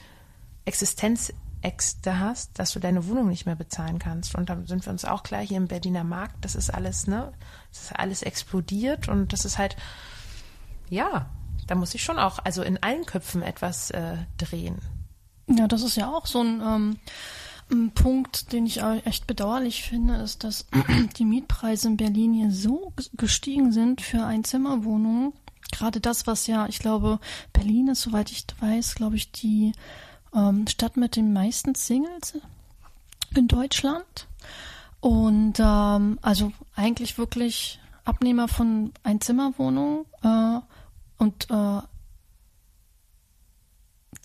Existenz 0.66 1.32
Äxte 1.62 2.20
hast, 2.20 2.58
dass 2.58 2.72
du 2.72 2.80
deine 2.80 3.06
Wohnung 3.08 3.28
nicht 3.28 3.46
mehr 3.46 3.56
bezahlen 3.56 4.00
kannst. 4.00 4.36
Und 4.36 4.50
da 4.50 4.58
sind 4.66 4.86
wir 4.86 4.92
uns 4.92 5.04
auch 5.06 5.24
klar, 5.24 5.42
hier 5.42 5.58
im 5.58 5.68
Berliner 5.68 6.06
Markt, 6.06 6.44
das 6.46 6.56
ist 6.56 6.74
alles, 6.74 7.06
ne, 7.06 7.34
das 7.72 7.84
ist 7.84 8.00
alles 8.00 8.24
explodiert 8.24 9.10
und 9.10 9.34
das 9.34 9.44
ist 9.46 9.58
halt, 9.58 9.76
ja, 10.90 11.28
da 11.68 11.76
muss 11.76 11.94
ich 11.94 12.04
schon 12.04 12.20
auch, 12.20 12.40
also 12.44 12.64
in 12.64 12.82
allen 12.82 13.06
Köpfen 13.06 13.42
etwas 13.42 13.92
äh, 13.92 14.18
drehen. 14.38 14.80
Ja, 15.48 15.68
das 15.68 15.84
ist 15.84 15.98
ja 15.98 16.12
auch 16.12 16.26
so 16.26 16.42
ein, 16.42 16.62
ähm, 16.62 16.98
ein 17.72 17.92
Punkt, 17.92 18.52
den 18.52 18.66
ich 18.66 18.82
echt 18.82 19.28
bedauerlich 19.28 19.84
finde, 19.84 20.16
ist, 20.16 20.44
dass 20.44 20.68
die 21.18 21.26
Mietpreise 21.26 21.88
in 21.88 21.98
Berlin 21.98 22.34
hier 22.34 22.52
so 22.52 22.94
gestiegen 23.14 23.72
sind 23.72 24.02
für 24.02 24.26
Einzimmerwohnungen. 24.26 25.34
Gerade 25.72 26.00
das, 26.00 26.26
was 26.26 26.48
ja, 26.48 26.68
ich 26.68 26.80
glaube, 26.80 27.20
Berlin 27.54 27.90
ist, 27.90 28.02
soweit 28.02 28.32
ich 28.32 28.46
weiß, 28.60 28.96
glaube 28.96 29.16
ich, 29.16 29.32
die 29.32 29.74
ähm, 30.34 30.68
Stadt 30.68 30.98
mit 30.98 31.16
den 31.16 31.34
meisten 31.34 31.76
Singles 31.76 32.40
in 33.36 33.48
Deutschland. 33.48 34.28
Und 35.00 35.60
ähm, 35.60 36.20
also 36.22 36.52
eigentlich 36.76 37.18
wirklich 37.18 37.80
Abnehmer 38.04 38.48
von 38.48 38.92
Einzimmerwohnungen 39.04 40.06
äh, 40.24 40.60
und 41.20 41.49
äh, 41.51 41.82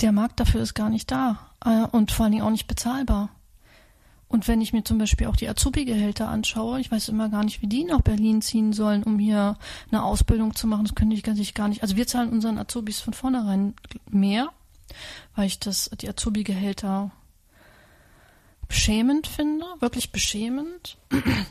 der 0.00 0.12
Markt 0.12 0.40
dafür 0.40 0.62
ist 0.62 0.74
gar 0.74 0.88
nicht 0.88 1.10
da 1.10 1.50
äh, 1.64 1.84
und 1.94 2.10
vor 2.10 2.24
allen 2.24 2.32
Dingen 2.32 2.44
auch 2.44 2.50
nicht 2.50 2.66
bezahlbar. 2.66 3.28
Und 4.26 4.48
wenn 4.48 4.62
ich 4.62 4.72
mir 4.72 4.82
zum 4.82 4.96
Beispiel 4.98 5.26
auch 5.26 5.36
die 5.36 5.48
Azubi-Gehälter 5.48 6.28
anschaue, 6.28 6.80
ich 6.80 6.90
weiß 6.90 7.10
immer 7.10 7.28
gar 7.28 7.44
nicht, 7.44 7.60
wie 7.60 7.68
die 7.68 7.84
nach 7.84 8.00
Berlin 8.00 8.40
ziehen 8.40 8.72
sollen, 8.72 9.04
um 9.04 9.18
hier 9.18 9.58
eine 9.92 10.02
Ausbildung 10.02 10.56
zu 10.56 10.66
machen. 10.66 10.86
Das 10.86 10.94
könnte 10.94 11.14
ich 11.14 11.54
gar 11.54 11.68
nicht. 11.68 11.82
Also 11.82 11.96
wir 11.96 12.06
zahlen 12.06 12.30
unseren 12.30 12.58
Azubis 12.58 13.00
von 13.00 13.12
vornherein 13.12 13.74
mehr 14.10 14.50
weil 15.34 15.46
ich 15.46 15.58
das, 15.58 15.90
die 16.00 16.08
Azubi-Gehälter 16.08 17.10
beschämend 18.68 19.26
finde, 19.26 19.66
wirklich 19.80 20.12
beschämend. 20.12 20.96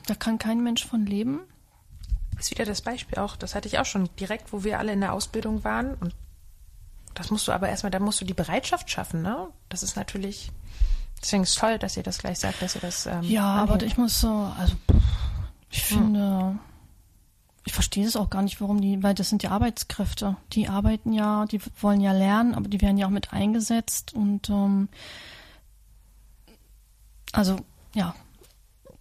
da 0.08 0.16
kann 0.16 0.40
kein 0.40 0.64
Mensch 0.64 0.86
von 0.86 1.06
leben. 1.06 1.42
Das 2.36 2.46
ist 2.46 2.52
wieder 2.52 2.66
das 2.66 2.82
Beispiel 2.82 3.18
auch, 3.20 3.36
das 3.36 3.56
hatte 3.56 3.68
ich 3.68 3.80
auch 3.80 3.86
schon 3.86 4.10
direkt, 4.20 4.54
wo 4.54 4.64
wir 4.64 4.80
alle 4.80 4.94
in 4.94 5.02
der 5.02 5.14
Ausbildung 5.14 5.64
waren. 5.64 5.94
Und 5.96 6.16
das 7.14 7.32
musst 7.32 7.48
du 7.48 7.52
aber 7.52 7.70
erstmal, 7.70 7.92
da 7.92 8.00
musst 8.00 8.22
du 8.22 8.26
die 8.26 8.34
Bereitschaft 8.34 8.90
schaffen, 8.90 9.22
ne? 9.22 9.48
Das 9.70 9.84
ist 9.84 9.96
natürlich, 9.96 10.52
deswegen 11.22 11.44
ist 11.44 11.52
es 11.52 11.56
toll, 11.56 11.78
dass 11.78 11.98
ihr 11.98 12.04
das 12.04 12.18
gleich 12.18 12.40
sagt, 12.40 12.62
dass 12.62 12.76
ihr 12.76 12.82
das. 12.82 13.06
Ähm, 13.06 13.24
ja, 13.24 13.56
anhebt. 13.56 13.72
aber 13.72 13.86
ich 13.86 13.98
muss 13.98 14.20
so, 14.20 14.52
also 14.58 14.76
ich 15.70 15.84
hm. 15.90 15.98
finde, 15.98 16.60
ich 17.66 17.74
verstehe 17.74 18.06
es 18.06 18.16
auch 18.16 18.30
gar 18.30 18.42
nicht, 18.42 18.60
warum 18.62 18.82
die, 18.82 19.02
weil 19.04 19.14
das 19.14 19.30
sind 19.30 19.44
ja 19.44 19.52
Arbeitskräfte. 19.52 20.36
Die 20.52 20.68
arbeiten 20.68 21.14
ja, 21.14 21.46
die 21.46 21.62
wollen 21.80 22.02
ja 22.02 22.12
lernen, 22.12 22.56
aber 22.56 22.68
die 22.68 22.82
werden 22.82 22.98
ja 22.98 23.08
auch 23.08 23.12
mit 23.12 23.32
eingesetzt 23.32 24.14
und 24.14 24.50
ähm, 24.50 24.90
also 27.32 27.58
ja, 27.96 28.16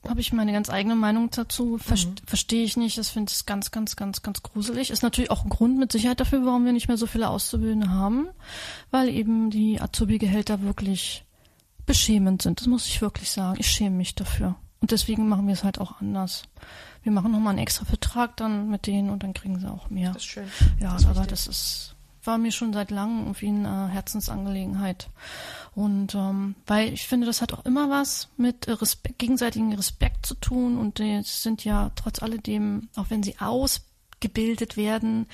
habe 0.09 0.21
ich 0.21 0.33
meine 0.33 0.53
ganz 0.53 0.71
eigene 0.71 0.95
Meinung 0.95 1.31
dazu. 1.31 1.79
Verste 1.79 2.11
mhm. 2.11 2.27
Verstehe 2.27 2.65
ich 2.65 2.77
nicht. 2.77 2.99
Das 2.99 3.11
finde 3.11 3.33
ich 3.33 3.47
ganz, 3.47 3.71
ganz, 3.71 3.97
ganz, 3.97 4.23
ganz 4.23 4.43
gruselig. 4.43 4.91
Ist 4.91 5.03
natürlich 5.03 5.31
auch 5.31 5.45
ein 5.45 5.51
Grund 5.51 5.79
mit 5.79 5.93
Sicherheit 5.93 6.21
dafür, 6.21 6.45
warum 6.45 6.65
wir 6.65 6.73
nicht 6.73 6.89
mehr 6.89 6.97
so 6.97 7.07
viele 7.07 7.29
Auszubildende 7.29 7.91
haben, 7.91 8.29
weil 8.91 9.09
eben 9.09 9.51
die 9.51 9.81
Azubi-Gehälter 9.81 10.63
wirklich 10.63 11.25
beschämend 11.87 12.43
sind. 12.43 12.61
Das 12.61 12.67
muss 12.67 12.87
ich 12.87 13.01
wirklich 13.01 13.31
sagen. 13.31 13.59
Ich 13.61 13.71
schäme 13.71 13.97
mich 13.97 14.15
dafür. 14.15 14.57
Und 14.81 14.91
deswegen 14.91 15.29
machen 15.29 15.47
wir 15.47 15.55
es 15.55 15.65
halt 15.65 15.81
auch 15.81 16.01
anders 16.01 16.45
wir 17.03 17.13
machen 17.13 17.33
nochmal 17.33 17.51
einen 17.51 17.59
extra 17.59 17.85
Vertrag 17.85 18.37
dann 18.37 18.69
mit 18.69 18.87
denen 18.87 19.11
und 19.11 19.23
dann 19.23 19.35
kriegen 19.35 19.59
sie 19.59 19.71
auch 19.71 19.91
mehr. 19.91 20.13
Das 20.13 20.23
ist 20.23 20.29
schön. 20.29 20.49
Ja, 20.81 20.93
das 20.93 21.05
aber 21.05 21.17
wichtig. 21.17 21.31
das 21.31 21.47
ist, 21.49 21.95
war 22.25 22.39
mir 22.39 22.53
schon 22.53 22.73
seit 22.73 22.91
langem 22.91 23.23
irgendwie 23.23 23.49
eine 23.49 23.89
Herzensangelegenheit. 23.89 25.09
Und 25.75 26.15
ähm, 26.15 26.55
weil 26.67 26.93
ich 26.93 27.07
finde, 27.07 27.27
das 27.27 27.41
hat 27.41 27.55
auch 27.55 27.65
immer 27.65 27.89
was 27.89 28.29
mit 28.37 28.69
Respekt, 28.69 29.19
gegenseitigen 29.19 29.75
Respekt 29.75 30.27
zu 30.27 30.35
tun 30.35 30.77
und 30.77 31.01
es 31.01 31.43
sind 31.43 31.65
ja 31.65 31.91
trotz 31.97 32.23
alledem, 32.23 32.89
auch 32.95 33.07
wenn 33.09 33.23
sie 33.23 33.39
ausgebildet 33.39 34.77
werden, 34.77 35.27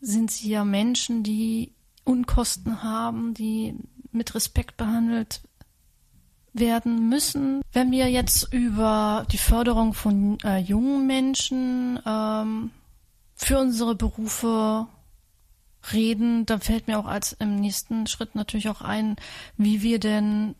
sind 0.00 0.30
sie 0.32 0.50
ja 0.50 0.64
Menschen, 0.64 1.22
die 1.22 1.74
Unkosten 2.04 2.82
haben, 2.82 3.34
die 3.34 3.76
mit 4.10 4.34
Respekt 4.34 4.76
behandelt 4.76 5.42
werden 6.52 7.08
müssen. 7.08 7.62
Wenn 7.72 7.92
wir 7.92 8.10
jetzt 8.10 8.52
über 8.52 9.26
die 9.30 9.38
Förderung 9.38 9.94
von 9.94 10.38
äh, 10.42 10.58
jungen 10.58 11.06
Menschen 11.06 12.00
ähm, 12.04 12.70
für 13.34 13.58
unsere 13.58 13.94
Berufe 13.94 14.86
reden, 15.92 16.46
dann 16.46 16.60
fällt 16.60 16.86
mir 16.86 16.98
auch 16.98 17.06
als 17.06 17.32
im 17.34 17.56
nächsten 17.56 18.06
Schritt 18.06 18.34
natürlich 18.34 18.68
auch 18.68 18.80
ein, 18.80 19.16
wie 19.56 19.82
wir 19.82 19.98
denn 19.98 20.54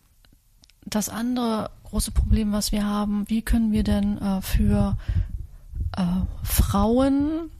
das 0.85 1.09
andere 1.09 1.71
große 1.83 2.11
Problem, 2.11 2.51
was 2.51 2.71
wir 2.71 2.85
haben, 2.85 3.29
wie 3.29 3.41
können 3.41 3.71
wir 3.71 3.83
denn 3.83 4.17
äh, 4.17 4.41
für 4.41 4.97
äh, 5.97 6.03
Frauen, 6.43 7.51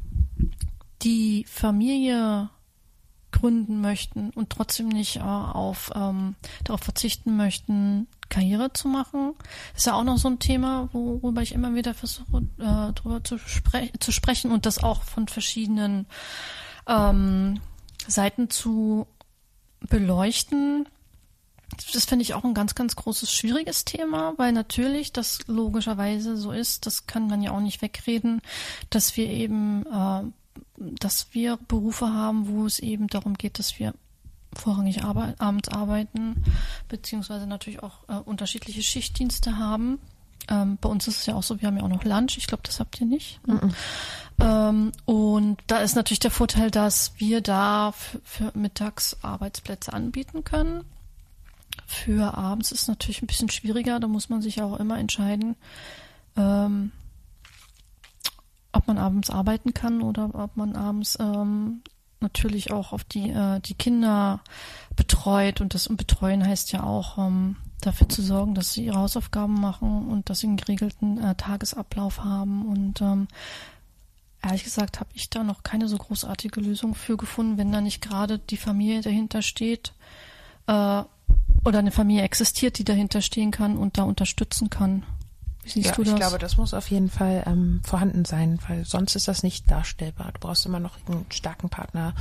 die 1.02 1.46
Familie 1.48 2.50
gründen 3.32 3.80
möchten 3.82 4.32
und 4.32 4.50
trotzdem 4.50 4.90
nicht 4.90 5.18
äh, 5.18 5.22
auf 5.22 5.92
ähm, 5.96 6.36
darauf 6.64 6.82
verzichten 6.82 7.38
möchten, 7.38 8.08
Karriere 8.30 8.74
zu 8.74 8.88
machen. 8.88 9.34
Ist 9.76 9.88
ja 9.88 9.94
auch 9.94 10.04
noch 10.04 10.18
so 10.18 10.28
ein 10.28 10.40
Thema, 10.40 10.90
worüber 10.92 11.42
ich 11.42 11.54
immer 11.54 11.74
wieder 11.74 11.94
versuche, 11.94 12.44
äh, 12.60 12.94
darüber 12.94 13.24
zu, 13.24 13.38
spre 13.38 13.90
zu 14.00 14.12
sprechen 14.12 14.52
und 14.52 14.66
das 14.66 14.84
auch 14.84 15.04
von 15.04 15.28
verschiedenen 15.28 16.06
ähm, 16.90 17.62
Seiten 18.08 18.50
zu 18.50 19.08
beleuchten. 19.88 20.88
Das 21.94 22.06
finde 22.06 22.24
ich 22.24 22.34
auch 22.34 22.44
ein 22.44 22.56
ganz, 22.56 22.76
ganz 22.76 22.96
großes, 22.96 23.32
schwieriges 23.32 23.86
Thema, 23.86 24.34
weil 24.38 24.52
natürlich 24.52 25.14
das 25.14 25.48
logischerweise 25.48 26.36
so 26.36 26.52
ist, 26.52 26.86
das 26.86 27.06
kann 27.06 27.28
man 27.28 27.42
ja 27.42 27.52
auch 27.52 27.62
nicht 27.62 27.82
wegreden, 27.82 28.42
dass 28.90 29.16
wir 29.16 29.30
eben, 29.30 29.86
äh, 29.86 30.24
dass 30.78 31.28
wir 31.32 31.58
Berufe 31.68 32.12
haben, 32.12 32.48
wo 32.48 32.66
es 32.66 32.80
eben 32.80 33.08
darum 33.08 33.36
geht, 33.36 33.60
dass 33.60 33.80
wir 33.80 33.94
vorrangig 34.54 35.04
Arbeit, 35.04 35.40
abends 35.40 35.70
arbeiten, 35.70 36.44
beziehungsweise 36.88 37.46
natürlich 37.46 37.84
auch 37.84 38.10
äh, 38.10 38.14
unterschiedliche 38.14 38.82
Schichtdienste 38.82 39.58
haben. 39.58 40.00
Ähm, 40.50 40.78
bei 40.82 40.90
uns 40.90 41.08
ist 41.08 41.20
es 41.20 41.26
ja 41.26 41.36
auch 41.36 41.44
so, 41.44 41.62
wir 41.62 41.68
haben 41.68 41.78
ja 41.78 41.84
auch 41.84 41.90
noch 41.90 42.04
Lunch. 42.04 42.38
Ich 42.38 42.48
glaube, 42.48 42.64
das 42.64 42.80
habt 42.80 43.00
ihr 43.00 43.08
nicht. 43.08 43.40
Mm 43.48 43.70
ähm, 44.42 44.94
und 45.04 45.58
da 45.68 45.80
ist 45.80 45.96
natürlich 45.96 46.20
der 46.20 46.32
Vorteil, 46.32 46.72
dass 46.72 47.12
wir 47.18 47.42
da 47.42 47.92
für 48.24 48.52
mittags 48.54 49.18
Arbeitsplätze 49.22 49.92
anbieten 49.92 50.46
können. 50.46 50.86
Für 51.86 52.38
abends 52.38 52.72
ist 52.72 52.84
es 52.84 52.88
natürlich 52.88 53.22
ein 53.22 53.28
bisschen 53.28 53.50
schwieriger. 53.50 54.00
Da 54.00 54.08
muss 54.08 54.30
man 54.30 54.42
sich 54.42 54.62
auch 54.62 54.80
immer 54.80 54.98
entscheiden, 54.98 55.56
ähm, 56.38 56.94
ob 58.72 58.88
man 58.88 58.98
abends 58.98 59.30
arbeiten 59.30 59.74
kann 59.74 60.02
oder 60.02 60.34
ob 60.34 60.56
man 60.56 60.76
abends 60.76 61.18
ähm, 61.20 61.82
natürlich 62.22 62.72
auch 62.72 62.94
auf 62.94 63.04
die, 63.04 63.30
äh, 63.30 63.60
die 63.60 63.74
Kinder 63.74 64.42
betreut 64.96 65.62
und 65.62 65.74
das 65.74 65.90
betreuen 65.90 66.46
heißt 66.46 66.72
ja 66.72 66.84
auch 66.84 67.18
ähm, 67.18 67.58
dafür 67.82 68.10
zu 68.10 68.22
sorgen, 68.22 68.56
dass 68.56 68.74
sie 68.74 68.86
ihre 68.86 68.98
Hausaufgaben 68.98 69.60
machen 69.60 70.08
und 70.10 70.30
dass 70.30 70.40
sie 70.40 70.48
einen 70.48 70.58
geregelten 70.58 71.18
äh, 71.24 71.36
Tagesablauf 71.36 72.24
haben 72.24 72.68
und 72.68 73.02
ähm, 73.02 73.28
ehrlich 74.42 74.64
gesagt 74.64 75.00
habe 75.00 75.10
ich 75.14 75.30
da 75.30 75.44
noch 75.44 75.64
keine 75.64 75.88
so 75.88 75.98
großartige 75.98 76.62
Lösung 76.62 76.96
für 76.96 77.18
gefunden, 77.18 77.58
wenn 77.58 77.72
da 77.72 77.82
nicht 77.82 78.02
gerade 78.02 78.40
die 78.40 78.58
Familie 78.58 79.02
dahinter 79.02 79.42
steht 79.42 79.94
äh, 80.68 81.04
oder 81.66 81.80
eine 81.80 81.92
Familie 81.92 82.24
existiert, 82.24 82.78
die 82.78 82.86
dahinter 82.86 83.22
stehen 83.22 83.52
kann 83.52 83.78
und 83.78 83.98
da 83.98 84.04
unterstützen 84.04 84.70
kann. 84.70 85.04
Wie 85.64 85.70
siehst 85.70 85.88
ja, 85.88 85.96
du 85.96 86.04
das? 86.04 86.14
Ich 86.14 86.20
glaube, 86.20 86.40
das 86.40 86.58
muss 86.58 86.74
auf 86.74 86.90
jeden 86.90 87.10
Fall 87.10 87.44
ähm, 87.46 87.82
vorhanden 87.84 88.26
sein, 88.26 88.60
weil 88.68 88.86
sonst 88.86 89.16
ist 89.16 89.28
das 89.28 89.44
nicht 89.44 89.70
darstellbar. 89.70 90.32
Du 90.34 90.40
brauchst 90.40 90.66
immer 90.66 90.80
noch 90.80 90.98
einen 91.08 91.26
starken 91.30 91.70
Partner, 91.70 92.14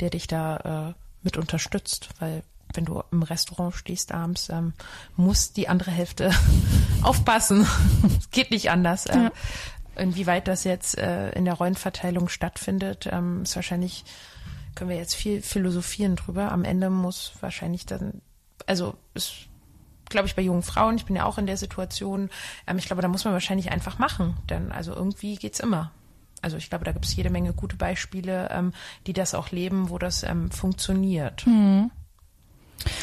der 0.00 0.10
dich 0.10 0.26
da 0.26 0.90
äh, 0.90 0.94
mit 1.22 1.36
unterstützt, 1.36 2.08
weil 2.20 2.44
wenn 2.76 2.84
du 2.84 3.02
im 3.10 3.22
Restaurant 3.22 3.74
stehst 3.74 4.12
abends, 4.12 4.48
ähm, 4.48 4.72
muss 5.16 5.52
die 5.52 5.68
andere 5.68 5.90
Hälfte 5.90 6.30
aufpassen. 7.02 7.66
Es 8.18 8.30
geht 8.30 8.50
nicht 8.50 8.70
anders. 8.70 9.06
Ähm, 9.08 9.24
ja. 9.24 10.02
Inwieweit 10.02 10.48
das 10.48 10.64
jetzt 10.64 10.98
äh, 10.98 11.30
in 11.30 11.44
der 11.44 11.54
Rollenverteilung 11.54 12.28
stattfindet, 12.28 13.08
ähm, 13.10 13.42
ist 13.42 13.54
wahrscheinlich, 13.54 14.04
können 14.74 14.90
wir 14.90 14.96
jetzt 14.96 15.14
viel 15.14 15.40
philosophieren 15.40 16.16
drüber. 16.16 16.50
Am 16.50 16.64
Ende 16.64 16.90
muss 16.90 17.32
wahrscheinlich 17.40 17.86
dann, 17.86 18.20
also 18.66 18.96
es 19.14 19.32
glaube 20.08 20.26
ich, 20.26 20.36
bei 20.36 20.42
jungen 20.42 20.62
Frauen, 20.62 20.96
ich 20.96 21.06
bin 21.06 21.16
ja 21.16 21.24
auch 21.24 21.38
in 21.38 21.46
der 21.46 21.56
Situation, 21.56 22.30
ähm, 22.66 22.78
ich 22.78 22.86
glaube, 22.86 23.02
da 23.02 23.08
muss 23.08 23.24
man 23.24 23.32
wahrscheinlich 23.32 23.72
einfach 23.72 23.98
machen, 23.98 24.36
denn 24.48 24.72
also 24.72 24.94
irgendwie 24.94 25.36
geht's 25.36 25.60
immer. 25.60 25.92
Also 26.42 26.58
ich 26.58 26.68
glaube, 26.68 26.84
da 26.84 26.92
gibt 26.92 27.06
es 27.06 27.16
jede 27.16 27.30
Menge 27.30 27.54
gute 27.54 27.76
Beispiele, 27.76 28.48
ähm, 28.50 28.72
die 29.06 29.14
das 29.14 29.34
auch 29.34 29.50
leben, 29.50 29.88
wo 29.88 29.98
das 29.98 30.22
ähm, 30.22 30.50
funktioniert. 30.50 31.46
Mhm. 31.46 31.90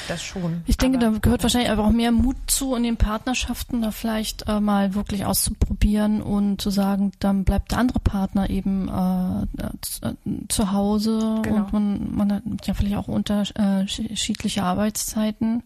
Das 0.07 0.22
schon. 0.22 0.61
Ich 0.68 0.77
denke, 0.77 0.99
da 0.99 1.10
gehört 1.10 1.43
wahrscheinlich 1.43 1.69
einfach 1.72 1.85
auch 1.85 1.91
mehr 1.91 2.11
Mut 2.11 2.35
zu 2.48 2.76
in 2.76 2.84
den 2.84 2.98
Partnerschaften, 2.98 3.81
da 3.81 3.91
vielleicht 3.91 4.48
äh, 4.48 4.60
mal 4.60 4.93
wirklich 4.93 5.26
auszuprobieren 5.26 6.22
und 6.22 6.61
zu 6.61 6.69
sagen, 6.69 7.11
dann 7.19 7.43
bleibt 7.43 7.72
der 7.72 7.80
andere 7.80 7.99
Partner 7.99 8.49
eben 8.49 8.89
äh, 8.89 9.65
äh 10.06 10.15
zu 10.49 10.72
Hause 10.72 11.39
genau. 11.41 11.56
und 11.57 11.73
man, 11.73 12.15
man 12.15 12.31
hat 12.34 12.68
ja 12.68 12.73
vielleicht 12.73 12.98
auch 12.98 13.07
unterschiedliche 13.07 14.64
Arbeitszeiten. 14.64 15.64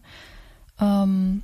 Ähm, 0.80 1.42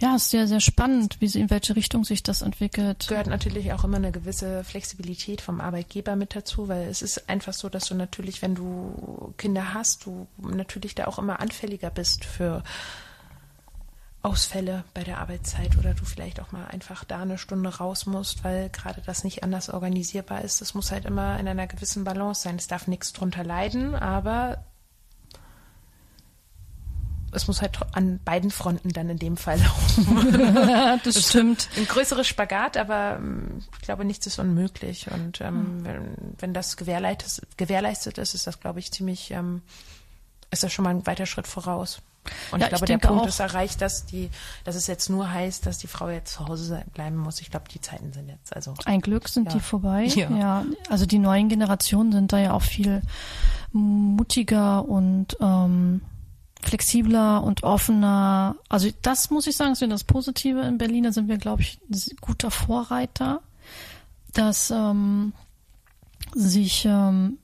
ja, 0.00 0.16
ist 0.16 0.30
sehr, 0.30 0.48
sehr 0.48 0.60
spannend, 0.60 1.16
wie 1.20 1.28
sie, 1.28 1.40
in 1.40 1.50
welche 1.50 1.76
Richtung 1.76 2.04
sich 2.04 2.22
das 2.22 2.42
entwickelt. 2.42 3.06
Gehört 3.08 3.26
natürlich 3.26 3.72
auch 3.72 3.84
immer 3.84 3.98
eine 3.98 4.12
gewisse 4.12 4.64
Flexibilität 4.64 5.40
vom 5.42 5.60
Arbeitgeber 5.60 6.16
mit 6.16 6.34
dazu, 6.34 6.68
weil 6.68 6.88
es 6.88 7.02
ist 7.02 7.28
einfach 7.28 7.52
so, 7.52 7.68
dass 7.68 7.86
du 7.86 7.94
natürlich, 7.94 8.40
wenn 8.40 8.54
du 8.54 9.34
Kinder 9.36 9.74
hast, 9.74 10.06
du 10.06 10.26
natürlich 10.38 10.94
da 10.94 11.06
auch 11.06 11.18
immer 11.18 11.40
anfälliger 11.40 11.90
bist 11.90 12.24
für 12.24 12.62
Ausfälle 14.22 14.84
bei 14.92 15.02
der 15.02 15.18
Arbeitszeit 15.18 15.78
oder 15.78 15.94
du 15.94 16.04
vielleicht 16.04 16.40
auch 16.40 16.52
mal 16.52 16.66
einfach 16.66 17.04
da 17.04 17.20
eine 17.20 17.38
Stunde 17.38 17.74
raus 17.74 18.06
musst, 18.06 18.44
weil 18.44 18.68
gerade 18.68 19.02
das 19.04 19.24
nicht 19.24 19.44
anders 19.44 19.70
organisierbar 19.70 20.42
ist. 20.42 20.60
Das 20.60 20.74
muss 20.74 20.92
halt 20.92 21.06
immer 21.06 21.38
in 21.38 21.48
einer 21.48 21.66
gewissen 21.66 22.04
Balance 22.04 22.42
sein. 22.42 22.56
Es 22.56 22.66
darf 22.66 22.86
nichts 22.86 23.12
drunter 23.12 23.44
leiden, 23.44 23.94
aber 23.94 24.64
es 27.32 27.46
muss 27.46 27.62
halt 27.62 27.78
an 27.92 28.20
beiden 28.24 28.50
Fronten 28.50 28.90
dann 28.90 29.08
in 29.08 29.18
dem 29.18 29.36
Fall 29.36 29.58
laufen. 29.62 31.00
das 31.04 31.28
stimmt. 31.28 31.68
Ein 31.76 31.86
größeres 31.86 32.26
Spagat, 32.26 32.76
aber 32.76 33.16
ähm, 33.16 33.62
ich 33.76 33.82
glaube, 33.82 34.04
nichts 34.04 34.26
ist 34.26 34.38
unmöglich. 34.38 35.10
Und 35.10 35.40
ähm, 35.40 35.78
mhm. 35.78 35.84
wenn, 35.84 36.16
wenn 36.38 36.54
das 36.54 36.76
gewährleistet, 36.76 37.56
gewährleistet 37.56 38.18
ist, 38.18 38.34
ist 38.34 38.46
das, 38.46 38.60
glaube 38.60 38.78
ich, 38.78 38.92
ziemlich, 38.92 39.30
ähm, 39.30 39.62
ist 40.50 40.62
das 40.62 40.72
schon 40.72 40.84
mal 40.84 40.90
ein 40.90 41.06
weiter 41.06 41.26
Schritt 41.26 41.46
voraus. 41.46 42.02
Und 42.50 42.60
ja, 42.60 42.66
ich 42.66 42.70
glaube, 42.70 42.84
ich 42.84 42.90
der 42.90 42.98
Punkt 42.98 43.22
auch. 43.24 43.28
ist 43.28 43.40
erreicht, 43.40 43.80
dass 43.80 44.04
die, 44.04 44.28
dass 44.64 44.74
es 44.74 44.86
jetzt 44.86 45.08
nur 45.08 45.30
heißt, 45.32 45.64
dass 45.64 45.78
die 45.78 45.86
Frau 45.86 46.10
jetzt 46.10 46.34
zu 46.34 46.46
Hause 46.46 46.84
bleiben 46.92 47.16
muss. 47.16 47.40
Ich 47.40 47.50
glaube, 47.50 47.66
die 47.72 47.80
Zeiten 47.80 48.12
sind 48.12 48.28
jetzt 48.28 48.54
also. 48.54 48.74
Ein 48.84 49.00
Glück 49.00 49.28
sind 49.28 49.46
ja. 49.46 49.54
die 49.54 49.60
vorbei. 49.60 50.04
Ja. 50.04 50.30
ja. 50.30 50.64
Also 50.90 51.06
die 51.06 51.18
neuen 51.18 51.48
Generationen 51.48 52.12
sind 52.12 52.32
da 52.32 52.38
ja 52.38 52.52
auch 52.52 52.62
viel 52.62 53.02
mutiger 53.72 54.84
und 54.86 55.36
ähm, 55.40 56.02
flexibler 56.62 57.42
und 57.42 57.62
offener. 57.62 58.56
Also 58.68 58.88
das 59.02 59.30
muss 59.30 59.46
ich 59.46 59.56
sagen, 59.56 59.72
ist 59.72 59.82
das 59.82 60.04
Positive 60.04 60.60
in 60.60 60.78
Berlin. 60.78 61.04
Da 61.04 61.12
sind 61.12 61.28
wir, 61.28 61.38
glaube 61.38 61.62
ich, 61.62 61.80
ein 61.90 62.16
guter 62.20 62.50
Vorreiter, 62.50 63.40
dass 64.32 64.70
ähm, 64.70 65.32
sich 66.34 66.84
ähm, 66.84 67.38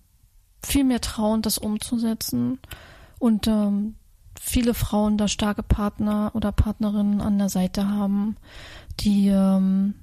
viel 0.62 0.84
mehr 0.84 1.00
trauen, 1.00 1.42
das 1.42 1.58
umzusetzen 1.58 2.58
und 3.18 3.46
ähm, 3.46 3.94
viele 4.38 4.74
Frauen 4.74 5.16
da 5.18 5.28
starke 5.28 5.62
Partner 5.62 6.30
oder 6.34 6.52
Partnerinnen 6.52 7.20
an 7.20 7.38
der 7.38 7.48
Seite 7.48 7.88
haben, 7.88 8.36
die 9.00 9.28
ähm, 9.28 9.94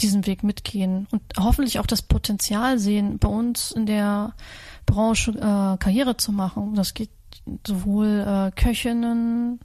diesen 0.00 0.26
Weg 0.26 0.42
mitgehen 0.42 1.08
und 1.10 1.22
hoffentlich 1.38 1.78
auch 1.78 1.86
das 1.86 2.02
Potenzial 2.02 2.78
sehen, 2.78 3.18
bei 3.18 3.28
uns 3.28 3.72
in 3.72 3.86
der 3.86 4.34
Branche 4.84 5.32
äh, 5.32 5.78
Karriere 5.78 6.16
zu 6.16 6.32
machen. 6.32 6.74
Das 6.74 6.94
geht 6.94 7.10
sowohl 7.66 8.24
äh, 8.26 8.50
Köchinnen 8.60 9.60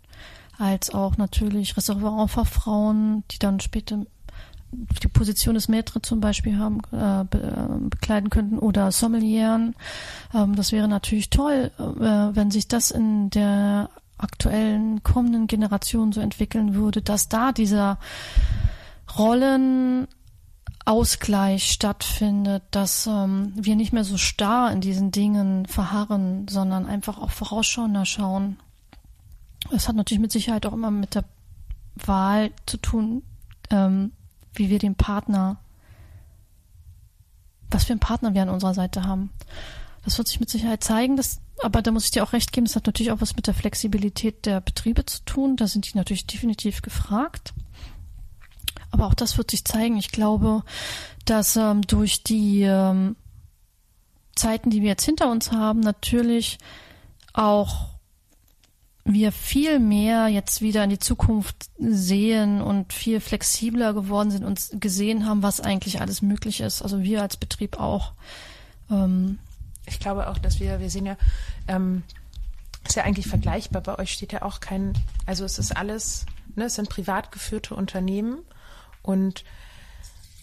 als 0.58 0.94
auch 0.94 1.18
natürlich 1.18 1.76
Restaurantfachfrauen, 1.76 3.24
die 3.32 3.40
dann 3.40 3.60
später 3.60 4.06
die 4.72 5.08
Position 5.08 5.56
des 5.56 5.68
Maître 5.70 6.02
zum 6.02 6.22
Beispiel 6.22 6.58
haben, 6.58 6.80
äh, 6.92 7.26
be, 7.26 7.42
äh, 7.42 7.90
bekleiden 7.90 8.30
könnten 8.30 8.58
oder 8.58 8.92
Sommelieren. 8.92 9.76
Ähm, 10.34 10.56
das 10.56 10.72
wäre 10.72 10.88
natürlich 10.88 11.30
toll, 11.30 11.72
äh, 11.78 11.82
wenn 12.36 12.52
sich 12.52 12.68
das 12.68 12.92
in 12.92 13.30
der 13.32 13.90
aktuellen 14.18 15.04
kommenden 15.04 15.48
Generation 15.48 16.12
so 16.12 16.22
entwickeln 16.22 16.76
würde, 16.76 17.02
dass 17.02 17.28
da 17.28 17.52
dieser 17.52 17.98
Rollenausgleich 20.88 21.72
stattfindet, 21.72 22.64
dass 22.72 23.08
ähm, 23.08 23.54
wir 23.56 23.76
nicht 23.76 23.94
mehr 23.94 24.04
so 24.04 24.18
starr 24.18 24.72
in 24.72 24.82
diesen 24.82 25.12
Dingen 25.12 25.66
verharren, 25.66 26.48
sondern 26.48 26.86
einfach 26.86 27.18
auch 27.18 27.32
vorausschauender 27.32 28.06
schauen. 28.06 28.58
Es 29.72 29.88
hat 29.88 29.96
natürlich 29.96 30.22
mit 30.22 30.32
Sicherheit 30.32 30.66
auch 30.66 30.74
immer 30.74 30.92
mit 30.92 31.16
der 31.16 31.26
Wahl 31.96 32.52
zu 32.66 32.78
tun, 32.78 33.24
ähm, 33.70 34.12
wie 34.54 34.70
wir 34.70 34.80
den 34.80 34.96
Partner, 34.96 35.58
was 37.70 37.86
für 37.86 37.94
einen 37.94 38.00
Partner 38.00 38.34
wir 38.34 38.42
an 38.42 38.50
unserer 38.50 38.74
Seite 38.74 39.04
haben. 39.06 39.30
Das 40.04 40.18
wird 40.18 40.28
sich 40.28 40.40
mit 40.40 40.50
Sicherheit 40.50 40.84
zeigen, 40.84 41.16
das, 41.16 41.42
aber 41.62 41.84
da 41.84 41.92
muss 41.92 42.06
ich 42.06 42.12
dir 42.12 42.24
auch 42.24 42.34
recht 42.34 42.52
geben, 42.52 42.66
das 42.66 42.76
hat 42.76 42.88
natürlich 42.88 43.12
auch 43.12 43.22
was 43.22 43.36
mit 43.36 43.46
der 43.46 43.54
Flexibilität 43.54 44.48
der 44.48 44.62
Betriebe 44.62 45.06
zu 45.06 45.24
tun. 45.26 45.58
Da 45.58 45.68
sind 45.68 45.92
die 45.92 45.98
natürlich 45.98 46.26
definitiv 46.26 46.82
gefragt. 46.82 47.54
Aber 48.92 49.08
auch 49.08 49.14
das 49.14 49.38
wird 49.38 49.52
sich 49.52 49.66
zeigen. 49.66 49.98
Ich 49.98 50.12
glaube, 50.12 50.64
dass 51.26 51.56
ähm, 51.56 51.82
durch 51.82 52.24
die 52.24 52.64
ähm, 52.64 53.16
Zeiten, 54.36 54.70
die 54.70 54.82
wir 54.82 54.90
jetzt 54.90 55.06
hinter 55.06 55.30
uns 55.32 55.52
haben, 55.52 55.80
natürlich 55.80 56.58
auch 57.34 57.92
wir 59.04 59.32
viel 59.32 59.80
mehr 59.80 60.28
jetzt 60.28 60.62
wieder 60.62 60.84
in 60.84 60.90
die 60.90 61.00
Zukunft 61.00 61.70
sehen 61.80 62.62
und 62.62 62.94
viel 62.94 63.20
flexibler 63.20 63.94
geworden 63.94 64.32
sind 64.32 64.46
und 64.46 64.70
gesehen 64.80 65.26
haben, 65.26 65.42
was 65.42 65.60
eigentlich 65.60 66.02
alles 66.02 66.22
möglich 66.22 66.62
ist. 66.62 66.82
Also 66.82 67.02
wir 67.02 67.22
als 67.22 67.38
Betrieb 67.38 67.80
auch. 67.80 68.14
Ähm 68.90 69.40
ich 69.88 70.00
glaube 70.00 70.30
auch, 70.30 70.38
dass 70.38 70.60
wir, 70.60 70.80
wir 70.80 70.90
sehen 70.90 71.08
ja, 71.08 71.18
ähm, 71.68 72.04
ist 72.88 72.96
ja 72.96 73.04
eigentlich 73.04 73.28
vergleichbar. 73.28 73.82
Bei 73.82 73.98
euch 73.98 74.12
steht 74.12 74.34
ja 74.34 74.44
auch 74.44 74.60
kein, 74.60 74.94
also 75.26 75.46
es 75.46 75.58
ist 75.58 75.76
alles, 75.76 76.26
ne, 76.56 76.66
es 76.66 76.76
sind 76.76 76.90
privat 76.90 77.32
geführte 77.32 77.76
Unternehmen 77.76 78.40
und 79.04 79.44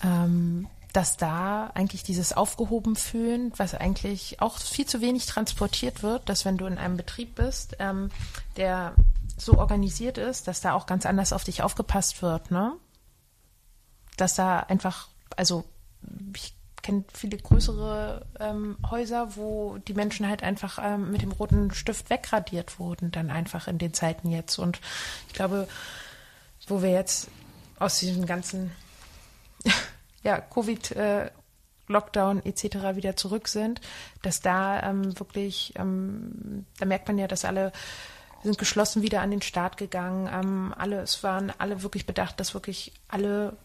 ähm, 0.02 0.68
dass 0.92 1.16
da 1.16 1.70
eigentlich 1.74 2.02
dieses 2.02 2.32
aufgehoben 2.32 2.96
fühlen, 2.96 3.52
was 3.56 3.74
eigentlich 3.74 4.40
auch 4.40 4.58
viel 4.58 4.86
zu 4.86 5.00
wenig 5.00 5.26
transportiert 5.26 6.02
wird, 6.02 6.28
dass 6.28 6.44
wenn 6.44 6.56
du 6.56 6.66
in 6.66 6.78
einem 6.78 6.96
Betrieb 6.96 7.34
bist, 7.34 7.76
ähm, 7.78 8.10
der 8.56 8.94
so 9.36 9.58
organisiert 9.58 10.18
ist, 10.18 10.48
dass 10.48 10.60
da 10.60 10.72
auch 10.72 10.86
ganz 10.86 11.06
anders 11.06 11.32
auf 11.32 11.44
dich 11.44 11.62
aufgepasst 11.62 12.22
wird, 12.22 12.50
ne? 12.50 12.72
Dass 14.16 14.34
da 14.34 14.60
einfach, 14.60 15.08
also 15.36 15.64
ich 16.34 16.54
kenne 16.82 17.04
viele 17.12 17.36
größere 17.36 18.26
ähm, 18.40 18.78
Häuser, 18.90 19.36
wo 19.36 19.78
die 19.78 19.94
Menschen 19.94 20.26
halt 20.26 20.42
einfach 20.42 20.78
ähm, 20.82 21.10
mit 21.12 21.22
dem 21.22 21.32
roten 21.32 21.72
Stift 21.72 22.10
wegradiert 22.10 22.78
wurden, 22.78 23.10
dann 23.10 23.30
einfach 23.30 23.68
in 23.68 23.78
den 23.78 23.94
Zeiten 23.94 24.30
jetzt. 24.30 24.58
Und 24.58 24.80
ich 25.28 25.34
glaube, 25.34 25.68
wo 26.66 26.82
wir 26.82 26.90
jetzt 26.90 27.28
aus 27.78 27.98
diesem 27.98 28.26
ganzen 28.26 28.72
ja, 30.22 30.40
Covid, 30.40 30.92
äh, 30.92 31.30
etc. 31.90 32.62
wieder 32.94 33.16
zurück 33.16 33.48
sind, 33.48 33.80
dass 34.22 34.40
da 34.40 34.82
ähm, 34.82 35.18
wirklich, 35.18 35.72
ähm, 35.76 36.66
da 36.78 36.84
merkt 36.84 37.08
man 37.08 37.16
ja, 37.18 37.26
dass 37.26 37.44
alle 37.44 37.72
sind 38.42 38.58
geschlossen 38.58 39.02
wieder 39.02 39.20
an 39.20 39.30
den 39.30 39.42
Start 39.42 39.76
gegangen. 39.76 40.28
Ähm, 40.32 40.74
alle, 40.76 41.00
es 41.00 41.22
waren 41.22 41.52
alle 41.58 41.82
wirklich 41.82 42.06
bedacht, 42.06 42.38
dass 42.38 42.54
wirklich 42.54 42.92
alle 43.08 43.56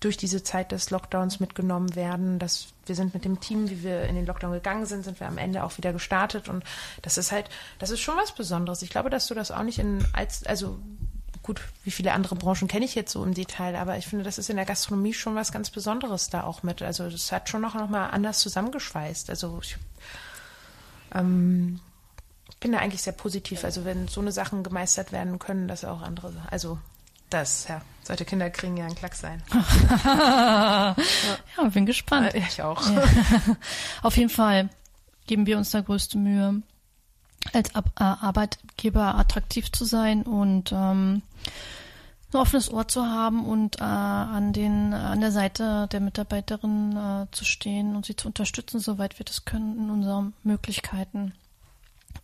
durch 0.00 0.16
diese 0.16 0.42
Zeit 0.42 0.72
des 0.72 0.90
Lockdowns 0.90 1.40
mitgenommen 1.40 1.94
werden. 1.94 2.38
Dass 2.38 2.68
wir 2.86 2.94
sind 2.94 3.14
mit 3.14 3.24
dem 3.24 3.40
Team, 3.40 3.70
wie 3.70 3.82
wir 3.82 4.04
in 4.04 4.14
den 4.14 4.26
Lockdown 4.26 4.52
gegangen 4.52 4.86
sind, 4.86 5.04
sind 5.04 5.20
wir 5.20 5.26
am 5.26 5.38
Ende 5.38 5.64
auch 5.64 5.76
wieder 5.78 5.92
gestartet. 5.92 6.48
Und 6.48 6.64
das 7.02 7.18
ist 7.18 7.32
halt, 7.32 7.48
das 7.78 7.90
ist 7.90 8.00
schon 8.00 8.16
was 8.16 8.32
Besonderes. 8.32 8.82
Ich 8.82 8.90
glaube, 8.90 9.10
dass 9.10 9.26
du 9.26 9.34
das 9.34 9.50
auch 9.50 9.62
nicht 9.62 9.78
in 9.78 10.04
als, 10.12 10.44
also 10.46 10.78
gut, 11.46 11.62
wie 11.84 11.92
viele 11.92 12.12
andere 12.12 12.34
Branchen 12.34 12.66
kenne 12.66 12.84
ich 12.84 12.96
jetzt 12.96 13.12
so 13.12 13.22
im 13.24 13.32
Detail, 13.32 13.76
aber 13.76 13.96
ich 13.96 14.06
finde, 14.06 14.24
das 14.24 14.36
ist 14.36 14.50
in 14.50 14.56
der 14.56 14.66
Gastronomie 14.66 15.14
schon 15.14 15.36
was 15.36 15.52
ganz 15.52 15.70
Besonderes 15.70 16.28
da 16.28 16.42
auch 16.42 16.64
mit. 16.64 16.82
Also 16.82 17.08
das 17.08 17.30
hat 17.30 17.48
schon 17.48 17.62
noch, 17.62 17.74
noch 17.74 17.88
mal 17.88 18.08
anders 18.08 18.40
zusammengeschweißt. 18.40 19.30
Also 19.30 19.60
ich 19.62 19.76
ähm, 21.14 21.80
bin 22.58 22.72
da 22.72 22.78
eigentlich 22.78 23.02
sehr 23.02 23.12
positiv. 23.12 23.64
Also 23.64 23.84
wenn 23.84 24.08
so 24.08 24.20
eine 24.20 24.32
Sachen 24.32 24.64
gemeistert 24.64 25.12
werden 25.12 25.38
können, 25.38 25.68
dass 25.68 25.84
auch 25.84 26.02
andere, 26.02 26.32
also 26.50 26.78
das, 27.30 27.68
ja, 27.68 27.80
sollte 28.02 28.24
Kinder 28.24 28.50
kriegen 28.50 28.76
ja 28.76 28.86
ein 28.86 28.94
Klack 28.96 29.14
sein. 29.14 29.42
ja. 30.04 30.96
bin 31.72 31.86
gespannt. 31.86 32.34
Äh, 32.34 32.38
ich 32.38 32.60
auch. 32.62 32.84
Ja. 32.90 33.04
Auf 34.02 34.16
jeden 34.16 34.30
Fall 34.30 34.68
geben 35.28 35.46
wir 35.46 35.58
uns 35.58 35.70
da 35.70 35.80
größte 35.80 36.18
Mühe 36.18 36.62
als 37.52 37.74
Ab 37.74 37.90
äh, 37.98 38.04
Arbeitgeber 38.04 39.14
attraktiv 39.16 39.72
zu 39.72 39.84
sein 39.84 40.22
und 40.22 40.72
ähm, 40.72 41.22
ein 42.32 42.36
offenes 42.38 42.70
Ohr 42.72 42.88
zu 42.88 43.04
haben 43.06 43.44
und 43.44 43.80
äh, 43.80 43.84
an 43.84 44.52
den 44.52 44.92
an 44.92 45.20
der 45.20 45.32
Seite 45.32 45.88
der 45.92 46.00
Mitarbeiterin 46.00 46.96
äh, 46.96 47.26
zu 47.30 47.44
stehen 47.44 47.94
und 47.94 48.06
sie 48.06 48.16
zu 48.16 48.28
unterstützen, 48.28 48.80
soweit 48.80 49.18
wir 49.18 49.24
das 49.24 49.44
können 49.44 49.78
in 49.78 49.90
unseren 49.90 50.34
Möglichkeiten. 50.42 51.32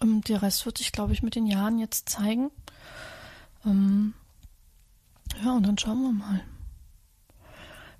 Ähm, 0.00 0.22
der 0.22 0.42
Rest 0.42 0.66
wird 0.66 0.78
sich, 0.78 0.92
glaube 0.92 1.12
ich, 1.12 1.22
mit 1.22 1.34
den 1.34 1.46
Jahren 1.46 1.78
jetzt 1.78 2.08
zeigen. 2.08 2.50
Ähm, 3.64 4.14
ja, 5.42 5.52
und 5.52 5.66
dann 5.66 5.78
schauen 5.78 6.02
wir 6.02 6.12
mal. 6.12 6.40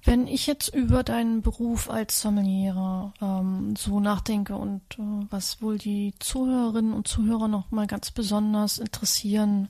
Wenn 0.05 0.27
ich 0.27 0.49
jetzt 0.49 0.75
über 0.75 1.05
deinen 1.05 1.43
Beruf 1.43 1.89
als 1.89 2.21
Sommelier 2.21 3.13
ähm, 3.21 3.77
so 3.77 4.01
nachdenke 4.01 4.57
und 4.57 4.83
äh, 4.99 5.27
was 5.31 5.63
wohl 5.63 5.79
die 5.79 6.15
Zuhörerinnen 6.19 6.93
und 6.93 7.07
Zuhörer 7.07 7.47
noch 7.47 7.71
mal 7.71 7.87
ganz 7.87 8.11
besonders 8.11 8.79
interessieren 8.79 9.69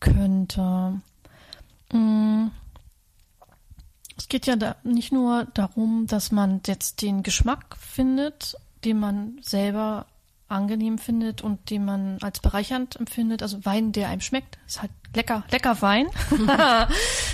könnte. 0.00 1.00
Ähm, 1.92 2.50
es 4.16 4.28
geht 4.28 4.46
ja 4.46 4.56
da 4.56 4.76
nicht 4.82 5.12
nur 5.12 5.46
darum, 5.54 6.06
dass 6.06 6.32
man 6.32 6.60
jetzt 6.66 7.00
den 7.00 7.22
Geschmack 7.22 7.76
findet, 7.78 8.56
den 8.84 8.98
man 8.98 9.38
selber 9.40 10.06
angenehm 10.48 10.98
findet 10.98 11.42
und 11.42 11.70
den 11.70 11.84
man 11.84 12.18
als 12.20 12.40
bereichernd 12.40 12.96
empfindet, 12.96 13.42
also 13.42 13.64
Wein, 13.64 13.92
der 13.92 14.08
einem 14.08 14.20
schmeckt, 14.20 14.58
ist 14.66 14.82
halt 14.82 14.90
lecker, 15.14 15.44
lecker 15.50 15.80
Wein, 15.80 16.08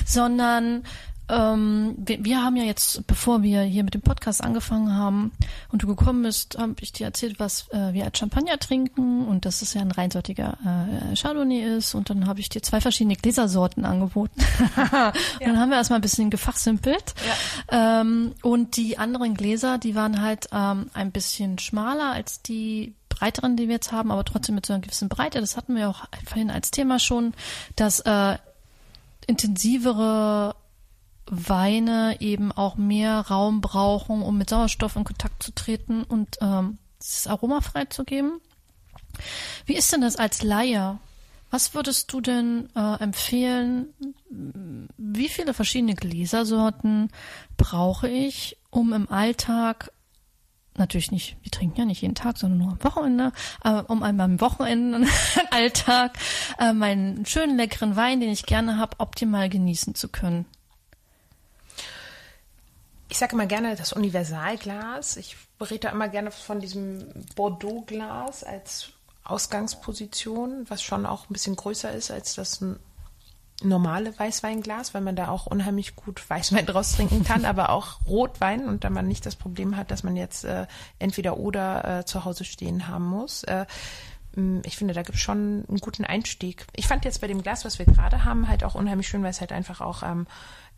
sondern 0.07 0.85
ähm, 1.29 1.95
wir, 1.99 2.25
wir, 2.25 2.43
haben 2.43 2.57
ja 2.57 2.65
jetzt, 2.65 3.07
bevor 3.07 3.43
wir 3.43 3.63
hier 3.63 3.85
mit 3.85 3.95
dem 3.95 4.03
Podcast 4.03 4.43
angefangen 4.43 4.95
haben 4.95 5.33
und 5.73 5.83
du 5.83 5.87
gekommen 5.87 6.23
bist, 6.23 6.57
habe 6.59 6.75
ich 6.81 6.93
dir 6.93 7.05
erzählt, 7.05 7.41
was 7.41 7.69
äh, 7.73 7.93
wir 7.93 8.05
als 8.05 8.19
Champagner 8.19 8.59
trinken 8.59 9.27
und 9.27 9.45
dass 9.45 9.63
es 9.63 9.75
ja 9.75 9.81
ein 9.81 9.91
reinsortiger 9.91 10.59
äh, 10.65 11.17
Chardonnay 11.17 11.77
ist 11.77 11.95
und 11.95 12.11
dann 12.11 12.27
habe 12.27 12.41
ich 12.41 12.49
dir 12.49 12.63
zwei 12.63 12.81
verschiedene 12.81 13.17
Gläsersorten 13.17 13.85
angeboten. 13.85 14.41
ja. 14.77 15.13
Und 15.41 15.47
dann 15.47 15.59
haben 15.59 15.71
wir 15.71 15.77
erstmal 15.77 15.99
ein 15.99 16.03
bisschen 16.03 16.31
gefachsimpelt 16.31 17.15
ja. 17.71 18.01
ähm, 18.01 18.35
und 18.43 18.77
die 18.77 18.99
anderen 18.99 19.35
Gläser, 19.35 19.79
die 19.79 19.95
waren 19.95 20.23
halt 20.23 20.49
ähm, 20.53 20.91
ein 20.95 21.11
bisschen 21.11 21.59
schmaler 21.59 22.13
als 22.13 22.43
die 22.43 22.95
breiteren, 23.09 23.57
die 23.57 23.67
wir 23.67 23.75
jetzt 23.75 23.93
haben, 23.93 24.11
aber 24.11 24.25
trotzdem 24.25 24.55
mit 24.55 24.67
so 24.67 24.73
einer 24.73 24.83
gewissen 24.83 25.09
Breite. 25.09 25.41
Das 25.41 25.57
hatten 25.57 25.75
wir 25.75 25.89
auch 25.89 26.05
vorhin 26.27 26.51
als 26.51 26.71
Thema 26.71 26.99
schon, 26.99 27.35
dass 27.75 28.01
äh, 28.01 28.37
intensivere 29.27 30.55
Weine 31.29 32.17
eben 32.21 32.53
auch 32.53 32.77
mehr 32.77 33.21
Raum 33.21 33.61
brauchen, 33.61 34.23
um 34.23 34.39
mit 34.39 34.51
Sauerstoff 34.51 34.97
in 34.97 35.05
Kontakt 35.05 35.43
zu 35.43 35.53
treten 35.53 36.05
und 36.05 36.39
ähm, 36.41 36.79
das 36.99 37.27
Aroma 37.27 37.61
freizugeben. 37.61 38.41
Wie 39.65 39.77
ist 39.77 39.93
denn 39.93 40.01
das 40.01 40.17
als 40.17 40.43
Laie? 40.43 40.99
Was 41.51 41.75
würdest 41.75 42.13
du 42.13 42.21
denn 42.21 42.69
äh, 42.75 43.03
empfehlen? 43.03 43.89
Wie 44.97 45.29
viele 45.29 45.55
verschiedene 45.55 45.95
Gläsersorten 45.95 47.11
brauche 47.57 48.09
ich, 48.09 48.59
um 48.71 48.93
im 48.93 49.09
Alltag 49.11 49.93
natürlich 50.79 51.11
nicht, 51.11 51.37
wir 51.43 51.51
trinken 51.51 51.81
ja 51.81 51.85
nicht 51.87 52.03
jeden 52.03 52.15
Tag, 52.15 52.37
sondern 52.37 52.59
nur 52.59 52.73
am 52.73 52.85
Wochenende, 52.85 53.33
äh, 53.65 53.71
um 53.71 54.03
an 54.03 54.17
meinem 54.17 54.41
Wochenenden-Alltag 54.41 56.19
äh, 56.59 56.73
meinen 56.75 57.25
schönen 57.25 57.57
leckeren 57.57 57.97
Wein, 57.97 58.21
den 58.21 58.31
ich 58.31 58.45
gerne 58.45 58.77
habe, 58.77 58.97
optimal 58.99 59.49
genießen 59.49 59.95
zu 59.95 60.09
können 60.09 60.45
ich 63.09 63.19
sage 63.19 63.35
immer 63.35 63.47
gerne 63.47 63.77
das 63.77 63.93
Universalglas. 63.93 65.17
Ich 65.17 65.37
rede 65.61 65.89
immer 65.89 66.09
gerne 66.09 66.31
von 66.31 66.61
diesem 66.61 67.07
Bordeaux-Glas 67.35 68.45
als 68.45 68.91
Ausgangsposition, 69.25 70.67
was 70.69 70.83
schon 70.83 71.07
auch 71.07 71.29
ein 71.29 71.33
bisschen 71.33 71.57
größer 71.57 71.93
ist 71.93 72.11
als 72.11 72.35
das 72.35 72.61
normale 73.63 74.17
Weißweinglas, 74.19 74.93
weil 74.93 75.01
man 75.01 75.17
da 75.17 75.29
auch 75.29 75.47
unheimlich 75.47 75.97
gut 75.97 76.29
Weißwein 76.29 76.67
draus 76.67 76.93
trinken 76.97 77.25
kann, 77.25 77.45
aber 77.45 77.71
auch 77.71 78.05
Rotwein 78.07 78.67
und 78.69 78.85
da 78.85 78.91
man 78.91 79.09
nicht 79.09 79.25
das 79.25 79.37
Problem 79.37 79.77
hat, 79.77 79.91
dass 79.91 80.03
man 80.03 80.17
jetzt 80.17 80.45
äh, 80.45 80.67
entweder 80.99 81.39
oder 81.39 82.01
äh, 82.01 82.05
zu 82.05 82.25
Hause 82.25 82.45
stehen 82.45 82.89
haben 82.89 83.07
muss. 83.07 83.45
Äh, 83.45 83.67
ich 84.65 84.77
finde, 84.77 84.93
da 84.93 85.03
gibt 85.03 85.17
es 85.17 85.23
schon 85.23 85.65
einen 85.67 85.79
guten 85.79 86.05
Einstieg. 86.05 86.67
Ich 86.75 86.87
fand 86.87 87.07
jetzt 87.07 87.23
bei 87.23 87.27
dem 87.27 87.43
Glas, 87.43 87.65
was 87.65 87.79
wir 87.79 87.87
gerade 87.87 88.25
haben, 88.25 88.49
halt 88.49 88.65
auch 88.65 88.75
unheimlich 88.75 89.09
schön, 89.09 89.23
weil 89.23 89.31
es 89.31 89.41
halt 89.41 89.51
einfach 89.51 89.81
auch 89.81 90.03
ähm, 90.03 90.27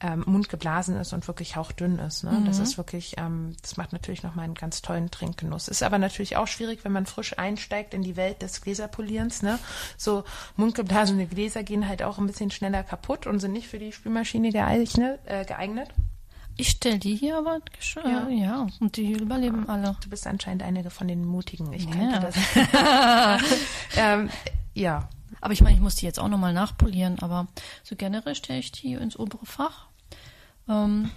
ähm, 0.00 0.22
mundgeblasen 0.26 0.96
ist 0.96 1.12
und 1.12 1.26
wirklich 1.26 1.56
hauchdünn 1.56 1.98
ist. 1.98 2.24
Ne? 2.24 2.30
Mhm. 2.32 2.44
Das 2.44 2.58
ist 2.58 2.76
wirklich, 2.78 3.16
ähm, 3.18 3.56
das 3.62 3.76
macht 3.76 3.92
natürlich 3.92 4.22
nochmal 4.22 4.44
einen 4.44 4.54
ganz 4.54 4.82
tollen 4.82 5.10
Trinkgenuss. 5.10 5.68
Ist 5.68 5.82
aber 5.82 5.98
natürlich 5.98 6.36
auch 6.36 6.46
schwierig, 6.46 6.84
wenn 6.84 6.92
man 6.92 7.06
frisch 7.06 7.38
einsteigt 7.38 7.94
in 7.94 8.02
die 8.02 8.16
Welt 8.16 8.42
des 8.42 8.60
Gläserpolierens. 8.60 9.42
Ne? 9.42 9.58
So 9.96 10.24
mundgeblasene 10.56 11.26
Gläser 11.26 11.62
gehen 11.62 11.88
halt 11.88 12.02
auch 12.02 12.18
ein 12.18 12.26
bisschen 12.26 12.50
schneller 12.50 12.82
kaputt 12.82 13.26
und 13.26 13.40
sind 13.40 13.52
nicht 13.52 13.68
für 13.68 13.78
die 13.78 13.92
Spülmaschine 13.92 14.52
geeignet. 14.52 15.20
Äh, 15.24 15.44
geeignet. 15.44 15.88
Ich 16.60 16.70
stelle 16.70 16.98
die 16.98 17.14
hier 17.14 17.38
aber 17.38 17.60
ja. 18.04 18.28
ja, 18.28 18.66
und 18.80 18.96
die 18.96 19.12
überleben 19.12 19.68
alle. 19.68 19.96
Du 20.02 20.10
bist 20.10 20.26
anscheinend 20.26 20.64
einige 20.64 20.90
von 20.90 21.06
den 21.06 21.24
Mutigen. 21.24 21.72
Ich 21.72 21.84
ja. 21.84 21.90
kannte 21.92 22.20
das. 22.20 23.42
ähm, 23.96 24.28
ja. 24.74 25.08
Aber 25.40 25.52
ich 25.52 25.60
meine, 25.60 25.76
ich 25.76 25.80
muss 25.80 25.94
die 25.94 26.06
jetzt 26.06 26.18
auch 26.18 26.28
nochmal 26.28 26.52
nachpolieren, 26.52 27.20
aber 27.20 27.46
so 27.84 27.94
generell 27.94 28.34
stelle 28.34 28.58
ich 28.58 28.72
die 28.72 28.94
ins 28.94 29.16
obere 29.16 29.46
Fach. 29.46 29.87
Ähm, 30.68 31.10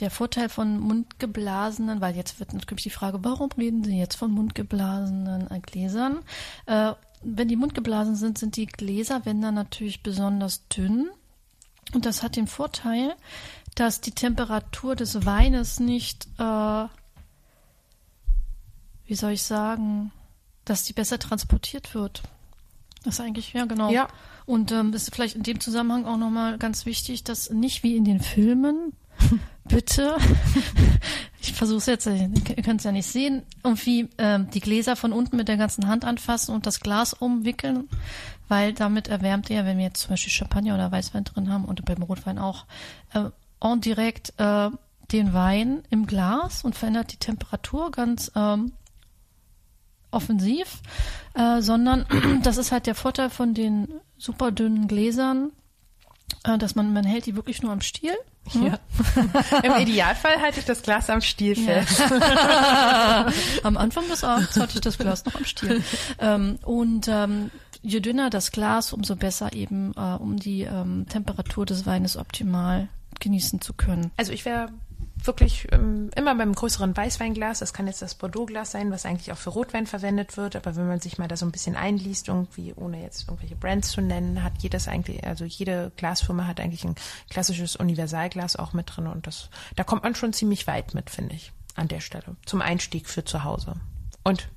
der 0.00 0.10
Vorteil 0.10 0.48
von 0.48 0.80
mundgeblasenen, 0.80 2.00
weil 2.00 2.16
jetzt 2.16 2.40
wird 2.40 2.52
natürlich 2.52 2.82
die 2.82 2.90
Frage, 2.90 3.22
warum 3.22 3.50
reden 3.56 3.84
Sie 3.84 3.96
jetzt 3.96 4.16
von 4.16 4.30
mundgeblasenen 4.32 5.48
Gläsern? 5.62 6.18
Äh, 6.66 6.92
wenn 7.22 7.48
die 7.48 7.56
mundgeblasen 7.56 8.16
sind, 8.16 8.38
sind 8.38 8.56
die 8.56 8.66
Gläserwände 8.66 9.52
natürlich 9.52 10.02
besonders 10.02 10.66
dünn. 10.68 11.08
Und 11.94 12.06
das 12.06 12.22
hat 12.22 12.36
den 12.36 12.48
Vorteil, 12.48 13.14
dass 13.74 14.00
die 14.00 14.12
Temperatur 14.12 14.96
des 14.96 15.24
Weines 15.24 15.80
nicht, 15.80 16.26
äh, 16.38 16.86
wie 19.06 19.14
soll 19.14 19.32
ich 19.32 19.42
sagen, 19.42 20.12
dass 20.64 20.84
die 20.84 20.92
besser 20.92 21.18
transportiert 21.18 21.94
wird. 21.94 22.22
Das 23.04 23.14
ist 23.14 23.20
eigentlich, 23.20 23.52
ja 23.52 23.64
genau. 23.66 23.90
Ja. 23.90 24.08
Und 24.46 24.72
ähm, 24.72 24.92
ist 24.92 25.14
vielleicht 25.14 25.36
in 25.36 25.42
dem 25.42 25.60
Zusammenhang 25.60 26.04
auch 26.04 26.18
nochmal 26.18 26.58
ganz 26.58 26.86
wichtig, 26.86 27.24
dass 27.24 27.50
nicht 27.50 27.82
wie 27.82 27.96
in 27.96 28.04
den 28.04 28.20
Filmen, 28.20 28.92
bitte, 29.64 30.16
ich 31.40 31.52
versuche 31.54 31.78
es 31.78 31.86
jetzt, 31.86 32.06
ihr 32.06 32.62
könnt 32.62 32.80
es 32.80 32.84
ja 32.84 32.92
nicht 32.92 33.06
sehen, 33.06 33.42
irgendwie 33.62 34.08
ähm, 34.18 34.50
die 34.50 34.60
Gläser 34.60 34.96
von 34.96 35.12
unten 35.12 35.36
mit 35.36 35.48
der 35.48 35.56
ganzen 35.56 35.86
Hand 35.86 36.04
anfassen 36.04 36.54
und 36.54 36.66
das 36.66 36.80
Glas 36.80 37.14
umwickeln, 37.14 37.88
weil 38.48 38.74
damit 38.74 39.08
erwärmt 39.08 39.48
ihr, 39.48 39.64
wenn 39.64 39.78
wir 39.78 39.84
jetzt 39.84 40.02
zum 40.02 40.10
Beispiel 40.10 40.32
Champagner 40.32 40.74
oder 40.74 40.92
Weißwein 40.92 41.24
drin 41.24 41.50
haben 41.50 41.64
und 41.64 41.84
beim 41.84 42.02
Rotwein 42.02 42.38
auch, 42.38 42.66
äh, 43.14 43.30
en 43.62 43.80
direkt 43.80 44.34
äh, 44.38 44.68
den 45.12 45.32
Wein 45.32 45.82
im 45.90 46.06
Glas 46.06 46.64
und 46.64 46.74
verändert 46.74 47.12
die 47.12 47.18
Temperatur 47.18 47.90
ganz 47.90 48.30
ähm, 48.34 48.72
offensiv, 50.14 50.80
äh, 51.34 51.60
sondern 51.60 52.06
das 52.42 52.56
ist 52.56 52.72
halt 52.72 52.86
der 52.86 52.94
Vorteil 52.94 53.30
von 53.30 53.54
den 53.54 53.88
super 54.16 54.52
dünnen 54.52 54.88
Gläsern, 54.88 55.52
äh, 56.44 56.58
dass 56.58 56.74
man, 56.74 56.92
man 56.92 57.04
hält 57.04 57.26
die 57.26 57.36
wirklich 57.36 57.62
nur 57.62 57.72
am 57.72 57.80
Stiel. 57.80 58.14
Hm? 58.52 58.66
Ja. 58.66 58.78
Im 59.62 59.80
Idealfall 59.80 60.40
halte 60.40 60.60
ich 60.60 60.66
das 60.66 60.82
Glas 60.82 61.08
am 61.08 61.22
Stiel 61.22 61.56
fest. 61.56 61.98
Ja. 61.98 63.26
am 63.62 63.76
Anfang 63.76 64.06
des 64.08 64.22
Abends 64.22 64.58
hatte 64.58 64.74
ich 64.74 64.80
das 64.80 64.98
Glas 64.98 65.24
noch 65.24 65.34
am 65.34 65.44
Stiel. 65.44 65.82
Ähm, 66.18 66.58
und 66.62 67.08
ähm, 67.08 67.50
je 67.82 68.00
dünner 68.00 68.30
das 68.30 68.50
Glas, 68.50 68.92
umso 68.92 69.16
besser 69.16 69.52
eben, 69.52 69.92
äh, 69.96 70.16
um 70.16 70.36
die 70.36 70.62
ähm, 70.62 71.06
Temperatur 71.08 71.64
des 71.66 71.86
Weines 71.86 72.16
optimal 72.16 72.88
genießen 73.20 73.60
zu 73.60 73.72
können. 73.72 74.10
Also 74.16 74.32
ich 74.32 74.44
wäre 74.44 74.68
wirklich 75.26 75.66
ähm, 75.72 76.10
immer 76.16 76.34
beim 76.34 76.54
größeren 76.54 76.96
Weißweinglas, 76.96 77.60
das 77.60 77.72
kann 77.72 77.86
jetzt 77.86 78.02
das 78.02 78.14
Bordeaux-Glas 78.14 78.70
sein, 78.70 78.90
was 78.90 79.06
eigentlich 79.06 79.32
auch 79.32 79.36
für 79.38 79.50
Rotwein 79.50 79.86
verwendet 79.86 80.36
wird, 80.36 80.56
aber 80.56 80.76
wenn 80.76 80.88
man 80.88 81.00
sich 81.00 81.18
mal 81.18 81.28
da 81.28 81.36
so 81.36 81.46
ein 81.46 81.52
bisschen 81.52 81.76
einliest, 81.76 82.28
irgendwie, 82.28 82.72
ohne 82.74 83.02
jetzt 83.02 83.28
irgendwelche 83.28 83.56
Brands 83.56 83.90
zu 83.90 84.00
nennen, 84.00 84.42
hat 84.42 84.54
jedes 84.58 84.88
eigentlich, 84.88 85.24
also 85.26 85.44
jede 85.44 85.92
Glasfirma 85.96 86.46
hat 86.46 86.60
eigentlich 86.60 86.84
ein 86.84 86.94
klassisches 87.30 87.76
Universalglas 87.76 88.56
auch 88.56 88.72
mit 88.72 88.94
drin 88.94 89.06
und 89.06 89.26
das, 89.26 89.50
da 89.76 89.84
kommt 89.84 90.02
man 90.02 90.14
schon 90.14 90.32
ziemlich 90.32 90.66
weit 90.66 90.94
mit, 90.94 91.10
finde 91.10 91.34
ich, 91.34 91.52
an 91.74 91.88
der 91.88 92.00
Stelle. 92.00 92.36
Zum 92.46 92.62
Einstieg 92.62 93.08
für 93.08 93.24
zu 93.24 93.44
Hause. 93.44 93.74
Und 94.22 94.48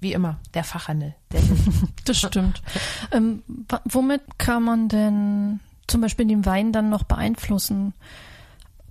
wie 0.00 0.12
immer, 0.12 0.38
der 0.52 0.64
Fachhandel. 0.64 1.14
Der 1.32 1.40
das 2.04 2.18
stimmt. 2.18 2.62
ähm, 3.10 3.42
womit 3.84 4.22
kann 4.38 4.62
man 4.62 4.88
denn 4.88 5.60
zum 5.86 6.00
Beispiel 6.00 6.26
den 6.26 6.44
Wein 6.44 6.72
dann 6.72 6.90
noch 6.90 7.04
beeinflussen? 7.04 7.94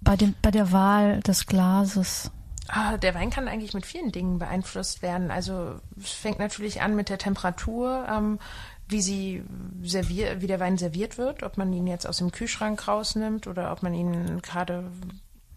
Bei, 0.04 0.16
dem, 0.16 0.36
bei 0.42 0.52
der 0.52 0.72
Wahl 0.72 1.20
des 1.22 1.46
Glases? 1.46 2.32
Ah, 2.68 2.98
der 2.98 3.14
Wein 3.14 3.30
kann 3.30 3.48
eigentlich 3.48 3.74
mit 3.74 3.86
vielen 3.86 4.12
Dingen 4.12 4.40
beeinflusst 4.40 5.02
werden. 5.02 5.32
Also 5.32 5.76
es 6.02 6.12
fängt 6.12 6.40
natürlich 6.40 6.82
an 6.82 6.96
mit 6.96 7.10
der 7.10 7.18
Temperatur, 7.18 8.08
ähm, 8.10 8.40
wie 8.88 9.02
sie 9.02 9.44
servier 9.82 10.42
wie 10.42 10.48
der 10.48 10.60
Wein 10.60 10.78
serviert 10.78 11.18
wird, 11.18 11.44
ob 11.44 11.58
man 11.58 11.74
ihn 11.74 11.88
jetzt 11.88 12.08
aus 12.08 12.18
dem 12.18 12.32
Kühlschrank 12.32 12.88
rausnimmt 12.88 13.48
oder 13.48 13.72
ob 13.72 13.84
man 13.84 13.94
ihn 13.94 14.42
gerade 14.42 14.90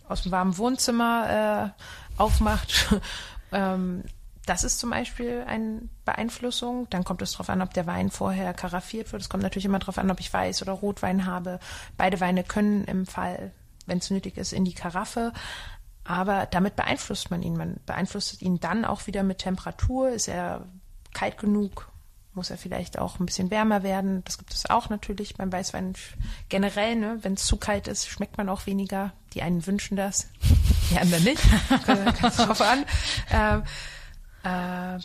aus 0.08 0.22
dem 0.22 0.32
warmen 0.32 0.58
Wohnzimmer 0.58 1.74
äh, 2.18 2.20
aufmacht. 2.20 2.94
ähm, 3.52 4.02
das 4.46 4.62
ist 4.62 4.78
zum 4.78 4.90
Beispiel 4.90 5.44
eine 5.46 5.82
Beeinflussung. 6.04 6.88
Dann 6.90 7.04
kommt 7.04 7.20
es 7.22 7.32
darauf 7.32 7.50
an, 7.50 7.62
ob 7.62 7.74
der 7.74 7.86
Wein 7.86 8.10
vorher 8.10 8.54
karaffiert 8.54 9.12
wird. 9.12 9.22
Es 9.22 9.28
kommt 9.28 9.42
natürlich 9.42 9.64
immer 9.64 9.80
darauf 9.80 9.98
an, 9.98 10.10
ob 10.10 10.20
ich 10.20 10.32
Weiß 10.32 10.62
oder 10.62 10.72
Rotwein 10.72 11.26
habe. 11.26 11.58
Beide 11.96 12.20
Weine 12.20 12.44
können 12.44 12.84
im 12.84 13.06
Fall 13.06 13.52
wenn 13.86 13.98
es 13.98 14.10
nötig 14.10 14.36
ist, 14.36 14.52
in 14.52 14.64
die 14.64 14.74
Karaffe. 14.74 15.32
Aber 16.04 16.46
damit 16.46 16.76
beeinflusst 16.76 17.30
man 17.30 17.42
ihn. 17.42 17.56
Man 17.56 17.80
beeinflusst 17.86 18.40
ihn 18.42 18.60
dann 18.60 18.84
auch 18.84 19.06
wieder 19.06 19.22
mit 19.22 19.38
Temperatur. 19.38 20.10
Ist 20.10 20.28
er 20.28 20.66
kalt 21.14 21.38
genug? 21.38 21.90
Muss 22.32 22.50
er 22.50 22.58
vielleicht 22.58 22.98
auch 22.98 23.18
ein 23.18 23.26
bisschen 23.26 23.50
wärmer 23.50 23.82
werden? 23.82 24.22
Das 24.24 24.38
gibt 24.38 24.52
es 24.52 24.68
auch 24.68 24.90
natürlich 24.90 25.36
beim 25.36 25.50
Weißwein 25.50 25.94
generell. 26.48 26.94
Ne? 26.94 27.18
Wenn 27.22 27.34
es 27.34 27.46
zu 27.46 27.56
kalt 27.56 27.88
ist, 27.88 28.08
schmeckt 28.08 28.36
man 28.36 28.48
auch 28.48 28.66
weniger. 28.66 29.12
Die 29.32 29.42
einen 29.42 29.66
wünschen 29.66 29.96
das, 29.96 30.28
die 30.90 30.98
anderen 30.98 31.24
nicht. 31.24 31.42
Kommt 31.86 32.38
drauf 32.38 32.60
an. 32.60 32.84
Ähm, 33.30 33.62
Äh, 33.62 33.62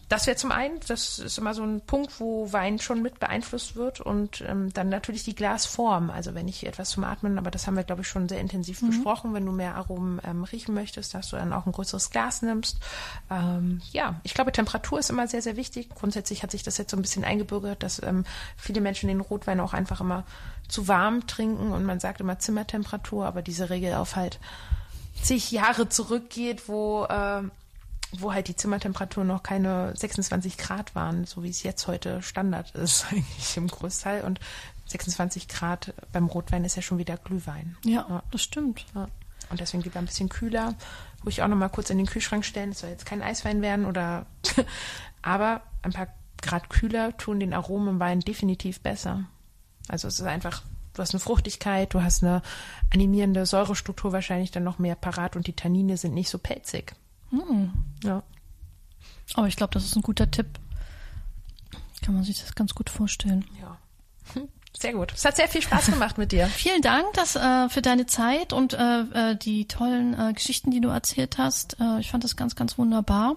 das 0.10 0.28
wäre 0.28 0.38
zum 0.38 0.52
einen, 0.52 0.80
das 0.88 1.18
ist 1.18 1.38
immer 1.38 1.54
so 1.54 1.64
ein 1.64 1.82
Punkt, 1.82 2.20
wo 2.20 2.52
Wein 2.52 2.80
schon 2.80 3.02
mit 3.02 3.20
beeinflusst 3.20 3.76
wird 3.76 4.00
und 4.00 4.42
ähm, 4.42 4.72
dann 4.74 4.90
natürlich 4.90 5.24
die 5.24 5.34
Glasform. 5.34 6.10
Also 6.10 6.36
wenn 6.36 6.48
ich 6.48 6.68
etwas 6.68 6.90
zum 6.92 7.04
Atmen, 7.04 7.38
aber 7.38 7.50
das 7.50 7.66
haben 7.66 7.76
wir, 7.76 7.84
glaube 7.84 8.02
ich, 8.02 8.08
schon 8.08 8.30
sehr 8.30 8.40
intensiv 8.40 8.82
mhm. 8.82 8.88
besprochen. 8.88 9.34
Wenn 9.34 9.46
du 9.46 9.52
mehr 9.52 9.76
Aromen 9.76 10.22
ähm, 10.24 10.44
riechen 10.44 10.76
möchtest, 10.76 11.14
dass 11.14 11.30
du 11.30 11.38
dann 11.38 11.54
auch 11.54 11.66
ein 11.66 11.72
größeres 11.72 12.10
Glas 12.12 12.42
nimmst. 12.42 12.78
Ähm, 13.32 13.82
ja, 13.92 14.20
ich 14.24 14.34
glaube, 14.34 14.52
Temperatur 14.52 15.00
ist 15.00 15.10
immer 15.10 15.28
sehr, 15.28 15.42
sehr 15.42 15.56
wichtig. 15.56 15.90
Grundsätzlich 15.90 16.44
hat 16.44 16.52
sich 16.52 16.64
das 16.64 16.78
jetzt 16.78 16.92
so 16.92 16.98
ein 16.98 17.02
bisschen 17.02 17.24
eingebürgert, 17.24 17.84
dass 17.84 18.04
ähm, 18.04 18.26
viele 18.58 18.82
Menschen 18.82 19.08
den 19.08 19.22
Rotwein 19.22 19.60
auch 19.60 19.74
einfach 19.74 20.02
immer 20.02 20.24
zu 20.68 20.88
warm 20.88 21.26
trinken 21.26 21.72
und 21.72 21.84
man 21.84 22.00
sagt 22.00 22.22
immer 22.22 22.40
Zimmertemperatur, 22.40 23.26
aber 23.26 23.42
diese 23.42 23.70
Regel 23.70 23.96
auf 23.96 24.16
halt 24.16 24.40
zig 25.22 25.52
Jahre 25.52 25.90
zurückgeht, 25.90 26.68
wo 26.68 27.06
äh, 27.06 27.44
wo 28.20 28.34
halt 28.34 28.48
die 28.48 28.56
Zimmertemperatur 28.56 29.24
noch 29.24 29.44
keine 29.44 29.94
26 29.96 30.58
Grad 30.58 30.96
waren, 30.96 31.26
so 31.26 31.44
wie 31.44 31.50
es 31.50 31.64
jetzt 31.64 31.88
heute 31.88 32.22
Standard 32.22 32.72
ist, 32.72 33.06
eigentlich 33.12 33.58
im 33.58 33.68
Großteil. 33.68 34.24
Und 34.24 34.40
26 34.88 35.48
Grad 35.48 35.94
beim 36.12 36.28
Rotwein 36.28 36.66
ist 36.66 36.76
ja 36.76 36.82
schon 36.82 36.98
wieder 36.98 37.18
Glühwein. 37.18 37.78
Ja, 37.86 38.06
ja. 38.10 38.24
das 38.32 38.42
stimmt. 38.42 38.86
Ja. 38.94 39.08
Und 39.50 39.60
deswegen 39.60 39.84
lieber 39.84 40.00
ein 40.00 40.06
bisschen 40.06 40.30
kühler. 40.30 40.76
Wo 41.24 41.30
ich 41.30 41.42
auch 41.42 41.48
noch 41.48 41.58
mal 41.58 41.70
kurz 41.70 41.90
in 41.90 41.98
den 41.98 42.08
Kühlschrank 42.08 42.44
stellen. 42.44 42.72
Es 42.72 42.80
soll 42.80 42.90
jetzt 42.90 43.06
kein 43.06 43.22
Eiswein 43.22 43.62
werden 43.62 43.86
oder, 43.86 44.26
aber 45.22 45.62
ein 45.84 45.94
paar 45.94 46.08
Grad 46.42 46.70
kühler 46.70 47.16
tun 47.18 47.40
den 47.40 47.54
Aromen 47.54 47.90
im 47.90 48.00
Wein 48.00 48.22
definitiv 48.22 48.80
besser. 48.82 49.26
Also 49.88 50.08
es 50.08 50.20
ist 50.20 50.26
einfach, 50.26 50.64
du 50.94 51.02
hast 51.02 51.14
eine 51.14 51.20
Fruchtigkeit, 51.20 51.94
du 51.94 52.02
hast 52.02 52.24
eine 52.24 52.42
animierende 52.92 53.46
Säurestruktur 53.46 54.12
wahrscheinlich 54.12 54.52
dann 54.52 54.64
noch 54.64 54.80
mehr 54.80 54.96
parat 54.96 55.36
und 55.36 55.48
die 55.48 55.56
Tannine 55.56 55.98
sind 55.98 56.14
nicht 56.14 56.30
so 56.30 56.40
pelzig. 56.40 56.96
Hm. 57.32 57.72
Ja. 58.04 58.24
Aber 59.34 59.48
ich 59.48 59.56
glaube, 59.56 59.74
das 59.74 59.86
ist 59.86 59.96
ein 59.96 60.02
guter 60.02 60.30
Tipp. 60.30 60.48
Kann 62.02 62.16
man 62.16 62.24
sich 62.24 62.40
das 62.40 62.56
ganz 62.56 62.74
gut 62.74 62.90
vorstellen. 62.90 63.46
Ja. 63.60 63.78
Sehr 64.78 64.94
gut. 64.94 65.12
Es 65.14 65.26
hat 65.26 65.36
sehr 65.36 65.50
viel 65.50 65.62
Spaß 65.62 65.88
gemacht 65.88 66.18
mit 66.18 66.32
dir. 66.32 66.48
Vielen 66.48 66.82
Dank 66.82 67.14
dass, 67.14 67.36
äh, 67.36 67.68
für 67.68 67.82
deine 67.82 68.06
Zeit 68.06 68.54
und 68.54 68.74
äh, 68.74 69.02
äh, 69.02 69.36
die 69.36 69.68
tollen 69.68 70.18
äh, 70.18 70.34
Geschichten, 70.34 70.72
die 70.72 70.80
du 70.80 70.88
erzählt 70.88 71.38
hast. 71.38 71.78
Äh, 71.80 72.00
ich 72.00 72.10
fand 72.10 72.24
das 72.24 72.38
ganz, 72.38 72.56
ganz 72.56 72.78
wunderbar. 72.78 73.36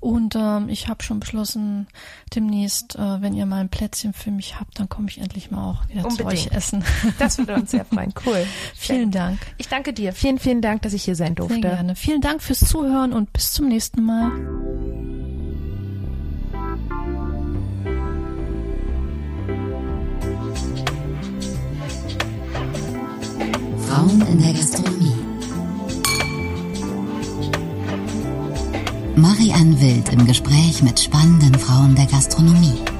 Und 0.00 0.34
ähm, 0.36 0.68
ich 0.68 0.88
habe 0.88 1.02
schon 1.02 1.20
beschlossen, 1.20 1.86
demnächst, 2.34 2.96
äh, 2.96 3.20
wenn 3.22 3.34
ihr 3.34 3.46
mal 3.46 3.60
ein 3.60 3.68
Plätzchen 3.68 4.12
für 4.12 4.30
mich 4.30 4.58
habt, 4.60 4.78
dann 4.78 4.88
komme 4.88 5.08
ich 5.08 5.18
endlich 5.18 5.50
mal 5.50 5.70
auch 5.70 5.88
wieder 5.88 6.04
Unbedingt. 6.06 6.18
zu 6.18 6.26
euch 6.26 6.52
essen. 6.52 6.84
Das 7.18 7.38
würde 7.38 7.54
uns 7.54 7.70
sehr 7.70 7.84
freuen. 7.84 8.12
Cool. 8.26 8.44
vielen 8.74 9.10
Dank. 9.10 9.38
Ich 9.58 9.68
danke 9.68 9.92
dir. 9.92 10.12
Vielen, 10.12 10.38
vielen 10.38 10.60
Dank, 10.60 10.82
dass 10.82 10.92
ich 10.92 11.04
hier 11.04 11.14
sein 11.16 11.34
durfte. 11.34 11.54
Sehr 11.54 11.70
gerne. 11.70 11.94
Vielen 11.94 12.20
Dank 12.20 12.42
fürs 12.42 12.60
Zuhören 12.60 13.12
und 13.12 13.32
bis 13.32 13.52
zum 13.52 13.68
nächsten 13.68 14.02
Mal. 14.04 14.32
Frauen 23.86 24.20
in 24.26 24.42
der 24.42 24.52
Gastronomie. 24.52 25.17
Marianne 29.20 29.80
Wild 29.80 30.12
im 30.12 30.26
Gespräch 30.26 30.82
mit 30.82 31.00
spannenden 31.00 31.54
Frauen 31.54 31.96
der 31.96 32.06
Gastronomie. 32.06 32.97